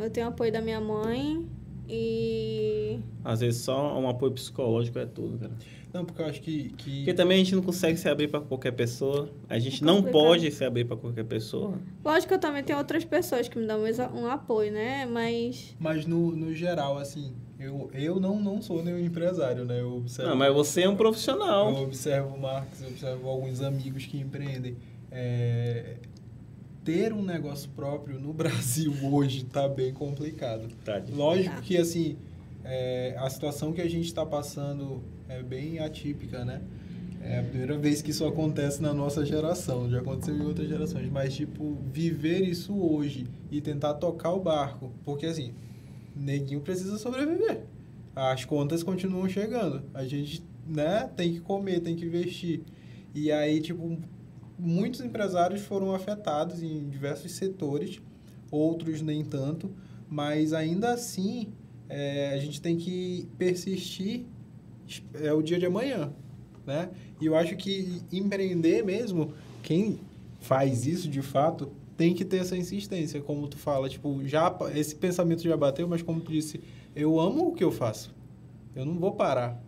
eu 0.00 0.10
tenho 0.10 0.28
apoio 0.28 0.50
da 0.50 0.60
minha 0.60 0.80
mãe 0.80 1.46
e... 1.88 2.98
Às 3.24 3.40
vezes 3.40 3.62
só 3.62 3.98
um 3.98 4.08
apoio 4.08 4.32
psicológico 4.32 4.98
é 4.98 5.06
tudo, 5.06 5.38
cara. 5.38 5.52
Não, 5.92 6.04
porque 6.04 6.20
eu 6.20 6.26
acho 6.26 6.40
que, 6.42 6.70
que... 6.76 6.96
Porque 6.98 7.14
também 7.14 7.40
a 7.40 7.44
gente 7.44 7.54
não 7.54 7.62
consegue 7.62 7.98
se 7.98 8.08
abrir 8.08 8.28
para 8.28 8.40
qualquer 8.40 8.72
pessoa. 8.72 9.30
A 9.48 9.58
gente 9.58 9.82
é 9.82 9.86
não 9.86 10.02
pode 10.02 10.50
se 10.50 10.64
abrir 10.64 10.84
para 10.84 10.96
qualquer 10.96 11.24
pessoa. 11.24 11.78
Lógico 12.04 12.28
que 12.28 12.34
eu 12.34 12.38
também 12.38 12.62
tenho 12.62 12.78
outras 12.78 13.04
pessoas 13.04 13.48
que 13.48 13.58
me 13.58 13.66
dão 13.66 13.82
um 14.14 14.26
apoio, 14.26 14.70
né? 14.70 15.06
Mas... 15.06 15.74
Mas 15.78 16.04
no, 16.04 16.30
no 16.36 16.52
geral, 16.52 16.98
assim, 16.98 17.34
eu, 17.58 17.90
eu 17.94 18.20
não, 18.20 18.38
não 18.38 18.60
sou 18.60 18.84
nenhum 18.84 18.98
empresário, 18.98 19.64
né? 19.64 19.80
Eu 19.80 19.96
observo, 19.96 20.30
não, 20.30 20.36
mas 20.36 20.52
você 20.54 20.82
é 20.82 20.88
um 20.88 20.96
profissional. 20.96 21.70
Eu 21.70 21.82
observo 21.82 22.34
o 22.34 22.40
Marcos, 22.40 22.82
eu 22.82 22.88
observo 22.88 23.28
alguns 23.28 23.62
amigos 23.62 24.06
que 24.06 24.18
empreendem. 24.18 24.76
É, 25.10 25.96
ter 26.88 27.12
um 27.12 27.22
negócio 27.22 27.68
próprio 27.76 28.18
no 28.18 28.32
Brasil 28.32 28.94
hoje 29.12 29.44
está 29.44 29.68
bem 29.68 29.92
complicado. 29.92 30.68
Tá 30.82 31.02
Lógico 31.10 31.56
tá. 31.56 31.60
que, 31.60 31.76
assim, 31.76 32.16
é, 32.64 33.14
a 33.18 33.28
situação 33.28 33.74
que 33.74 33.82
a 33.82 33.88
gente 33.88 34.06
está 34.06 34.24
passando 34.24 35.02
é 35.28 35.42
bem 35.42 35.80
atípica, 35.80 36.46
né? 36.46 36.62
É 37.20 37.40
a 37.40 37.42
primeira 37.42 37.76
vez 37.76 38.00
que 38.00 38.10
isso 38.10 38.24
acontece 38.24 38.80
na 38.80 38.94
nossa 38.94 39.26
geração, 39.26 39.90
já 39.90 39.98
aconteceu 39.98 40.34
em 40.34 40.40
outras 40.40 40.66
gerações, 40.66 41.10
mas 41.10 41.34
tipo, 41.34 41.76
viver 41.92 42.40
isso 42.40 42.74
hoje 42.74 43.26
e 43.50 43.60
tentar 43.60 43.94
tocar 43.94 44.32
o 44.32 44.40
barco, 44.40 44.90
porque 45.04 45.26
assim, 45.26 45.52
neguinho 46.16 46.60
precisa 46.60 46.96
sobreviver. 46.96 47.64
As 48.16 48.46
contas 48.46 48.82
continuam 48.82 49.28
chegando. 49.28 49.82
A 49.92 50.06
gente, 50.06 50.42
né, 50.66 51.10
tem 51.14 51.34
que 51.34 51.40
comer, 51.40 51.80
tem 51.80 51.94
que 51.94 52.06
investir. 52.06 52.62
E 53.14 53.30
aí, 53.30 53.60
tipo, 53.60 53.98
muitos 54.58 55.00
empresários 55.00 55.62
foram 55.62 55.94
afetados 55.94 56.62
em 56.62 56.88
diversos 56.88 57.32
setores, 57.32 58.00
outros 58.50 59.00
nem 59.00 59.24
tanto, 59.24 59.70
mas 60.08 60.52
ainda 60.52 60.92
assim, 60.92 61.52
é, 61.88 62.32
a 62.34 62.38
gente 62.38 62.60
tem 62.60 62.76
que 62.76 63.28
persistir 63.38 64.24
é 65.20 65.32
o 65.32 65.42
dia 65.42 65.58
de 65.58 65.66
amanhã, 65.66 66.10
né? 66.66 66.90
E 67.20 67.26
eu 67.26 67.36
acho 67.36 67.56
que 67.56 68.00
empreender 68.10 68.82
mesmo, 68.82 69.34
quem 69.62 70.00
faz 70.40 70.86
isso 70.86 71.08
de 71.08 71.20
fato, 71.20 71.70
tem 71.96 72.14
que 72.14 72.24
ter 72.24 72.38
essa 72.38 72.56
insistência, 72.56 73.20
como 73.20 73.48
tu 73.48 73.58
fala, 73.58 73.88
tipo, 73.88 74.26
já 74.26 74.56
esse 74.74 74.94
pensamento 74.94 75.42
já 75.42 75.56
bateu, 75.56 75.86
mas 75.88 76.00
como 76.00 76.20
tu 76.20 76.30
disse, 76.30 76.60
eu 76.94 77.18
amo 77.18 77.48
o 77.48 77.54
que 77.54 77.64
eu 77.64 77.72
faço. 77.72 78.14
Eu 78.74 78.84
não 78.84 78.94
vou 78.94 79.12
parar, 79.12 79.62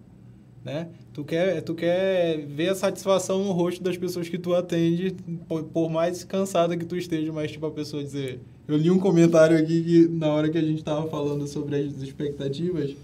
né? 0.65 0.89
Tu 1.13 1.25
quer, 1.25 1.63
tu 1.63 1.75
quer 1.75 2.39
ver 2.47 2.69
a 2.69 2.75
satisfação 2.75 3.43
no 3.45 3.53
rosto 3.53 3.83
das 3.83 3.97
pessoas 3.97 4.29
que 4.29 4.39
tu 4.39 4.55
atende, 4.55 5.17
por, 5.49 5.63
por 5.65 5.91
mais 5.91 6.23
cansada 6.25 6.77
que 6.77 6.85
tu 6.85 6.97
esteja, 6.97 7.33
mas 7.33 7.51
tipo 7.51 7.67
a 7.67 7.71
pessoa 7.71 8.03
dizer, 8.03 8.41
eu 8.69 8.77
li 8.77 8.91
um 8.91 8.99
comentário 8.99 9.57
aqui 9.57 9.83
que 9.83 10.09
na 10.09 10.29
hora 10.29 10.49
que 10.49 10.59
a 10.59 10.63
gente 10.63 10.79
estava 10.79 11.09
falando 11.09 11.47
sobre 11.47 11.77
as 11.77 12.03
expectativas, 12.03 12.95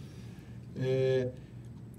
é, 0.78 1.28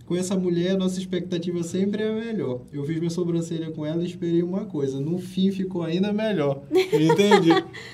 com 0.07 0.15
essa 0.15 0.37
mulher, 0.37 0.77
nossa 0.77 0.97
expectativa 0.99 1.61
sempre 1.63 2.01
é 2.01 2.11
melhor. 2.11 2.61
Eu 2.71 2.85
fiz 2.85 2.97
minha 2.97 3.09
sobrancelha 3.09 3.71
com 3.71 3.85
ela 3.85 4.01
e 4.01 4.05
esperei 4.05 4.41
uma 4.41 4.63
coisa. 4.63 5.01
No 5.01 5.19
fim, 5.19 5.51
ficou 5.51 5.83
ainda 5.83 6.13
melhor. 6.13 6.61
Entende? 6.71 7.49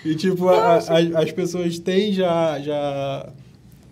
e, 0.06 0.14
tipo, 0.14 0.48
a, 0.48 0.76
a, 0.76 1.22
as 1.24 1.32
pessoas 1.32 1.80
têm 1.80 2.14
já, 2.14 2.60
já 2.60 3.34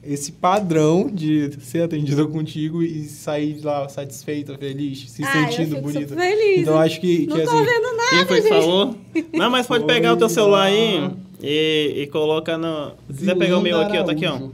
esse 0.04 0.32
padrão 0.32 1.10
de 1.12 1.52
ser 1.62 1.84
atendida 1.84 2.26
contigo 2.26 2.82
e 2.82 3.04
sair 3.04 3.62
lá 3.64 3.88
satisfeita, 3.88 4.58
feliz, 4.58 5.10
se 5.10 5.24
ah, 5.24 5.32
sentindo 5.32 5.80
bonita. 5.80 6.16
Feliz. 6.16 6.62
Então 6.62 6.80
acho 6.80 7.00
que, 7.00 7.28
não 7.28 7.38
que 7.38 7.44
tô 7.44 7.50
assim, 7.50 7.66
vendo 7.66 7.98
nada, 7.98 8.10
quem 8.10 8.26
foi 8.26 8.42
que 8.42 8.50
falou? 8.50 8.96
Não, 9.34 9.50
mas 9.50 9.68
pode 9.68 9.86
foi 9.86 9.94
pegar 9.94 10.14
o 10.14 10.18
teu 10.18 10.30
celular 10.30 10.64
aí 10.64 11.12
e, 11.42 12.02
e 12.02 12.08
coloca 12.08 12.58
no. 12.58 12.94
Se 13.10 13.20
quiser 13.20 13.36
pegar 13.38 13.58
o 13.58 13.62
meu 13.62 13.80
aqui, 13.80 13.98
ó, 13.98 14.04
tá 14.04 14.12
aqui, 14.12 14.26
ó. 14.26 14.50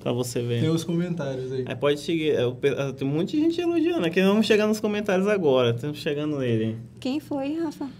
Pra 0.00 0.12
você 0.12 0.40
ver. 0.40 0.60
Tem 0.60 0.70
os 0.70 0.84
comentários 0.84 1.50
aí. 1.52 1.64
Aí 1.66 1.74
pode 1.74 1.98
seguir. 1.98 2.30
É, 2.30 2.92
tem 2.92 3.06
um 3.06 3.10
monte 3.10 3.36
de 3.36 3.42
gente 3.42 3.60
elogiando. 3.60 4.06
Aqui 4.06 4.22
vamos 4.22 4.46
chegar 4.46 4.66
nos 4.68 4.78
comentários 4.78 5.26
agora. 5.26 5.70
Estamos 5.70 5.98
chegando 5.98 6.38
nele. 6.38 6.76
Quem 7.00 7.18
foi, 7.18 7.58
Rafa? 7.58 7.90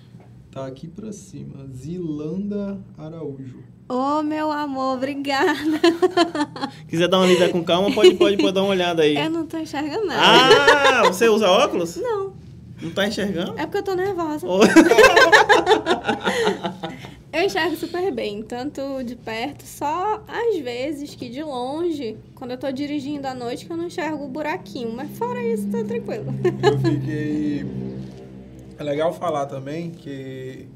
Tá 0.53 0.67
aqui 0.67 0.87
pra 0.87 1.13
cima. 1.13 1.67
Zilanda 1.75 2.79
Araújo. 2.97 3.59
Ô, 3.89 4.19
oh, 4.19 4.23
meu 4.23 4.51
amor, 4.51 4.97
obrigada. 4.97 5.55
Quiser 6.89 7.07
dar 7.07 7.19
uma 7.19 7.27
lida 7.27 7.49
com 7.51 7.63
calma, 7.63 7.95
pode, 7.95 8.15
pode, 8.15 8.37
pode 8.37 8.53
dar 8.53 8.63
uma 8.63 8.71
olhada 8.71 9.03
aí. 9.03 9.17
Eu 9.17 9.31
não 9.31 9.47
tô 9.47 9.59
enxergando 9.59 10.07
nada. 10.07 10.23
Ah, 10.23 11.05
você 11.05 11.29
usa 11.31 11.49
óculos? 11.49 11.95
Não. 11.95 12.33
Não 12.83 12.91
tá 12.91 13.07
enxergando? 13.07 13.57
É 13.57 13.65
porque 13.65 13.79
eu 13.79 13.85
tô 13.85 13.95
nervosa. 13.95 14.45
Oh. 14.45 14.59
eu 17.33 17.43
enxergo 17.45 17.77
super 17.77 18.11
bem, 18.13 18.43
tanto 18.43 19.05
de 19.05 19.15
perto, 19.15 19.63
só 19.65 20.21
às 20.27 20.59
vezes 20.59 21.15
que 21.15 21.29
de 21.29 21.45
longe, 21.45 22.17
quando 22.35 22.51
eu 22.51 22.59
tô 22.59 22.73
dirigindo 22.73 23.29
à 23.29 23.35
noite, 23.35 23.67
que 23.67 23.73
eu 23.73 23.77
não 23.77 23.87
enxergo 23.87 24.25
o 24.25 24.29
buraquinho. 24.29 24.93
Mas 24.97 25.17
fora 25.17 25.41
isso, 25.45 25.69
tá 25.69 25.85
tranquilo. 25.85 26.35
Eu 26.61 26.79
fiquei. 26.81 27.65
É 28.79 28.83
legal 28.83 29.13
falar 29.13 29.47
também 29.47 29.93
que. 29.93 30.67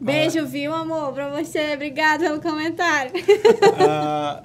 Beijo, 0.00 0.46
viu, 0.46 0.72
amor, 0.74 1.12
pra 1.12 1.28
você. 1.28 1.74
Obrigada 1.74 2.24
pelo 2.24 2.40
comentário. 2.40 3.12
A, 3.78 4.42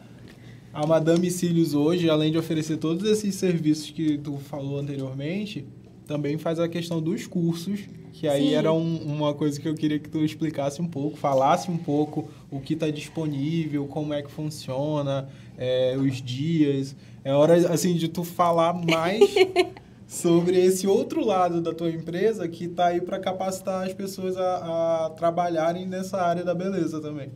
a 0.74 0.86
Madame 0.86 1.32
Cílios 1.32 1.74
hoje, 1.74 2.10
além 2.10 2.30
de 2.30 2.38
oferecer 2.38 2.76
todos 2.76 3.10
esses 3.10 3.36
serviços 3.36 3.89
que 3.89 4.18
tu 4.18 4.38
falou 4.38 4.78
anteriormente, 4.80 5.66
também 6.06 6.38
faz 6.38 6.60
a 6.60 6.68
questão 6.68 7.01
dos 7.01 7.26
cursos, 7.26 7.80
que 8.12 8.28
aí 8.28 8.49
Sim. 8.49 8.53
era 8.53 8.74
um, 8.74 8.97
uma 8.97 9.34
coisa 9.34 9.60
que 9.60 9.68
eu 9.68 9.76
queria 9.76 9.97
que 9.97 10.10
tu 10.10 10.20
explicasse 10.20 10.82
um 10.82 10.88
pouco, 10.88 11.16
falasse 11.16 11.72
um 11.72 11.78
pouco 11.78 12.30
o 12.51 12.60
que 12.60 12.74
está 12.74 12.89
disponível, 12.89 13.88
como 13.88 14.14
é 14.14 14.22
que 14.22 14.30
funciona, 14.30 15.30
é, 15.58 15.95
os 15.97 16.22
dias. 16.22 16.97
É 17.24 17.34
hora, 17.34 17.56
assim, 17.72 17.93
de 17.95 18.10
tu 18.10 18.26
falar 18.26 18.74
mais 18.74 19.22
sobre 20.08 20.60
esse 20.64 20.88
outro 20.88 21.26
lado 21.26 21.62
da 21.62 21.74
tua 21.74 21.89
empresa 21.89 22.47
que 22.47 22.66
está 22.66 22.88
aí 22.88 23.01
para 23.01 23.20
capacitar 23.20 23.86
as 23.86 23.93
pessoas 23.93 24.38
a, 24.38 25.06
a 25.06 25.10
trabalharem 25.12 25.86
nessa 25.88 26.22
área 26.22 26.43
da 26.43 26.53
beleza 26.53 27.01
também. 27.01 27.32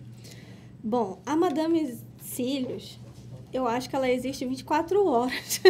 Bom, 0.83 1.19
a 1.25 1.35
Madame 1.35 1.97
Cílios, 2.21 2.99
eu 3.51 3.67
acho 3.67 3.89
que 3.89 3.95
ela 3.95 4.09
existe 4.09 4.45
24 4.45 5.05
horas. 5.05 5.61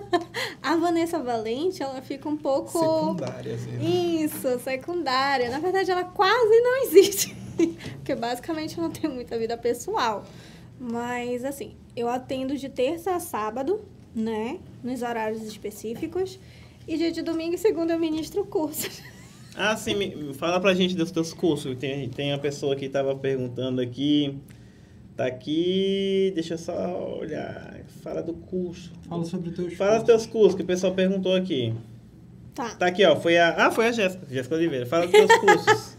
a 0.62 0.76
Vanessa 0.76 1.18
Valente, 1.18 1.82
ela 1.82 2.00
fica 2.00 2.28
um 2.28 2.36
pouco. 2.36 2.78
Secundária, 2.78 3.54
assim. 3.54 3.70
Né? 3.72 3.84
Isso, 3.84 4.58
secundária. 4.60 5.50
Na 5.50 5.58
verdade, 5.58 5.90
ela 5.90 6.04
quase 6.04 6.60
não 6.60 6.84
existe. 6.84 7.36
Porque 7.96 8.14
basicamente 8.14 8.80
não 8.80 8.90
tem 8.90 9.10
muita 9.10 9.38
vida 9.38 9.56
pessoal. 9.58 10.24
Mas, 10.78 11.44
assim, 11.44 11.74
eu 11.96 12.08
atendo 12.08 12.56
de 12.56 12.68
terça 12.68 13.14
a 13.14 13.20
sábado, 13.20 13.80
né? 14.14 14.58
Nos 14.84 15.02
horários 15.02 15.42
específicos. 15.42 16.38
E 16.86 16.96
dia 16.96 17.10
de 17.10 17.22
domingo 17.22 17.54
e 17.54 17.58
segunda 17.58 17.94
eu 17.94 17.98
ministro 17.98 18.44
cursos. 18.44 19.02
Ah, 19.56 19.76
sim. 19.76 20.32
Fala 20.34 20.58
pra 20.58 20.74
gente 20.74 20.96
dos 20.96 21.12
teus 21.12 21.32
cursos. 21.32 21.76
Tem, 21.76 22.08
tem 22.08 22.32
a 22.32 22.38
pessoa 22.38 22.74
que 22.74 22.86
estava 22.86 23.14
perguntando 23.14 23.80
aqui 23.80 24.36
Tá 25.16 25.26
aqui, 25.26 26.32
deixa 26.34 26.54
eu 26.54 26.58
só 26.58 27.18
olhar. 27.20 27.76
Fala 28.02 28.20
do 28.20 28.34
curso. 28.34 28.92
Fala 29.08 29.24
sobre 29.24 29.50
os 29.50 29.54
teus 29.54 29.74
Fala 29.74 29.90
cursos. 30.00 30.06
dos 30.08 30.24
teus 30.24 30.26
cursos, 30.32 30.54
que 30.56 30.62
o 30.62 30.66
pessoal 30.66 30.92
perguntou 30.92 31.36
aqui. 31.36 31.72
Tá. 32.52 32.74
Tá 32.74 32.86
aqui, 32.86 33.04
ó. 33.04 33.14
Foi 33.14 33.38
a. 33.38 33.66
Ah, 33.66 33.70
foi 33.70 33.86
a 33.86 33.92
Jéssica. 33.92 34.26
Jéssica 34.28 34.56
Oliveira. 34.56 34.86
Fala 34.86 35.06
dos 35.06 35.12
teus 35.12 35.34
cursos. 35.38 35.96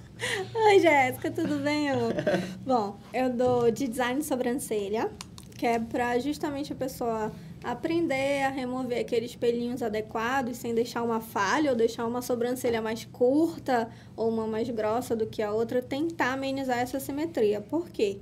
Oi, 0.53 0.79
Jéssica, 0.79 1.31
tudo 1.31 1.59
bem? 1.59 1.87
Eu... 1.87 2.09
Bom, 2.65 2.97
eu 3.13 3.31
dou 3.31 3.71
de 3.71 3.87
design 3.87 4.19
de 4.19 4.25
sobrancelha, 4.25 5.09
que 5.57 5.65
é 5.65 5.79
pra 5.79 6.19
justamente 6.19 6.73
a 6.73 6.75
pessoa 6.75 7.31
aprender 7.63 8.43
a 8.43 8.49
remover 8.49 8.99
aqueles 8.99 9.35
pelinhos 9.35 9.81
adequados 9.81 10.57
sem 10.57 10.73
deixar 10.73 11.03
uma 11.03 11.19
falha 11.19 11.71
ou 11.71 11.75
deixar 11.75 12.05
uma 12.05 12.21
sobrancelha 12.21 12.81
mais 12.81 13.05
curta 13.05 13.89
ou 14.15 14.29
uma 14.29 14.45
mais 14.45 14.69
grossa 14.69 15.15
do 15.15 15.25
que 15.25 15.41
a 15.41 15.51
outra, 15.51 15.81
tentar 15.81 16.33
amenizar 16.33 16.79
essa 16.79 16.99
simetria. 16.99 17.61
Por 17.61 17.89
quê? 17.89 18.19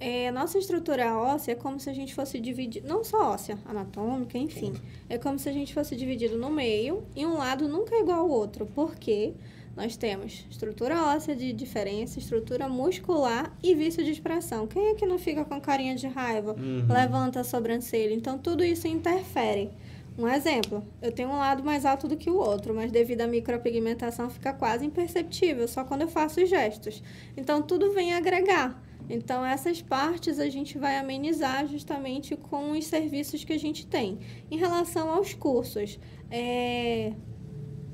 É, 0.00 0.30
nossa 0.30 0.58
estrutura 0.58 1.16
óssea 1.16 1.52
é 1.52 1.54
como 1.54 1.78
se 1.78 1.88
a 1.88 1.92
gente 1.92 2.14
fosse 2.14 2.38
dividir, 2.38 2.82
não 2.84 3.04
só 3.04 3.32
óssea, 3.32 3.58
anatômica, 3.64 4.36
enfim. 4.36 4.74
É 5.08 5.16
como 5.16 5.38
se 5.38 5.48
a 5.48 5.52
gente 5.52 5.72
fosse 5.72 5.96
dividido 5.96 6.36
no 6.36 6.50
meio 6.50 7.04
e 7.14 7.24
um 7.24 7.38
lado 7.38 7.68
nunca 7.68 7.94
é 7.94 8.00
igual 8.00 8.20
ao 8.20 8.28
outro. 8.28 8.66
porque 8.74 9.34
Nós 9.76 9.96
temos 9.96 10.46
estrutura 10.48 11.02
óssea 11.14 11.34
de 11.34 11.52
diferença, 11.52 12.18
estrutura 12.18 12.68
muscular 12.68 13.52
e 13.62 13.74
vício 13.74 14.04
de 14.04 14.12
expressão. 14.12 14.66
Quem 14.66 14.90
é 14.90 14.94
que 14.94 15.04
não 15.04 15.18
fica 15.18 15.44
com 15.44 15.60
carinha 15.60 15.96
de 15.96 16.06
raiva? 16.06 16.52
Uhum. 16.52 16.86
Levanta 16.88 17.40
a 17.40 17.44
sobrancelha. 17.44 18.14
Então, 18.14 18.38
tudo 18.38 18.62
isso 18.62 18.86
interfere. 18.86 19.70
Um 20.16 20.28
exemplo, 20.28 20.86
eu 21.02 21.10
tenho 21.10 21.28
um 21.28 21.38
lado 21.38 21.64
mais 21.64 21.84
alto 21.84 22.06
do 22.06 22.16
que 22.16 22.30
o 22.30 22.36
outro, 22.36 22.72
mas 22.72 22.92
devido 22.92 23.22
à 23.22 23.26
micropigmentação 23.26 24.30
fica 24.30 24.52
quase 24.52 24.86
imperceptível, 24.86 25.66
só 25.66 25.82
quando 25.82 26.02
eu 26.02 26.08
faço 26.08 26.40
os 26.40 26.48
gestos. 26.48 27.02
Então, 27.36 27.60
tudo 27.60 27.92
vem 27.92 28.14
agregar. 28.14 28.80
Então, 29.10 29.44
essas 29.44 29.82
partes 29.82 30.38
a 30.38 30.48
gente 30.48 30.78
vai 30.78 30.96
amenizar 30.96 31.66
justamente 31.66 32.36
com 32.36 32.70
os 32.70 32.86
serviços 32.86 33.42
que 33.42 33.52
a 33.52 33.58
gente 33.58 33.86
tem. 33.88 34.20
Em 34.48 34.56
relação 34.56 35.10
aos 35.10 35.34
cursos, 35.34 35.98
é, 36.30 37.12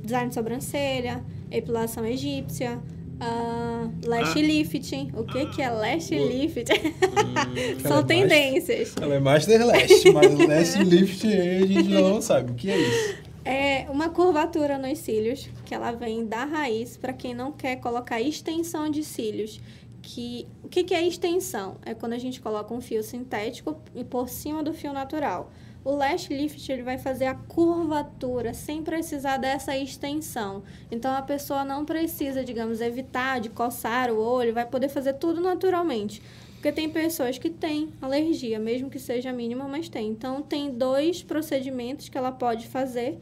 design 0.03 0.29
de 0.29 0.35
sobrancelha, 0.35 1.25
epilação 1.51 2.07
egípcia, 2.07 2.79
uh, 3.21 4.07
lash 4.07 4.37
ah. 4.37 4.41
lifting. 4.41 5.11
O 5.15 5.25
que, 5.25 5.47
que 5.47 5.63
é 5.63 5.71
lash 5.71 6.11
uh. 6.11 6.15
lifting? 6.15 6.73
Hum, 6.73 7.81
São 7.87 7.99
é 8.01 8.03
tendências. 8.03 8.95
ela 9.01 9.15
é 9.15 9.21
master 9.21 9.67
lash, 9.67 10.05
mas 10.13 10.39
lash 10.39 10.77
lifting 10.77 11.33
a 11.33 11.67
gente 11.67 11.89
não 11.89 12.21
sabe. 12.21 12.53
O 12.53 12.55
que 12.55 12.71
é 12.71 12.79
isso? 12.79 13.31
É 13.45 13.87
uma 13.91 14.11
curvatura 14.11 14.77
nos 14.77 14.99
cílios, 14.99 15.49
que 15.65 15.75
ela 15.75 15.93
vem 15.93 16.27
da 16.27 16.45
raiz 16.45 16.97
para 16.97 17.13
quem 17.13 17.35
não 17.35 17.53
quer 17.53 17.77
colocar 17.77 18.21
extensão 18.21 18.91
de 18.91 19.03
cílios 19.03 19.61
que 20.03 20.47
o 20.63 20.69
que, 20.69 20.85
que 20.85 20.95
é 20.95 21.07
extensão? 21.07 21.77
É 21.85 21.95
quando 21.95 22.15
a 22.15 22.19
gente 22.19 22.41
coloca 22.41 22.73
um 22.73 22.81
fio 22.81 23.03
sintético 23.03 23.81
por 24.09 24.29
cima 24.29 24.63
do 24.63 24.73
fio 24.73 24.93
natural. 24.93 25.51
O 25.83 25.95
lash 25.95 26.29
lift 26.29 26.71
ele 26.71 26.83
vai 26.83 26.99
fazer 26.99 27.25
a 27.25 27.35
curvatura 27.35 28.53
sem 28.53 28.83
precisar 28.83 29.39
dessa 29.39 29.77
extensão. 29.77 30.63
Então 30.91 31.11
a 31.15 31.23
pessoa 31.23 31.65
não 31.65 31.87
precisa, 31.87 32.45
digamos, 32.45 32.83
evitar 32.83 33.41
de 33.41 33.49
coçar 33.49 34.11
o 34.11 34.19
olho, 34.19 34.53
vai 34.53 34.67
poder 34.67 34.91
fazer 34.91 35.15
tudo 35.15 35.41
naturalmente. 35.41 36.23
Porque 36.53 36.71
tem 36.71 36.91
pessoas 36.91 37.39
que 37.39 37.49
têm 37.49 37.95
alergia, 38.03 38.59
mesmo 38.59 38.91
que 38.91 38.99
seja 38.99 39.33
mínima, 39.33 39.67
mas 39.67 39.89
tem. 39.89 40.09
Então 40.09 40.43
tem 40.43 40.71
dois 40.71 41.23
procedimentos 41.23 42.11
que 42.11 42.19
ela 42.19 42.31
pode 42.31 42.69
fazer 42.69 43.19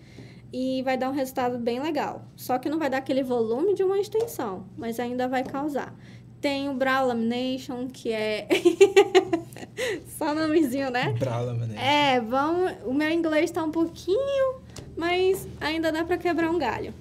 e 0.52 0.82
vai 0.82 0.96
dar 0.96 1.10
um 1.10 1.14
resultado 1.14 1.58
bem 1.58 1.78
legal. 1.80 2.24
Só 2.34 2.58
que 2.58 2.68
não 2.68 2.80
vai 2.80 2.90
dar 2.90 2.98
aquele 2.98 3.22
volume 3.22 3.74
de 3.74 3.84
uma 3.84 3.98
extensão, 3.98 4.66
mas 4.76 4.98
ainda 4.98 5.28
vai 5.28 5.44
causar. 5.44 5.94
Tem 6.40 6.68
o 6.68 6.74
Brow 6.74 7.06
Lamination, 7.06 7.88
que 7.88 8.12
é. 8.12 8.46
Só 10.16 10.34
nomezinho, 10.34 10.90
né? 10.90 11.14
Brow 11.18 11.44
Lamination. 11.44 11.80
É, 11.80 12.20
vão... 12.20 12.66
o 12.86 12.94
meu 12.94 13.10
inglês 13.10 13.44
está 13.44 13.62
um 13.64 13.70
pouquinho, 13.70 14.60
mas 14.96 15.48
ainda 15.60 15.90
dá 15.90 16.04
para 16.04 16.16
quebrar 16.16 16.50
um 16.50 16.58
galho. 16.58 16.94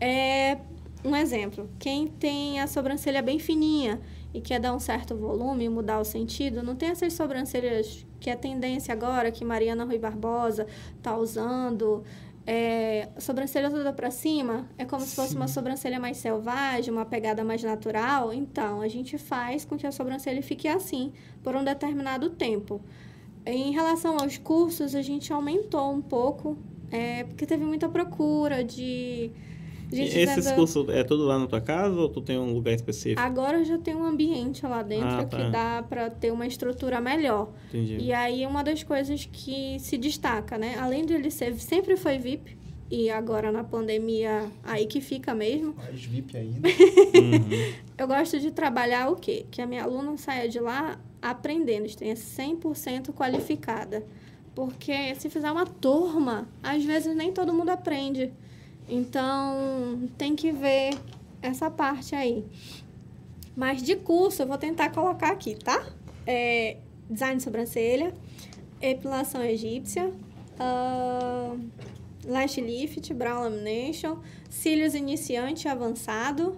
É 0.00 0.58
um 1.04 1.14
exemplo. 1.14 1.68
Quem 1.78 2.06
tem 2.06 2.60
a 2.60 2.66
sobrancelha 2.66 3.22
bem 3.22 3.38
fininha 3.38 4.00
e 4.32 4.40
quer 4.40 4.58
dar 4.58 4.74
um 4.74 4.80
certo 4.80 5.14
volume, 5.14 5.68
mudar 5.68 6.00
o 6.00 6.04
sentido, 6.04 6.62
não 6.62 6.74
tem 6.74 6.88
essas 6.88 7.12
sobrancelhas 7.12 8.04
que 8.18 8.30
é 8.30 8.34
tendência 8.34 8.92
agora, 8.92 9.30
que 9.30 9.44
Mariana 9.44 9.84
Rui 9.84 9.98
Barbosa 9.98 10.66
tá 11.02 11.16
usando, 11.16 12.02
é, 12.46 13.08
sobrancelha 13.18 13.70
toda 13.70 13.92
para 13.92 14.10
cima 14.10 14.68
é 14.76 14.84
como 14.84 15.02
Sim. 15.02 15.08
se 15.08 15.16
fosse 15.16 15.34
uma 15.34 15.48
sobrancelha 15.48 15.98
mais 15.98 16.18
selvagem, 16.18 16.92
uma 16.92 17.06
pegada 17.06 17.42
mais 17.42 17.62
natural. 17.62 18.32
Então, 18.32 18.82
a 18.82 18.88
gente 18.88 19.16
faz 19.16 19.64
com 19.64 19.76
que 19.76 19.86
a 19.86 19.92
sobrancelha 19.92 20.42
fique 20.42 20.68
assim 20.68 21.12
por 21.42 21.56
um 21.56 21.64
determinado 21.64 22.30
tempo. 22.30 22.80
Em 23.46 23.72
relação 23.72 24.18
aos 24.18 24.36
cursos, 24.36 24.94
a 24.94 25.02
gente 25.02 25.32
aumentou 25.32 25.92
um 25.92 26.02
pouco, 26.02 26.56
é, 26.90 27.24
porque 27.24 27.46
teve 27.46 27.64
muita 27.64 27.88
procura 27.88 28.62
de 28.62 29.30
Gente, 29.94 30.18
esses 30.18 30.52
cursos 30.52 30.88
é 30.88 31.04
tudo 31.04 31.24
lá 31.24 31.38
na 31.38 31.46
tua 31.46 31.60
casa 31.60 31.94
ou 31.94 32.08
tu 32.08 32.20
tem 32.20 32.38
um 32.38 32.52
lugar 32.52 32.74
específico? 32.74 33.20
Agora 33.20 33.58
eu 33.58 33.64
já 33.64 33.78
tenho 33.78 33.98
um 33.98 34.04
ambiente 34.04 34.64
lá 34.66 34.82
dentro 34.82 35.08
ah, 35.08 35.24
tá. 35.24 35.36
que 35.36 35.50
dá 35.50 35.84
para 35.88 36.10
ter 36.10 36.32
uma 36.32 36.46
estrutura 36.46 37.00
melhor. 37.00 37.52
Entendi. 37.68 37.98
E 37.98 38.12
aí 38.12 38.46
uma 38.46 38.62
das 38.62 38.82
coisas 38.82 39.28
que 39.30 39.78
se 39.78 39.96
destaca, 39.96 40.58
né? 40.58 40.76
Além 40.78 41.04
de 41.04 41.14
ele 41.14 41.30
ser 41.30 41.54
sempre 41.54 41.96
foi 41.96 42.18
VIP 42.18 42.56
e 42.90 43.10
agora 43.10 43.50
na 43.50 43.64
pandemia 43.64 44.50
aí 44.62 44.86
que 44.86 45.00
fica 45.00 45.34
mesmo. 45.34 45.74
Mais 45.74 46.04
VIP 46.04 46.36
ainda. 46.36 46.68
uhum. 46.68 47.74
Eu 47.96 48.06
gosto 48.06 48.38
de 48.38 48.50
trabalhar 48.50 49.08
o 49.10 49.16
quê? 49.16 49.46
Que 49.50 49.62
a 49.62 49.66
minha 49.66 49.84
aluna 49.84 50.16
saia 50.16 50.48
de 50.48 50.60
lá 50.60 50.98
aprendendo, 51.20 51.86
esteja 51.86 52.14
100% 52.14 53.12
qualificada. 53.12 54.04
Porque 54.54 55.14
se 55.16 55.28
fizer 55.28 55.50
uma 55.50 55.66
turma, 55.66 56.46
às 56.62 56.84
vezes 56.84 57.16
nem 57.16 57.32
todo 57.32 57.52
mundo 57.52 57.70
aprende. 57.70 58.32
Então, 58.88 60.08
tem 60.18 60.36
que 60.36 60.52
ver 60.52 60.94
essa 61.40 61.70
parte 61.70 62.14
aí. 62.14 62.44
Mas 63.56 63.82
de 63.82 63.96
curso, 63.96 64.42
eu 64.42 64.46
vou 64.46 64.58
tentar 64.58 64.90
colocar 64.90 65.30
aqui, 65.30 65.54
tá? 65.54 65.86
É, 66.26 66.76
design 67.08 67.36
de 67.36 67.42
sobrancelha, 67.42 68.12
epilação 68.80 69.42
egípcia, 69.42 70.12
uh, 70.58 71.60
lash 72.24 72.56
lift, 72.58 73.12
brow 73.14 73.44
lamination, 73.44 74.18
cílios 74.50 74.94
iniciante 74.94 75.68
avançado. 75.68 76.56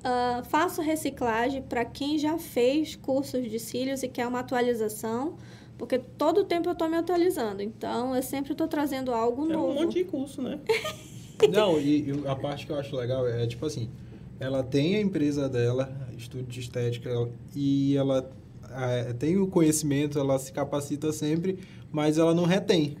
Uh, 0.00 0.44
faço 0.44 0.82
reciclagem 0.82 1.62
para 1.62 1.82
quem 1.82 2.18
já 2.18 2.36
fez 2.36 2.94
cursos 2.94 3.50
de 3.50 3.58
cílios 3.58 4.02
e 4.02 4.08
quer 4.08 4.26
uma 4.26 4.40
atualização, 4.40 5.36
porque 5.78 5.98
todo 5.98 6.44
tempo 6.44 6.68
eu 6.68 6.74
estou 6.74 6.90
me 6.90 6.96
atualizando. 6.98 7.62
Então, 7.62 8.14
eu 8.14 8.22
sempre 8.22 8.52
estou 8.52 8.68
trazendo 8.68 9.14
algo 9.14 9.50
é 9.50 9.54
novo. 9.54 9.70
um 9.70 9.74
monte 9.74 9.94
de 9.94 10.04
curso, 10.04 10.42
né? 10.42 10.60
Não, 11.50 11.78
e, 11.80 12.10
e, 12.10 12.22
a 12.26 12.36
parte 12.36 12.66
que 12.66 12.72
eu 12.72 12.78
acho 12.78 12.94
legal 12.96 13.26
é, 13.26 13.46
tipo 13.46 13.66
assim, 13.66 13.88
ela 14.38 14.62
tem 14.62 14.96
a 14.96 15.00
empresa 15.00 15.48
dela, 15.48 15.90
estudo 16.16 16.44
de 16.44 16.60
estética, 16.60 17.10
e 17.54 17.96
ela 17.96 18.30
é, 18.70 19.12
tem 19.12 19.36
o 19.36 19.46
conhecimento, 19.46 20.18
ela 20.18 20.38
se 20.38 20.52
capacita 20.52 21.12
sempre, 21.12 21.58
mas 21.92 22.18
ela 22.18 22.34
não 22.34 22.44
retém. 22.44 22.96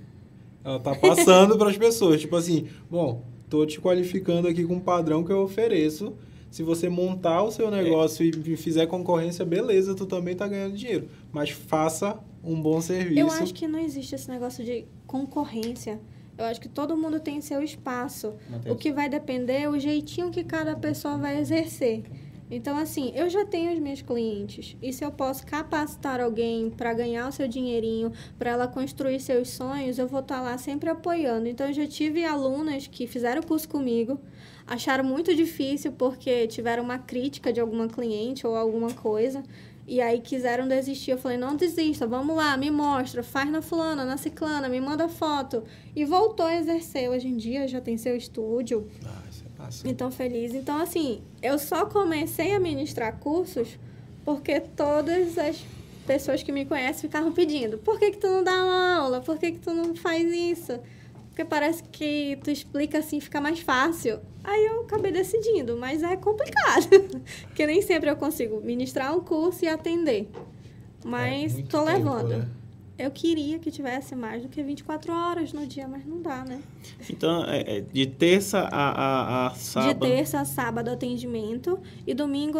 Ela 0.64 0.78
tá 0.78 0.94
passando 0.94 1.56
para 1.58 1.70
as 1.70 1.76
pessoas. 1.76 2.20
Tipo 2.20 2.36
assim, 2.36 2.68
bom, 2.90 3.24
tô 3.50 3.66
te 3.66 3.80
qualificando 3.80 4.48
aqui 4.48 4.64
com 4.64 4.74
um 4.74 4.80
padrão 4.80 5.24
que 5.24 5.32
eu 5.32 5.42
ofereço. 5.42 6.14
Se 6.50 6.62
você 6.62 6.88
montar 6.88 7.42
o 7.42 7.50
seu 7.50 7.68
negócio 7.68 8.24
é. 8.24 8.28
e 8.28 8.56
fizer 8.56 8.86
concorrência, 8.86 9.44
beleza, 9.44 9.94
tu 9.94 10.06
também 10.06 10.36
tá 10.36 10.46
ganhando 10.46 10.76
dinheiro. 10.76 11.08
Mas 11.32 11.50
faça 11.50 12.18
um 12.44 12.60
bom 12.60 12.80
serviço. 12.80 13.18
Eu 13.18 13.28
acho 13.28 13.52
que 13.52 13.66
não 13.66 13.80
existe 13.80 14.14
esse 14.14 14.28
negócio 14.30 14.64
de 14.64 14.84
concorrência. 15.06 16.00
Eu 16.36 16.44
acho 16.46 16.60
que 16.60 16.68
todo 16.68 16.96
mundo 16.96 17.20
tem 17.20 17.40
seu 17.40 17.62
espaço. 17.62 18.34
O 18.68 18.74
que 18.74 18.92
vai 18.92 19.08
depender 19.08 19.62
é 19.62 19.68
o 19.68 19.78
jeitinho 19.78 20.30
que 20.30 20.42
cada 20.42 20.74
pessoa 20.74 21.16
vai 21.16 21.38
exercer. 21.38 22.02
Então, 22.50 22.76
assim, 22.76 23.10
eu 23.14 23.28
já 23.30 23.44
tenho 23.44 23.72
os 23.72 23.78
meus 23.78 24.02
clientes. 24.02 24.76
E 24.82 24.92
se 24.92 25.04
eu 25.04 25.10
posso 25.10 25.46
capacitar 25.46 26.20
alguém 26.20 26.70
para 26.70 26.92
ganhar 26.92 27.28
o 27.28 27.32
seu 27.32 27.48
dinheirinho, 27.48 28.12
para 28.38 28.50
ela 28.50 28.68
construir 28.68 29.18
seus 29.18 29.48
sonhos, 29.48 29.98
eu 29.98 30.06
vou 30.06 30.20
estar 30.20 30.36
tá 30.36 30.42
lá 30.42 30.58
sempre 30.58 30.90
apoiando. 30.90 31.48
Então, 31.48 31.68
eu 31.68 31.72
já 31.72 31.86
tive 31.86 32.24
alunas 32.24 32.86
que 32.86 33.06
fizeram 33.06 33.40
o 33.40 33.46
curso 33.46 33.68
comigo, 33.68 34.20
acharam 34.66 35.04
muito 35.04 35.34
difícil 35.34 35.92
porque 35.92 36.46
tiveram 36.46 36.82
uma 36.82 36.98
crítica 36.98 37.52
de 37.52 37.60
alguma 37.60 37.88
cliente 37.88 38.46
ou 38.46 38.54
alguma 38.54 38.92
coisa. 38.92 39.42
E 39.86 40.00
aí 40.00 40.20
quiseram 40.20 40.66
desistir. 40.66 41.10
Eu 41.10 41.18
falei, 41.18 41.36
não 41.36 41.56
desista, 41.56 42.06
vamos 42.06 42.34
lá, 42.36 42.56
me 42.56 42.70
mostra, 42.70 43.22
faz 43.22 43.50
na 43.50 43.60
fulana, 43.60 44.04
na 44.04 44.16
ciclana, 44.16 44.68
me 44.68 44.80
manda 44.80 45.08
foto. 45.08 45.64
E 45.94 46.04
voltou 46.04 46.46
a 46.46 46.56
exercer. 46.56 47.10
Hoje 47.10 47.28
em 47.28 47.36
dia 47.36 47.68
já 47.68 47.80
tem 47.80 47.96
seu 47.96 48.16
estúdio. 48.16 48.88
Ah, 49.04 49.22
isso 49.30 49.44
é 49.44 49.62
massa. 49.62 49.88
Então, 49.88 50.10
feliz. 50.10 50.54
Então, 50.54 50.78
assim, 50.80 51.22
eu 51.42 51.58
só 51.58 51.86
comecei 51.86 52.54
a 52.54 52.60
ministrar 52.60 53.18
cursos 53.18 53.78
porque 54.24 54.58
todas 54.58 55.36
as 55.36 55.62
pessoas 56.06 56.42
que 56.42 56.50
me 56.50 56.64
conhecem 56.64 57.02
ficavam 57.02 57.32
pedindo, 57.32 57.78
por 57.78 57.98
que, 57.98 58.12
que 58.12 58.18
tu 58.18 58.26
não 58.26 58.42
dá 58.42 58.52
uma 58.64 58.96
aula? 58.96 59.20
Por 59.20 59.38
que, 59.38 59.52
que 59.52 59.58
tu 59.58 59.72
não 59.72 59.94
faz 59.94 60.32
isso? 60.32 60.78
Porque 61.28 61.44
parece 61.44 61.82
que 61.82 62.38
tu 62.42 62.50
explica 62.50 62.98
assim, 62.98 63.20
fica 63.20 63.40
mais 63.40 63.60
fácil. 63.60 64.20
Aí 64.44 64.66
eu 64.66 64.82
acabei 64.82 65.10
decidindo, 65.10 65.76
mas 65.78 66.02
é 66.02 66.16
complicado. 66.16 66.86
Porque 67.48 67.66
nem 67.66 67.80
sempre 67.80 68.10
eu 68.10 68.16
consigo 68.16 68.60
ministrar 68.60 69.16
um 69.16 69.20
curso 69.20 69.64
e 69.64 69.68
atender. 69.68 70.30
Mas 71.02 71.58
é 71.58 71.62
tô 71.62 71.82
tempo, 71.82 71.84
levando. 71.84 72.28
Né? 72.28 72.48
Eu 72.98 73.10
queria 73.10 73.58
que 73.58 73.70
tivesse 73.70 74.14
mais 74.14 74.42
do 74.42 74.48
que 74.48 74.62
24 74.62 75.12
horas 75.12 75.52
no 75.52 75.66
dia, 75.66 75.88
mas 75.88 76.04
não 76.06 76.20
dá, 76.20 76.44
né? 76.44 76.60
Então, 77.08 77.44
é, 77.46 77.78
é 77.78 77.80
de 77.80 78.06
terça 78.06 78.60
a, 78.70 78.90
a, 78.90 79.46
a 79.46 79.50
sábado? 79.54 80.06
De 80.06 80.14
terça 80.14 80.40
a 80.40 80.44
sábado 80.44 80.90
atendimento. 80.90 81.80
E 82.06 82.12
domingo 82.12 82.58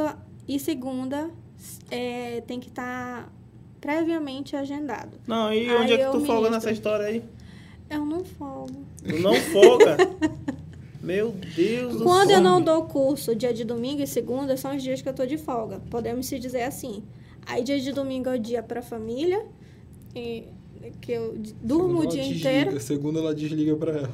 e 0.49 0.59
segunda 0.59 1.31
é, 1.91 2.41
tem 2.47 2.59
que 2.59 2.69
estar 2.69 3.25
tá 3.25 3.29
previamente 3.81 4.57
agendado. 4.57 5.19
Não, 5.27 5.53
e 5.53 5.71
onde 5.71 5.93
aí 5.93 6.01
é 6.01 6.07
que 6.07 6.11
tu 6.11 6.25
folga 6.25 6.49
nessa 6.49 6.71
história 6.73 7.07
aí? 7.07 7.23
Eu 7.91 8.05
não 8.05 8.25
folgo. 8.25 8.85
Tu 9.07 9.19
não 9.19 9.35
folga? 9.35 9.97
Meu 11.05 11.35
Deus 11.55 11.99
do 11.99 12.05
Quando 12.05 12.31
eu 12.31 12.41
não 12.41 12.63
dou 12.63 12.85
curso, 12.85 13.35
dia 13.35 13.53
de 13.53 13.63
domingo 13.63 14.03
e 14.03 14.07
segunda, 14.07 14.57
são 14.57 14.75
os 14.75 14.83
dias 14.83 15.03
que 15.03 15.09
eu 15.09 15.13
tô 15.13 15.27
de 15.27 15.37
folga. 15.37 15.81
Podemos 15.91 16.27
se 16.27 16.39
dizer 16.39 16.63
assim. 16.63 17.03
Aí 17.47 17.63
dia 17.63 17.79
de 17.79 17.93
domingo 17.93 18.31
é 18.31 18.37
o 18.37 18.39
dia 18.39 18.63
pra 18.63 18.81
família, 18.81 19.45
e, 20.17 20.45
que 21.03 21.13
eu 21.13 21.37
durmo 21.63 22.01
segunda 22.01 22.07
o 22.07 22.11
dia 22.11 22.23
desliga, 22.23 22.39
inteiro. 22.39 22.81
Segunda 22.81 23.19
ela 23.21 23.35
desliga 23.35 23.77
pra 23.77 23.93
ela. 23.93 24.11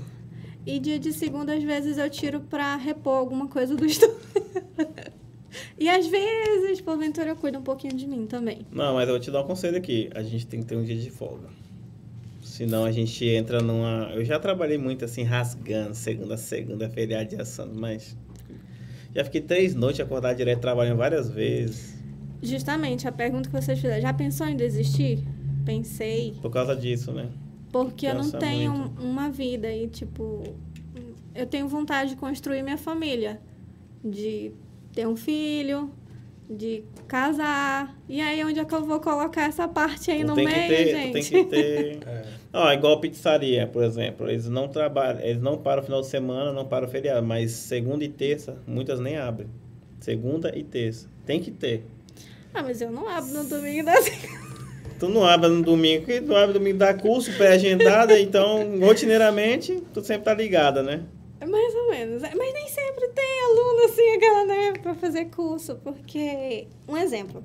E 0.66 0.78
dia 0.78 0.98
de 0.98 1.12
segunda, 1.12 1.54
às 1.54 1.62
vezes, 1.62 1.96
eu 1.96 2.10
tiro 2.10 2.40
pra 2.40 2.76
repor 2.76 3.16
alguma 3.16 3.46
coisa 3.46 3.74
do 3.74 3.86
estudo. 3.86 4.14
e 5.78 5.88
às 5.88 6.06
vezes, 6.06 6.80
porventura, 6.80 7.30
eu 7.30 7.36
cuido 7.36 7.58
um 7.58 7.62
pouquinho 7.62 7.94
de 7.94 8.06
mim 8.06 8.26
também. 8.26 8.66
Não, 8.70 8.94
mas 8.94 9.08
eu 9.08 9.14
vou 9.14 9.20
te 9.20 9.30
dar 9.30 9.42
um 9.42 9.46
conselho 9.46 9.76
aqui. 9.76 10.10
A 10.14 10.22
gente 10.22 10.46
tem 10.46 10.60
que 10.60 10.66
ter 10.66 10.76
um 10.76 10.84
dia 10.84 10.96
de 10.96 11.10
folga. 11.10 11.48
Senão 12.60 12.84
a 12.84 12.92
gente 12.92 13.24
entra 13.24 13.62
numa. 13.62 14.10
Eu 14.12 14.22
já 14.22 14.38
trabalhei 14.38 14.76
muito 14.76 15.02
assim, 15.02 15.22
rasgando, 15.22 15.94
segunda 15.94 16.34
a 16.34 16.36
segunda, 16.36 16.90
feriado 16.90 17.30
de 17.30 17.40
assando, 17.40 17.74
mas. 17.74 18.14
Já 19.14 19.24
fiquei 19.24 19.40
três 19.40 19.74
noites 19.74 19.98
acordado 19.98 20.36
direto 20.36 20.60
trabalhando 20.60 20.98
várias 20.98 21.30
vezes. 21.30 21.98
Justamente, 22.42 23.08
a 23.08 23.12
pergunta 23.12 23.48
que 23.48 23.58
vocês 23.58 23.80
fizeram, 23.80 24.02
já 24.02 24.12
pensou 24.12 24.46
em 24.46 24.56
desistir? 24.56 25.24
Pensei. 25.64 26.34
Por 26.42 26.50
causa 26.50 26.76
disso, 26.76 27.10
né? 27.12 27.30
Porque 27.72 28.06
Pensa 28.06 28.18
eu 28.18 28.22
não 28.22 28.38
tenho 28.38 28.72
muito. 28.74 29.02
uma 29.04 29.30
vida 29.30 29.72
e, 29.72 29.88
tipo, 29.88 30.42
eu 31.34 31.46
tenho 31.46 31.66
vontade 31.66 32.10
de 32.10 32.16
construir 32.16 32.62
minha 32.62 32.76
família. 32.76 33.40
De 34.04 34.52
ter 34.92 35.08
um 35.08 35.16
filho, 35.16 35.90
de 36.50 36.82
casar. 37.06 37.96
E 38.08 38.20
aí, 38.20 38.44
onde 38.44 38.58
é 38.58 38.64
que 38.64 38.74
eu 38.74 38.84
vou 38.84 39.00
colocar 39.00 39.44
essa 39.44 39.68
parte 39.68 40.10
aí 40.10 40.20
tu 40.20 40.28
no 40.28 40.34
meio, 40.34 40.50
ter, 40.50 40.88
gente? 40.88 41.12
Tem 41.12 41.22
que 41.22 41.44
ter. 41.44 41.98
é. 42.06 42.22
Ó, 42.52 42.72
igual 42.72 43.00
pizzaria, 43.00 43.66
por 43.66 43.84
exemplo. 43.84 44.28
Eles 44.28 44.48
não 44.48 44.66
trabalham, 44.66 45.20
eles 45.20 45.40
não 45.40 45.56
param 45.56 45.82
o 45.82 45.84
final 45.84 46.00
de 46.00 46.08
semana, 46.08 46.52
não 46.52 46.66
param 46.66 46.88
o 46.88 46.90
feriado, 46.90 47.24
mas 47.24 47.52
segunda 47.52 48.04
e 48.04 48.08
terça, 48.08 48.56
muitas 48.66 48.98
nem 48.98 49.16
abrem. 49.16 49.48
Segunda 50.00 50.56
e 50.56 50.64
terça. 50.64 51.08
Tem 51.24 51.40
que 51.40 51.50
ter. 51.50 51.84
Ah, 52.52 52.62
mas 52.62 52.80
eu 52.80 52.90
não 52.90 53.08
abro 53.08 53.32
no 53.32 53.44
domingo 53.44 53.84
da 53.84 53.94
Tu 54.98 55.08
não 55.08 55.24
abre 55.24 55.48
no 55.48 55.62
domingo, 55.62 56.04
porque 56.04 56.20
tu 56.20 56.34
abre 56.34 56.48
no 56.48 56.52
domingo 56.54 56.76
da 56.76 56.92
curso 56.92 57.32
pré-agendada, 57.32 58.20
então, 58.20 58.78
rotineiramente, 58.80 59.82
tu 59.94 60.04
sempre 60.04 60.24
tá 60.24 60.34
ligada, 60.34 60.82
né? 60.82 61.04
É 61.40 61.46
mais 61.46 61.74
ou 61.74 61.90
menos. 61.90 62.22
É, 62.22 62.34
mas 62.34 62.52
nem 62.52 62.68
sempre 62.68 63.08
tem 63.08 63.44
aluno 63.44 63.84
assim, 63.86 64.08
aquela, 64.14 64.44
né, 64.44 64.72
para 64.74 64.94
fazer 64.94 65.26
curso, 65.26 65.76
porque 65.76 66.68
um 66.86 66.96
exemplo. 66.96 67.42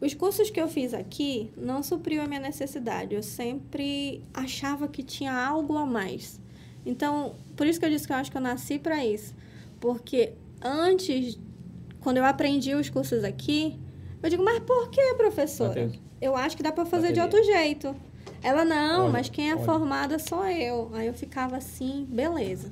Os 0.00 0.12
cursos 0.12 0.50
que 0.50 0.60
eu 0.60 0.68
fiz 0.68 0.92
aqui 0.92 1.50
não 1.56 1.82
supriu 1.82 2.22
a 2.22 2.26
minha 2.26 2.40
necessidade. 2.40 3.14
Eu 3.14 3.22
sempre 3.22 4.22
achava 4.34 4.86
que 4.86 5.02
tinha 5.02 5.32
algo 5.32 5.78
a 5.78 5.86
mais. 5.86 6.38
Então, 6.84 7.36
por 7.56 7.66
isso 7.66 7.80
que 7.80 7.86
eu 7.86 7.90
disse 7.90 8.06
que 8.06 8.12
eu 8.12 8.16
acho 8.16 8.30
que 8.30 8.36
eu 8.36 8.42
nasci 8.42 8.78
para 8.78 9.04
isso. 9.04 9.34
Porque 9.80 10.34
antes, 10.60 11.38
quando 12.00 12.18
eu 12.18 12.24
aprendi 12.24 12.74
os 12.74 12.90
cursos 12.90 13.24
aqui, 13.24 13.78
eu 14.22 14.28
digo, 14.28 14.44
mas 14.44 14.58
por 14.60 14.90
que, 14.90 15.14
professora? 15.14 15.86
Mateus. 15.86 15.98
Eu 16.20 16.36
acho 16.36 16.56
que 16.56 16.62
dá 16.62 16.72
para 16.72 16.84
fazer 16.84 17.12
de 17.12 17.20
outro 17.20 17.42
jeito. 17.42 17.94
Ela, 18.42 18.64
não, 18.64 19.04
olha, 19.04 19.12
mas 19.12 19.28
quem 19.30 19.50
é 19.50 19.54
olha. 19.54 19.64
formada 19.64 20.18
sou 20.18 20.44
eu. 20.46 20.90
Aí 20.94 21.06
eu 21.06 21.14
ficava 21.14 21.56
assim, 21.56 22.06
beleza. 22.10 22.70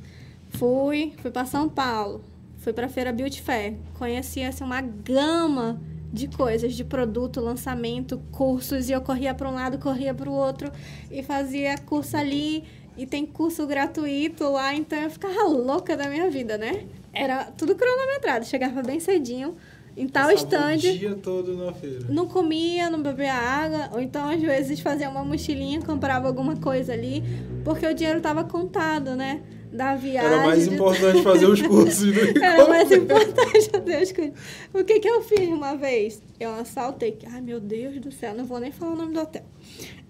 Fui, 0.59 1.13
fui 1.19 1.31
para 1.31 1.45
São 1.45 1.69
Paulo, 1.69 2.23
fui 2.59 2.73
para 2.73 2.87
a 2.87 2.89
Feira 2.89 3.13
Beauty 3.13 3.43
Fair, 3.43 3.75
conheci 3.99 4.43
assim, 4.43 4.65
uma 4.65 4.81
gama 4.81 5.81
de 6.13 6.29
coisas, 6.29 6.75
de 6.75 6.85
produto, 6.85 7.41
lançamento, 7.41 8.21
cursos, 8.31 8.89
e 8.89 8.93
eu 8.93 9.01
corria 9.01 9.33
para 9.35 9.49
um 9.49 9.55
lado, 9.55 9.79
corria 9.79 10.13
para 10.13 10.29
o 10.29 10.33
outro 10.33 10.71
e 11.11 11.23
fazia 11.23 11.79
curso 11.79 12.17
ali 12.17 12.65
e 12.97 13.07
tem 13.07 13.25
curso 13.25 13.67
gratuito 13.67 14.45
lá, 14.51 14.75
então 14.75 14.99
eu 14.99 15.11
ficava 15.11 15.45
louca 15.45 15.97
da 15.97 16.09
minha 16.09 16.31
vida, 16.31 16.59
né? 16.59 16.85
Era 17.13 17.45
tudo 17.45 17.75
cronometrado, 17.75 18.45
chegava 18.45 18.83
bem 18.83 19.01
cedinho 19.01 19.57
em 19.97 20.07
tal 20.07 20.31
stand. 20.33 20.75
O 20.75 20.79
dia 20.79 21.15
todo 21.15 21.57
na 21.57 21.73
feira. 21.73 22.07
Não 22.09 22.27
comia, 22.27 22.91
não 22.91 23.03
bebia 23.03 23.35
água, 23.35 23.91
ou 23.93 24.01
então 24.01 24.29
às 24.29 24.41
vezes 24.41 24.81
fazia 24.81 25.09
uma 25.09 25.25
mochilinha, 25.25 25.81
comprava 25.81 26.29
alguma 26.29 26.57
coisa 26.57 26.93
ali, 26.93 27.23
porque 27.65 27.87
o 27.87 27.95
dinheiro 27.95 28.19
estava 28.19 28.45
contado, 28.45 29.17
né? 29.17 29.43
Da 29.73 29.95
viagem. 29.95 30.31
Era 30.31 30.47
mais 30.47 30.67
importante 30.67 31.17
de... 31.17 31.23
fazer 31.23 31.47
os 31.47 31.63
cursos. 31.63 32.17
Era 32.41 32.69
mais 32.69 32.93
importante 32.93 33.71
fazer 33.71 34.03
os 34.03 34.13
cursos. 34.13 34.35
O 34.75 34.85
que, 34.85 35.01
que 35.01 35.09
eu 35.09 35.23
fiz 35.23 35.49
uma 35.49 35.75
vez? 35.75 36.23
Eu 36.39 36.55
assaltei. 36.55 37.19
Ai, 37.33 37.41
meu 37.41 37.59
Deus 37.59 37.99
do 38.01 38.13
céu, 38.13 38.35
não 38.35 38.45
vou 38.45 38.61
nem 38.61 38.71
falar 38.71 38.93
o 38.93 38.97
nome 38.97 39.15
do 39.15 39.21
hotel. 39.21 39.45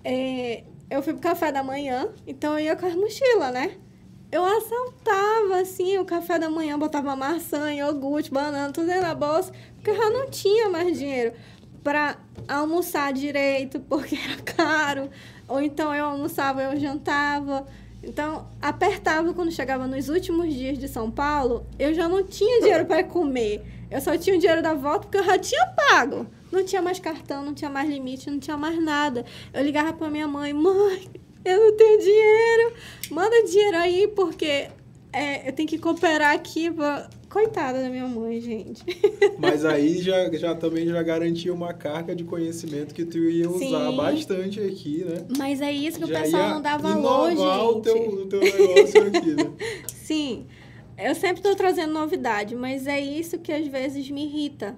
É, 0.04 0.64
eu 0.90 1.02
fui 1.02 1.12
pro 1.12 1.22
café 1.22 1.52
da 1.52 1.62
manhã, 1.62 2.08
então 2.26 2.58
eu 2.58 2.66
ia 2.66 2.76
com 2.76 2.86
as 2.86 2.94
mochilas, 2.94 3.52
né? 3.52 3.76
Eu 4.30 4.44
assaltava, 4.44 5.60
assim, 5.60 5.98
o 5.98 6.04
café 6.06 6.38
da 6.38 6.48
manhã, 6.48 6.78
botava 6.78 7.14
maçã, 7.14 7.72
iogurte, 7.72 8.30
banana, 8.30 8.72
tudo 8.72 8.86
na 8.86 9.14
bolsa, 9.14 9.52
porque 9.74 9.90
eu 9.90 9.96
já 9.96 10.10
não 10.10 10.30
tinha 10.30 10.70
mais 10.70 10.98
dinheiro 10.98 11.34
para 11.82 12.16
almoçar 12.48 13.12
direito, 13.12 13.78
porque 13.88 14.16
era 14.16 14.42
caro. 14.42 15.10
Ou 15.46 15.60
então 15.60 15.94
eu 15.94 16.06
almoçava, 16.06 16.62
eu 16.62 16.80
jantava. 16.80 17.66
Então, 18.02 18.48
apertava 18.60 19.32
quando 19.32 19.52
chegava 19.52 19.86
nos 19.86 20.08
últimos 20.08 20.52
dias 20.52 20.76
de 20.76 20.88
São 20.88 21.10
Paulo, 21.10 21.64
eu 21.78 21.94
já 21.94 22.08
não 22.08 22.22
tinha 22.24 22.60
dinheiro 22.60 22.84
para 22.84 23.04
comer. 23.04 23.62
Eu 23.90 24.00
só 24.00 24.16
tinha 24.16 24.36
o 24.36 24.38
dinheiro 24.38 24.62
da 24.62 24.74
volta 24.74 25.00
porque 25.00 25.18
eu 25.18 25.24
já 25.24 25.38
tinha 25.38 25.66
pago. 25.66 26.26
Não 26.50 26.64
tinha 26.64 26.82
mais 26.82 26.98
cartão, 26.98 27.44
não 27.44 27.54
tinha 27.54 27.70
mais 27.70 27.88
limite, 27.88 28.30
não 28.30 28.38
tinha 28.38 28.56
mais 28.56 28.82
nada. 28.82 29.24
Eu 29.52 29.62
ligava 29.62 29.92
para 29.92 30.10
minha 30.10 30.26
mãe: 30.26 30.52
mãe, 30.52 31.08
eu 31.44 31.60
não 31.60 31.76
tenho 31.76 31.98
dinheiro, 31.98 32.74
manda 33.10 33.44
dinheiro 33.44 33.76
aí 33.76 34.08
porque 34.08 34.68
é, 35.12 35.48
eu 35.48 35.52
tenho 35.52 35.68
que 35.68 35.78
cooperar 35.78 36.34
aqui 36.34 36.70
pra 36.70 37.08
Coitada 37.32 37.80
da 37.80 37.88
minha 37.88 38.06
mãe, 38.06 38.38
gente. 38.42 38.84
Mas 39.40 39.64
aí 39.64 40.02
já, 40.02 40.30
já 40.32 40.54
também 40.54 40.86
já 40.86 41.02
garantia 41.02 41.52
uma 41.54 41.72
carga 41.72 42.14
de 42.14 42.24
conhecimento 42.24 42.94
que 42.94 43.06
tu 43.06 43.16
ia 43.16 43.48
usar 43.48 43.90
Sim. 43.90 43.96
bastante 43.96 44.60
aqui, 44.60 45.02
né? 45.02 45.24
Mas 45.38 45.62
é 45.62 45.72
isso 45.72 45.98
que 45.98 46.06
já 46.06 46.18
o 46.18 46.22
pessoal 46.22 46.50
não 46.50 46.60
dá 46.60 46.76
valor, 46.76 47.30
gente. 47.30 47.40
o 47.40 47.80
teu, 47.80 48.08
o 48.10 48.26
teu 48.26 48.40
negócio 48.40 49.06
aqui, 49.06 49.34
né? 49.34 49.50
Sim. 49.88 50.46
Eu 50.98 51.14
sempre 51.14 51.38
estou 51.38 51.56
trazendo 51.56 51.94
novidade, 51.94 52.54
mas 52.54 52.86
é 52.86 53.00
isso 53.00 53.38
que 53.38 53.50
às 53.50 53.66
vezes 53.66 54.10
me 54.10 54.26
irrita 54.26 54.76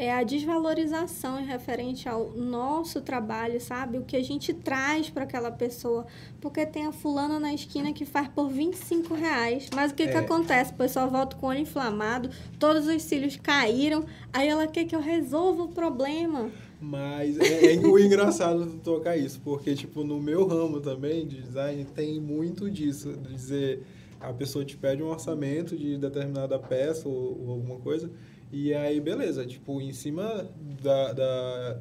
é 0.00 0.10
a 0.10 0.22
desvalorização 0.22 1.38
em 1.38 1.44
referente 1.44 2.08
ao 2.08 2.30
nosso 2.30 3.02
trabalho, 3.02 3.60
sabe? 3.60 3.98
O 3.98 4.02
que 4.02 4.16
a 4.16 4.24
gente 4.24 4.54
traz 4.54 5.10
para 5.10 5.24
aquela 5.24 5.50
pessoa. 5.50 6.06
Porque 6.40 6.64
tem 6.64 6.86
a 6.86 6.92
fulana 6.92 7.38
na 7.38 7.52
esquina 7.52 7.92
que 7.92 8.06
faz 8.06 8.26
por 8.28 8.48
25 8.48 9.12
reais. 9.12 9.68
Mas 9.74 9.92
o 9.92 9.94
que, 9.94 10.04
é. 10.04 10.08
que 10.08 10.16
acontece? 10.16 10.72
O 10.72 10.76
pessoal 10.76 11.10
volta 11.10 11.36
com 11.36 11.44
o 11.44 11.48
olho 11.50 11.58
inflamado, 11.58 12.30
todos 12.58 12.86
os 12.86 13.02
cílios 13.02 13.36
caíram, 13.36 14.06
aí 14.32 14.48
ela 14.48 14.66
quer 14.66 14.86
que 14.86 14.96
eu 14.96 15.02
resolva 15.02 15.64
o 15.64 15.68
problema. 15.68 16.50
Mas 16.80 17.38
é, 17.38 17.74
é 17.74 17.78
o 17.78 17.98
engraçado 18.00 18.80
tocar 18.82 19.18
isso, 19.18 19.38
porque, 19.44 19.74
tipo, 19.74 20.02
no 20.02 20.18
meu 20.18 20.46
ramo 20.46 20.80
também 20.80 21.26
de 21.26 21.42
design 21.42 21.84
tem 21.94 22.18
muito 22.18 22.70
disso, 22.70 23.12
dizer 23.28 23.82
a 24.18 24.32
pessoa 24.32 24.64
te 24.64 24.78
pede 24.78 25.02
um 25.02 25.08
orçamento 25.08 25.76
de 25.76 25.98
determinada 25.98 26.58
peça 26.58 27.06
ou, 27.06 27.38
ou 27.42 27.50
alguma 27.52 27.78
coisa, 27.80 28.10
e 28.52 28.74
aí, 28.74 29.00
beleza, 29.00 29.46
tipo, 29.46 29.80
em 29.80 29.92
cima 29.92 30.48
da, 30.82 31.12
da, 31.12 31.80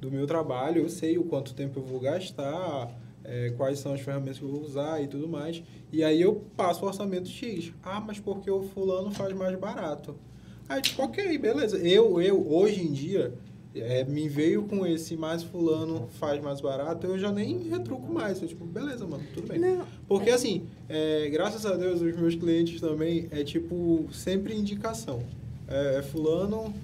do 0.00 0.10
meu 0.10 0.26
trabalho, 0.26 0.82
eu 0.82 0.88
sei 0.88 1.16
o 1.16 1.22
quanto 1.22 1.54
tempo 1.54 1.78
eu 1.78 1.84
vou 1.84 2.00
gastar, 2.00 2.90
é, 3.22 3.50
quais 3.50 3.78
são 3.78 3.92
as 3.92 4.00
ferramentas 4.00 4.38
que 4.38 4.44
eu 4.44 4.50
vou 4.50 4.60
usar 4.60 5.00
e 5.00 5.06
tudo 5.06 5.28
mais. 5.28 5.62
E 5.92 6.02
aí 6.02 6.20
eu 6.20 6.44
passo 6.56 6.84
o 6.84 6.88
orçamento 6.88 7.28
X. 7.28 7.72
Ah, 7.82 8.00
mas 8.00 8.18
porque 8.18 8.50
o 8.50 8.62
fulano 8.62 9.12
faz 9.12 9.32
mais 9.32 9.56
barato. 9.56 10.16
Aí, 10.68 10.82
tipo, 10.82 11.02
ok, 11.02 11.38
beleza. 11.38 11.78
Eu, 11.78 12.20
eu 12.20 12.52
hoje 12.52 12.82
em 12.82 12.92
dia, 12.92 13.32
é, 13.72 14.02
me 14.02 14.28
veio 14.28 14.64
com 14.64 14.84
esse 14.84 15.16
mais 15.16 15.44
fulano 15.44 16.08
faz 16.18 16.42
mais 16.42 16.60
barato, 16.60 17.06
eu 17.06 17.16
já 17.16 17.30
nem 17.30 17.68
retruco 17.68 18.12
mais. 18.12 18.42
Eu, 18.42 18.48
tipo, 18.48 18.64
beleza, 18.64 19.06
mano, 19.06 19.22
tudo 19.32 19.46
bem. 19.46 19.60
Não. 19.60 19.86
Porque, 20.08 20.30
assim, 20.30 20.66
é, 20.88 21.28
graças 21.30 21.64
a 21.64 21.76
Deus, 21.76 22.00
os 22.00 22.16
meus 22.16 22.34
clientes 22.34 22.80
também, 22.80 23.28
é, 23.30 23.44
tipo, 23.44 24.08
sempre 24.12 24.52
indicação 24.52 25.22
é, 25.68 25.98
é 25.98 26.02
fulano 26.02 26.74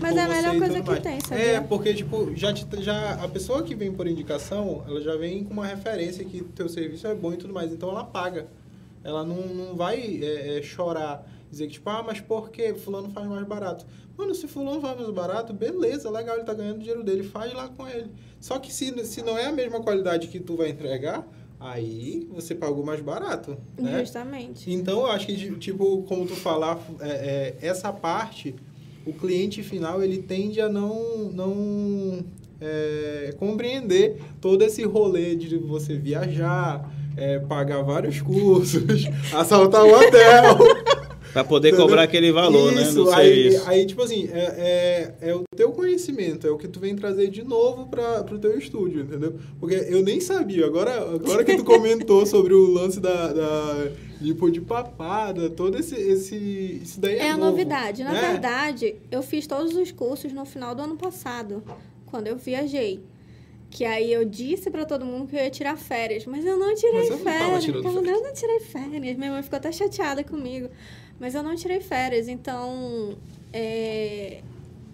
Mas 0.00 0.16
é 0.16 0.20
a 0.20 0.28
melhor 0.28 0.58
coisa 0.58 0.80
que 0.80 0.90
mais. 0.90 1.02
tem, 1.02 1.20
sabe? 1.20 1.40
É, 1.40 1.60
porque, 1.60 1.94
tipo, 1.94 2.34
já, 2.36 2.52
te, 2.52 2.66
já 2.82 3.14
a 3.14 3.28
pessoa 3.28 3.62
que 3.62 3.74
vem 3.74 3.92
por 3.92 4.06
indicação, 4.06 4.84
ela 4.86 5.00
já 5.00 5.16
vem 5.16 5.44
com 5.44 5.52
uma 5.52 5.66
referência 5.66 6.24
que 6.24 6.42
teu 6.42 6.68
serviço 6.68 7.06
é 7.06 7.14
bom 7.14 7.32
e 7.32 7.36
tudo 7.36 7.52
mais. 7.52 7.72
Então, 7.72 7.90
ela 7.90 8.04
paga. 8.04 8.46
Ela 9.02 9.24
não, 9.24 9.36
não 9.36 9.74
vai 9.74 10.20
é, 10.22 10.58
é, 10.58 10.62
chorar, 10.62 11.26
dizer 11.50 11.66
que, 11.66 11.74
tipo, 11.74 11.88
ah, 11.88 12.02
mas 12.02 12.20
por 12.20 12.50
que 12.50 12.74
fulano 12.74 13.10
faz 13.10 13.26
mais 13.26 13.46
barato? 13.46 13.86
Mano, 14.16 14.34
se 14.34 14.46
fulano 14.46 14.80
faz 14.80 14.98
mais 14.98 15.10
barato, 15.10 15.54
beleza, 15.54 16.10
legal, 16.10 16.36
ele 16.36 16.44
tá 16.44 16.52
ganhando 16.52 16.78
dinheiro 16.78 17.02
dele, 17.02 17.22
faz 17.22 17.54
lá 17.54 17.68
com 17.68 17.88
ele. 17.88 18.10
Só 18.38 18.58
que 18.58 18.72
se, 18.72 19.04
se 19.06 19.22
não 19.22 19.38
é 19.38 19.46
a 19.46 19.52
mesma 19.52 19.80
qualidade 19.80 20.28
que 20.28 20.38
tu 20.38 20.56
vai 20.56 20.68
entregar, 20.68 21.26
aí 21.60 22.26
você 22.32 22.54
pagou 22.54 22.84
mais 22.84 23.00
barato, 23.00 23.56
né? 23.78 24.00
Justamente. 24.00 24.72
Então, 24.72 25.00
eu 25.00 25.06
acho 25.06 25.26
que, 25.26 25.54
tipo, 25.56 26.02
como 26.04 26.26
tu 26.26 26.34
falar, 26.34 26.80
é, 27.00 27.56
é, 27.60 27.66
essa 27.66 27.92
parte, 27.92 28.54
o 29.06 29.12
cliente 29.12 29.62
final, 29.62 30.02
ele 30.02 30.18
tende 30.22 30.60
a 30.60 30.68
não, 30.68 31.30
não 31.32 32.24
é, 32.60 33.34
compreender 33.38 34.20
todo 34.40 34.62
esse 34.62 34.82
rolê 34.84 35.36
de 35.36 35.58
você 35.58 35.96
viajar, 35.96 36.90
é, 37.16 37.38
pagar 37.40 37.82
vários 37.82 38.22
cursos, 38.22 39.04
assaltar 39.34 39.84
o 39.84 39.92
hotel... 39.92 40.58
Para 41.32 41.44
poder 41.44 41.76
cobrar 41.76 42.02
aquele 42.02 42.32
valor, 42.32 42.72
né, 42.72 42.82
Isso, 42.82 43.04
né? 43.04 43.14
aí, 43.14 43.56
aí, 43.66 43.86
tipo 43.86 44.02
assim, 44.02 44.28
é, 44.32 45.14
é, 45.20 45.30
é, 45.30 45.34
o 45.34 45.44
teu 45.56 45.70
conhecimento, 45.70 46.46
é 46.46 46.50
o 46.50 46.58
que 46.58 46.66
tu 46.66 46.80
vem 46.80 46.96
trazer 46.96 47.28
de 47.28 47.44
novo 47.44 47.86
para 47.86 48.26
o 48.32 48.38
teu 48.38 48.58
estúdio, 48.58 49.02
entendeu? 49.02 49.34
Porque 49.58 49.74
eu 49.74 50.02
nem 50.02 50.20
sabia. 50.20 50.66
Agora, 50.66 50.96
agora 50.96 51.44
que 51.44 51.56
tu 51.56 51.64
comentou 51.64 52.26
sobre 52.26 52.54
o 52.54 52.72
lance 52.72 52.98
da, 52.98 53.32
da 53.32 53.90
tipo 54.20 54.50
de 54.50 54.60
papada, 54.60 55.48
todo 55.48 55.78
esse, 55.78 55.94
esse 55.94 56.80
isso 56.82 57.00
daí 57.00 57.16
é, 57.16 57.26
é 57.26 57.30
a 57.30 57.36
novidade. 57.36 58.02
Na 58.02 58.12
né? 58.12 58.20
verdade, 58.20 58.96
eu 59.10 59.22
fiz 59.22 59.46
todos 59.46 59.74
os 59.74 59.90
cursos 59.90 60.32
no 60.32 60.44
final 60.44 60.74
do 60.74 60.82
ano 60.82 60.96
passado, 60.96 61.62
quando 62.06 62.26
eu 62.26 62.36
viajei. 62.36 63.00
Que 63.70 63.84
aí 63.84 64.12
eu 64.12 64.24
disse 64.24 64.68
para 64.68 64.84
todo 64.84 65.06
mundo 65.06 65.28
que 65.28 65.36
eu 65.36 65.40
ia 65.40 65.48
tirar 65.50 65.76
férias, 65.76 66.26
mas 66.26 66.44
eu 66.44 66.58
não 66.58 66.74
tirei 66.74 67.08
mas 67.08 67.22
férias. 67.22 67.66
Não 67.66 67.82
férias. 67.82 67.84
Eu 67.84 68.22
não 68.22 68.32
tirei 68.34 68.60
férias. 68.60 69.16
Minha 69.16 69.30
mãe 69.30 69.42
ficou 69.44 69.58
até 69.58 69.70
chateada 69.70 70.24
comigo. 70.24 70.68
Mas 71.20 71.34
eu 71.34 71.42
não 71.42 71.54
tirei 71.54 71.80
férias, 71.80 72.26
então. 72.26 73.16
É... 73.52 74.42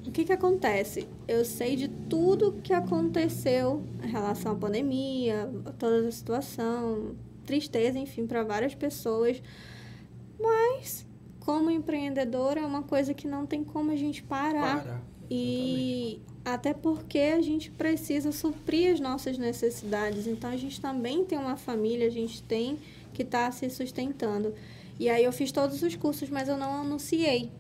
O 0.05 0.11
que, 0.11 0.25
que 0.25 0.33
acontece? 0.33 1.09
Eu 1.27 1.45
sei 1.45 1.75
de 1.75 1.89
tudo 1.89 2.61
que 2.63 2.73
aconteceu 2.73 3.83
em 4.05 4.09
relação 4.09 4.53
à 4.53 4.55
pandemia, 4.55 5.51
toda 5.79 6.07
a 6.07 6.13
situação, 6.13 7.17
tristeza, 7.45 7.99
enfim, 7.99 8.25
para 8.25 8.45
várias 8.45 8.73
pessoas. 8.73 9.43
Mas, 10.39 11.05
como 11.41 11.71
empreendedor, 11.71 12.57
é 12.57 12.61
uma 12.61 12.85
coisa 12.85 13.13
que 13.15 13.27
não 13.27 13.47
tem 13.47 13.65
como 13.65 13.91
a 13.91 13.97
gente 13.97 14.23
parar. 14.23 14.85
Para. 14.85 15.03
E 15.29 16.21
até 16.45 16.73
porque 16.73 17.19
a 17.19 17.43
gente 17.43 17.73
precisa 17.73 18.31
suprir 18.31 18.93
as 18.93 19.01
nossas 19.01 19.37
necessidades. 19.37 20.29
Então, 20.29 20.51
a 20.51 20.57
gente 20.57 20.81
também 20.81 21.25
tem 21.25 21.37
uma 21.37 21.57
família, 21.57 22.07
a 22.07 22.11
gente 22.11 22.41
tem 22.45 22.79
que 23.13 23.23
estar 23.23 23.47
tá 23.47 23.51
se 23.51 23.69
sustentando. 23.71 24.55
E 24.99 25.09
aí 25.09 25.25
eu 25.25 25.33
fiz 25.33 25.53
todos 25.53 25.83
os 25.83 25.95
cursos, 25.97 26.29
mas 26.31 26.49
eu 26.49 26.57
não 26.57 26.81
anunciei. 26.81 27.51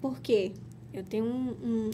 Por 0.00 0.20
quê? 0.20 0.52
Eu 0.92 1.02
tenho 1.04 1.24
um, 1.24 1.56
um, 1.62 1.90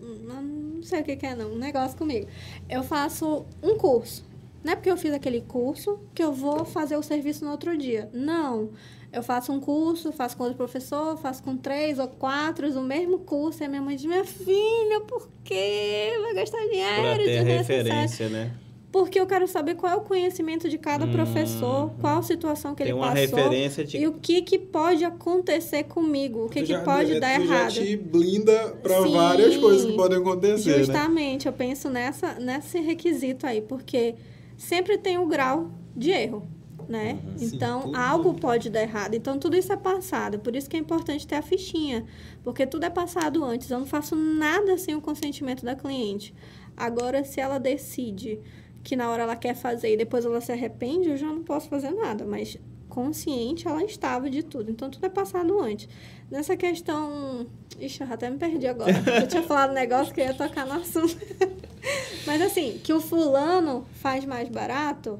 um 0.00 0.14
não 0.24 0.82
sei 0.82 1.00
o 1.00 1.04
que, 1.04 1.16
que 1.16 1.26
é 1.26 1.34
não, 1.34 1.52
um 1.52 1.58
negócio 1.58 1.96
comigo. 1.96 2.26
Eu 2.68 2.82
faço 2.82 3.44
um 3.62 3.76
curso. 3.76 4.24
Não 4.64 4.72
é 4.72 4.76
porque 4.76 4.90
eu 4.90 4.96
fiz 4.96 5.12
aquele 5.12 5.42
curso 5.42 6.00
que 6.14 6.22
eu 6.22 6.32
vou 6.32 6.64
fazer 6.64 6.96
o 6.96 7.02
serviço 7.02 7.44
no 7.44 7.50
outro 7.50 7.76
dia. 7.76 8.10
Não. 8.12 8.70
Eu 9.12 9.22
faço 9.22 9.52
um 9.52 9.60
curso, 9.60 10.12
faço 10.12 10.36
com 10.36 10.42
outro 10.42 10.58
professor, 10.58 11.16
faço 11.16 11.42
com 11.42 11.56
três 11.56 11.98
ou 11.98 12.08
quatro, 12.08 12.68
o 12.78 12.82
mesmo 12.82 13.20
curso. 13.20 13.62
E 13.62 13.66
a 13.66 13.68
minha 13.68 13.80
mãe 13.80 13.96
diz, 13.96 14.04
minha 14.04 14.24
filha, 14.24 15.00
por 15.06 15.28
quê? 15.44 16.18
Vai 16.20 16.34
gastar 16.34 16.58
dinheiro. 16.66 17.02
Pra 17.02 17.16
ter 17.16 17.42
referência, 17.42 18.28
né? 18.28 18.52
Porque 18.96 19.20
eu 19.20 19.26
quero 19.26 19.46
saber 19.46 19.74
qual 19.74 19.92
é 19.92 19.96
o 19.96 20.00
conhecimento 20.00 20.70
de 20.70 20.78
cada 20.78 21.04
hum, 21.04 21.12
professor, 21.12 21.90
qual 22.00 22.20
a 22.20 22.22
situação 22.22 22.74
que 22.74 22.82
ele 22.82 22.94
passou 22.94 23.14
referência 23.14 23.84
de... 23.84 23.98
e 23.98 24.06
o 24.06 24.14
que, 24.14 24.40
que 24.40 24.58
pode 24.58 25.04
acontecer 25.04 25.84
comigo, 25.84 26.46
o 26.46 26.48
que, 26.48 26.64
já, 26.64 26.78
que 26.78 26.84
pode 26.86 27.20
dar 27.20 27.38
errado. 27.38 27.68
já 27.68 27.82
te 27.82 27.94
blinda 27.94 28.74
para 28.82 28.98
várias 29.02 29.54
coisas 29.58 29.84
que 29.84 29.94
podem 29.94 30.16
acontecer, 30.16 30.70
né? 30.70 30.78
Justamente, 30.78 31.44
né? 31.44 31.50
eu 31.50 31.52
penso 31.52 31.90
nessa, 31.90 32.40
nesse 32.40 32.80
requisito 32.80 33.46
aí, 33.46 33.60
porque 33.60 34.14
sempre 34.56 34.96
tem 34.96 35.18
o 35.18 35.24
um 35.24 35.28
grau 35.28 35.70
de 35.94 36.10
erro. 36.10 36.42
Né? 36.88 37.18
Uhum, 37.22 37.34
então, 37.42 37.82
sim, 37.82 37.96
algo 37.96 38.32
pode 38.32 38.70
dar 38.70 38.80
errado. 38.80 39.14
Então, 39.14 39.38
tudo 39.40 39.56
isso 39.56 39.72
é 39.72 39.76
passado. 39.76 40.38
Por 40.38 40.54
isso 40.54 40.70
que 40.70 40.76
é 40.76 40.78
importante 40.78 41.26
ter 41.26 41.34
a 41.34 41.42
fichinha. 41.42 42.06
Porque 42.44 42.64
tudo 42.64 42.84
é 42.84 42.90
passado 42.90 43.44
antes. 43.44 43.68
Eu 43.68 43.80
não 43.80 43.86
faço 43.86 44.14
nada 44.14 44.78
sem 44.78 44.94
o 44.94 45.00
consentimento 45.00 45.64
da 45.64 45.74
cliente. 45.74 46.32
Agora, 46.76 47.24
se 47.24 47.40
ela 47.40 47.58
decide 47.58 48.38
que 48.86 48.94
na 48.94 49.10
hora 49.10 49.24
ela 49.24 49.34
quer 49.34 49.56
fazer 49.56 49.94
e 49.94 49.96
depois 49.96 50.24
ela 50.24 50.40
se 50.40 50.52
arrepende, 50.52 51.08
eu 51.08 51.16
já 51.16 51.26
não 51.26 51.42
posso 51.42 51.68
fazer 51.68 51.90
nada. 51.90 52.24
Mas 52.24 52.56
consciente 52.88 53.66
ela 53.66 53.82
estava 53.82 54.30
de 54.30 54.44
tudo. 54.44 54.70
Então 54.70 54.88
tudo 54.88 55.04
é 55.04 55.08
passado 55.08 55.60
antes. 55.60 55.88
Nessa 56.30 56.56
questão. 56.56 57.48
Ixi, 57.80 58.02
eu 58.02 58.06
até 58.12 58.30
me 58.30 58.38
perdi 58.38 58.68
agora. 58.68 58.92
Eu 59.20 59.26
tinha 59.26 59.42
falado 59.42 59.70
um 59.70 59.74
negócio 59.74 60.14
que 60.14 60.20
eu 60.20 60.26
ia 60.26 60.34
tocar 60.34 60.64
no 60.64 60.74
assunto. 60.74 61.18
Mas 62.24 62.40
assim, 62.40 62.80
que 62.82 62.92
o 62.92 63.00
fulano 63.00 63.84
faz 63.94 64.24
mais 64.24 64.48
barato 64.48 65.18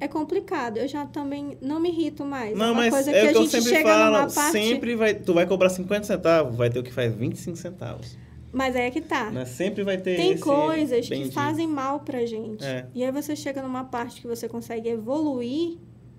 é 0.00 0.08
complicado. 0.08 0.78
Eu 0.78 0.88
já 0.88 1.06
também 1.06 1.56
não 1.62 1.78
me 1.78 1.90
irrito 1.90 2.24
mais. 2.24 2.58
Não, 2.58 2.70
é 2.70 2.74
mas 2.74 2.90
coisa 2.92 3.10
é 3.12 3.14
que, 3.14 3.20
que 3.20 3.38
a 3.38 3.40
gente 3.40 3.50
sempre 3.50 3.70
chega 3.70 3.88
falo, 3.88 4.16
numa 4.16 4.30
parte... 4.30 4.52
sempre 4.52 4.96
vai, 4.96 5.14
tu 5.14 5.32
vai 5.32 5.46
cobrar 5.46 5.68
50 5.70 6.04
centavos, 6.04 6.56
vai 6.56 6.70
ter 6.70 6.80
o 6.80 6.82
que 6.82 6.92
faz 6.92 7.14
25 7.14 7.56
centavos. 7.56 8.25
Mas 8.56 8.74
é 8.74 8.90
que 8.90 9.02
tá. 9.02 9.30
Mas 9.30 9.50
sempre 9.50 9.84
vai 9.84 9.98
ter 9.98 10.16
Tem 10.16 10.38
coisas 10.38 11.06
que 11.06 11.30
fazem 11.30 11.68
mal 11.68 12.00
pra 12.00 12.24
gente. 12.24 12.64
É. 12.64 12.86
E 12.94 13.04
aí 13.04 13.12
você 13.12 13.36
chega 13.36 13.60
numa 13.60 13.84
parte 13.84 14.22
que 14.22 14.26
você 14.26 14.48
consegue 14.48 14.88
evoluir 14.88 15.76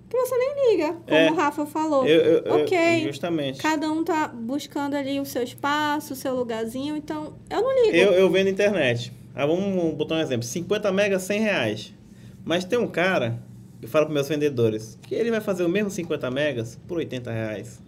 que 0.08 0.16
você 0.16 0.38
nem 0.38 0.72
liga, 0.72 0.94
como 1.06 1.20
é. 1.20 1.32
o 1.32 1.34
Rafa 1.34 1.66
falou. 1.66 2.06
Eu, 2.06 2.22
eu, 2.22 2.62
ok. 2.62 3.04
justamente. 3.08 3.60
Cada 3.60 3.92
um 3.92 4.04
tá 4.04 4.28
buscando 4.28 4.96
ali 4.96 5.20
o 5.20 5.26
seu 5.26 5.42
espaço, 5.42 6.14
o 6.14 6.16
seu 6.16 6.34
lugarzinho, 6.36 6.96
então 6.96 7.34
eu 7.50 7.62
não 7.62 7.84
ligo. 7.84 7.98
Eu, 7.98 8.14
eu 8.14 8.30
vendo 8.30 8.50
internet. 8.50 9.12
Ah, 9.36 9.46
vamos 9.46 9.96
botar 9.96 10.16
um 10.16 10.20
exemplo. 10.20 10.46
50 10.46 10.92
megas, 10.92 11.24
100 11.24 11.42
reais. 11.42 11.94
Mas 12.46 12.64
tem 12.64 12.80
um 12.80 12.88
cara, 12.88 13.38
eu 13.82 13.90
falo 13.90 14.06
para 14.06 14.14
meus 14.14 14.30
vendedores, 14.30 14.98
que 15.02 15.16
ele 15.16 15.32
vai 15.32 15.42
fazer 15.42 15.66
o 15.66 15.70
mesmo 15.70 15.90
50 15.90 16.32
megas 16.32 16.80
por 16.88 17.00
80 17.00 17.32
reais. 17.32 17.82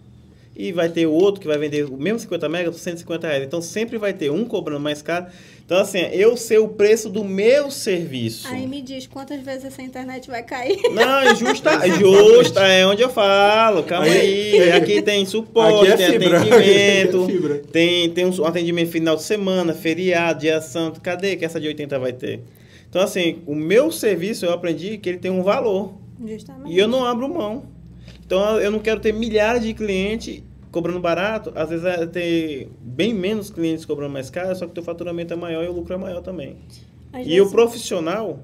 E 0.60 0.72
vai 0.72 0.90
ter 0.90 1.06
o 1.06 1.12
outro 1.12 1.40
que 1.40 1.46
vai 1.46 1.56
vender 1.56 1.84
o 1.84 1.96
mesmo 1.96 2.18
50 2.18 2.46
megas 2.50 2.74
por 2.74 2.80
150 2.80 3.26
reais. 3.26 3.44
Então 3.44 3.62
sempre 3.62 3.96
vai 3.96 4.12
ter 4.12 4.30
um 4.30 4.44
cobrando 4.44 4.80
mais 4.80 5.00
caro. 5.00 5.26
Então, 5.64 5.78
assim, 5.78 6.00
eu 6.12 6.36
sei 6.36 6.58
o 6.58 6.68
preço 6.68 7.08
do 7.08 7.24
meu 7.24 7.70
serviço. 7.70 8.46
Aí 8.48 8.66
me 8.66 8.82
diz 8.82 9.06
quantas 9.06 9.40
vezes 9.40 9.64
essa 9.64 9.80
internet 9.80 10.28
vai 10.28 10.42
cair. 10.42 10.78
Não, 10.92 11.20
é 11.20 11.34
justa, 11.34 11.88
justa, 11.96 12.66
é 12.66 12.86
onde 12.86 13.00
eu 13.00 13.08
falo. 13.08 13.84
Calma 13.84 14.04
aí. 14.04 14.60
aí. 14.60 14.72
Aqui 14.72 15.00
tem 15.00 15.24
suporte, 15.24 15.92
aqui 15.92 16.02
é 16.02 16.18
tem 16.18 16.28
atendimento. 16.34 17.26
É 17.52 17.58
tem, 17.70 18.10
tem 18.10 18.26
um 18.26 18.44
atendimento 18.44 18.90
final 18.90 19.16
de 19.16 19.22
semana, 19.22 19.72
feriado, 19.72 20.40
dia 20.40 20.60
santo. 20.60 21.00
Cadê 21.00 21.36
que 21.36 21.44
essa 21.44 21.58
de 21.58 21.68
80 21.68 21.98
vai 21.98 22.12
ter? 22.12 22.40
Então, 22.90 23.00
assim, 23.00 23.38
o 23.46 23.54
meu 23.54 23.90
serviço 23.90 24.44
eu 24.44 24.52
aprendi 24.52 24.98
que 24.98 25.08
ele 25.08 25.18
tem 25.18 25.30
um 25.30 25.42
valor. 25.42 25.94
Justamente. 26.22 26.74
E 26.74 26.78
eu 26.78 26.86
não 26.86 27.06
abro 27.06 27.32
mão. 27.32 27.64
Então 28.30 28.60
eu 28.60 28.70
não 28.70 28.78
quero 28.78 29.00
ter 29.00 29.12
milhares 29.12 29.60
de 29.62 29.74
clientes 29.74 30.42
cobrando 30.70 31.00
barato, 31.00 31.52
às 31.54 31.68
vezes 31.68 31.84
é 31.84 32.06
ter 32.06 32.70
bem 32.80 33.12
menos 33.12 33.50
clientes 33.50 33.84
cobrando 33.84 34.12
mais 34.12 34.30
caro, 34.30 34.54
só 34.54 34.64
que 34.64 34.70
o 34.72 34.74
teu 34.74 34.82
faturamento 34.82 35.32
é 35.32 35.36
maior 35.36 35.64
e 35.64 35.68
o 35.68 35.72
lucro 35.72 35.94
é 35.94 35.96
maior 35.96 36.20
também. 36.22 36.56
Às 37.12 37.26
e 37.26 37.30
vezes... 37.30 37.40
o 37.42 37.50
profissional, 37.50 38.40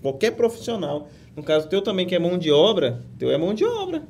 qualquer 0.00 0.32
profissional, 0.32 1.08
no 1.36 1.42
caso 1.42 1.68
teu 1.68 1.82
também 1.82 2.06
que 2.06 2.14
é 2.14 2.18
mão 2.18 2.38
de 2.38 2.50
obra, 2.50 3.02
teu 3.18 3.30
é 3.30 3.38
mão 3.38 3.52
de 3.52 3.64
obra. 3.64 4.02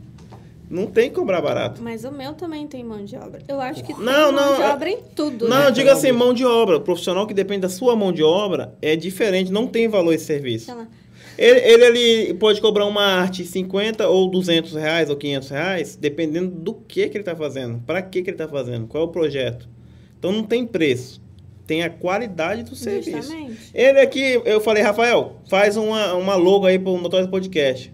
Não 0.68 0.86
tem 0.86 1.10
que 1.10 1.16
cobrar 1.16 1.42
barato. 1.42 1.82
Mas 1.82 2.04
o 2.04 2.10
meu 2.10 2.32
também 2.32 2.66
tem 2.66 2.82
mão 2.82 3.04
de 3.04 3.16
obra. 3.16 3.42
Eu 3.46 3.60
acho 3.60 3.84
que 3.84 3.92
não, 3.92 3.98
tem 3.98 4.04
não, 4.06 4.32
mão 4.32 4.56
de 4.56 4.62
é 4.62 4.68
obra 4.70 4.90
em 4.90 4.98
tudo. 5.14 5.48
Não, 5.48 5.64
né? 5.64 5.70
diga 5.70 5.92
assim, 5.92 6.10
mão 6.10 6.32
de 6.32 6.44
obra. 6.44 6.78
O 6.78 6.80
profissional 6.80 7.26
que 7.26 7.34
depende 7.34 7.60
da 7.60 7.68
sua 7.68 7.94
mão 7.94 8.10
de 8.10 8.22
obra 8.22 8.74
é 8.80 8.96
diferente, 8.96 9.52
não 9.52 9.66
tem 9.66 9.88
valor 9.88 10.14
esse 10.14 10.24
serviço. 10.24 10.74
Ele, 11.36 11.60
ele, 11.60 11.84
ele, 11.84 12.34
pode 12.34 12.60
cobrar 12.60 12.86
uma 12.86 13.02
arte 13.02 13.44
50 13.44 14.08
ou 14.08 14.30
200 14.30 14.74
reais 14.74 15.10
ou 15.10 15.16
500 15.16 15.50
reais, 15.50 15.96
dependendo 15.96 16.50
do 16.50 16.74
que, 16.74 17.08
que 17.08 17.16
ele 17.16 17.22
está 17.22 17.34
fazendo, 17.34 17.82
para 17.86 18.02
que, 18.02 18.22
que 18.22 18.30
ele 18.30 18.34
está 18.34 18.48
fazendo, 18.48 18.86
qual 18.86 19.04
é 19.04 19.06
o 19.06 19.10
projeto. 19.10 19.68
Então 20.18 20.32
não 20.32 20.44
tem 20.44 20.66
preço, 20.66 21.20
tem 21.66 21.82
a 21.82 21.90
qualidade 21.90 22.62
do 22.62 22.76
serviço. 22.76 23.10
Justamente. 23.22 23.70
Ele 23.74 24.00
aqui, 24.00 24.40
eu 24.44 24.60
falei, 24.60 24.82
Rafael, 24.82 25.36
faz 25.48 25.76
uma, 25.76 26.14
uma 26.14 26.34
logo 26.36 26.66
aí 26.66 26.78
para 26.78 26.92
o 26.92 27.00
Notório 27.00 27.28
Podcast. 27.28 27.92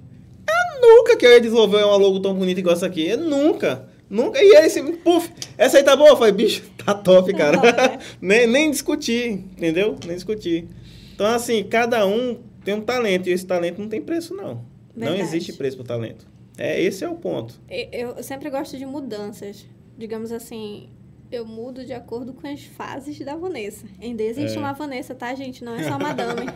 Nunca 0.80 1.16
que 1.16 1.26
eu 1.26 1.30
ia 1.30 1.40
desenvolver 1.40 1.84
uma 1.84 1.96
logo 1.96 2.20
tão 2.20 2.34
bonita 2.34 2.58
igual 2.58 2.74
essa 2.74 2.86
aqui. 2.86 3.06
Eu 3.06 3.18
nunca. 3.18 3.86
Nunca. 4.08 4.42
E 4.42 4.56
aí, 4.56 4.66
assim, 4.66 4.96
puf, 4.96 5.30
essa 5.56 5.76
aí 5.76 5.84
tá 5.84 5.94
boa? 5.94 6.10
Eu 6.10 6.16
falei, 6.16 6.32
bicho, 6.32 6.62
tá 6.84 6.94
top, 6.94 7.32
cara. 7.34 7.58
É. 7.58 7.98
nem, 8.20 8.46
nem 8.46 8.70
discutir, 8.70 9.44
entendeu? 9.56 9.96
Nem 10.04 10.14
discutir. 10.14 10.66
Então, 11.14 11.26
assim, 11.26 11.62
cada 11.64 12.06
um 12.06 12.38
tem 12.64 12.74
um 12.74 12.80
talento 12.80 13.28
e 13.28 13.32
esse 13.32 13.46
talento 13.46 13.80
não 13.80 13.88
tem 13.88 14.00
preço, 14.00 14.34
não. 14.34 14.64
Verdade. 14.94 15.18
Não 15.18 15.26
existe 15.26 15.52
preço 15.52 15.76
pro 15.76 15.86
talento. 15.86 16.26
É, 16.58 16.80
esse 16.80 17.04
é 17.04 17.08
o 17.08 17.14
ponto. 17.14 17.60
Eu 17.68 18.22
sempre 18.22 18.50
gosto 18.50 18.76
de 18.76 18.84
mudanças. 18.84 19.66
Digamos 19.96 20.32
assim, 20.32 20.90
eu 21.30 21.46
mudo 21.46 21.84
de 21.84 21.92
acordo 21.92 22.32
com 22.32 22.46
as 22.46 22.64
fases 22.64 23.18
da 23.20 23.36
Vanessa. 23.36 23.86
Ainda 24.00 24.22
existe 24.22 24.56
é. 24.56 24.60
uma 24.60 24.72
Vanessa, 24.72 25.14
tá, 25.14 25.34
gente? 25.34 25.64
Não 25.64 25.74
é 25.74 25.84
só 25.84 25.98
madame. 25.98 26.46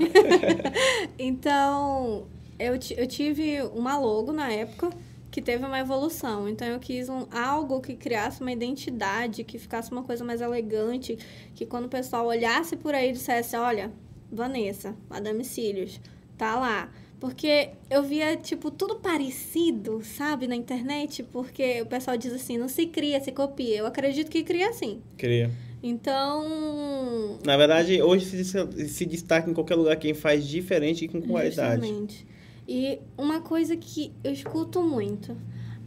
então, 1.18 2.26
eu, 2.58 2.74
eu 2.96 3.06
tive 3.06 3.62
uma 3.74 3.98
logo 3.98 4.32
na 4.32 4.50
época 4.50 4.90
que 5.30 5.42
teve 5.42 5.64
uma 5.64 5.80
evolução. 5.80 6.48
Então 6.48 6.66
eu 6.68 6.78
quis 6.78 7.08
um, 7.08 7.26
algo 7.32 7.80
que 7.80 7.96
criasse 7.96 8.40
uma 8.40 8.52
identidade, 8.52 9.42
que 9.42 9.58
ficasse 9.58 9.90
uma 9.90 10.02
coisa 10.02 10.24
mais 10.24 10.40
elegante, 10.40 11.18
que 11.54 11.66
quando 11.66 11.86
o 11.86 11.88
pessoal 11.88 12.26
olhasse 12.26 12.76
por 12.76 12.94
aí 12.94 13.10
e 13.10 13.12
dissesse, 13.12 13.56
olha, 13.56 13.90
Vanessa, 14.34 14.94
Madame 15.08 15.44
Cílios, 15.44 16.00
tá 16.36 16.58
lá. 16.58 16.90
Porque 17.20 17.70
eu 17.88 18.02
via, 18.02 18.36
tipo, 18.36 18.70
tudo 18.70 18.96
parecido, 18.96 20.02
sabe, 20.04 20.46
na 20.46 20.54
internet, 20.54 21.22
porque 21.22 21.80
o 21.80 21.86
pessoal 21.86 22.16
diz 22.16 22.32
assim, 22.32 22.58
não 22.58 22.68
se 22.68 22.86
cria, 22.86 23.18
se 23.20 23.32
copia. 23.32 23.78
Eu 23.78 23.86
acredito 23.86 24.30
que 24.30 24.42
cria 24.42 24.72
sim. 24.72 25.00
Cria. 25.16 25.50
Então... 25.82 27.38
Na 27.44 27.56
verdade, 27.56 28.02
hoje 28.02 28.44
se, 28.44 28.88
se 28.88 29.06
destaca 29.06 29.50
em 29.50 29.54
qualquer 29.54 29.74
lugar 29.74 29.96
quem 29.96 30.12
faz 30.12 30.46
diferente 30.46 31.04
e 31.04 31.08
com 31.08 31.22
qualidade. 31.22 31.80
Justamente. 31.80 32.26
E 32.66 32.98
uma 33.16 33.40
coisa 33.40 33.76
que 33.76 34.12
eu 34.22 34.32
escuto 34.32 34.82
muito. 34.82 35.36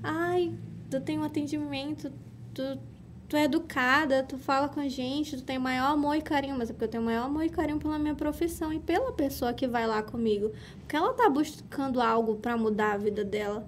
Ai, 0.02 0.54
tu 0.90 1.02
tem 1.02 1.18
um 1.18 1.24
atendimento, 1.24 2.12
tu, 2.54 2.80
tu 3.28 3.36
é 3.36 3.44
educada, 3.44 4.24
tu 4.24 4.38
fala 4.38 4.70
com 4.70 4.80
a 4.80 4.88
gente, 4.88 5.38
tu 5.38 5.44
tem 5.44 5.60
maior 5.60 5.92
amor 5.92 6.16
e 6.16 6.22
carinho. 6.22 6.58
Mas 6.58 6.70
é 6.70 6.74
porque 6.74 6.86
eu 6.86 6.90
tenho 6.90 7.04
maior 7.04 7.26
amor 7.26 7.44
e 7.44 7.50
carinho 7.50 7.80
pela 7.80 8.00
minha 8.00 8.16
profissão 8.16 8.72
e 8.72 8.80
pela 8.80 9.12
pessoa 9.12 9.54
que 9.54 9.68
vai 9.68 9.86
lá 9.86 10.02
comigo. 10.02 10.52
Porque 10.80 10.96
ela 10.96 11.14
tá 11.14 11.30
buscando 11.30 12.02
algo 12.02 12.36
para 12.36 12.56
mudar 12.58 12.94
a 12.94 12.98
vida 12.98 13.24
dela. 13.24 13.68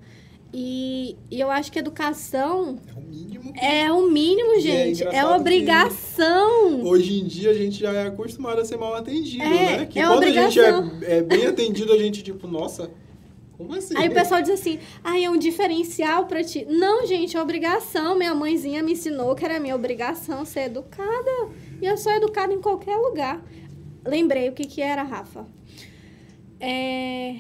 E, 0.52 1.16
e, 1.30 1.40
eu 1.40 1.52
acho 1.52 1.72
que 1.72 1.78
educação 1.78 2.80
é 2.88 2.98
o 2.98 3.02
mínimo. 3.02 3.54
É 3.56 3.92
o 3.92 4.10
mínimo, 4.10 4.56
é 4.56 4.60
gente. 4.60 5.04
É, 5.04 5.18
é 5.18 5.26
obrigação. 5.26 6.84
Hoje 6.84 7.20
em 7.20 7.26
dia 7.26 7.52
a 7.52 7.54
gente 7.54 7.80
já 7.80 7.94
é 7.94 8.08
acostumado 8.08 8.60
a 8.60 8.66
ser 8.66 8.78
mal 8.78 8.96
atendido, 8.96 9.44
é, 9.44 9.78
né? 9.78 9.86
Que 9.86 10.00
é 10.00 10.08
quando 10.08 10.18
obrigação. 10.18 10.64
a 10.64 10.82
gente 10.82 11.06
é, 11.06 11.18
é, 11.18 11.22
bem 11.22 11.46
atendido, 11.46 11.94
a 11.94 11.98
gente, 12.00 12.24
tipo, 12.24 12.48
nossa, 12.48 12.90
como 13.60 13.76
assim? 13.76 13.94
Aí 13.98 14.08
o 14.08 14.14
pessoal 14.14 14.42
diz 14.42 14.52
assim, 14.52 14.80
ai, 15.04 15.26
é 15.26 15.30
um 15.30 15.38
diferencial 15.38 16.28
para 16.28 16.42
ti. 16.42 16.64
Não, 16.64 17.06
gente, 17.06 17.36
é 17.36 17.42
obrigação. 17.42 18.18
Minha 18.18 18.34
mãezinha 18.34 18.82
me 18.82 18.94
ensinou 18.94 19.36
que 19.36 19.44
era 19.44 19.60
minha 19.60 19.76
obrigação 19.76 20.46
ser 20.46 20.62
educada. 20.62 21.50
E 21.82 21.86
eu 21.86 21.98
sou 21.98 22.10
educada 22.14 22.54
em 22.54 22.62
qualquer 22.62 22.96
lugar. 22.96 23.44
Lembrei 24.06 24.48
o 24.48 24.54
que, 24.54 24.64
que 24.66 24.82
era, 24.82 25.04
Rafa. 25.04 25.46
É, 26.58 27.36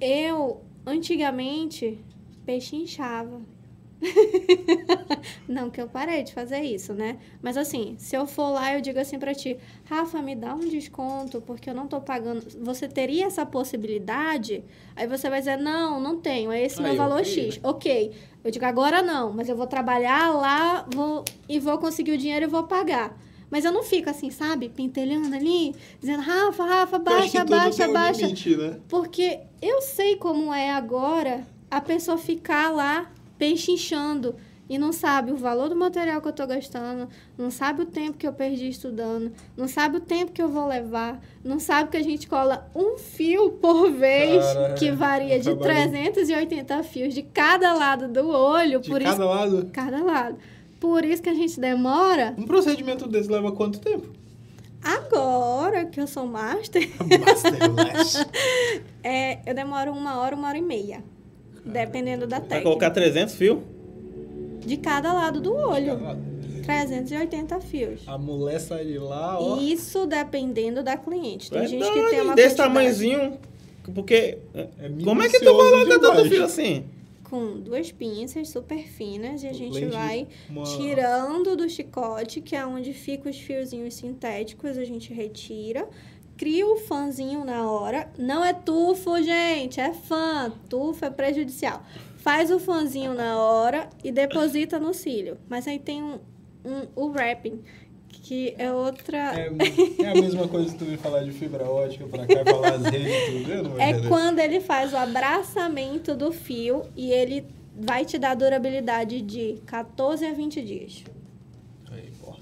eu, 0.00 0.62
antigamente, 0.86 2.02
peixe 2.46 2.76
inchava. 2.76 3.42
não 5.48 5.70
que 5.70 5.80
eu 5.80 5.88
parei 5.88 6.22
de 6.22 6.32
fazer 6.32 6.60
isso, 6.60 6.94
né? 6.94 7.18
Mas 7.42 7.56
assim, 7.56 7.96
se 7.98 8.16
eu 8.16 8.26
for 8.26 8.50
lá, 8.50 8.74
eu 8.74 8.80
digo 8.80 8.98
assim 8.98 9.18
para 9.18 9.34
ti, 9.34 9.56
Rafa, 9.84 10.22
me 10.22 10.34
dá 10.34 10.54
um 10.54 10.60
desconto 10.60 11.40
porque 11.40 11.68
eu 11.68 11.74
não 11.74 11.86
tô 11.86 12.00
pagando. 12.00 12.44
Você 12.60 12.88
teria 12.88 13.26
essa 13.26 13.44
possibilidade? 13.44 14.64
Aí 14.94 15.06
você 15.06 15.28
vai 15.28 15.40
dizer, 15.40 15.58
não, 15.58 16.00
não 16.00 16.18
tenho, 16.18 16.52
é 16.52 16.62
esse 16.62 16.78
Aí, 16.78 16.84
meu 16.84 16.96
valor 16.96 17.20
okay, 17.20 17.50
X. 17.50 17.56
Né? 17.56 17.60
Ok. 17.64 18.12
Eu 18.44 18.50
digo, 18.50 18.64
agora 18.64 19.02
não, 19.02 19.32
mas 19.32 19.48
eu 19.48 19.56
vou 19.56 19.66
trabalhar 19.66 20.30
lá 20.30 20.86
vou, 20.92 21.24
e 21.48 21.58
vou 21.58 21.76
conseguir 21.78 22.12
o 22.12 22.18
dinheiro 22.18 22.44
e 22.46 22.48
vou 22.48 22.64
pagar. 22.64 23.18
Mas 23.50 23.64
eu 23.64 23.72
não 23.72 23.82
fico 23.82 24.10
assim, 24.10 24.30
sabe, 24.30 24.68
pentelhando 24.68 25.34
ali, 25.34 25.74
dizendo, 25.98 26.22
Rafa, 26.22 26.64
Rafa, 26.64 26.98
baixa, 26.98 27.44
baixa, 27.44 27.88
baixa. 27.88 28.26
Limite, 28.26 28.56
né? 28.56 28.78
Porque 28.88 29.40
eu 29.60 29.80
sei 29.80 30.16
como 30.16 30.52
é 30.52 30.70
agora 30.70 31.46
a 31.70 31.80
pessoa 31.80 32.18
ficar 32.18 32.70
lá 32.70 33.10
pechinchando 33.38 34.34
e 34.68 34.76
não 34.76 34.92
sabe 34.92 35.32
o 35.32 35.36
valor 35.36 35.68
do 35.68 35.76
material 35.76 36.20
que 36.20 36.26
eu 36.26 36.30
estou 36.30 36.46
gastando, 36.46 37.08
não 37.38 37.50
sabe 37.50 37.82
o 37.82 37.86
tempo 37.86 38.18
que 38.18 38.26
eu 38.26 38.32
perdi 38.32 38.68
estudando, 38.68 39.32
não 39.56 39.66
sabe 39.66 39.96
o 39.96 40.00
tempo 40.00 40.30
que 40.30 40.42
eu 40.42 40.48
vou 40.48 40.66
levar, 40.66 41.20
não 41.42 41.58
sabe 41.58 41.90
que 41.90 41.96
a 41.96 42.02
gente 42.02 42.28
cola 42.28 42.68
um 42.74 42.98
fio 42.98 43.52
por 43.52 43.90
vez, 43.90 44.44
Cara, 44.44 44.74
que 44.74 44.90
varia 44.90 45.40
de 45.40 45.56
380 45.56 46.82
fios 46.82 47.14
de 47.14 47.22
cada 47.22 47.72
lado 47.72 48.08
do 48.08 48.28
olho. 48.28 48.80
De 48.80 48.90
por 48.90 49.00
cada 49.00 49.14
isso, 49.14 49.24
lado? 49.24 49.70
Cada 49.72 50.02
lado. 50.02 50.36
Por 50.78 51.04
isso 51.04 51.22
que 51.22 51.30
a 51.30 51.34
gente 51.34 51.58
demora. 51.58 52.34
Um 52.36 52.46
procedimento 52.46 53.08
desse 53.08 53.30
leva 53.30 53.50
quanto 53.52 53.80
tempo? 53.80 54.12
Agora 54.82 55.86
que 55.86 56.00
eu 56.00 56.06
sou 56.06 56.26
master. 56.26 56.88
master 57.18 58.28
é, 59.02 59.40
eu 59.48 59.54
demoro 59.54 59.90
uma 59.92 60.20
hora, 60.20 60.36
uma 60.36 60.48
hora 60.48 60.58
e 60.58 60.62
meia. 60.62 61.02
Dependendo 61.64 62.26
da 62.26 62.36
técnica. 62.36 62.54
Vai 62.54 62.62
colocar 62.62 62.90
300 62.90 63.34
fios? 63.34 63.58
De 64.64 64.76
cada 64.76 65.12
lado 65.12 65.40
do 65.40 65.54
olho. 65.54 65.98
380 66.62 67.60
fios. 67.60 68.02
A 68.06 68.18
mulher 68.18 68.60
sai 68.60 68.84
de 68.84 68.98
lá, 68.98 69.40
ó. 69.40 69.58
Isso 69.58 70.06
dependendo 70.06 70.82
da 70.82 70.96
cliente. 70.96 71.50
Tem 71.50 71.62
é 71.62 71.66
gente 71.66 71.84
que 71.84 72.10
tem 72.10 72.20
uma 72.20 72.34
Desse 72.34 72.48
quantidade... 72.50 72.56
tamanhozinho, 72.56 73.38
porque... 73.94 74.38
É 74.54 74.90
como 75.02 75.22
é 75.22 75.28
que 75.30 75.38
tu 75.38 75.46
coloca 75.46 75.98
tanto 75.98 76.28
fio 76.28 76.44
assim? 76.44 76.84
Com 77.24 77.58
duas 77.60 77.90
pinças 77.90 78.50
super 78.50 78.78
finas 78.78 79.42
e 79.42 79.48
a 79.48 79.52
gente 79.52 79.84
vai 79.86 80.26
uma... 80.50 80.64
tirando 80.64 81.56
do 81.56 81.68
chicote, 81.68 82.42
que 82.42 82.54
é 82.54 82.66
onde 82.66 82.92
ficam 82.92 83.30
os 83.30 83.38
fiozinhos 83.38 83.94
sintéticos, 83.94 84.76
a 84.76 84.84
gente 84.84 85.12
retira 85.12 85.88
cria 86.38 86.66
o 86.66 86.76
fãzinho 86.76 87.44
na 87.44 87.70
hora. 87.70 88.08
Não 88.16 88.42
é 88.42 88.54
tufo, 88.54 89.20
gente, 89.22 89.80
é 89.80 89.92
fã. 89.92 90.50
Tufo 90.70 91.04
é 91.04 91.10
prejudicial. 91.10 91.82
Faz 92.18 92.50
o 92.50 92.58
fãzinho 92.58 93.12
na 93.12 93.36
hora 93.36 93.90
e 94.02 94.12
deposita 94.12 94.78
no 94.78 94.94
cílio. 94.94 95.36
Mas 95.48 95.66
aí 95.66 95.78
tem 95.78 96.02
um, 96.02 96.18
um 96.64 96.86
o 96.94 97.08
wrapping, 97.08 97.60
que 98.08 98.54
é 98.56 98.72
outra. 98.72 99.18
É, 99.38 99.50
é, 100.00 100.10
a 100.10 100.14
mesma 100.14 100.46
coisa 100.46 100.72
que 100.72 100.78
tu 100.78 100.84
me 100.84 100.96
falar 100.96 101.24
de 101.24 101.32
fibra 101.32 101.64
ótica 101.64 102.06
pra 102.06 102.26
cá 102.26 102.44
falar 102.44 102.74
as 102.74 102.84
redes 102.84 103.48
tudo. 103.48 103.80
é 103.80 104.08
quando 104.08 104.38
ele 104.38 104.60
faz 104.60 104.92
o 104.92 104.96
abraçamento 104.96 106.14
do 106.14 106.32
fio 106.32 106.84
e 106.96 107.10
ele 107.10 107.44
vai 107.74 108.04
te 108.04 108.18
dar 108.18 108.34
durabilidade 108.34 109.22
de 109.22 109.60
14 109.66 110.24
a 110.26 110.32
20 110.32 110.62
dias 110.62 111.04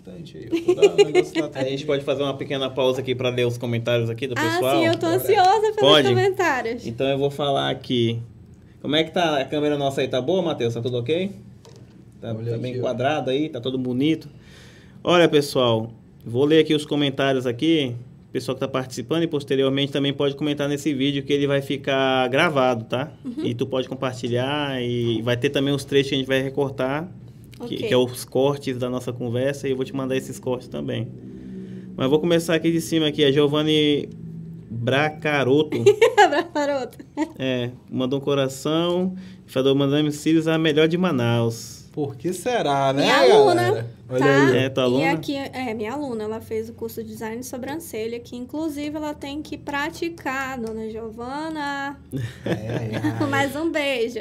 bastante 0.06 0.38
aí. 0.38 0.48
a 1.54 1.64
gente 1.64 1.84
pode 1.84 2.04
fazer 2.04 2.22
uma 2.22 2.34
pequena 2.34 2.70
pausa 2.70 3.00
aqui 3.00 3.14
para 3.14 3.28
ler 3.28 3.46
os 3.46 3.58
comentários 3.58 4.08
aqui 4.08 4.26
do 4.26 4.34
ah, 4.36 4.40
pessoal? 4.40 4.76
Ah, 4.76 4.78
sim, 4.78 4.86
eu 4.86 4.98
tô 4.98 5.06
ansiosa 5.06 5.60
pelos 5.60 5.76
pode? 5.76 6.08
comentários. 6.08 6.86
Então 6.86 7.06
eu 7.06 7.18
vou 7.18 7.30
falar 7.30 7.70
aqui. 7.70 8.20
Como 8.80 8.94
é 8.94 9.02
que 9.02 9.10
tá 9.10 9.40
a 9.40 9.44
câmera 9.44 9.76
nossa 9.76 10.00
aí? 10.00 10.08
Tá 10.08 10.20
boa, 10.20 10.42
Matheus? 10.42 10.74
Tá 10.74 10.80
tudo 10.80 10.98
ok? 10.98 11.32
Tá, 12.20 12.32
tá 12.32 12.58
bem 12.58 12.76
enquadrado 12.76 13.30
aí? 13.30 13.48
Tá 13.48 13.60
todo 13.60 13.76
bonito? 13.76 14.28
Olha, 15.02 15.28
pessoal, 15.28 15.90
vou 16.24 16.44
ler 16.44 16.60
aqui 16.60 16.74
os 16.74 16.86
comentários 16.86 17.46
aqui. 17.46 17.94
O 18.28 18.32
pessoal 18.36 18.54
que 18.54 18.64
está 18.64 18.68
participando 18.68 19.22
e 19.22 19.26
posteriormente 19.26 19.92
também 19.92 20.12
pode 20.12 20.36
comentar 20.36 20.68
nesse 20.68 20.92
vídeo 20.92 21.22
que 21.22 21.32
ele 21.32 21.46
vai 21.46 21.62
ficar 21.62 22.28
gravado, 22.28 22.84
tá? 22.84 23.10
Uhum. 23.24 23.44
E 23.44 23.54
tu 23.54 23.66
pode 23.66 23.88
compartilhar 23.88 24.80
e 24.82 25.22
vai 25.22 25.36
ter 25.36 25.50
também 25.50 25.72
os 25.72 25.84
trechos 25.84 26.10
que 26.10 26.14
a 26.14 26.18
gente 26.18 26.26
vai 26.26 26.42
recortar 26.42 27.08
okay. 27.60 27.76
que, 27.76 27.88
que, 27.88 27.94
é 27.94 27.96
os 27.96 28.24
cortes 28.24 28.78
da 28.78 28.88
nossa 28.88 29.12
conversa, 29.12 29.66
e 29.66 29.70
eu 29.70 29.76
vou 29.76 29.84
te 29.84 29.94
mandar 29.94 30.16
esses 30.16 30.38
cortes 30.38 30.68
também. 30.68 31.08
Mas 31.96 32.10
vou 32.10 32.20
começar 32.20 32.54
aqui 32.54 32.70
de 32.70 32.80
cima 32.80 33.08
aqui. 33.08 33.24
A 33.24 33.32
Giovanni 33.32 34.08
Bracaroto. 34.70 35.82
Bracaroto. 36.28 36.98
É, 37.38 37.70
mandou 37.90 38.18
um 38.18 38.22
coração. 38.22 39.14
Falou, 39.46 39.74
Madame 39.74 40.12
Cílios 40.12 40.46
a 40.46 40.58
melhor 40.58 40.88
de 40.88 40.98
Manaus. 40.98 41.86
Por 41.92 42.14
que 42.14 42.34
será, 42.34 42.92
né, 42.92 43.04
minha 43.04 43.36
aluna, 43.38 43.88
Olha 44.06 44.20
tá? 44.20 44.46
aí. 44.48 44.56
É, 44.58 44.68
tua 44.68 44.84
aluna? 44.84 45.02
E 45.02 45.06
aqui, 45.06 45.34
é, 45.34 45.72
minha 45.72 45.94
aluna, 45.94 46.24
ela 46.24 46.42
fez 46.42 46.68
o 46.68 46.74
curso 46.74 47.02
de 47.02 47.08
design 47.08 47.38
de 47.38 47.46
sobrancelha, 47.46 48.20
que 48.20 48.36
inclusive 48.36 48.94
ela 48.94 49.14
tem 49.14 49.40
que 49.40 49.56
praticar, 49.56 50.60
dona 50.60 50.90
Giovana. 50.90 51.98
É, 52.44 53.22
é. 53.22 53.24
Mais 53.26 53.56
um 53.56 53.70
beijo. 53.70 54.20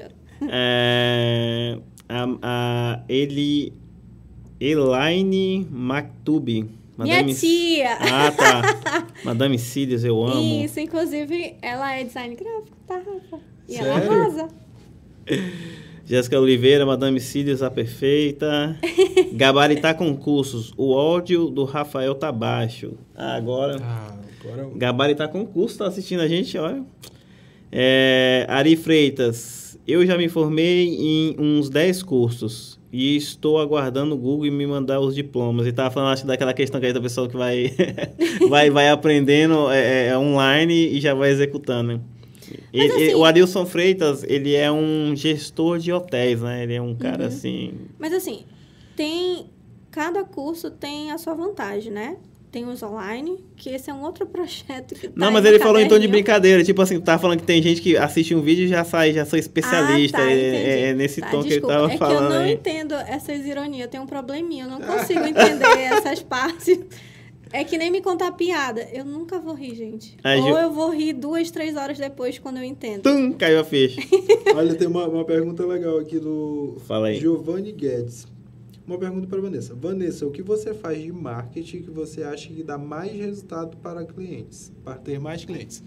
É, 0.49 1.77
a, 2.09 2.25
a 2.41 3.01
Eli, 3.09 3.73
Elaine 4.59 5.67
Mactube. 5.69 6.69
Minha 6.97 7.25
tia! 7.25 7.97
Ah, 7.99 8.31
tá. 8.31 9.07
Madame 9.23 9.59
Cílios, 9.59 10.03
eu 10.05 10.23
amo. 10.23 10.63
Isso, 10.63 10.79
inclusive, 10.79 11.55
ela 11.61 11.93
é 11.93 12.05
design 12.05 12.35
gráfico, 12.35 12.77
tá, 12.87 12.95
Rafa? 12.95 13.43
E 13.67 13.75
ela 13.75 13.99
Sério? 13.99 14.11
arrasa. 14.11 14.47
Jéssica 16.05 16.39
Oliveira, 16.39 16.85
Madame 16.85 17.19
Cílios, 17.19 17.63
a 17.63 17.69
perfeita. 17.69 18.79
Gabaritar 19.33 19.95
concursos. 19.95 20.71
O 20.77 20.93
ódio 20.93 21.49
do 21.49 21.65
Rafael 21.65 22.13
tá 22.15 22.31
baixo. 22.31 22.93
Ah, 23.15 23.35
agora. 23.35 23.77
Ah, 23.81 24.15
agora... 24.39 24.69
Gabaritar 24.75 25.29
concurso, 25.29 25.79
tá 25.79 25.87
assistindo 25.87 26.21
a 26.21 26.27
gente, 26.27 26.57
olha. 26.57 26.83
É, 27.71 28.45
Ari 28.49 28.75
Freitas. 28.75 29.77
Eu 29.87 30.05
já 30.05 30.17
me 30.17 30.27
formei 30.29 30.87
em 30.95 31.35
uns 31.39 31.69
10 31.69 32.01
cursos. 32.03 32.79
E 32.91 33.17
estou 33.17 33.59
aguardando 33.59 34.15
o 34.15 34.17
Google 34.17 34.49
me 34.51 34.65
mandar 34.65 35.01
os 35.01 35.13
diplomas. 35.13 35.67
E 35.67 35.71
tava 35.73 35.91
falando, 35.91 36.13
acho, 36.13 36.25
daquela 36.25 36.53
questão 36.53 36.79
que 36.79 36.87
aí 36.87 36.93
da 36.93 37.01
pessoa 37.01 37.27
que 37.27 37.35
vai, 37.35 37.71
vai, 38.49 38.69
vai 38.69 38.89
aprendendo 38.89 39.69
é, 39.69 40.07
é, 40.07 40.17
online 40.17 40.73
e 40.73 41.01
já 41.01 41.13
vai 41.13 41.29
executando. 41.29 41.93
né? 41.93 41.99
Ele- 42.71 42.87
assim- 42.93 43.01
ele- 43.01 43.15
o 43.15 43.25
Adilson 43.25 43.65
Freitas, 43.65 44.23
ele 44.23 44.53
é 44.55 44.71
um 44.71 45.13
gestor 45.15 45.77
de 45.77 45.91
hotéis, 45.91 46.41
né? 46.41 46.63
Ele 46.63 46.73
é 46.75 46.81
um 46.81 46.95
cara 46.95 47.23
Uhum. 47.23 47.27
assim. 47.27 47.73
Mas 47.99 48.13
assim, 48.13 48.43
tem. 48.95 49.47
Cada 49.91 50.23
curso 50.25 50.69
tem 50.71 51.11
a 51.11 51.17
sua 51.17 51.33
vantagem, 51.33 51.91
né? 51.91 52.17
Tem 52.55 52.65
os 52.69 52.81
online, 52.81 53.43
que 53.57 53.69
esse 53.69 53.89
é 53.89 53.93
um 53.93 54.01
outro 54.01 54.25
projeto 54.31 54.95
que 54.95 55.09
tá 55.09 55.13
Não, 55.13 55.27
aí 55.27 55.33
mas 55.33 55.43
ele 55.43 55.59
falou 55.59 55.77
em 55.77 55.89
tom 55.89 55.99
de 55.99 56.07
brincadeira. 56.07 56.63
Tipo 56.63 56.81
assim, 56.83 57.01
tá 57.01 57.19
falando 57.19 57.39
que 57.41 57.45
tem 57.45 57.61
gente 57.61 57.81
que 57.81 57.97
assiste 57.97 58.33
um 58.33 58.39
vídeo 58.41 58.63
e 58.63 58.67
já 58.69 58.85
sai, 58.85 59.11
já 59.11 59.25
sou 59.25 59.37
especialista. 59.37 60.19
Ah, 60.19 60.21
tá, 60.21 60.31
é, 60.31 60.37
é- 60.37 60.81
é 60.87 60.93
nesse 60.93 61.19
Tá, 61.19 61.31
tom 61.31 61.41
que 61.41 61.47
ele 61.47 61.55
desculpa, 61.55 61.73
tava 61.75 61.93
é 61.93 61.97
falando 61.97 62.17
que 62.17 62.23
eu 62.23 62.29
não 62.29 62.45
aí. 62.45 62.53
entendo 62.53 62.93
essas 62.93 63.45
ironias, 63.45 63.81
eu 63.81 63.87
tenho 63.89 64.03
um 64.03 64.07
probleminha, 64.07 64.63
eu 64.63 64.69
não 64.69 64.79
consigo 64.87 65.19
entender 65.25 65.81
essas 65.81 66.23
partes. 66.23 66.79
É 67.51 67.65
que 67.65 67.77
nem 67.77 67.91
me 67.91 68.01
contar 68.01 68.31
piada. 68.31 68.87
Eu 68.93 69.03
nunca 69.03 69.37
vou 69.37 69.53
rir, 69.53 69.75
gente. 69.75 70.15
Ah, 70.23 70.35
Ou 70.37 70.57
eu 70.57 70.71
vou 70.71 70.89
rir 70.91 71.11
duas, 71.11 71.51
três 71.51 71.75
horas 71.75 71.97
depois 71.97 72.39
quando 72.39 72.55
eu 72.57 72.63
entendo. 72.63 73.01
Tum, 73.03 73.33
caiu 73.33 73.59
a 73.59 73.65
ficha. 73.65 73.99
Olha, 74.55 74.73
tem 74.75 74.87
uma, 74.87 75.05
uma 75.09 75.25
pergunta 75.25 75.65
legal 75.65 75.97
aqui 75.99 76.19
do 76.19 76.77
Fala 76.87 77.07
aí. 77.07 77.19
Giovanni 77.19 77.73
Guedes. 77.73 78.25
Uma 78.87 78.97
pergunta 78.99 79.25
para 79.27 79.41
Vanessa. 79.41 79.73
Vanessa, 79.73 80.27
o 80.27 80.31
que 80.31 80.43
você 80.43 80.73
faz 80.73 81.01
de 81.01 81.11
marketing 81.11 81.81
que 81.81 81.89
você 81.89 82.21
acha 82.23 82.47
que 82.49 82.61
dá 82.63 82.77
mais 82.77 83.11
resultado 83.11 83.75
para 83.77 84.05
clientes? 84.05 84.71
Para 84.83 84.95
ter 84.95 85.19
mais 85.19 85.43
clientes? 85.43 85.83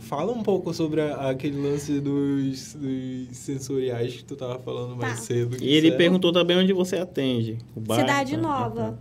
Fala 0.00 0.32
um 0.32 0.42
pouco 0.42 0.72
sobre 0.74 1.00
a- 1.00 1.30
aquele 1.30 1.60
lance 1.60 2.00
dos, 2.00 2.74
dos 2.74 3.36
sensoriais 3.36 4.14
que 4.16 4.24
tu 4.24 4.34
tava 4.36 4.58
falando 4.58 4.96
mais 4.96 5.14
Tá. 5.16 5.20
cedo. 5.22 5.56
E 5.62 5.68
ele 5.68 5.92
perguntou 5.92 6.32
também 6.32 6.56
onde 6.56 6.72
você 6.72 6.96
atende. 6.96 7.58
Cidade 7.94 8.32
tá? 8.36 8.42
Nova, 8.42 8.98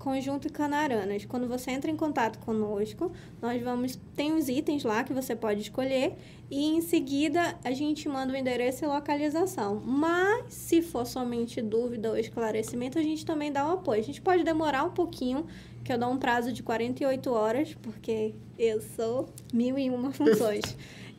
Conjunto 0.00 0.50
Canaranas. 0.50 1.26
Quando 1.26 1.46
você 1.46 1.72
entra 1.72 1.90
em 1.90 1.96
contato 1.96 2.38
conosco, 2.38 3.12
nós 3.40 3.62
vamos. 3.62 4.00
Tem 4.16 4.32
uns 4.32 4.48
itens 4.48 4.82
lá 4.82 5.04
que 5.04 5.12
você 5.12 5.36
pode 5.36 5.60
escolher. 5.60 6.16
E 6.50 6.64
em 6.64 6.80
seguida 6.80 7.58
a 7.62 7.70
gente 7.70 8.08
manda 8.08 8.32
o 8.32 8.36
endereço 8.36 8.82
e 8.82 8.88
localização. 8.88 9.78
Mas 9.84 10.54
se 10.54 10.80
for 10.80 11.06
somente 11.06 11.60
dúvida 11.60 12.08
ou 12.08 12.16
esclarecimento, 12.16 12.98
a 12.98 13.02
gente 13.02 13.26
também 13.26 13.52
dá 13.52 13.68
um 13.68 13.72
apoio. 13.72 14.00
A 14.00 14.02
gente 14.02 14.22
pode 14.22 14.42
demorar 14.42 14.84
um 14.84 14.90
pouquinho, 14.90 15.46
que 15.84 15.92
eu 15.92 15.98
dou 15.98 16.10
um 16.10 16.18
prazo 16.18 16.50
de 16.50 16.62
48 16.62 17.30
horas, 17.30 17.74
porque 17.82 18.34
eu 18.58 18.80
sou 18.80 19.28
mil 19.52 19.78
e 19.78 19.90
uma 19.90 20.12
funções. 20.16 20.64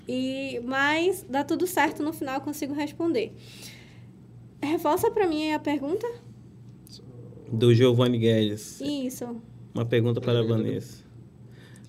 e, 0.08 0.60
mas 0.66 1.24
dá 1.30 1.44
tudo 1.44 1.68
certo, 1.68 2.02
no 2.02 2.12
final 2.12 2.36
eu 2.36 2.42
consigo 2.42 2.74
responder. 2.74 3.32
Reforça 4.60 5.12
para 5.12 5.28
mim 5.28 5.54
a 5.54 5.60
pergunta? 5.60 6.31
Do 7.52 7.74
Giovanni 7.74 8.18
Guedes. 8.18 8.80
Isso. 8.82 9.42
Uma 9.74 9.86
pergunta 9.86 10.20
para 10.22 10.40
a 10.40 10.44
Vanessa. 10.44 11.04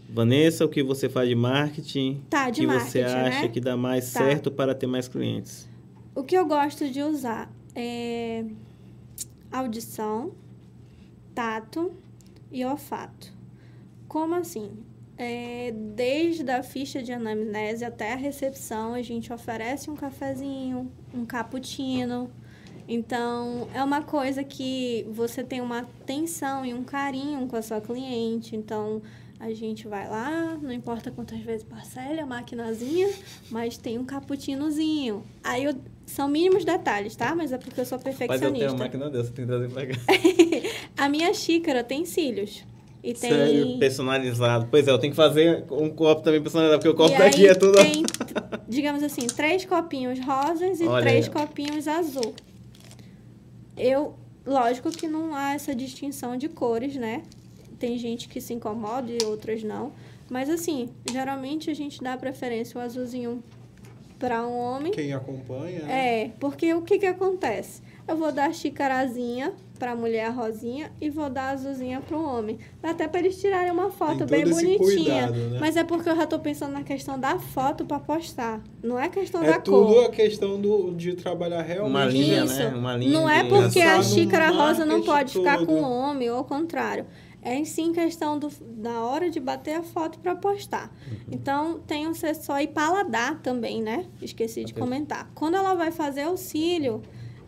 Vanessa, 0.09 0.65
o 0.65 0.69
que 0.69 0.83
você 0.83 1.09
faz 1.09 1.29
de 1.29 1.35
marketing 1.35 2.23
Tá, 2.29 2.51
de 2.51 2.61
que 2.61 2.67
marketing, 2.67 2.91
você 2.91 3.01
acha 3.03 3.43
né? 3.43 3.49
que 3.49 3.61
dá 3.61 3.77
mais 3.77 4.13
Tá. 4.13 4.21
certo 4.21 4.51
para 4.51 4.75
ter 4.75 4.87
mais 4.87 5.09
clientes? 5.09 5.69
O 6.15 6.23
que 6.23 6.37
eu 6.37 6.45
gosto 6.47 6.89
de 6.91 7.01
usar 7.03 7.51
é 7.75 8.45
audição, 9.51 10.33
tato 11.35 11.93
e 12.51 12.65
olfato. 12.65 13.33
Como 14.07 14.35
assim? 14.35 14.71
É, 15.17 15.73
desde 15.95 16.51
a 16.51 16.63
ficha 16.63 17.03
de 17.03 17.13
anamnese 17.13 17.85
até 17.85 18.13
a 18.13 18.17
recepção, 18.17 18.93
a 18.95 19.01
gente 19.03 19.33
oferece 19.33 19.89
um 19.91 19.95
cafezinho, 19.97 20.91
um 21.15 21.25
cappuccino. 21.25 22.31
Então, 22.89 23.69
é 23.75 23.83
uma 23.83 24.03
coisa 24.03 24.43
que 24.45 25.07
você 25.11 25.43
tem 25.43 25.61
uma 25.61 25.79
atenção 25.81 26.65
e 26.67 26.75
um 26.75 26.83
carinho 26.85 27.47
com 27.47 27.57
a 27.57 27.63
sua 27.63 27.81
cliente. 27.81 28.55
Então, 28.57 29.01
a 29.41 29.53
gente 29.53 29.89
vai 29.89 30.09
lá, 30.09 30.57
não 30.61 30.73
importa 30.73 31.11
quantas 31.11 31.39
vezes 31.41 31.65
parcela 31.65 32.23
a 32.23 32.27
maquinazinha, 32.27 33.09
mas 33.51 33.77
tem 33.77 33.99
um 33.99 34.05
cappuccinozinho. 34.05 35.25
Aí, 35.43 35.65
eu- 35.65 35.75
são 36.07 36.29
mínimos 36.29 36.65
detalhes, 36.65 37.17
tá? 37.17 37.35
Mas 37.35 37.53
é 37.53 37.59
porque 37.59 37.81
eu 37.81 37.85
sou 37.87 37.99
perfeccionista. 37.99 38.75
máquina 38.77 39.09
dessa, 39.09 39.31
tem 39.33 39.47
que 39.47 39.51
trazer 39.51 39.69
pra 39.71 39.87
cá. 39.87 39.95
A 40.97 41.09
minha 41.09 41.33
xícara 41.33 41.83
tem 41.83 42.05
cílios. 42.05 42.65
E 43.03 43.15
tem. 43.15 43.31
Sério? 43.31 43.79
Personalizado. 43.79 44.69
Pois 44.71 44.87
é, 44.87 44.91
eu 44.91 44.99
tenho 44.99 45.13
que 45.13 45.17
fazer 45.17 45.65
um 45.73 45.89
copo 45.91 46.23
também 46.23 46.41
personalizado, 46.41 46.81
porque 46.81 46.89
o 46.91 46.95
copo 46.97 47.15
e 47.15 47.19
daqui 47.19 47.49
é 47.49 47.55
tudo... 47.55 47.75
tem, 47.83 48.05
digamos 48.69 49.03
assim, 49.03 49.27
três 49.27 49.65
copinhos 49.65 50.21
rosas 50.21 50.81
e 50.81 50.85
Olha 50.87 51.03
três 51.03 51.27
aí. 51.27 51.33
copinhos 51.33 51.89
azul. 51.89 52.33
Eu, 53.77 54.15
lógico 54.45 54.91
que 54.91 55.07
não 55.09 55.35
há 55.35 55.55
essa 55.55 55.75
distinção 55.75 56.37
de 56.37 56.49
cores, 56.49 56.97
né? 56.97 57.23
Tem 57.79 57.99
gente 57.99 58.29
que 58.29 58.41
se 58.41 58.53
incomoda 58.55 59.11
e 59.11 59.25
outras 59.25 59.63
não. 59.63 59.93
Mas 60.31 60.49
assim, 60.49 60.89
geralmente 61.11 61.71
a 61.71 61.75
gente 61.75 62.03
dá 62.03 62.17
preferência 62.17 62.79
o 62.79 62.83
azulzinho 62.83 63.43
para 64.19 64.47
um 64.47 64.57
homem. 64.57 64.93
Quem 64.93 65.13
acompanha, 65.13 65.83
né? 65.83 66.23
É, 66.25 66.29
porque 66.39 66.73
o 66.75 66.83
que 66.83 66.99
que 66.99 67.07
acontece? 67.07 67.83
Eu 68.07 68.17
vou 68.17 68.31
dar 68.31 68.51
a 68.51 68.53
xicarazinha 69.83 69.93
pra 69.93 69.97
mulher 69.97 70.27
a 70.27 70.31
rosinha 70.31 70.93
e 71.01 71.11
vou 71.11 71.29
dar 71.29 71.49
a 71.49 71.51
azulzinha 71.51 72.01
pro 72.01 72.23
homem. 72.23 72.59
Até 72.83 73.09
para 73.09 73.21
eles 73.21 73.41
tirarem 73.41 73.71
uma 73.73 73.91
foto 73.91 74.25
bem 74.25 74.45
bonitinha. 74.45 74.79
cuidado, 74.79 75.35
né? 75.51 75.59
Mas 75.61 75.77
é 75.77 75.83
porque 75.85 76.09
eu 76.09 76.17
já 76.17 76.27
tô 76.27 76.39
pensando 76.39 76.73
na 76.73 76.83
questão 76.83 77.19
da 77.19 77.39
foto 77.39 77.85
pra 77.85 77.99
postar. 77.99 78.61
Não 78.83 78.99
é 78.99 79.09
questão 79.09 79.43
É 79.43 79.47
da 79.53 79.61
tudo 79.61 79.95
cor. 79.95 80.05
a 80.07 80.11
questão 80.11 80.61
do, 80.61 80.93
de 80.93 81.15
trabalhar 81.15 81.63
realmente. 81.63 81.91
Uma 81.91 82.05
linha, 82.07 82.45
Isso. 82.45 82.59
né? 82.59 82.69
Uma 82.69 82.97
linha 82.97 83.13
Não 83.13 83.29
é 83.29 83.45
porque 83.45 83.81
a 83.81 84.03
xícara 84.03 84.51
rosa 84.51 84.85
não 84.85 85.03
pode 85.03 85.33
ficar 85.33 85.59
todo. 85.59 85.67
com 85.67 85.75
o 85.83 85.91
homem 85.91 86.31
ou 86.31 86.39
ao 86.39 86.45
contrário. 86.45 87.07
É 87.45 87.65
sim 87.65 87.93
questão 87.93 88.39
do, 88.39 88.49
da 88.61 89.01
hora 89.01 89.29
de 89.29 89.41
bater 89.41 89.75
a 89.75 89.83
foto 89.83 90.21
para 90.21 90.37
postar. 90.37 90.93
Uhum. 91.11 91.17
Então, 91.33 91.81
tem 91.81 92.07
um 92.07 92.15
sensor 92.15 92.61
e 92.61 92.69
paladar 92.69 93.41
também, 93.41 93.83
né? 93.83 94.07
Esqueci 94.23 94.65
de 94.65 94.73
comentar. 94.73 95.29
Quando 95.35 95.57
ela 95.57 95.75
vai 95.75 95.91
fazer 95.91 96.25
o 96.29 96.37
cílio, 96.37 97.03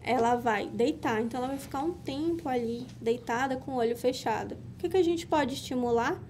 ela 0.05 0.37
vai 0.37 0.69
deitar. 0.69 1.21
Então, 1.23 1.39
ela 1.41 1.49
vai 1.49 1.59
ficar 1.59 1.83
um 1.83 1.93
tempo 1.93 2.49
ali, 2.49 2.87
deitada 3.01 3.57
com 3.57 3.73
o 3.73 3.77
olho 3.77 3.97
fechado. 3.97 4.53
O 4.75 4.79
que, 4.79 4.89
que 4.89 4.97
a 4.97 5.03
gente 5.03 5.27
pode 5.27 5.55
estimular? 5.55 6.23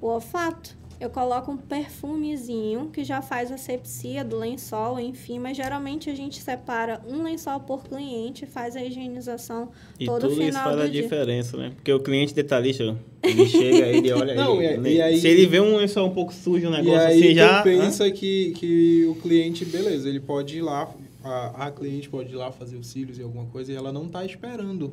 O 0.00 0.06
olfato. 0.06 0.76
Eu 0.98 1.10
coloco 1.10 1.50
um 1.52 1.58
perfumezinho 1.58 2.88
que 2.90 3.04
já 3.04 3.20
faz 3.20 3.50
asepsia 3.52 4.24
do 4.24 4.36
lençol, 4.38 4.98
enfim, 4.98 5.38
mas 5.38 5.54
geralmente 5.56 6.08
a 6.08 6.14
gente 6.14 6.40
separa 6.40 7.02
um 7.06 7.22
lençol 7.22 7.60
por 7.60 7.84
cliente, 7.84 8.46
faz 8.46 8.76
a 8.76 8.82
higienização 8.82 9.70
E 10.00 10.06
todo 10.06 10.22
tudo 10.22 10.32
isso 10.32 10.42
final 10.42 10.64
faz 10.70 10.80
a 10.80 10.86
dia. 10.88 11.02
diferença, 11.02 11.56
né? 11.56 11.72
Porque 11.74 11.92
o 11.92 12.00
cliente 12.00 12.32
detalhista, 12.34 12.96
ele 13.22 13.46
chega, 13.46 13.86
ele 13.88 14.10
olha... 14.14 14.34
Não, 14.34 14.62
ele, 14.62 14.88
e- 14.88 14.94
e 14.96 15.02
aí- 15.02 15.18
Se 15.20 15.28
ele 15.28 15.46
vê 15.46 15.60
um 15.60 15.76
lençol 15.76 16.06
um 16.06 16.14
pouco 16.14 16.32
sujo, 16.32 16.66
um 16.68 16.72
E 16.72 16.76
negócio 16.78 17.00
aí 17.08 17.18
assim, 17.24 17.34
já... 17.34 17.62
pensa 17.62 18.10
que, 18.10 18.52
que 18.52 19.04
o 19.06 19.14
cliente, 19.16 19.64
beleza, 19.66 20.08
ele 20.08 20.20
pode 20.20 20.56
ir 20.58 20.62
lá, 20.62 20.88
a, 21.26 21.66
a 21.66 21.70
cliente 21.70 22.08
pode 22.08 22.32
ir 22.32 22.36
lá 22.36 22.50
fazer 22.52 22.76
os 22.76 22.86
cílios 22.86 23.18
e 23.18 23.22
alguma 23.22 23.46
coisa, 23.46 23.72
e 23.72 23.76
ela 23.76 23.92
não 23.92 24.08
tá 24.08 24.24
esperando 24.24 24.92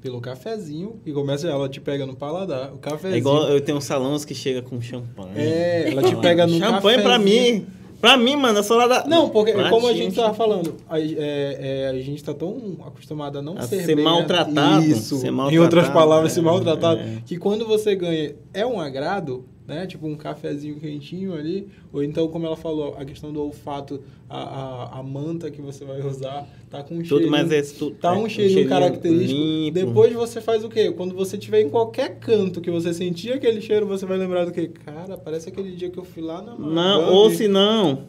pelo 0.00 0.20
cafezinho, 0.20 1.00
e 1.06 1.12
começa, 1.12 1.46
ela 1.48 1.68
te 1.68 1.80
pega 1.80 2.04
no 2.04 2.16
paladar, 2.16 2.72
o 2.74 2.78
cafezinho. 2.78 3.14
É 3.14 3.18
igual 3.18 3.48
eu 3.48 3.60
tenho 3.60 3.80
salões 3.80 4.24
que 4.24 4.34
chega 4.34 4.60
com 4.60 4.80
champanhe. 4.80 5.30
É, 5.36 5.90
ela 5.92 6.02
te 6.02 6.16
pega 6.16 6.44
no 6.46 6.58
Champanhe 6.58 7.00
pra 7.02 7.18
cafezinho. 7.18 7.54
mim. 7.60 7.66
Pra 8.00 8.16
mim, 8.16 8.34
mano, 8.34 8.58
eu 8.58 8.64
sou 8.64 8.76
lá 8.76 8.88
da. 8.88 9.06
Não, 9.06 9.28
porque 9.30 9.52
Pra 9.52 9.70
como 9.70 9.86
a 9.86 9.92
ti, 9.92 9.98
gente 9.98 10.16
tava 10.16 10.34
falando, 10.34 10.74
a, 10.90 10.98
é, 10.98 11.06
é, 11.16 11.88
a 11.88 12.00
gente 12.02 12.24
tá 12.24 12.34
tão 12.34 12.78
acostumado 12.84 13.38
a 13.38 13.42
não 13.42 13.56
A 13.56 13.62
ser, 13.62 13.84
ser 13.84 13.94
bem- 13.94 14.04
maltratado, 14.04 14.82
Isso. 14.84 15.18
ser 15.18 15.28
em 15.28 15.30
maltratado, 15.30 15.62
outras 15.62 15.88
palavras, 15.94 16.32
é, 16.32 16.34
ser 16.34 16.40
maltratado. 16.40 17.00
é. 17.00 17.22
Que 17.24 17.36
quando 17.36 17.64
você 17.64 17.94
ganha 17.94 18.34
é 18.52 18.66
um 18.66 18.80
agrado, 18.80 19.44
né? 19.66 19.86
Tipo 19.86 20.06
um 20.06 20.16
cafezinho 20.16 20.76
quentinho 20.76 21.34
ali. 21.34 21.68
Ou 21.92 22.02
então, 22.02 22.28
como 22.28 22.46
ela 22.46 22.56
falou, 22.56 22.94
a 22.98 23.04
questão 23.04 23.32
do 23.32 23.42
olfato, 23.42 24.02
a, 24.28 24.38
a, 24.38 24.98
a 24.98 25.02
manta 25.02 25.50
que 25.50 25.60
você 25.60 25.84
vai 25.84 26.00
usar, 26.00 26.46
tá 26.70 26.82
com 26.82 26.96
um 26.96 27.02
Tudo 27.02 27.30
mais 27.30 27.50
é, 27.50 27.62
tu, 27.62 27.90
tá 27.92 28.12
um 28.12 28.26
é, 28.26 28.28
cheirinho, 28.28 28.66
um 28.66 28.68
característico. 28.68 29.40
Limpo. 29.40 29.74
Depois 29.74 30.12
você 30.12 30.40
faz 30.40 30.64
o 30.64 30.68
quê? 30.68 30.90
Quando 30.90 31.14
você 31.14 31.36
estiver 31.36 31.60
em 31.60 31.68
qualquer 31.68 32.18
canto 32.18 32.60
que 32.60 32.70
você 32.70 32.92
sentir 32.92 33.32
aquele 33.32 33.60
cheiro, 33.60 33.86
você 33.86 34.04
vai 34.04 34.18
lembrar 34.18 34.44
do 34.44 34.52
quê? 34.52 34.68
Cara, 34.84 35.16
parece 35.16 35.48
aquele 35.48 35.72
dia 35.72 35.90
que 35.90 35.98
eu 35.98 36.04
fui 36.04 36.22
lá 36.22 36.42
na 36.42 36.56
Não, 36.56 37.12
ou 37.12 37.30
se 37.30 37.46
não, 37.48 38.04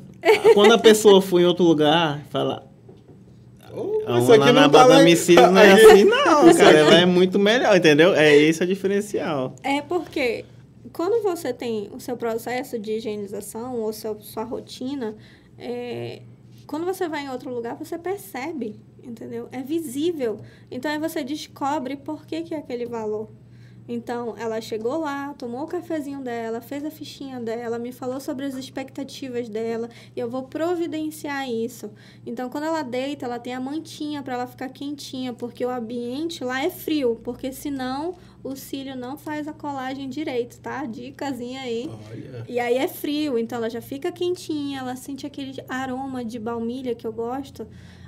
quando 0.54 0.74
a 0.74 0.78
pessoa 0.78 1.22
for 1.22 1.40
em 1.40 1.46
outro 1.46 1.64
lugar, 1.64 2.26
fala, 2.30 2.70
Oh, 3.76 4.20
isso 4.20 4.32
aqui 4.32 4.52
na 4.52 4.68
não 4.68 4.70
tá 4.70 4.88
não 4.88 5.00
é 5.00 5.72
assim, 5.72 6.04
não, 6.04 6.54
cara. 6.54 6.78
Ela 6.78 7.00
é 7.00 7.06
muito 7.08 7.40
melhor, 7.40 7.76
entendeu? 7.76 8.14
É 8.14 8.38
esse 8.38 8.64
o 8.64 8.68
diferencial. 8.68 9.56
É 9.64 9.82
porque 9.82 10.46
quando 10.92 11.24
você 11.24 11.54
tem 11.54 11.90
o 11.94 12.00
seu 12.00 12.18
processo 12.18 12.78
de 12.78 12.94
higienização 12.94 13.80
ou 13.80 13.94
seu, 13.94 14.20
sua 14.22 14.44
rotina, 14.44 15.16
é, 15.58 16.24
quando 16.68 16.86
você 16.86 17.08
vai 17.08 17.26
em 17.26 17.30
outro 17.30 17.54
lugar, 17.54 17.76
você 17.76 17.98
percebe, 17.98 18.80
entendeu? 19.02 19.48
É 19.52 19.62
visível. 19.62 20.40
Então 20.70 20.92
aí 20.92 21.00
você 21.00 21.24
descobre 21.24 21.96
por 21.96 22.26
que, 22.26 22.42
que 22.44 22.54
é 22.54 22.58
aquele 22.58 22.86
valor. 22.86 23.30
Então, 23.88 24.34
ela 24.38 24.62
chegou 24.62 24.98
lá, 24.98 25.34
tomou 25.34 25.64
o 25.64 25.68
cafezinho 25.68 26.22
dela, 26.22 26.62
fez 26.62 26.86
a 26.86 26.92
fichinha 26.92 27.40
dela, 27.40 27.78
me 27.78 27.92
falou 27.92 28.20
sobre 28.20 28.46
as 28.46 28.56
expectativas 28.56 29.50
dela 29.50 29.90
e 30.16 30.20
eu 30.20 30.30
vou 30.30 30.44
providenciar 30.44 31.50
isso. 31.50 31.92
Então, 32.26 32.50
quando 32.50 32.64
ela 32.64 32.82
deita, 32.82 33.26
ela 33.26 33.40
tem 33.40 33.54
a 33.54 33.60
mantinha 33.60 34.24
para 34.24 34.36
ela 34.36 34.48
ficar 34.48 34.70
quentinha, 34.70 35.34
porque 35.34 35.66
o 35.66 35.70
ambiente 35.70 36.46
lá 36.46 36.64
é 36.64 36.70
frio, 36.70 37.20
porque 37.24 37.52
senão 37.52 38.16
o 38.44 38.56
cílio 38.56 38.96
não 38.96 39.18
faz 39.18 39.48
a 39.48 39.54
colagem 39.54 40.10
direito, 40.10 40.60
tá? 40.60 40.86
Dicasinha 40.86 41.62
aí. 41.62 41.90
Olha. 42.10 42.46
E 42.48 42.60
aí 42.60 42.78
é 42.78 42.88
frio, 42.88 43.40
então 43.40 43.58
ela 43.58 43.70
já 43.70 43.82
fica 43.82 44.12
quentinha, 44.12 44.80
ela 44.80 44.96
sente 44.96 45.26
aquele 45.26 45.54
aroma 45.70 46.26
de 46.26 46.38
baunilha 46.38 46.94
que 46.94 47.08
eu 47.08 47.14
gosto. 47.14 47.66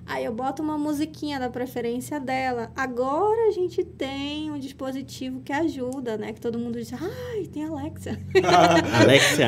Aí 0.07 0.23
eu 0.23 0.31
boto 0.31 0.61
uma 0.61 0.77
musiquinha 0.77 1.39
da 1.39 1.49
preferência 1.49 2.19
dela. 2.19 2.71
Agora 2.75 3.47
a 3.47 3.51
gente 3.51 3.83
tem 3.83 4.51
um 4.51 4.59
dispositivo 4.59 5.41
que 5.41 5.51
ajuda, 5.51 6.15
né? 6.15 6.31
Que 6.31 6.39
todo 6.39 6.59
mundo 6.59 6.77
diz, 6.77 6.93
ai, 6.93 7.47
tem 7.51 7.65
Alexa. 7.65 8.19
Alexa. 9.01 9.47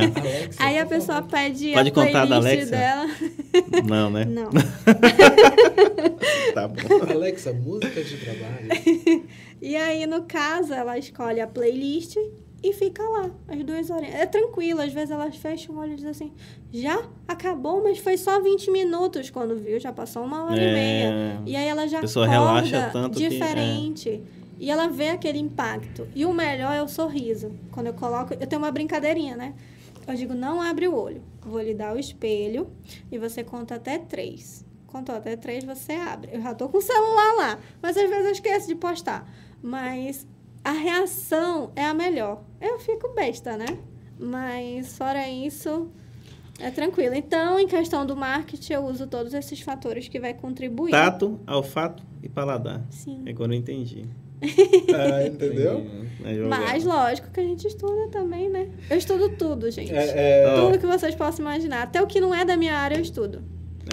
Aí 0.57 0.79
a 0.79 0.85
pessoa 0.85 1.21
pede 1.21 1.73
Pode 1.73 1.89
a 1.89 1.93
contar 1.93 2.25
da 2.25 2.37
Alexa? 2.37 2.71
dela. 2.71 3.05
Não, 3.87 4.09
né? 4.09 4.25
Não. 4.25 4.49
tá 6.55 6.67
bom. 6.67 7.11
Alexa, 7.11 7.53
músicas 7.53 8.09
de 8.09 8.17
trabalho. 8.17 8.67
E 9.61 9.75
aí, 9.75 10.05
no 10.05 10.23
caso, 10.23 10.73
ela 10.73 10.97
escolhe 10.97 11.41
a 11.41 11.47
playlist 11.47 12.17
e 12.63 12.73
fica 12.73 13.03
lá, 13.03 13.29
as 13.47 13.63
duas 13.63 13.89
horas. 13.89 14.09
É 14.09 14.25
tranquilo, 14.25 14.81
às 14.81 14.91
vezes 14.91 15.11
elas 15.11 15.35
fecham 15.35 15.75
o 15.75 15.79
olho 15.79 15.93
e 15.93 15.95
dizem 15.95 16.11
assim: 16.11 16.31
já 16.73 17.07
acabou, 17.27 17.83
mas 17.83 17.99
foi 17.99 18.17
só 18.17 18.41
20 18.41 18.71
minutos. 18.71 19.29
Quando 19.29 19.55
viu, 19.55 19.79
já 19.79 19.93
passou 19.93 20.23
uma 20.23 20.45
hora 20.45 20.59
é... 20.59 20.69
e 20.69 20.73
meia. 20.73 21.41
E 21.45 21.55
aí 21.55 21.67
ela 21.67 21.87
já 21.87 21.99
a 21.99 22.27
relaxa 22.27 22.89
tanto 22.91 23.17
diferente. 23.17 24.09
Que, 24.09 24.15
é. 24.15 24.37
E 24.59 24.71
ela 24.71 24.87
vê 24.87 25.09
aquele 25.09 25.37
impacto. 25.37 26.07
E 26.15 26.25
o 26.25 26.33
melhor 26.33 26.73
é 26.73 26.81
o 26.81 26.87
sorriso. 26.87 27.51
Quando 27.71 27.87
eu 27.87 27.93
coloco. 27.93 28.33
Eu 28.33 28.47
tenho 28.47 28.61
uma 28.61 28.71
brincadeirinha, 28.71 29.35
né? 29.35 29.53
Eu 30.07 30.15
digo: 30.15 30.33
não 30.33 30.59
abre 30.59 30.87
o 30.87 30.95
olho. 30.95 31.21
Vou 31.41 31.61
lhe 31.61 31.73
dar 31.73 31.95
o 31.95 31.99
espelho 31.99 32.67
e 33.11 33.17
você 33.17 33.43
conta 33.43 33.75
até 33.75 33.99
três. 33.99 34.65
Contou 34.87 35.13
até 35.13 35.35
três, 35.35 35.63
você 35.63 35.93
abre. 35.93 36.31
Eu 36.33 36.41
já 36.41 36.55
tô 36.55 36.67
com 36.69 36.77
o 36.77 36.81
celular 36.81 37.33
lá. 37.35 37.59
Mas 37.81 37.95
às 37.97 38.09
vezes 38.09 38.25
eu 38.25 38.31
esqueço 38.31 38.67
de 38.67 38.75
postar. 38.75 39.29
Mas 39.61 40.27
a 40.63 40.71
reação 40.71 41.71
é 41.75 41.85
a 41.85 41.93
melhor. 41.93 42.43
Eu 42.61 42.79
fico 42.79 43.13
besta, 43.13 43.57
né? 43.57 43.77
Mas 44.19 44.97
fora 44.97 45.27
isso, 45.29 45.89
é 46.59 46.71
tranquilo. 46.71 47.15
Então, 47.15 47.59
em 47.59 47.67
questão 47.67 48.05
do 48.05 48.15
marketing, 48.15 48.73
eu 48.73 48.85
uso 48.85 49.07
todos 49.07 49.33
esses 49.33 49.61
fatores 49.61 50.07
que 50.07 50.19
vai 50.19 50.33
contribuir. 50.33 50.91
Tato, 50.91 51.39
olfato 51.47 52.03
e 52.23 52.29
paladar. 52.29 52.83
Sim. 52.89 53.23
Agora 53.27 53.53
eu 53.53 53.57
entendi. 53.57 54.05
ah, 54.41 55.25
entendeu? 55.25 55.83
Mas 56.47 56.83
lógico 56.83 57.29
que 57.31 57.39
a 57.39 57.43
gente 57.43 57.65
estuda 57.67 58.09
também, 58.09 58.49
né? 58.49 58.69
Eu 58.89 58.97
estudo 58.97 59.29
tudo, 59.29 59.69
gente. 59.71 59.93
É, 59.93 60.43
é... 60.43 60.55
Tudo 60.55 60.77
que 60.77 60.85
vocês 60.85 61.15
possam 61.15 61.45
imaginar. 61.45 61.83
Até 61.83 62.01
o 62.01 62.07
que 62.07 62.19
não 62.19 62.33
é 62.33 62.45
da 62.45 62.55
minha 62.55 62.75
área, 62.75 62.95
eu 62.95 63.01
estudo. 63.01 63.41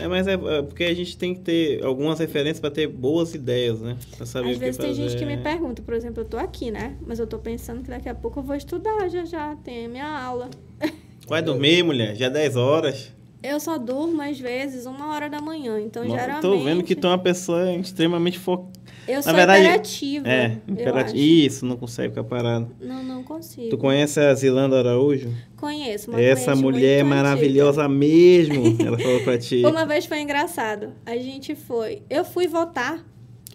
É, 0.00 0.08
mas 0.08 0.26
é, 0.26 0.34
é 0.34 0.62
porque 0.62 0.84
a 0.84 0.94
gente 0.94 1.16
tem 1.16 1.34
que 1.34 1.40
ter 1.40 1.84
algumas 1.84 2.18
referências 2.18 2.60
para 2.60 2.70
ter 2.70 2.86
boas 2.86 3.34
ideias, 3.34 3.80
né? 3.80 3.96
Pra 4.16 4.26
saber 4.26 4.52
Às 4.52 4.58
vezes 4.58 4.76
tem 4.76 4.94
gente 4.94 5.16
que 5.16 5.24
me 5.24 5.36
pergunta, 5.36 5.82
por 5.82 5.94
exemplo, 5.94 6.22
eu 6.22 6.24
tô 6.24 6.36
aqui, 6.36 6.70
né? 6.70 6.96
Mas 7.06 7.18
eu 7.18 7.26
tô 7.26 7.38
pensando 7.38 7.82
que 7.82 7.88
daqui 7.88 8.08
a 8.08 8.14
pouco 8.14 8.40
eu 8.40 8.42
vou 8.42 8.56
estudar 8.56 9.08
já 9.08 9.24
já, 9.24 9.56
tem 9.56 9.86
a 9.86 9.88
minha 9.88 10.08
aula. 10.08 10.50
Vai 11.26 11.40
dormir, 11.42 11.82
mulher, 11.82 12.14
já 12.14 12.26
é 12.26 12.30
10 12.30 12.56
horas. 12.56 13.12
Eu 13.42 13.60
só 13.60 13.76
durmo, 13.76 14.22
às 14.22 14.40
vezes, 14.40 14.86
uma 14.86 15.12
hora 15.12 15.28
da 15.28 15.38
manhã. 15.38 15.78
Então, 15.78 16.02
Não, 16.02 16.16
geralmente... 16.16 16.40
Tô 16.40 16.58
vendo 16.60 16.82
que 16.82 16.94
tu 16.94 17.06
é 17.06 17.10
uma 17.10 17.18
pessoa 17.18 17.70
extremamente 17.74 18.38
focada. 18.38 18.72
Eu 19.06 19.22
sou 19.22 19.34
verdade, 19.34 19.62
imperativa. 19.62 20.28
É, 20.28 20.58
imperativa. 20.66 21.16
Isso, 21.16 21.66
não 21.66 21.76
consegue 21.76 22.10
ficar 22.10 22.24
parado. 22.24 22.74
Não, 22.80 23.02
não 23.02 23.22
consigo. 23.22 23.70
Tu 23.70 23.78
conhece 23.78 24.20
a 24.20 24.34
Zilanda 24.34 24.78
Araújo? 24.78 25.32
Conheço, 25.56 26.10
uma 26.10 26.20
Essa 26.20 26.54
mulher 26.54 27.00
é 27.00 27.02
maravilhosa 27.02 27.82
antiga. 27.82 27.98
mesmo. 27.98 28.76
Ela 28.84 28.98
falou 28.98 29.20
pra 29.22 29.38
ti. 29.38 29.62
Uma 29.64 29.84
vez 29.86 30.06
foi 30.06 30.20
engraçado. 30.20 30.92
A 31.04 31.16
gente 31.16 31.54
foi. 31.54 32.02
Eu 32.08 32.24
fui 32.24 32.46
votar. 32.46 33.04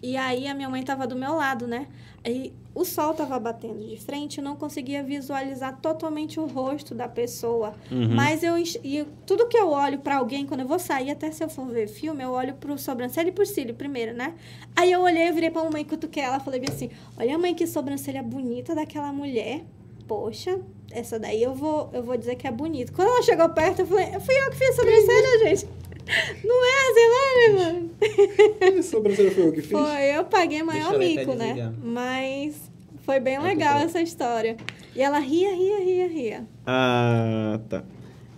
E 0.02 0.16
aí 0.16 0.46
a 0.46 0.54
minha 0.54 0.68
mãe 0.68 0.82
tava 0.82 1.06
do 1.06 1.14
meu 1.14 1.34
lado, 1.34 1.66
né? 1.66 1.86
Aí 2.22 2.52
o 2.74 2.84
sol 2.84 3.12
estava 3.12 3.38
batendo 3.38 3.86
de 3.86 3.96
frente, 3.96 4.38
eu 4.38 4.44
não 4.44 4.54
conseguia 4.54 5.02
visualizar 5.02 5.80
totalmente 5.80 6.38
o 6.38 6.46
rosto 6.46 6.94
da 6.94 7.08
pessoa. 7.08 7.72
Uhum. 7.90 8.14
Mas 8.14 8.42
eu 8.42 8.58
e 8.58 9.06
tudo 9.26 9.48
que 9.48 9.56
eu 9.56 9.70
olho 9.70 9.98
para 9.98 10.16
alguém, 10.16 10.46
quando 10.46 10.60
eu 10.60 10.68
vou 10.68 10.78
sair, 10.78 11.10
até 11.10 11.30
se 11.30 11.42
eu 11.42 11.48
for 11.48 11.66
ver 11.66 11.88
filme, 11.88 12.22
eu 12.22 12.30
olho 12.30 12.54
pro 12.54 12.76
sobrancelha 12.78 13.28
e 13.28 13.32
pro 13.32 13.46
cílio 13.46 13.74
primeiro, 13.74 14.12
né? 14.14 14.34
Aí 14.76 14.92
eu 14.92 15.00
olhei, 15.00 15.28
eu 15.28 15.34
virei 15.34 15.50
pra 15.50 15.64
mamãe, 15.64 15.84
cutuquei 15.84 16.22
ela, 16.22 16.38
falei 16.40 16.62
assim: 16.68 16.90
Olha, 17.16 17.38
mãe, 17.38 17.54
que 17.54 17.66
sobrancelha 17.66 18.22
bonita 18.22 18.74
daquela 18.74 19.12
mulher. 19.12 19.64
Poxa, 20.06 20.60
essa 20.90 21.18
daí 21.18 21.42
eu 21.42 21.54
vou, 21.54 21.88
eu 21.92 22.02
vou 22.02 22.16
dizer 22.16 22.34
que 22.34 22.46
é 22.46 22.50
bonita. 22.50 22.92
Quando 22.92 23.08
ela 23.08 23.22
chegou 23.22 23.48
perto, 23.48 23.80
eu 23.80 23.86
falei: 23.86 24.06
Fui 24.20 24.34
eu 24.34 24.50
que 24.50 24.56
fiz 24.56 24.70
a 24.70 24.72
sobrancelha, 24.74 25.38
gente. 25.48 25.79
Não 26.44 26.64
é 26.64 26.74
a 26.80 26.94
Zelândia, 26.94 27.72
mano. 27.72 28.82
sobrancelha 28.82 29.30
foi 29.30 29.48
o 29.48 29.52
que 29.52 29.62
fiz? 29.62 29.70
Foi, 29.70 30.16
eu 30.16 30.24
paguei 30.24 30.62
maior 30.62 30.98
mico, 30.98 31.34
né? 31.34 31.72
Mas 31.82 32.70
foi 33.02 33.20
bem 33.20 33.40
legal 33.40 33.78
essa 33.78 34.00
história. 34.00 34.56
E 34.94 35.02
ela 35.02 35.18
ria, 35.18 35.54
ria, 35.54 35.78
ria, 35.78 36.08
ria. 36.08 36.46
Ah, 36.66 37.60
tá. 37.68 37.84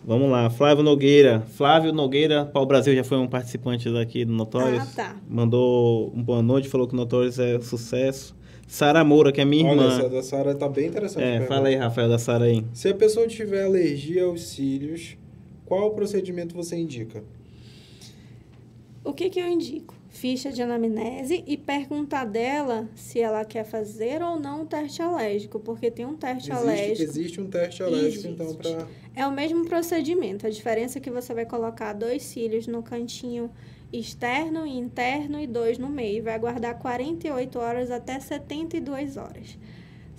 Vamos 0.05 0.31
lá, 0.31 0.51
Flávio 0.51 0.83
Nogueira. 0.83 1.45
Flávio 1.55 1.93
Nogueira, 1.93 2.45
Pau 2.45 2.67
Brasil 2.67 2.95
já 2.95 3.05
foi 3.05 3.19
um 3.19 3.29
participante 3.29 3.91
daqui 3.91 4.25
do 4.25 4.33
Notórios. 4.33 4.83
Ah, 4.83 4.93
tá. 4.97 5.17
Mandou 5.29 6.13
um 6.15 6.23
boa 6.23 6.43
noite, 6.43 6.69
falou 6.69 6.89
que 6.89 6.95
o 6.95 6.97
Notórios 6.97 7.39
é 7.39 7.61
sucesso. 7.61 8.35
Sara 8.67 9.05
Moura, 9.05 9.31
que 9.31 9.41
é 9.41 9.45
minha 9.45 9.71
Olha, 9.71 9.83
irmã. 9.83 9.99
Essa 9.99 10.09
da 10.09 10.23
Sara 10.23 10.55
tá 10.55 10.69
bem 10.69 10.89
interessante. 10.89 11.23
É, 11.23 11.43
fala 11.43 11.69
aí, 11.69 11.77
Rafael, 11.77 12.09
da 12.09 12.19
Sara 12.19 12.47
aí. 12.47 12.65
Se 12.73 12.89
a 12.89 12.95
pessoa 12.95 13.29
tiver 13.29 13.65
alergia 13.65 14.25
aos 14.25 14.43
cílios, 14.49 15.17
qual 15.67 15.91
procedimento 15.91 16.55
você 16.55 16.77
indica? 16.77 17.23
O 19.05 19.13
que, 19.13 19.29
que 19.29 19.41
eu 19.41 19.49
indico? 19.49 19.95
Ficha 20.09 20.53
de 20.53 20.63
anamnese 20.63 21.43
e 21.47 21.57
perguntar 21.57 22.25
dela 22.25 22.89
se 22.95 23.19
ela 23.19 23.45
quer 23.45 23.65
fazer 23.65 24.23
ou 24.23 24.39
não 24.39 24.63
um 24.63 24.67
teste 24.67 25.03
alérgico, 25.03 25.59
porque 25.59 25.91
tem 25.91 26.07
um 26.07 26.15
teste 26.15 26.53
existe, 26.53 26.69
alérgico. 26.69 27.03
Existe 27.03 27.41
um 27.41 27.49
teste 27.49 27.83
alérgico, 27.83 28.29
então, 28.29 28.47
existe. 28.47 28.69
então, 28.69 28.85
para. 28.85 28.89
É 29.17 29.27
o 29.27 29.33
mesmo 29.33 29.65
procedimento. 29.65 30.47
A 30.47 30.51
diferença 30.51 30.99
é 30.99 31.01
que 31.01 31.11
você 31.11 31.35
vai 31.35 31.47
colocar 31.47 31.93
dois 31.95 32.23
cílios 32.23 32.67
no 32.67 32.83
cantinho 32.83 33.51
externo 33.93 34.67
e 34.67 34.79
interno 34.79 35.41
e 35.41 35.47
dois 35.47 35.79
no 35.79 35.89
meio. 35.89 36.23
Vai 36.23 36.35
aguardar 36.35 36.79
48 36.79 37.59
horas 37.59 37.91
até 37.91 38.21
72 38.21 39.17
horas. 39.17 39.59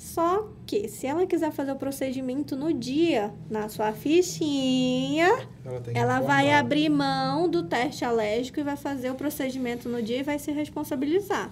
Só 0.03 0.49
que 0.67 0.89
se 0.89 1.07
ela 1.07 1.25
quiser 1.25 1.49
fazer 1.53 1.71
o 1.71 1.77
procedimento 1.77 2.57
no 2.57 2.73
dia, 2.73 3.33
na 3.49 3.69
sua 3.69 3.93
fichinha, 3.93 5.29
ela, 5.65 5.81
ela 5.93 6.19
vai 6.19 6.51
abrir 6.51 6.89
mão 6.89 7.47
do 7.47 7.63
teste 7.63 8.03
alérgico 8.03 8.59
e 8.59 8.63
vai 8.63 8.75
fazer 8.75 9.09
o 9.09 9.15
procedimento 9.15 9.87
no 9.87 10.03
dia 10.03 10.19
e 10.19 10.23
vai 10.23 10.37
se 10.37 10.51
responsabilizar. 10.51 11.49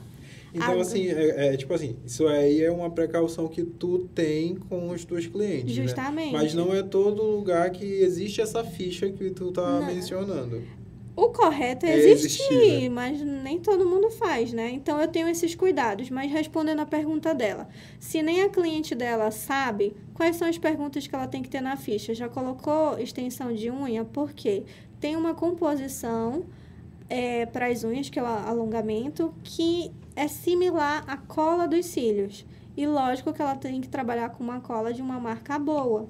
Então, 0.54 0.82
assim, 0.82 1.08
é, 1.08 1.54
é, 1.54 1.58
tipo 1.58 1.74
assim, 1.74 1.96
isso 2.06 2.28
aí 2.28 2.62
é 2.62 2.70
uma 2.70 2.90
precaução 2.90 3.48
que 3.48 3.64
tu 3.64 4.10
tem 4.14 4.56
com 4.56 4.90
os 4.90 5.06
teus 5.06 5.26
clientes, 5.28 5.78
né? 5.78 5.84
Justamente. 5.84 6.34
Né? 6.34 6.38
Mas 6.38 6.54
não 6.54 6.76
é 6.76 6.84
todo 6.84 7.24
lugar 7.24 7.70
que 7.70 7.86
existe 7.86 8.42
essa 8.42 8.66
ficha 8.66 9.10
que 9.10 9.30
tu 9.30 9.54
tá 9.54 9.80
não. 9.80 9.88
mencionando. 9.88 10.62
O 11.16 11.30
correto 11.30 11.86
é, 11.86 11.92
é 11.92 11.98
existir, 11.98 12.42
existir 12.54 12.82
né? 12.84 12.90
mas 12.90 13.22
nem 13.22 13.60
todo 13.60 13.86
mundo 13.86 14.10
faz, 14.10 14.54
né? 14.54 14.70
Então 14.72 15.00
eu 15.00 15.08
tenho 15.08 15.28
esses 15.28 15.54
cuidados, 15.54 16.10
mas 16.10 16.32
respondendo 16.32 16.80
a 16.80 16.86
pergunta 16.86 17.34
dela, 17.36 17.68
se 18.00 18.22
nem 18.22 18.42
a 18.42 18.50
cliente 18.50 18.96
dela 18.96 19.30
sabe 19.30 19.94
quais 20.14 20.38
são 20.38 20.48
as 20.48 20.58
perguntas 20.58 21.06
que 21.06 21.14
ela 21.14 21.28
tem 21.28 21.42
que 21.42 21.50
ter 21.50 21.62
na 21.62 21.76
ficha, 21.76 22.14
já 22.14 22.30
colocou 22.30 22.98
extensão 22.98 23.54
de 23.54 23.70
unha? 23.70 24.06
Por 24.06 24.32
quê? 24.32 24.64
Tem 25.00 25.16
uma 25.16 25.34
composição 25.34 26.46
é, 27.10 27.46
para 27.46 27.68
as 27.68 27.84
unhas, 27.84 28.10
que 28.10 28.18
é 28.18 28.24
o 28.24 28.26
alongamento, 28.26 29.34
que 29.44 29.92
é 30.16 30.30
similar 30.30 31.04
à 31.08 31.18
cola 31.18 31.68
dos 31.68 31.86
cílios. 31.88 32.46
E 32.76 32.88
lógico 32.88 33.34
que 33.34 33.42
ela 33.42 33.56
tem 33.56 33.82
que 33.82 33.90
trabalhar 33.90 34.30
com 34.30 34.42
uma 34.44 34.62
cola 34.62 34.94
de 34.94 35.02
uma 35.02 35.20
marca 35.20 35.60
boa. 35.60 36.08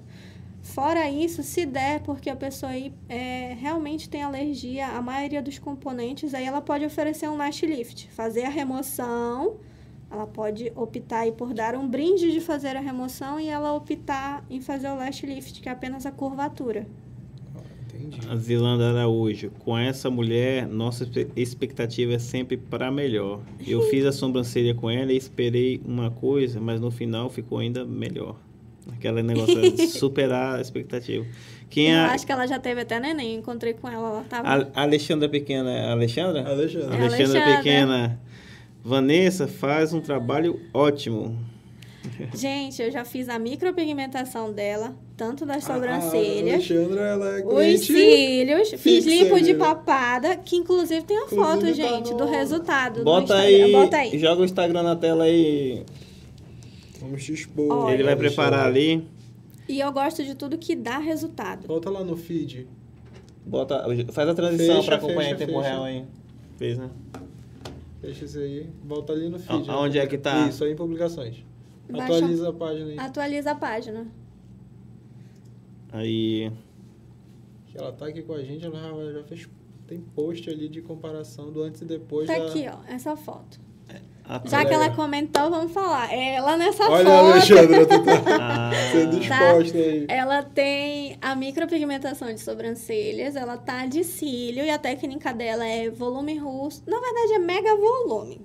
Fora 0.62 1.10
isso, 1.10 1.42
se 1.42 1.66
der, 1.66 2.02
porque 2.02 2.30
a 2.30 2.36
pessoa 2.36 2.72
aí, 2.72 2.94
é, 3.10 3.56
realmente 3.60 4.08
tem 4.08 4.22
alergia 4.22 4.88
à 4.88 5.02
maioria 5.02 5.42
dos 5.42 5.58
componentes, 5.58 6.34
aí 6.34 6.46
ela 6.46 6.62
pode 6.62 6.86
oferecer 6.86 7.28
um 7.28 7.36
lash 7.36 7.64
lift, 7.64 8.08
fazer 8.12 8.44
a 8.44 8.50
remoção, 8.50 9.58
ela 10.10 10.28
pode 10.28 10.72
optar 10.76 11.22
aí 11.22 11.32
por 11.32 11.54
dar 11.54 11.76
um 11.76 11.88
brinde 11.88 12.32
de 12.32 12.40
fazer 12.40 12.76
a 12.76 12.80
remoção 12.80 13.40
e 13.40 13.48
ela 13.48 13.74
optar 13.74 14.46
em 14.50 14.62
fazer 14.62 14.90
o 14.90 14.96
lash 14.96 15.24
lift, 15.24 15.62
que 15.62 15.68
é 15.68 15.72
apenas 15.72 16.06
a 16.06 16.12
curvatura. 16.12 16.86
Entendi. 17.90 18.20
A 18.30 18.36
Zilanda 18.36 18.90
Araújo, 18.90 19.52
com 19.60 19.78
essa 19.78 20.10
mulher, 20.10 20.68
nossa 20.68 21.10
expectativa 21.36 22.14
é 22.14 22.20
sempre 22.20 22.58
para 22.58 22.92
melhor. 22.92 23.42
Eu 23.66 23.82
fiz 23.90 24.06
a 24.06 24.12
sobrancelha 24.12 24.76
com 24.76 24.90
ela 24.90 25.12
e 25.12 25.18
esperei 25.18 25.82
uma 25.86 26.12
coisa, 26.12 26.60
mas 26.60 26.80
no 26.80 26.92
final 26.92 27.30
ficou 27.30 27.58
ainda 27.60 27.86
melhor. 27.86 28.36
Aquele 28.94 29.22
negócio 29.24 29.72
de 29.72 29.88
superar 29.88 30.58
a 30.58 30.62
expectativa. 30.62 31.26
Quem 31.70 31.92
Eu 31.92 32.00
a... 32.00 32.08
acho 32.08 32.26
que 32.26 32.32
ela 32.32 32.48
já 32.48 32.60
teve 32.60 32.82
até 32.82 33.00
neném, 33.00 33.36
encontrei 33.36 33.74
com 33.74 33.88
ela, 33.88 34.08
ela 34.08 34.26
tava... 34.30 34.70
A 34.74 34.82
Alexandra 34.82 35.30
Pequena, 35.30 35.92
Alexandra? 35.92 36.42
Alexandra. 36.48 36.88
Alexandra, 36.88 37.16
Alexandra 37.16 37.58
Pequena. 37.58 38.20
Vanessa 38.84 39.48
faz 39.48 39.94
um 39.94 40.02
trabalho 40.02 40.60
ótimo. 40.74 41.38
Gente, 42.34 42.82
eu 42.82 42.92
já 42.92 43.06
fiz 43.06 43.30
a 43.30 43.38
micropigmentação 43.38 44.52
dela, 44.52 44.96
tanto 45.16 45.46
das 45.46 45.70
ah, 45.70 45.74
sobrancelhas. 45.74 46.50
A 46.50 46.56
Alexandra, 46.56 47.02
ela 47.02 47.40
é 47.40 47.46
Os 47.46 47.82
cílios, 47.82 48.74
fiz 48.78 49.06
limpo 49.06 49.40
de 49.40 49.54
papada, 49.54 50.36
que 50.36 50.56
inclusive 50.56 51.04
tem 51.04 51.18
a 51.18 51.22
inclusive 51.22 51.42
foto, 51.42 51.62
tá 51.62 51.74
gente, 51.74 52.12
no... 52.12 52.18
do 52.18 52.26
resultado. 52.26 53.04
Bota 53.04 53.36
aí, 53.36 53.72
Bota 53.72 53.98
aí. 53.98 54.18
Joga 54.18 54.42
o 54.42 54.46
Instagram 54.46 54.84
na 54.84 54.96
tela 54.96 55.26
aí. 55.26 55.84
Vamos 57.02 57.24
te 57.24 57.34
expor. 57.34 57.86
Olha, 57.86 57.94
Ele 57.94 58.04
vai 58.04 58.16
preparar 58.16 58.68
ali. 58.68 59.08
E 59.68 59.80
eu 59.80 59.92
gosto 59.92 60.24
de 60.24 60.36
tudo 60.36 60.58
que 60.58 60.76
dá 60.76 61.00
resultado. 61.00 61.68
Bota 61.68 61.90
lá 61.90 62.04
no 62.04 62.16
feed. 62.16 62.68
Bota, 63.46 63.84
faz 64.12 64.30
a 64.30 64.36
transição 64.36 64.84
para 64.84 64.98
acompanhar 64.98 65.32
fecha, 65.32 65.44
em 65.44 65.48
tempo 65.48 65.60
fecha. 65.60 65.70
real 65.70 65.84
aí. 65.84 66.06
Fez, 66.58 66.78
né? 66.78 66.90
Fecha 68.00 68.26
isso 68.26 68.38
aí. 68.38 68.70
Volta 68.84 69.14
ali 69.14 69.30
no 69.30 69.40
feed. 69.40 69.70
Aonde 69.70 69.98
é 69.98 70.06
que 70.06 70.18
tá? 70.18 70.48
Isso 70.48 70.64
aí 70.64 70.74
em 70.74 70.76
publicações. 70.76 71.44
Baixa, 71.90 72.16
atualiza 72.16 72.50
a 72.50 72.54
página 72.54 72.86
aí. 72.86 73.00
Atualiza 73.00 73.52
a 73.52 73.56
página. 73.56 74.08
Aí. 75.92 76.52
Ela 77.74 77.92
tá 77.94 78.08
aqui 78.08 78.22
com 78.22 78.34
a 78.34 78.44
gente, 78.44 78.66
ela 78.66 78.80
já, 78.80 79.14
já 79.14 79.24
fez. 79.24 79.50
Tem 79.88 80.00
post 80.00 80.50
ali 80.50 80.70
de 80.70 80.82
comparação 80.82 81.52
do 81.52 81.64
antes 81.64 81.82
e 81.82 81.86
depois. 81.86 82.28
Tá 82.28 82.38
da... 82.38 82.46
aqui, 82.46 82.66
ó, 82.68 82.78
essa 82.88 83.16
foto. 83.18 83.60
Já 84.46 84.64
que 84.66 84.74
ela 84.74 84.90
comentou, 84.92 85.50
vamos 85.50 85.72
falar. 85.72 86.14
Ela 86.14 86.58
nessa 86.58 86.90
Olha, 86.90 87.06
foto. 87.06 87.10
Olha, 87.10 87.34
Alexandra, 87.34 87.86
tu 87.86 88.04
tá 88.04 88.22
ah. 88.40 88.72
sendo 88.92 89.18
exposta 89.18 89.74
tá? 89.74 89.80
aí. 89.80 90.06
Ela 90.08 90.44
tem 90.44 91.18
a 91.22 91.36
micropigmentação 91.36 92.34
de 92.34 92.40
sobrancelhas, 92.40 93.36
ela 93.36 93.58
tá 93.58 93.86
de 93.86 94.04
cílio 94.04 94.64
e 94.64 94.70
a 94.70 94.78
técnica 94.78 95.34
dela 95.34 95.66
é 95.66 95.90
volume 95.90 96.38
russo. 96.38 96.84
Na 96.88 97.00
verdade, 97.00 97.34
é 97.34 97.40
mega 97.40 97.76
volume. 97.76 98.42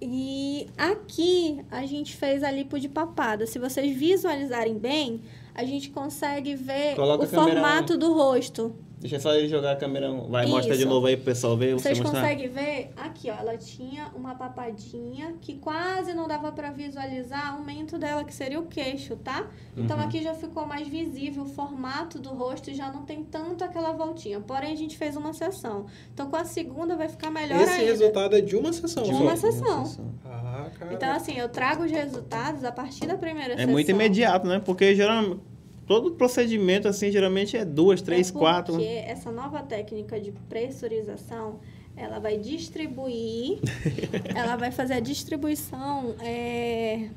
E 0.00 0.68
aqui 0.76 1.64
a 1.70 1.86
gente 1.86 2.14
fez 2.16 2.42
a 2.42 2.50
lipo 2.50 2.78
de 2.78 2.88
papada. 2.88 3.46
Se 3.46 3.58
vocês 3.58 3.96
visualizarem 3.96 4.76
bem, 4.76 5.22
a 5.54 5.64
gente 5.64 5.90
consegue 5.90 6.54
ver 6.54 6.94
Coloca 6.94 7.24
o 7.24 7.28
formato 7.28 7.96
do 7.96 8.12
rosto. 8.12 8.74
Deixa 9.04 9.20
só 9.20 9.34
ele 9.34 9.48
jogar 9.48 9.72
a 9.72 9.76
câmera. 9.76 10.10
Vai, 10.10 10.44
Isso. 10.44 10.54
mostra 10.54 10.74
de 10.78 10.86
novo 10.86 11.06
aí 11.06 11.14
pro 11.14 11.26
pessoal 11.26 11.54
ver. 11.58 11.74
Vocês 11.74 12.00
conseguem 12.00 12.48
ver? 12.48 12.90
Aqui, 12.96 13.28
ó. 13.30 13.34
Ela 13.34 13.58
tinha 13.58 14.10
uma 14.16 14.34
papadinha 14.34 15.34
que 15.42 15.58
quase 15.58 16.14
não 16.14 16.26
dava 16.26 16.50
para 16.50 16.70
visualizar 16.70 17.54
o 17.54 17.58
aumento 17.58 17.98
dela, 17.98 18.24
que 18.24 18.32
seria 18.32 18.58
o 18.58 18.64
queixo, 18.64 19.14
tá? 19.16 19.46
Então 19.76 19.98
uhum. 19.98 20.04
aqui 20.04 20.22
já 20.22 20.32
ficou 20.32 20.64
mais 20.64 20.88
visível 20.88 21.42
o 21.42 21.46
formato 21.46 22.18
do 22.18 22.30
rosto 22.30 22.70
e 22.70 22.74
já 22.74 22.90
não 22.90 23.04
tem 23.04 23.22
tanto 23.22 23.62
aquela 23.62 23.92
voltinha. 23.92 24.40
Porém, 24.40 24.72
a 24.72 24.76
gente 24.76 24.96
fez 24.96 25.16
uma 25.16 25.34
sessão. 25.34 25.84
Então 26.14 26.30
com 26.30 26.36
a 26.36 26.46
segunda 26.46 26.96
vai 26.96 27.10
ficar 27.10 27.30
melhor 27.30 27.60
Esse 27.60 27.72
ainda. 27.72 27.84
resultado 27.84 28.34
é 28.36 28.40
de 28.40 28.56
uma 28.56 28.72
sessão. 28.72 29.02
De 29.02 29.10
uma, 29.10 29.20
uma 29.20 29.36
sessão. 29.36 29.84
sessão. 29.84 30.14
Ah, 30.24 30.70
então, 30.90 31.10
assim, 31.10 31.38
eu 31.38 31.50
trago 31.50 31.84
os 31.84 31.90
resultados 31.90 32.64
a 32.64 32.72
partir 32.72 33.06
da 33.06 33.18
primeira 33.18 33.52
é 33.52 33.56
sessão. 33.56 33.68
É 33.68 33.70
muito 33.70 33.90
imediato, 33.90 34.48
né? 34.48 34.62
Porque 34.64 34.94
geralmente 34.94 35.42
Todo 35.86 36.12
procedimento, 36.12 36.88
assim, 36.88 37.10
geralmente 37.10 37.56
é 37.56 37.64
duas, 37.64 38.00
é 38.00 38.04
três, 38.04 38.30
é 38.30 38.32
quatro. 38.32 38.74
Porque 38.74 38.88
essa 38.88 39.30
nova 39.30 39.62
técnica 39.62 40.18
de 40.18 40.32
pressurização, 40.48 41.60
ela 41.96 42.18
vai 42.18 42.38
distribuir, 42.38 43.58
ela 44.34 44.56
vai 44.56 44.70
fazer 44.70 44.94
a 44.94 45.00
distribuição, 45.00 46.14
é, 46.20 47.08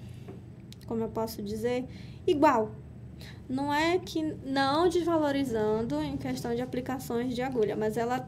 como 0.86 1.04
eu 1.04 1.10
posso 1.10 1.42
dizer, 1.42 1.86
igual. 2.26 2.72
Não 3.50 3.74
é 3.74 3.98
que 3.98 4.22
não 4.46 4.90
desvalorizando 4.90 6.02
em 6.02 6.18
questão 6.18 6.54
de 6.54 6.62
aplicações 6.62 7.34
de 7.34 7.42
agulha, 7.42 7.78
mas 7.78 7.96
ela 7.96 8.28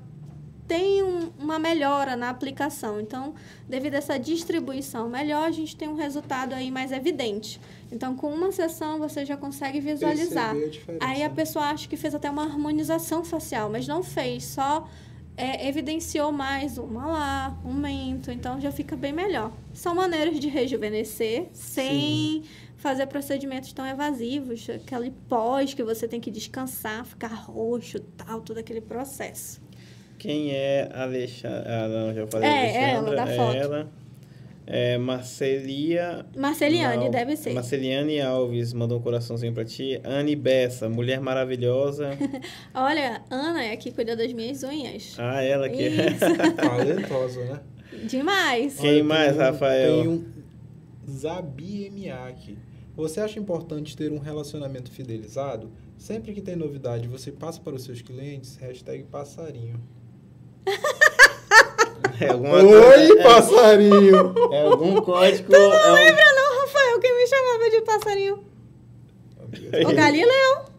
tem 0.69 1.01
um, 1.01 1.31
uma 1.39 1.57
melhora 1.57 2.15
na 2.15 2.29
aplicação. 2.29 3.01
Então, 3.01 3.33
devido 3.67 3.95
a 3.95 3.97
essa 3.97 4.19
distribuição 4.19 5.09
melhor, 5.09 5.47
a 5.47 5.51
gente 5.51 5.75
tem 5.75 5.89
um 5.89 5.95
resultado 5.95 6.53
aí 6.53 6.69
mais 6.69 6.91
evidente. 6.91 7.59
Então, 7.91 8.15
com 8.15 8.31
uma 8.31 8.51
sessão, 8.51 8.99
você 8.99 9.25
já 9.25 9.35
consegue 9.35 9.79
visualizar. 9.79 10.55
A 11.01 11.09
aí 11.09 11.23
a 11.23 11.29
pessoa 11.29 11.65
acha 11.65 11.89
que 11.89 11.97
fez 11.97 12.13
até 12.13 12.29
uma 12.29 12.43
harmonização 12.43 13.23
facial, 13.25 13.67
mas 13.67 13.87
não 13.87 14.03
fez, 14.03 14.45
só 14.45 14.87
é, 15.35 15.67
evidenciou 15.67 16.31
mais 16.31 16.77
um 16.77 16.85
malar, 16.85 17.59
um 17.65 17.73
mento, 17.73 18.29
então 18.29 18.61
já 18.61 18.71
fica 18.71 18.95
bem 18.95 19.11
melhor. 19.11 19.51
São 19.73 19.95
maneiras 19.95 20.39
de 20.39 20.49
rejuvenescer 20.49 21.47
sem 21.51 22.43
Sim. 22.43 22.43
fazer 22.77 23.07
procedimentos 23.07 23.73
tão 23.73 23.87
evasivos, 23.87 24.69
aquele 24.69 25.09
pós 25.27 25.73
que 25.73 25.83
você 25.83 26.07
tem 26.07 26.19
que 26.19 26.29
descansar, 26.29 27.03
ficar 27.05 27.33
roxo, 27.33 27.99
tal, 28.17 28.41
todo 28.41 28.59
aquele 28.59 28.81
processo. 28.81 29.67
Quem 30.19 30.51
é 30.51 30.89
Alexandra? 30.93 31.63
Ah, 31.65 31.87
não, 31.87 32.13
já 32.13 32.27
falei. 32.27 32.49
É, 32.49 32.75
é 32.75 32.91
ela, 32.91 33.15
da 33.15 33.31
é 33.31 33.35
foto. 33.37 33.55
Ela. 33.55 33.91
É 34.67 34.97
Marcelia. 34.97 36.25
Marceliane, 36.35 37.05
Al... 37.05 37.09
deve 37.09 37.35
ser. 37.37 37.53
Marceliane 37.53 38.21
Alves 38.21 38.73
mandou 38.73 38.99
um 38.99 39.01
coraçãozinho 39.01 39.53
pra 39.53 39.63
ti. 39.63 39.99
Anne 40.03 40.35
Bessa, 40.35 40.89
mulher 40.89 41.21
maravilhosa. 41.21 42.11
Olha, 42.75 43.23
Ana 43.31 43.63
é 43.63 43.75
que 43.77 43.91
cuida 43.91 44.15
das 44.15 44.31
minhas 44.33 44.61
unhas. 44.61 45.15
Ah, 45.17 45.41
ela 45.41 45.69
que 45.69 45.87
é. 45.87 46.11
Talentosa, 46.53 47.45
né? 47.45 47.59
Demais. 48.05 48.77
Quem 48.77 48.95
Olha, 48.95 49.03
mais, 49.05 49.31
tem 49.31 49.41
Rafael? 49.41 50.01
Tem 50.01 50.07
um 50.07 50.25
Zabi 51.09 51.85
Emiaki. 51.85 52.57
Você 52.95 53.21
acha 53.21 53.39
importante 53.39 53.95
ter 53.95 54.11
um 54.11 54.19
relacionamento 54.19 54.91
fidelizado? 54.91 55.71
Sempre 55.97 56.33
que 56.33 56.41
tem 56.41 56.55
novidade, 56.55 57.07
você 57.07 57.31
passa 57.31 57.59
para 57.59 57.73
os 57.73 57.83
seus 57.83 58.01
clientes? 58.01 58.57
Hashtag 58.57 59.03
passarinho. 59.05 59.81
É 62.21 62.27
alguma 62.27 62.57
Oi, 62.57 62.83
coisa, 62.83 63.23
passarinho! 63.23 64.33
É, 64.51 64.55
é, 64.57 64.61
algum 64.63 65.01
código. 65.01 65.51
Tu 65.51 65.57
não 65.57 65.73
é 65.73 65.91
um... 65.91 65.93
lembra, 65.95 66.33
não, 66.33 66.61
Rafael, 66.61 66.99
quem 66.99 67.17
me 67.17 67.27
chamava 67.27 67.69
de 67.69 67.81
passarinho? 67.81 68.43
O 69.87 69.95
Galileu. 69.95 70.69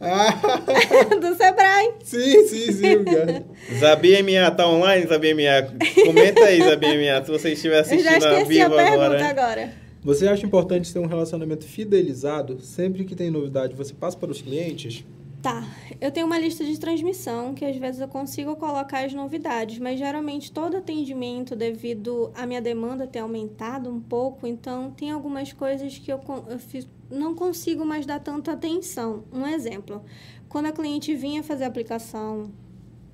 Ah. 0.00 0.32
Do 1.20 1.34
Sebrae. 1.36 1.92
Sim, 2.02 2.46
sim, 2.46 2.72
sim. 2.72 3.04
Cara. 3.04 3.44
Zabi 3.78 4.22
MA, 4.22 4.50
tá 4.50 4.66
online, 4.66 5.06
Zabi 5.06 5.34
MA? 5.34 5.62
Comenta 6.04 6.44
aí, 6.44 6.58
Zabi 6.60 6.86
MA, 6.86 7.24
se 7.24 7.30
você 7.30 7.52
estiver 7.52 7.78
assistindo 7.80 8.12
Eu 8.12 8.20
já 8.20 8.40
esqueci 8.40 8.60
a, 8.60 8.66
a 8.66 8.70
pergunta 8.70 8.92
agora. 8.92 9.28
agora. 9.28 9.72
Você 10.02 10.26
acha 10.26 10.44
importante 10.44 10.92
ter 10.92 10.98
um 10.98 11.06
relacionamento 11.06 11.64
fidelizado? 11.64 12.60
Sempre 12.60 13.04
que 13.04 13.14
tem 13.14 13.30
novidade, 13.30 13.76
você 13.76 13.94
passa 13.94 14.16
para 14.16 14.32
os 14.32 14.42
clientes? 14.42 15.04
Tá, 15.42 15.64
eu 16.00 16.12
tenho 16.12 16.24
uma 16.24 16.38
lista 16.38 16.64
de 16.64 16.78
transmissão 16.78 17.52
que 17.52 17.64
às 17.64 17.76
vezes 17.76 18.00
eu 18.00 18.06
consigo 18.06 18.54
colocar 18.54 19.04
as 19.04 19.12
novidades, 19.12 19.76
mas 19.80 19.98
geralmente 19.98 20.52
todo 20.52 20.76
atendimento, 20.76 21.56
devido 21.56 22.30
à 22.36 22.46
minha 22.46 22.62
demanda 22.62 23.08
ter 23.08 23.18
aumentado 23.18 23.90
um 23.90 24.00
pouco, 24.00 24.46
então 24.46 24.92
tem 24.92 25.10
algumas 25.10 25.52
coisas 25.52 25.98
que 25.98 26.12
eu, 26.12 26.20
eu 26.48 26.60
fiz, 26.60 26.86
não 27.10 27.34
consigo 27.34 27.84
mais 27.84 28.06
dar 28.06 28.20
tanta 28.20 28.52
atenção. 28.52 29.24
Um 29.32 29.44
exemplo, 29.44 30.04
quando 30.48 30.66
a 30.66 30.72
cliente 30.72 31.12
vinha 31.16 31.42
fazer 31.42 31.64
a 31.64 31.66
aplicação 31.66 32.52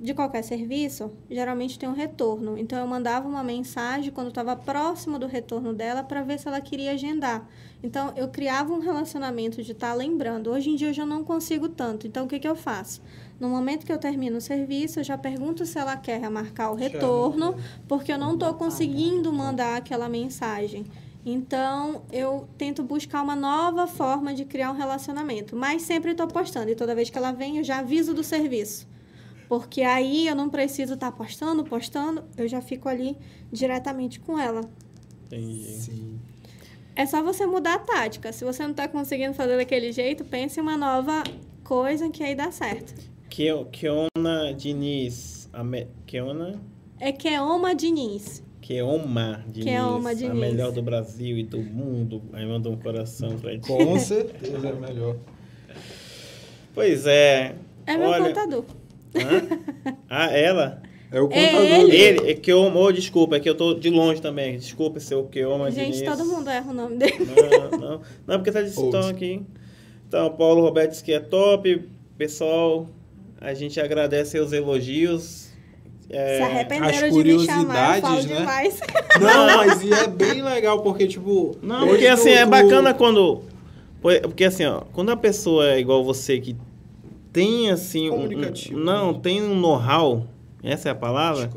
de 0.00 0.14
qualquer 0.14 0.42
serviço, 0.42 1.10
geralmente 1.28 1.78
tem 1.78 1.88
um 1.88 1.94
retorno. 1.94 2.56
Então 2.56 2.78
eu 2.78 2.86
mandava 2.86 3.26
uma 3.26 3.42
mensagem 3.42 4.12
quando 4.12 4.28
estava 4.28 4.54
próximo 4.54 5.18
do 5.18 5.26
retorno 5.26 5.74
dela 5.74 6.04
para 6.04 6.22
ver 6.22 6.38
se 6.38 6.46
ela 6.46 6.60
queria 6.60 6.92
agendar. 6.92 7.48
Então 7.82 8.12
eu 8.16 8.28
criava 8.28 8.72
um 8.72 8.78
relacionamento 8.78 9.62
de 9.62 9.72
estar 9.72 9.88
tá 9.88 9.94
lembrando. 9.94 10.50
Hoje 10.50 10.70
em 10.70 10.76
dia 10.76 10.88
eu 10.88 10.94
já 10.94 11.04
não 11.04 11.24
consigo 11.24 11.68
tanto. 11.68 12.06
Então 12.06 12.26
o 12.26 12.28
que, 12.28 12.38
que 12.38 12.48
eu 12.48 12.54
faço? 12.54 13.02
No 13.40 13.48
momento 13.48 13.84
que 13.84 13.92
eu 13.92 13.98
termino 13.98 14.38
o 14.38 14.40
serviço, 14.40 15.00
eu 15.00 15.04
já 15.04 15.18
pergunto 15.18 15.66
se 15.66 15.78
ela 15.78 15.96
quer 15.96 16.20
remarcar 16.20 16.72
o 16.72 16.76
retorno, 16.76 17.56
porque 17.86 18.12
eu 18.12 18.18
não 18.18 18.34
estou 18.34 18.54
conseguindo 18.54 19.32
mandar 19.32 19.76
aquela 19.76 20.08
mensagem. 20.08 20.86
Então, 21.26 22.02
eu 22.10 22.48
tento 22.56 22.82
buscar 22.82 23.22
uma 23.22 23.36
nova 23.36 23.86
forma 23.86 24.32
de 24.32 24.44
criar 24.44 24.70
um 24.70 24.74
relacionamento. 24.74 25.54
Mas 25.54 25.82
sempre 25.82 26.12
estou 26.12 26.26
postando. 26.26 26.70
E 26.70 26.74
toda 26.74 26.94
vez 26.94 27.10
que 27.10 27.18
ela 27.18 27.32
vem, 27.32 27.58
eu 27.58 27.64
já 27.64 27.78
aviso 27.78 28.14
do 28.14 28.24
serviço. 28.24 28.86
Porque 29.48 29.80
aí 29.82 30.28
eu 30.28 30.34
não 30.34 30.50
preciso 30.50 30.94
estar 30.94 31.10
tá 31.10 31.16
postando, 31.16 31.64
postando, 31.64 32.24
eu 32.36 32.46
já 32.46 32.60
fico 32.60 32.88
ali 32.88 33.16
diretamente 33.50 34.20
com 34.20 34.38
ela. 34.38 34.60
Entendi. 35.26 35.64
Sim. 35.64 36.20
É 36.94 37.06
só 37.06 37.22
você 37.22 37.46
mudar 37.46 37.74
a 37.74 37.78
tática. 37.78 38.32
Se 38.32 38.44
você 38.44 38.62
não 38.62 38.72
está 38.72 38.88
conseguindo 38.88 39.32
fazer 39.32 39.56
daquele 39.56 39.92
jeito, 39.92 40.24
pense 40.24 40.58
em 40.58 40.62
uma 40.62 40.76
nova 40.76 41.22
coisa 41.64 42.10
que 42.10 42.22
aí 42.22 42.34
dá 42.34 42.50
certo. 42.50 42.92
Keona 43.30 44.52
Diniz. 44.52 45.48
Ame... 45.52 45.86
Keona? 46.06 46.60
É 46.98 47.12
Keoma 47.12 47.74
Diniz. 47.74 48.42
Keoma 48.60 49.44
Diniz. 49.46 49.64
Keoma 49.64 50.14
Diniz. 50.14 50.30
A 50.30 50.34
melhor 50.34 50.72
do 50.72 50.82
Brasil 50.82 51.38
e 51.38 51.44
do 51.44 51.58
mundo. 51.58 52.20
Aí 52.32 52.44
manda 52.44 52.68
um 52.68 52.76
coração 52.76 53.38
pra 53.38 53.52
gente. 53.52 53.66
Com 53.66 53.96
certeza 54.00 54.68
é 54.68 54.72
melhor. 54.72 55.16
Pois 56.74 57.06
é. 57.06 57.54
É 57.86 57.96
meu 57.96 58.08
Olha... 58.08 58.24
contador. 58.24 58.64
Hã? 59.14 59.94
Ah, 60.08 60.30
ela? 60.30 60.82
É 61.10 61.20
o 61.20 61.28
contador. 61.28 61.60
É 61.60 61.80
ele. 61.80 61.96
ele 61.96 62.30
é 62.30 62.34
que 62.34 62.52
eu, 62.52 62.60
oh, 62.60 62.92
desculpa, 62.92 63.36
é 63.36 63.40
que 63.40 63.48
eu 63.48 63.54
tô 63.54 63.74
de 63.74 63.88
longe 63.88 64.20
também. 64.20 64.58
Desculpa 64.58 65.00
se 65.00 65.14
eu 65.14 65.24
que 65.24 65.38
eu 65.38 65.70
Gente, 65.70 66.04
todo 66.04 66.24
mundo 66.24 66.48
erra 66.50 66.70
o 66.70 66.74
nome 66.74 66.96
dele. 66.96 67.26
Não, 67.70 67.78
não. 67.78 68.00
Não, 68.26 68.38
porque 68.38 68.52
tá 68.52 68.60
de 68.60 68.68
estão 68.68 69.08
aqui. 69.08 69.42
Então, 70.06 70.30
Paulo 70.32 70.62
Roberto 70.62 70.90
disse 70.90 71.04
que 71.04 71.12
é 71.12 71.20
top. 71.20 71.88
Pessoal, 72.16 72.86
a 73.40 73.54
gente 73.54 73.80
agradece 73.80 74.38
os 74.38 74.52
elogios. 74.52 75.48
É, 76.10 76.36
Se 76.38 76.42
arrependeram 76.42 77.10
de 77.10 77.24
me 77.24 77.46
chamar, 77.46 77.96
eu 77.96 78.02
falo 78.02 78.22
né? 78.22 78.22
demais. 78.22 78.80
Não, 79.20 79.56
mas 79.56 79.82
e 79.82 79.92
é 79.92 80.06
bem 80.06 80.42
legal, 80.42 80.82
porque, 80.82 81.06
tipo... 81.06 81.56
Não, 81.62 81.86
porque 81.86 82.06
assim, 82.06 82.30
é 82.30 82.46
bacana 82.46 82.94
quando... 82.94 83.42
Porque 84.00 84.44
assim, 84.44 84.64
ó, 84.64 84.82
quando 84.92 85.10
a 85.10 85.16
pessoa 85.16 85.72
é 85.72 85.80
igual 85.80 86.02
você, 86.02 86.40
que 86.40 86.56
tem 87.38 87.70
assim... 87.70 88.10
Um, 88.10 88.24
um, 88.24 88.78
não, 88.78 89.14
tem 89.14 89.42
um 89.42 89.58
know-how 89.58 90.26
essa 90.62 90.88
é 90.88 90.92
a 90.92 90.94
palavra? 90.94 91.50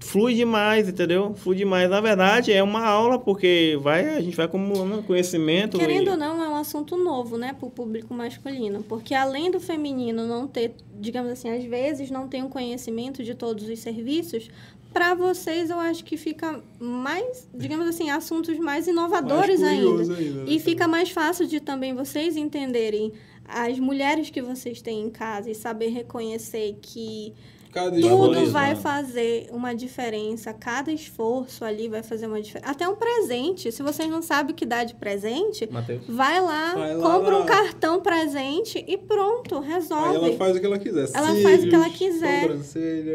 Flui 0.00 0.34
demais, 0.34 0.88
entendeu? 0.88 1.34
Flui 1.34 1.56
demais. 1.56 1.90
Na 1.90 2.00
verdade, 2.00 2.52
é 2.52 2.62
uma 2.62 2.84
aula, 2.84 3.18
porque 3.18 3.76
vai, 3.82 4.16
a 4.16 4.20
gente 4.20 4.36
vai 4.36 4.46
acumulando 4.46 5.02
conhecimento. 5.02 5.78
Querendo 5.78 6.06
e... 6.06 6.10
ou 6.10 6.16
não, 6.16 6.42
é 6.42 6.48
um 6.48 6.54
assunto 6.54 6.96
novo, 6.96 7.36
né, 7.36 7.52
para 7.52 7.66
o 7.66 7.70
público 7.70 8.14
masculino. 8.14 8.84
Porque 8.84 9.14
além 9.14 9.50
do 9.50 9.58
feminino 9.58 10.26
não 10.26 10.46
ter, 10.46 10.74
digamos 10.98 11.32
assim, 11.32 11.50
às 11.50 11.64
vezes 11.64 12.10
não 12.10 12.28
tem 12.28 12.42
um 12.42 12.48
conhecimento 12.48 13.22
de 13.24 13.34
todos 13.34 13.68
os 13.68 13.78
serviços, 13.80 14.48
para 14.92 15.12
vocês 15.14 15.70
eu 15.70 15.78
acho 15.78 16.04
que 16.04 16.16
fica 16.16 16.62
mais, 16.78 17.48
digamos 17.52 17.86
assim, 17.86 18.08
assuntos 18.08 18.56
mais 18.58 18.86
inovadores 18.86 19.60
mais 19.60 19.72
ainda. 19.72 20.14
ainda. 20.14 20.44
Né? 20.44 20.44
E 20.46 20.60
fica 20.60 20.86
mais 20.86 21.10
fácil 21.10 21.46
de 21.46 21.60
também 21.60 21.94
vocês 21.94 22.36
entenderem 22.36 23.12
as 23.48 23.78
mulheres 23.78 24.30
que 24.30 24.42
vocês 24.42 24.80
têm 24.80 25.02
em 25.02 25.10
casa 25.10 25.50
e 25.50 25.54
saber 25.54 25.88
reconhecer 25.88 26.78
que 26.80 27.34
Cada 27.76 28.00
Tudo 28.00 28.50
vai 28.50 28.74
fazer 28.74 29.50
uma 29.52 29.74
diferença. 29.74 30.50
Cada 30.54 30.90
esforço 30.90 31.62
ali 31.62 31.88
vai 31.88 32.02
fazer 32.02 32.26
uma 32.26 32.40
diferença. 32.40 32.70
Até 32.70 32.88
um 32.88 32.96
presente. 32.96 33.70
Se 33.70 33.82
vocês 33.82 34.08
não 34.08 34.22
sabem 34.22 34.54
o 34.54 34.56
que 34.56 34.64
dá 34.64 34.82
de 34.82 34.94
presente, 34.94 35.70
Mateus. 35.70 36.00
vai 36.08 36.40
lá, 36.40 36.74
vai 36.74 36.96
lá 36.96 37.02
compra 37.02 37.36
lá. 37.36 37.44
um 37.44 37.46
cartão 37.46 38.00
presente 38.00 38.82
e 38.88 38.96
pronto, 38.96 39.60
resolve. 39.60 40.08
Aí 40.08 40.16
ela 40.16 40.32
faz 40.38 40.56
o 40.56 40.60
que 40.60 40.64
ela 40.64 40.78
quiser. 40.78 41.08
Ela 41.12 41.26
Cílios, 41.26 41.42
faz 41.42 41.64
o 41.64 41.68
que 41.68 41.74
ela 41.74 41.90
quiser. 41.90 42.50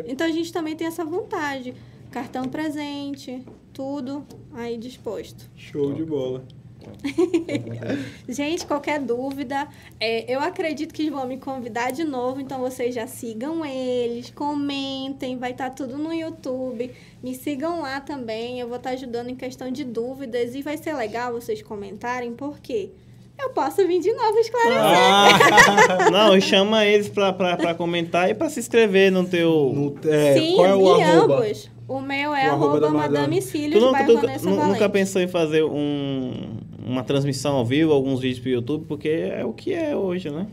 Então 0.07 0.27
a 0.27 0.31
gente 0.31 0.53
também 0.53 0.75
tem 0.75 0.85
essa 0.85 1.03
vontade. 1.03 1.73
Cartão 2.11 2.43
presente, 2.43 3.43
tudo 3.73 4.23
aí 4.53 4.77
disposto. 4.77 5.49
Show 5.55 5.91
de 5.91 6.05
bola. 6.05 6.43
Gente, 8.27 8.65
qualquer 8.65 8.99
dúvida, 8.99 9.67
é, 9.99 10.33
eu 10.33 10.39
acredito 10.39 10.93
que 10.93 11.03
eles 11.03 11.11
vão 11.11 11.27
me 11.27 11.37
convidar 11.37 11.91
de 11.91 12.03
novo, 12.03 12.39
então 12.41 12.59
vocês 12.59 12.93
já 12.93 13.07
sigam 13.07 13.65
eles, 13.65 14.29
comentem, 14.31 15.37
vai 15.37 15.51
estar 15.51 15.69
tá 15.69 15.75
tudo 15.75 15.97
no 15.97 16.13
YouTube. 16.13 16.91
Me 17.23 17.35
sigam 17.35 17.81
lá 17.81 17.99
também, 17.99 18.59
eu 18.59 18.67
vou 18.67 18.77
estar 18.77 18.89
tá 18.89 18.95
ajudando 18.95 19.29
em 19.29 19.35
questão 19.35 19.71
de 19.71 19.83
dúvidas 19.83 20.55
e 20.55 20.61
vai 20.61 20.77
ser 20.77 20.93
legal 20.93 21.33
vocês 21.33 21.61
comentarem, 21.61 22.33
porque 22.33 22.91
eu 23.39 23.49
posso 23.49 23.85
vir 23.87 23.99
de 23.99 24.13
novo 24.13 24.37
esclarecer. 24.37 24.81
Ah, 24.81 26.09
não, 26.13 26.39
chama 26.39 26.85
eles 26.85 27.09
para 27.09 27.73
comentar 27.73 28.29
e 28.29 28.33
para 28.33 28.49
se 28.49 28.59
inscrever 28.59 29.11
no 29.11 29.25
teu. 29.25 29.71
No, 29.73 30.09
é, 30.09 30.33
Sim, 30.33 30.55
qual 30.55 30.67
é 30.67 30.75
o 30.75 30.93
arroba? 30.93 31.35
ambos. 31.35 31.69
O 31.87 31.99
meu 31.99 32.33
é 32.33 32.47
o 32.47 32.51
arroba, 32.51 32.85
arroba 32.85 32.89
Madame 32.89 33.41
Cílios, 33.41 33.81
tu 33.81 33.85
nunca, 33.85 34.05
tu, 34.39 34.49
nunca 34.49 34.89
pensou 34.89 35.21
em 35.21 35.27
fazer 35.27 35.63
um, 35.63 36.57
uma 36.91 37.03
transmissão 37.03 37.55
ao 37.55 37.65
vivo, 37.65 37.91
alguns 37.91 38.19
vídeos 38.19 38.39
para 38.39 38.49
o 38.49 38.51
YouTube, 38.51 38.85
porque 38.87 39.09
é 39.09 39.45
o 39.45 39.53
que 39.53 39.73
é 39.73 39.95
hoje, 39.95 40.29
né? 40.29 40.47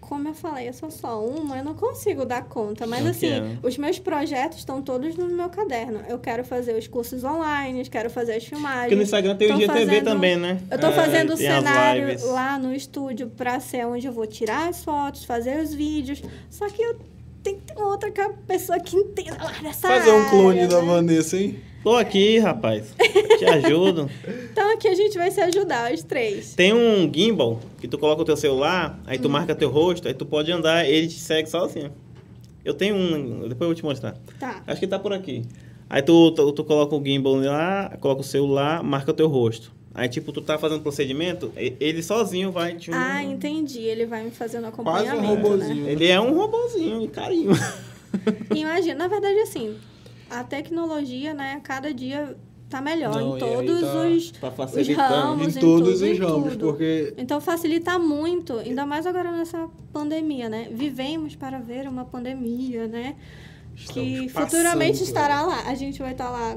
Como 0.00 0.26
eu 0.26 0.34
falei, 0.34 0.68
eu 0.68 0.72
sou 0.72 0.90
só 0.90 1.24
uma, 1.24 1.58
eu 1.58 1.64
não 1.64 1.74
consigo 1.74 2.24
dar 2.24 2.42
conta. 2.42 2.84
Mas, 2.84 3.04
não 3.04 3.10
assim, 3.12 3.28
é. 3.28 3.58
os 3.62 3.78
meus 3.78 4.00
projetos 4.00 4.58
estão 4.58 4.82
todos 4.82 5.14
no 5.14 5.28
meu 5.28 5.48
caderno. 5.48 6.00
Eu 6.08 6.18
quero 6.18 6.42
fazer 6.42 6.76
os 6.76 6.88
cursos 6.88 7.22
online, 7.22 7.88
quero 7.88 8.10
fazer 8.10 8.34
as 8.34 8.44
filmagens. 8.44 8.82
Porque 8.82 8.96
no 8.96 9.02
Instagram 9.02 9.36
tem 9.36 9.52
o 9.52 9.54
IGTV 9.54 9.86
fazendo, 9.86 10.04
também, 10.04 10.36
né? 10.36 10.60
Eu 10.68 10.74
estou 10.74 10.90
é, 10.90 10.94
fazendo 10.94 11.34
o 11.34 11.36
cenário 11.36 12.26
lá 12.32 12.58
no 12.58 12.74
estúdio 12.74 13.28
para 13.28 13.60
ser 13.60 13.86
onde 13.86 14.04
eu 14.04 14.12
vou 14.12 14.26
tirar 14.26 14.68
as 14.68 14.82
fotos, 14.82 15.24
fazer 15.24 15.62
os 15.62 15.72
vídeos. 15.72 16.20
Só 16.50 16.68
que 16.68 16.82
eu 16.82 16.98
tem 17.42 17.54
que 17.56 17.72
ter 17.72 17.80
outra 17.80 18.10
pessoa 18.46 18.78
que 18.80 18.96
entenda 18.96 19.42
lá 19.42 19.62
nessa 19.62 19.88
Fazer 19.88 20.10
um 20.10 20.28
clone 20.28 20.62
né? 20.62 20.66
da 20.66 20.80
Vanessa, 20.80 21.36
hein? 21.36 21.69
Tô 21.82 21.96
aqui, 21.96 22.38
rapaz. 22.38 22.94
Te 23.38 23.44
ajudo. 23.46 24.10
então 24.52 24.74
aqui 24.74 24.86
a 24.86 24.94
gente 24.94 25.16
vai 25.16 25.30
se 25.30 25.40
ajudar, 25.40 25.92
os 25.92 26.02
três. 26.02 26.54
Tem 26.54 26.74
um 26.74 27.10
gimbal 27.12 27.58
que 27.80 27.88
tu 27.88 27.96
coloca 27.96 28.20
o 28.20 28.24
teu 28.24 28.36
celular, 28.36 29.00
aí 29.06 29.18
tu 29.18 29.28
hum. 29.28 29.30
marca 29.30 29.54
teu 29.54 29.70
rosto, 29.70 30.06
aí 30.06 30.14
tu 30.14 30.26
pode 30.26 30.52
andar, 30.52 30.86
ele 30.86 31.08
te 31.08 31.18
segue 31.18 31.48
sozinho. 31.48 31.90
Eu 32.62 32.74
tenho 32.74 32.94
um, 32.94 33.48
depois 33.48 33.62
eu 33.62 33.66
vou 33.68 33.74
te 33.74 33.82
mostrar. 33.82 34.14
Tá. 34.38 34.62
Acho 34.66 34.78
que 34.78 34.86
tá 34.86 34.98
por 34.98 35.12
aqui. 35.12 35.42
Aí 35.88 36.02
tu, 36.02 36.30
tu, 36.32 36.52
tu 36.52 36.64
coloca 36.64 36.94
o 36.94 37.02
gimbal 37.02 37.36
lá, 37.36 37.96
coloca 37.98 38.20
o 38.20 38.24
celular, 38.24 38.82
marca 38.82 39.10
o 39.10 39.14
teu 39.14 39.28
rosto. 39.28 39.72
Aí, 39.92 40.08
tipo, 40.08 40.30
tu 40.30 40.40
tá 40.40 40.56
fazendo 40.56 40.82
procedimento, 40.82 41.52
ele 41.56 42.00
sozinho 42.00 42.52
vai 42.52 42.76
te... 42.76 42.92
Ah, 42.92 43.24
entendi. 43.24 43.80
Ele 43.80 44.06
vai 44.06 44.22
me 44.22 44.30
fazendo 44.30 44.66
acompanhamento, 44.66 45.16
Quase 45.16 45.26
um 45.26 45.34
robozinho. 45.34 45.84
Né? 45.84 45.92
Ele 45.92 46.06
é 46.06 46.20
um 46.20 46.32
robozinho, 46.32 47.08
carinho. 47.08 47.50
Imagina, 48.54 48.94
na 48.94 49.08
verdade, 49.08 49.40
assim, 49.40 49.76
a 50.30 50.44
tecnologia, 50.44 51.34
né, 51.34 51.60
cada 51.62 51.92
dia 51.92 52.36
tá 52.70 52.80
melhor 52.80 53.14
Não, 53.16 53.36
em 53.36 53.40
todos 53.40 53.80
tá, 53.80 54.06
os, 54.06 54.30
tá 54.30 54.48
os 54.48 54.88
ramos, 54.88 55.56
em, 55.56 55.60
todos 55.60 55.98
tudo, 55.98 56.12
os 56.12 56.18
ramos, 56.18 56.56
porque 56.56 57.14
então 57.18 57.40
facilita 57.40 57.98
muito, 57.98 58.58
ainda 58.58 58.86
mais 58.86 59.06
agora 59.06 59.32
nessa 59.32 59.68
pandemia, 59.92 60.48
né? 60.48 60.68
Vivemos 60.70 61.34
para 61.34 61.58
ver 61.58 61.88
uma 61.88 62.04
pandemia, 62.04 62.86
né? 62.86 63.16
Estamos 63.74 64.08
que 64.08 64.28
futuramente 64.28 65.02
estará 65.02 65.42
lá. 65.42 65.62
A 65.66 65.74
gente 65.74 65.98
vai 65.98 66.12
estar 66.12 66.26
tá 66.26 66.30
lá 66.30 66.56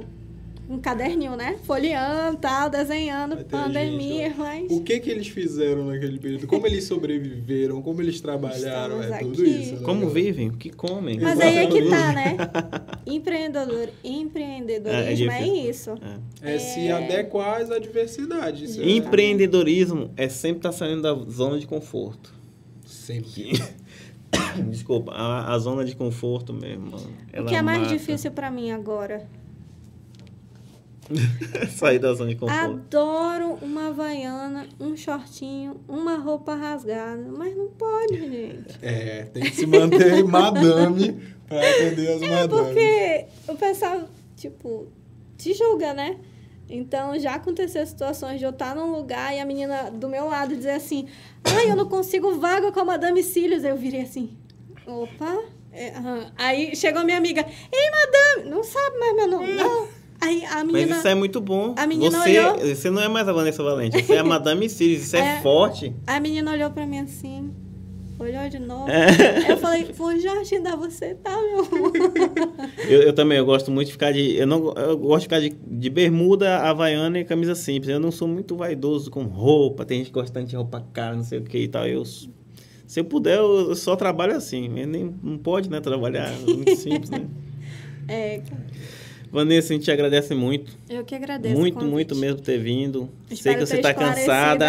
um 0.70 0.80
caderninho, 0.80 1.36
né? 1.36 1.58
Folheando, 1.64 2.38
tal, 2.38 2.70
desenhando, 2.70 3.44
pandemia, 3.46 4.28
gente, 4.28 4.38
mas... 4.38 4.72
O 4.72 4.82
que 4.82 5.00
que 5.00 5.10
eles 5.10 5.28
fizeram 5.28 5.86
naquele 5.86 6.18
período? 6.18 6.48
Como 6.48 6.66
eles 6.66 6.86
sobreviveram? 6.86 7.82
Como 7.82 8.02
eles 8.02 8.22
trabalharam? 8.22 9.02
Estamos 9.02 9.12
é 9.12 9.20
tudo 9.20 9.42
aqui. 9.42 9.62
isso. 9.62 9.76
Né? 9.76 9.82
Como 9.84 10.10
vivem? 10.10 10.50
O 10.50 10.58
que 10.58 10.70
comem? 10.70 11.20
Mas 11.20 11.40
aí 11.40 11.58
é 11.58 11.68
que 11.68 11.90
tá, 11.90 12.14
né? 12.14 12.38
Empreendedor, 13.06 13.90
empreendedorismo 14.04 15.32
é, 15.32 15.42
é, 15.42 15.44
é 15.44 15.70
isso. 15.70 15.92
É. 16.42 16.56
é. 16.56 16.60
se 16.60 16.90
adequar 16.90 17.62
às 17.62 17.70
adversidades. 17.70 18.80
É 18.80 18.90
Empreendedorismo 18.90 20.12
é 20.16 20.30
sempre 20.30 20.60
estar 20.60 20.70
tá 20.70 20.76
saindo 20.76 21.02
da 21.02 21.14
zona 21.30 21.60
de 21.60 21.68
conforto. 21.68 22.34
Sempre. 22.86 23.52
Desculpa, 24.70 25.12
a, 25.12 25.54
a, 25.54 25.60
zona 25.60 25.84
de 25.84 25.96
conforto 25.96 26.54
mesmo. 26.54 26.96
o 26.96 27.46
que 27.46 27.56
é 27.56 27.62
mais 27.62 27.82
mata. 27.82 27.94
difícil 27.94 28.32
para 28.32 28.50
mim 28.50 28.72
agora? 28.72 29.28
Sair 31.76 32.00
da 32.00 32.14
zona 32.14 32.30
de 32.30 32.36
conforto. 32.36 32.64
Adoro 32.64 33.58
uma 33.62 33.88
havaiana, 33.88 34.68
um 34.80 34.96
shortinho, 34.96 35.82
uma 35.88 36.18
roupa 36.18 36.56
rasgada. 36.56 37.24
Mas 37.38 37.56
não 37.56 37.68
pode, 37.70 38.18
gente. 38.18 38.78
É, 38.82 39.24
tem 39.34 39.44
que 39.44 39.56
se 39.56 39.66
manter 39.66 40.24
madame 40.26 41.22
para 41.48 41.60
atender 41.70 42.08
as 42.08 42.22
é 42.22 42.30
madames. 42.30 42.66
porque 42.66 43.26
o 43.48 43.56
pessoal, 43.56 44.10
tipo, 44.36 44.88
te 45.38 45.54
julga, 45.54 45.94
né? 45.94 46.18
Então, 46.70 47.20
já 47.20 47.36
aconteceu 47.36 47.86
situações 47.86 48.40
de 48.40 48.46
eu 48.46 48.52
estar 48.52 48.74
num 48.76 48.92
lugar 48.92 49.36
e 49.36 49.40
a 49.40 49.46
menina 49.46 49.92
do 49.92 50.08
meu 50.08 50.28
lado 50.28 50.56
dizer 50.56 50.72
assim, 50.72 51.08
ai, 51.44 51.70
eu 51.70 51.76
não 51.76 51.88
consigo 51.88 52.40
vaga 52.40 52.72
com 52.72 52.80
a 52.80 52.86
Madame 52.86 53.22
Cílios. 53.22 53.64
Eu 53.64 53.76
virei 53.76 54.02
assim, 54.02 54.38
opa... 54.86 55.44
É, 55.76 55.98
uhum. 55.98 56.32
Aí 56.38 56.76
chegou 56.76 57.04
minha 57.04 57.18
amiga, 57.18 57.42
ei, 57.42 57.90
madame, 57.90 58.52
não 58.52 58.64
sabe 58.64 58.96
mais 59.00 59.16
meu 59.16 59.28
nome, 59.28 59.54
não. 59.54 59.88
Aí 60.24 60.46
a 60.46 60.64
menina, 60.64 60.88
Mas 60.88 60.98
isso 61.00 61.08
é 61.10 61.16
muito 61.16 61.42
bom. 61.42 61.76
A 61.78 61.86
menina 61.86 62.18
você, 62.18 62.40
olhou... 62.40 62.58
você 62.60 62.90
não 62.90 63.02
é 63.02 63.10
mais 63.10 63.28
a 63.28 63.34
Vanessa 63.34 63.62
Valente, 63.62 64.02
você 64.02 64.14
é 64.14 64.20
a 64.20 64.24
Madame 64.24 64.70
Sirius, 64.70 65.04
isso 65.04 65.18
é, 65.18 65.38
é, 65.38 65.42
forte. 65.42 65.94
A 66.08 66.18
menina 66.18 66.50
olhou 66.50 66.72
pra 66.72 66.86
mim 66.86 67.00
assim, 67.00 67.52
olhou 68.18 68.48
de 68.48 68.58
novo. 68.58 68.90
É. 68.90 69.52
Eu 69.52 69.58
falei, 69.58 69.84
pô, 69.84 70.18
Jorge, 70.18 70.56
ainda 70.56 70.78
você 70.78 71.14
tá, 71.16 71.32
meu 71.32 71.60
amor. 71.60 71.92
Eu, 72.88 73.02
eu, 73.04 73.14
também, 73.14 73.38
eu 73.38 73.46
gosto 73.46 73.72
muito 73.72 73.88
de 73.88 73.94
ficar 73.94 74.12
de. 74.12 74.36
Eu, 74.36 74.48
não, 74.48 74.74
eu 74.74 74.98
gosto 74.98 75.22
de 75.22 75.26
ficar 75.26 75.40
de, 75.40 75.50
de 75.50 75.90
bermuda, 75.90 76.60
havaiana 76.60 77.20
e 77.20 77.26
camisa 77.26 77.56
simples. 77.56 77.90
Eu 77.90 78.00
não 78.00 78.12
sou 78.12 78.28
muito 78.28 78.56
vaidoso 78.56 79.10
com 79.10 79.24
roupa, 79.24 79.86
tem 79.86 80.00
gente 80.00 80.08
que 80.08 80.14
gosta 80.14 80.34
tanto 80.34 80.50
de 80.50 80.56
roupa 80.56 80.86
cara, 80.94 81.16
não 81.16 81.24
sei 81.24 81.40
o 81.40 81.44
que 81.44 81.58
e 81.58 81.68
tal. 81.68 81.88
Eu, 81.88 82.04
se 82.06 82.30
eu 83.00 83.06
puder, 83.06 83.38
eu 83.38 83.76
só 83.76 83.96
trabalho 83.96 84.36
assim. 84.36 84.68
Eu 84.80 84.88
nem, 84.88 85.16
não 85.24 85.38
pode, 85.38 85.70
né, 85.70 85.80
trabalhar 85.80 86.32
muito 86.42 86.76
simples, 86.76 87.10
né? 87.10 87.26
É, 88.06 88.42
Vanessa, 89.34 89.74
a 89.74 89.76
gente 89.76 89.86
te 89.86 89.92
agradece 89.92 90.36
muito. 90.36 90.72
Eu 90.88 91.04
que 91.04 91.16
agradeço. 91.16 91.60
Muito, 91.60 91.84
muito 91.84 92.16
mesmo 92.16 92.40
ter 92.40 92.60
vindo. 92.60 93.10
Espero 93.32 93.42
Sei 93.42 93.54
que 93.56 93.66
você 93.66 93.76
está 93.78 93.92
cansada. 93.92 94.68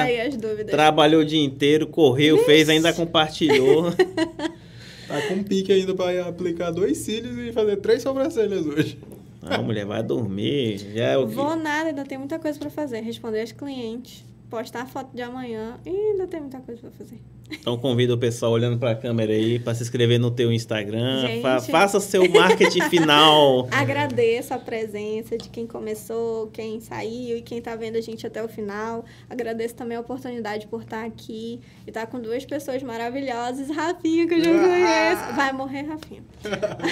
Trabalhou 0.70 1.20
o 1.20 1.24
dia 1.24 1.44
inteiro, 1.44 1.86
correu, 1.86 2.36
Ixi. 2.36 2.46
fez, 2.46 2.68
ainda 2.70 2.90
compartilhou. 2.94 3.92
tá 5.06 5.20
com 5.28 5.42
pique 5.42 5.70
ainda 5.70 5.94
para 5.94 6.26
aplicar 6.26 6.70
dois 6.70 6.96
cílios 6.96 7.36
e 7.46 7.52
fazer 7.52 7.76
três 7.76 8.02
sobrancelhas 8.02 8.64
hoje. 8.64 8.98
A 9.42 9.60
mulher 9.60 9.84
vai 9.84 10.02
dormir. 10.02 10.78
Já 10.94 11.08
é 11.08 11.18
o 11.18 11.28
que... 11.28 11.34
Vou 11.34 11.54
nada, 11.54 11.90
ainda 11.90 12.04
tem 12.04 12.16
muita 12.16 12.38
coisa 12.38 12.58
para 12.58 12.70
fazer. 12.70 13.00
Responder 13.02 13.42
aos 13.42 13.52
clientes 13.52 14.24
postar 14.54 14.82
a 14.82 14.86
foto 14.86 15.14
de 15.14 15.20
amanhã 15.20 15.80
e 15.84 15.90
ainda 15.90 16.28
tem 16.28 16.40
muita 16.40 16.60
coisa 16.60 16.80
para 16.80 16.90
fazer. 16.92 17.18
Então 17.50 17.76
convido 17.76 18.14
o 18.14 18.18
pessoal 18.18 18.52
olhando 18.52 18.78
para 18.78 18.92
a 18.92 18.94
câmera 18.94 19.32
aí 19.32 19.58
para 19.58 19.74
se 19.74 19.82
inscrever 19.82 20.18
no 20.18 20.30
teu 20.30 20.52
Instagram, 20.52 21.26
Gente, 21.26 21.42
fa 21.42 21.60
faça 21.60 22.00
seu 22.00 22.28
marketing 22.28 22.82
final. 22.88 23.68
Agradeço 23.70 24.54
a 24.54 24.58
presença 24.58 25.36
de 25.36 25.48
quem 25.48 25.66
começou, 25.66 26.48
quem 26.48 26.80
saiu 26.80 27.38
e 27.38 27.42
quem 27.42 27.58
está 27.58 27.76
vendo 27.76 27.96
a 27.96 28.00
gente 28.00 28.26
até 28.26 28.42
o 28.42 28.48
final. 28.48 29.04
Agradeço 29.28 29.74
também 29.74 29.96
a 29.96 30.00
oportunidade 30.00 30.66
por 30.66 30.82
estar 30.82 31.04
aqui 31.04 31.60
e 31.86 31.90
estar 31.90 32.06
com 32.06 32.20
duas 32.20 32.44
pessoas 32.44 32.82
maravilhosas, 32.82 33.68
Rafinha 33.68 34.26
que 34.26 34.34
eu 34.34 34.44
já 34.44 34.50
ah! 34.50 34.68
conheço, 34.68 35.36
vai 35.36 35.52
morrer 35.52 35.82
Rafinha. 35.82 36.22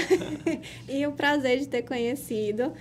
e 0.88 1.06
o 1.06 1.12
prazer 1.12 1.58
de 1.60 1.68
ter 1.68 1.82
conhecido. 1.82 2.72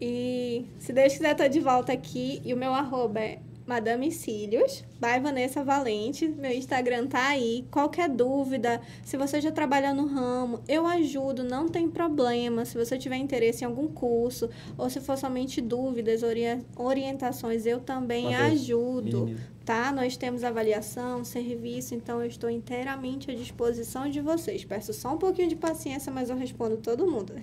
E 0.00 0.64
se 0.78 0.92
Deus 0.92 1.12
quiser, 1.12 1.32
estou 1.32 1.48
de 1.48 1.60
volta 1.60 1.92
aqui. 1.92 2.40
E 2.44 2.54
o 2.54 2.56
meu 2.56 2.72
arroba 2.72 3.20
é 3.20 3.38
Madame 3.70 4.10
Cílios, 4.10 4.82
by 5.00 5.22
Vanessa 5.22 5.62
Valente. 5.62 6.26
Meu 6.26 6.50
Instagram 6.50 7.06
tá 7.06 7.28
aí. 7.28 7.64
Qualquer 7.70 8.08
dúvida, 8.08 8.80
se 9.04 9.16
você 9.16 9.40
já 9.40 9.52
trabalha 9.52 9.94
no 9.94 10.06
ramo, 10.06 10.58
eu 10.66 10.84
ajudo, 10.88 11.44
não 11.44 11.68
tem 11.68 11.88
problema. 11.88 12.64
Se 12.64 12.76
você 12.76 12.98
tiver 12.98 13.14
interesse 13.14 13.62
em 13.62 13.68
algum 13.68 13.86
curso, 13.86 14.50
ou 14.76 14.90
se 14.90 15.00
for 15.00 15.16
somente 15.16 15.60
dúvidas, 15.60 16.22
orientações, 16.74 17.64
eu 17.64 17.78
também 17.78 18.34
ajudo. 18.34 19.36
Tá? 19.64 19.92
Nós 19.92 20.16
temos 20.16 20.42
avaliação, 20.42 21.22
serviço, 21.22 21.94
então 21.94 22.20
eu 22.20 22.26
estou 22.26 22.50
inteiramente 22.50 23.30
à 23.30 23.34
disposição 23.36 24.10
de 24.10 24.20
vocês. 24.20 24.64
Peço 24.64 24.92
só 24.92 25.14
um 25.14 25.18
pouquinho 25.18 25.48
de 25.48 25.54
paciência, 25.54 26.10
mas 26.10 26.28
eu 26.28 26.34
respondo 26.34 26.76
todo 26.78 27.08
mundo. 27.08 27.34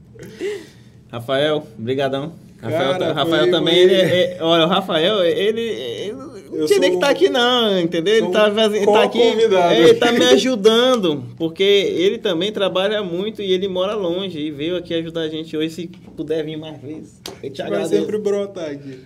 Rafael, 1.08 1.66
brigadão. 1.78 2.34
Rafael, 2.60 2.98
Cara, 2.98 3.12
Rafael 3.12 3.50
também, 3.50 3.74
foi... 3.74 3.82
Ele, 3.82 3.94
é, 3.94 4.38
olha, 4.40 4.64
o 4.64 4.68
Rafael, 4.68 5.22
ele, 5.24 5.60
ele 5.60 6.12
não 6.56 6.66
tinha 6.66 6.78
nem 6.78 6.90
que 6.90 6.96
estar 6.96 7.08
tá 7.08 7.12
aqui 7.12 7.28
não, 7.28 7.78
entendeu? 7.78 8.14
Ele 8.14 8.28
tá, 8.28 8.48
ele 8.48 8.86
tá 8.86 9.02
aqui, 9.02 9.20
ele 9.20 9.94
tá 9.94 10.12
me 10.12 10.24
ajudando, 10.24 11.24
porque 11.36 11.62
ele 11.62 12.18
também 12.18 12.50
trabalha 12.50 13.02
muito 13.02 13.42
e 13.42 13.52
ele 13.52 13.68
mora 13.68 13.94
longe 13.94 14.38
e 14.38 14.50
veio 14.50 14.76
aqui 14.76 14.94
ajudar 14.94 15.22
a 15.22 15.28
gente 15.28 15.56
hoje, 15.56 15.70
se 15.70 15.86
puder 16.16 16.44
vir 16.44 16.56
mais 16.56 16.80
vezes. 16.80 17.20
Eu 17.42 17.50
te 17.50 17.62
Vai 17.62 17.84
sempre 17.86 18.18
brotar 18.18 18.70
aqui. 18.70 19.00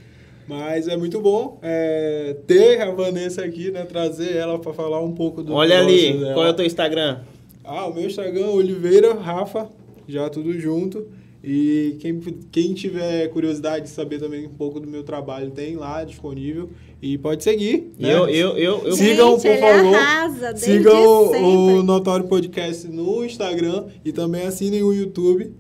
Mas 0.47 0.89
é 0.89 0.97
muito 0.97 1.20
bom 1.20 1.60
é, 1.62 2.36
ter 2.44 2.81
a 2.81 2.90
Vanessa 2.90 3.44
aqui, 3.44 3.70
né? 3.70 3.85
Trazer 3.85 4.35
ela 4.36 4.59
para 4.59 4.72
falar 4.72 5.01
um 5.01 5.12
pouco 5.12 5.44
do 5.44 5.55
Olha 5.55 5.78
ali, 5.78 6.14
dela. 6.14 6.35
qual 6.35 6.47
é 6.47 6.51
o 6.51 6.55
teu 6.55 6.66
Instagram? 6.66 7.20
Ah, 7.64 7.86
o 7.86 7.94
meu 7.94 8.06
Instagram, 8.06 8.48
Oliveira 8.48 9.14
Rafa, 9.14 9.68
já 10.09 10.28
tudo 10.28 10.52
junto. 10.59 11.06
E 11.42 11.96
quem, 12.00 12.20
quem 12.52 12.74
tiver 12.74 13.28
curiosidade 13.28 13.86
de 13.86 13.90
saber 13.90 14.18
também 14.18 14.46
um 14.46 14.50
pouco 14.50 14.78
do 14.78 14.86
meu 14.86 15.02
trabalho, 15.02 15.50
tem 15.50 15.74
lá 15.74 16.04
disponível. 16.04 16.68
E 17.00 17.16
pode 17.16 17.42
seguir. 17.42 17.92
Né? 17.98 18.12
Eu, 18.12 18.28
eu, 18.28 18.58
eu, 18.58 18.82
eu... 18.84 18.92
Sigam, 18.92 19.38
Gente, 19.38 19.48
por 19.48 19.58
favor. 19.58 19.94
Arrasa, 19.94 20.56
sigam 20.56 21.02
o, 21.02 21.78
o 21.78 21.82
Notório 21.82 22.26
Podcast 22.26 22.86
no 22.88 23.24
Instagram 23.24 23.86
e 24.04 24.12
também 24.12 24.42
assinem 24.42 24.82
o 24.82 24.92
YouTube. 24.92 25.50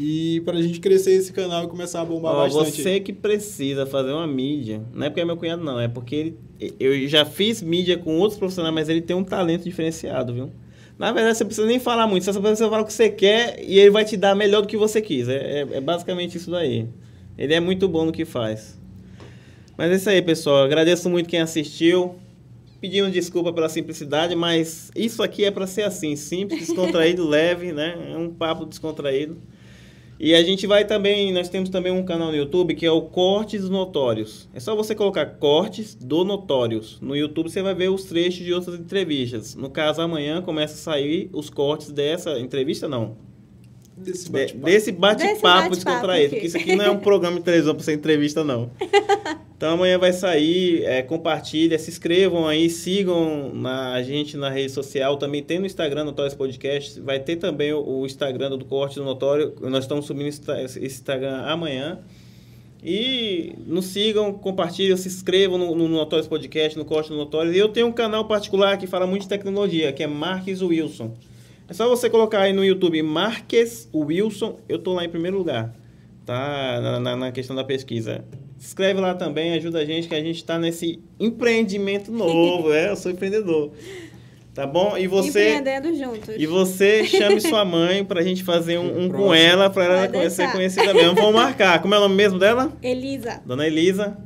E 0.00 0.40
para 0.44 0.56
a 0.56 0.62
gente 0.62 0.78
crescer 0.78 1.14
esse 1.14 1.32
canal 1.32 1.64
e 1.64 1.66
começar 1.66 2.00
a 2.00 2.04
bombar 2.04 2.32
Ó, 2.32 2.44
bastante. 2.44 2.80
Você 2.80 3.00
que 3.00 3.12
precisa 3.12 3.84
fazer 3.84 4.12
uma 4.12 4.28
mídia, 4.28 4.80
não 4.94 5.04
é 5.04 5.10
porque 5.10 5.20
é 5.20 5.24
meu 5.24 5.36
cunhado, 5.36 5.64
não, 5.64 5.80
é 5.80 5.88
porque 5.88 6.14
ele, 6.14 6.38
eu 6.78 7.08
já 7.08 7.24
fiz 7.24 7.60
mídia 7.60 7.98
com 7.98 8.16
outros 8.18 8.38
profissionais, 8.38 8.72
mas 8.72 8.88
ele 8.88 9.00
tem 9.00 9.16
um 9.16 9.24
talento 9.24 9.64
diferenciado, 9.64 10.32
viu? 10.32 10.50
Na 10.98 11.12
verdade, 11.12 11.38
você 11.38 11.44
precisa 11.44 11.66
nem 11.66 11.78
falar 11.78 12.08
muito, 12.08 12.24
você 12.24 12.32
só 12.32 12.40
precisa 12.40 12.68
falar 12.68 12.82
o 12.82 12.84
que 12.84 12.92
você 12.92 13.08
quer 13.08 13.62
e 13.62 13.78
ele 13.78 13.90
vai 13.90 14.04
te 14.04 14.16
dar 14.16 14.34
melhor 14.34 14.62
do 14.62 14.66
que 14.66 14.76
você 14.76 15.00
quis. 15.00 15.28
É, 15.28 15.60
é, 15.60 15.76
é 15.76 15.80
basicamente 15.80 16.36
isso 16.36 16.50
daí. 16.50 16.88
Ele 17.36 17.54
é 17.54 17.60
muito 17.60 17.88
bom 17.88 18.04
no 18.04 18.10
que 18.10 18.24
faz. 18.24 18.76
Mas 19.76 19.92
é 19.92 19.94
isso 19.94 20.10
aí, 20.10 20.20
pessoal. 20.20 20.64
Agradeço 20.64 21.08
muito 21.08 21.28
quem 21.28 21.40
assistiu. 21.40 22.16
Pedindo 22.80 23.10
desculpa 23.10 23.52
pela 23.52 23.68
simplicidade, 23.68 24.34
mas 24.36 24.90
isso 24.94 25.20
aqui 25.22 25.44
é 25.44 25.50
para 25.50 25.66
ser 25.66 25.82
assim, 25.82 26.14
simples, 26.14 26.66
descontraído, 26.66 27.26
leve, 27.28 27.72
né? 27.72 28.12
É 28.12 28.16
um 28.16 28.30
papo 28.32 28.64
descontraído. 28.64 29.36
E 30.20 30.34
a 30.34 30.42
gente 30.42 30.66
vai 30.66 30.84
também, 30.84 31.32
nós 31.32 31.48
temos 31.48 31.70
também 31.70 31.92
um 31.92 32.04
canal 32.04 32.32
no 32.32 32.36
YouTube 32.36 32.74
que 32.74 32.84
é 32.84 32.90
o 32.90 33.02
Cortes 33.02 33.68
Notórios. 33.68 34.48
É 34.52 34.58
só 34.58 34.74
você 34.74 34.92
colocar 34.92 35.24
Cortes 35.24 35.94
do 35.94 36.24
Notórios. 36.24 37.00
No 37.00 37.14
YouTube 37.14 37.48
você 37.48 37.62
vai 37.62 37.72
ver 37.72 37.88
os 37.88 38.04
trechos 38.04 38.44
de 38.44 38.52
outras 38.52 38.80
entrevistas. 38.80 39.54
No 39.54 39.70
caso, 39.70 40.02
amanhã 40.02 40.42
começa 40.42 40.74
a 40.74 40.76
sair 40.76 41.30
os 41.32 41.48
cortes 41.48 41.92
dessa 41.92 42.36
entrevista, 42.40 42.88
não. 42.88 43.27
Desse 43.98 44.30
bate-papo. 44.30 44.64
Desse 44.64 44.92
bate-papo 44.92 45.40
bate 45.42 45.70
descontraído. 45.70 46.30
Porque 46.30 46.46
isso 46.46 46.56
aqui 46.56 46.76
não 46.76 46.84
é 46.84 46.90
um 46.90 46.98
programa 46.98 47.38
de 47.38 47.44
televisão 47.44 47.74
para 47.74 47.84
ser 47.84 47.94
entrevista, 47.94 48.44
não. 48.44 48.70
Então 49.58 49.72
amanhã 49.72 49.98
vai 49.98 50.12
sair, 50.12 50.84
é, 50.84 51.02
compartilha, 51.02 51.76
se 51.80 51.90
inscrevam 51.90 52.46
aí, 52.46 52.70
sigam 52.70 53.52
na, 53.52 53.94
a 53.94 54.02
gente 54.04 54.36
na 54.36 54.48
rede 54.48 54.70
social, 54.70 55.16
também 55.16 55.42
tem 55.42 55.58
no 55.58 55.66
Instagram 55.66 56.04
Notórios 56.04 56.32
Podcast, 56.32 57.00
vai 57.00 57.18
ter 57.18 57.34
também 57.34 57.72
o, 57.72 57.80
o, 57.80 58.06
Instagram 58.06 58.56
do 58.56 58.64
Corte 58.64 58.94
do 58.94 59.04
Notório, 59.04 59.52
nós 59.62 59.82
estamos 59.82 60.06
subindo 60.06 60.28
esse 60.28 60.78
Instagram 60.78 61.38
amanhã. 61.38 61.98
E 62.84 63.54
nos 63.66 63.86
sigam, 63.86 64.32
compartilhem, 64.32 64.96
se 64.96 65.08
inscrevam 65.08 65.58
no, 65.58 65.74
no 65.74 65.88
Notórios 65.88 66.28
Podcast, 66.28 66.78
no 66.78 66.84
Corte 66.84 67.10
do 67.10 67.16
Notórios. 67.16 67.56
E 67.56 67.58
eu 67.58 67.68
tenho 67.68 67.88
um 67.88 67.92
canal 67.92 68.28
particular 68.28 68.78
que 68.78 68.86
fala 68.86 69.08
muito 69.08 69.22
de 69.22 69.28
tecnologia, 69.28 69.92
que 69.92 70.04
é 70.04 70.06
Marques 70.06 70.62
Wilson. 70.62 71.12
É 71.70 71.74
só 71.74 71.86
você 71.86 72.08
colocar 72.08 72.40
aí 72.40 72.52
no 72.54 72.64
YouTube 72.64 73.02
Marques 73.02 73.90
Wilson, 73.94 74.58
eu 74.66 74.78
tô 74.78 74.94
lá 74.94 75.04
em 75.04 75.08
primeiro 75.10 75.36
lugar, 75.36 75.74
tá? 76.24 76.80
Na, 76.80 76.98
na, 76.98 77.16
na 77.16 77.30
questão 77.30 77.54
da 77.54 77.62
pesquisa. 77.62 78.24
Se 78.56 78.68
inscreve 78.68 78.98
lá 79.00 79.14
também, 79.14 79.52
ajuda 79.52 79.80
a 79.80 79.84
gente, 79.84 80.08
que 80.08 80.14
a 80.14 80.22
gente 80.22 80.36
está 80.36 80.58
nesse 80.58 80.98
empreendimento 81.20 82.10
novo, 82.10 82.72
é, 82.74 82.90
eu 82.90 82.96
sou 82.96 83.12
empreendedor. 83.12 83.72
Tá 84.54 84.66
bom? 84.66 84.96
E 84.96 85.06
você. 85.06 85.56
Empreendendo 85.56 85.94
juntos. 85.94 86.34
E 86.38 86.46
você 86.46 87.04
chame 87.04 87.38
sua 87.38 87.66
mãe 87.66 88.02
pra 88.02 88.22
gente 88.22 88.42
fazer 88.42 88.78
um, 88.78 89.04
um 89.04 89.10
com 89.10 89.34
ela, 89.34 89.68
pra 89.68 89.84
ela 89.84 90.30
ser 90.30 90.50
conhecida 90.50 90.92
mesmo. 90.94 91.14
Vamos 91.14 91.34
marcar. 91.34 91.80
Como 91.82 91.94
é 91.94 91.98
o 91.98 92.00
nome 92.00 92.16
mesmo 92.16 92.38
dela? 92.38 92.72
Elisa. 92.82 93.42
Dona 93.44 93.66
Elisa. 93.66 94.16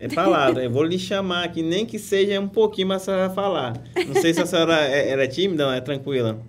É 0.00 0.08
palavra, 0.08 0.64
eu 0.64 0.70
vou 0.70 0.84
lhe 0.84 0.98
chamar 0.98 1.44
aqui, 1.44 1.60
nem 1.60 1.84
que 1.84 1.98
seja 1.98 2.40
um 2.40 2.48
pouquinho, 2.48 2.88
mas 2.88 3.02
a 3.02 3.04
senhora 3.04 3.26
vai 3.26 3.34
falar. 3.34 3.82
Não 4.06 4.20
sei 4.20 4.32
se 4.32 4.40
a 4.40 4.46
senhora 4.46 4.74
é, 4.88 5.10
é 5.10 5.26
tímida 5.26 5.66
ou 5.66 5.72
é 5.72 5.80
tranquila. 5.80 6.40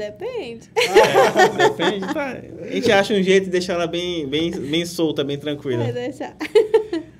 Depende. 0.00 0.70
Ah, 0.78 1.68
depende, 1.68 2.14
tá. 2.14 2.40
A 2.62 2.72
gente 2.72 2.90
acha 2.90 3.12
um 3.12 3.22
jeito 3.22 3.44
de 3.44 3.50
deixar 3.50 3.74
ela 3.74 3.86
bem, 3.86 4.26
bem, 4.26 4.50
bem 4.50 4.86
solta, 4.86 5.22
bem 5.22 5.36
tranquila. 5.36 5.84
Vai 5.84 5.92
deixar. 5.92 6.34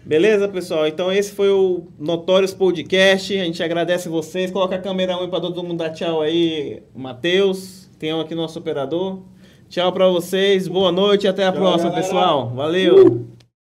Beleza, 0.02 0.48
pessoal? 0.48 0.86
Então 0.86 1.12
esse 1.12 1.30
foi 1.30 1.50
o 1.50 1.88
Notórios 1.98 2.54
Podcast. 2.54 3.38
A 3.38 3.44
gente 3.44 3.62
agradece 3.62 4.08
vocês. 4.08 4.50
Coloca 4.50 4.76
a 4.76 4.78
câmera 4.78 5.18
1 5.18 5.28
para 5.28 5.40
todo 5.40 5.62
mundo 5.62 5.76
dar 5.76 5.90
tchau 5.90 6.22
aí. 6.22 6.82
Matheus, 6.94 7.86
tem 7.98 8.14
um 8.14 8.20
aqui 8.20 8.34
nosso 8.34 8.58
operador. 8.58 9.20
Tchau 9.68 9.92
para 9.92 10.08
vocês. 10.08 10.66
Boa 10.66 10.90
noite 10.90 11.24
e 11.24 11.28
até 11.28 11.44
a 11.44 11.52
tchau, 11.52 11.60
próxima, 11.60 11.90
galera. 11.90 12.06
pessoal. 12.06 12.48
Valeu. 12.48 13.06
Uh! 13.08 13.39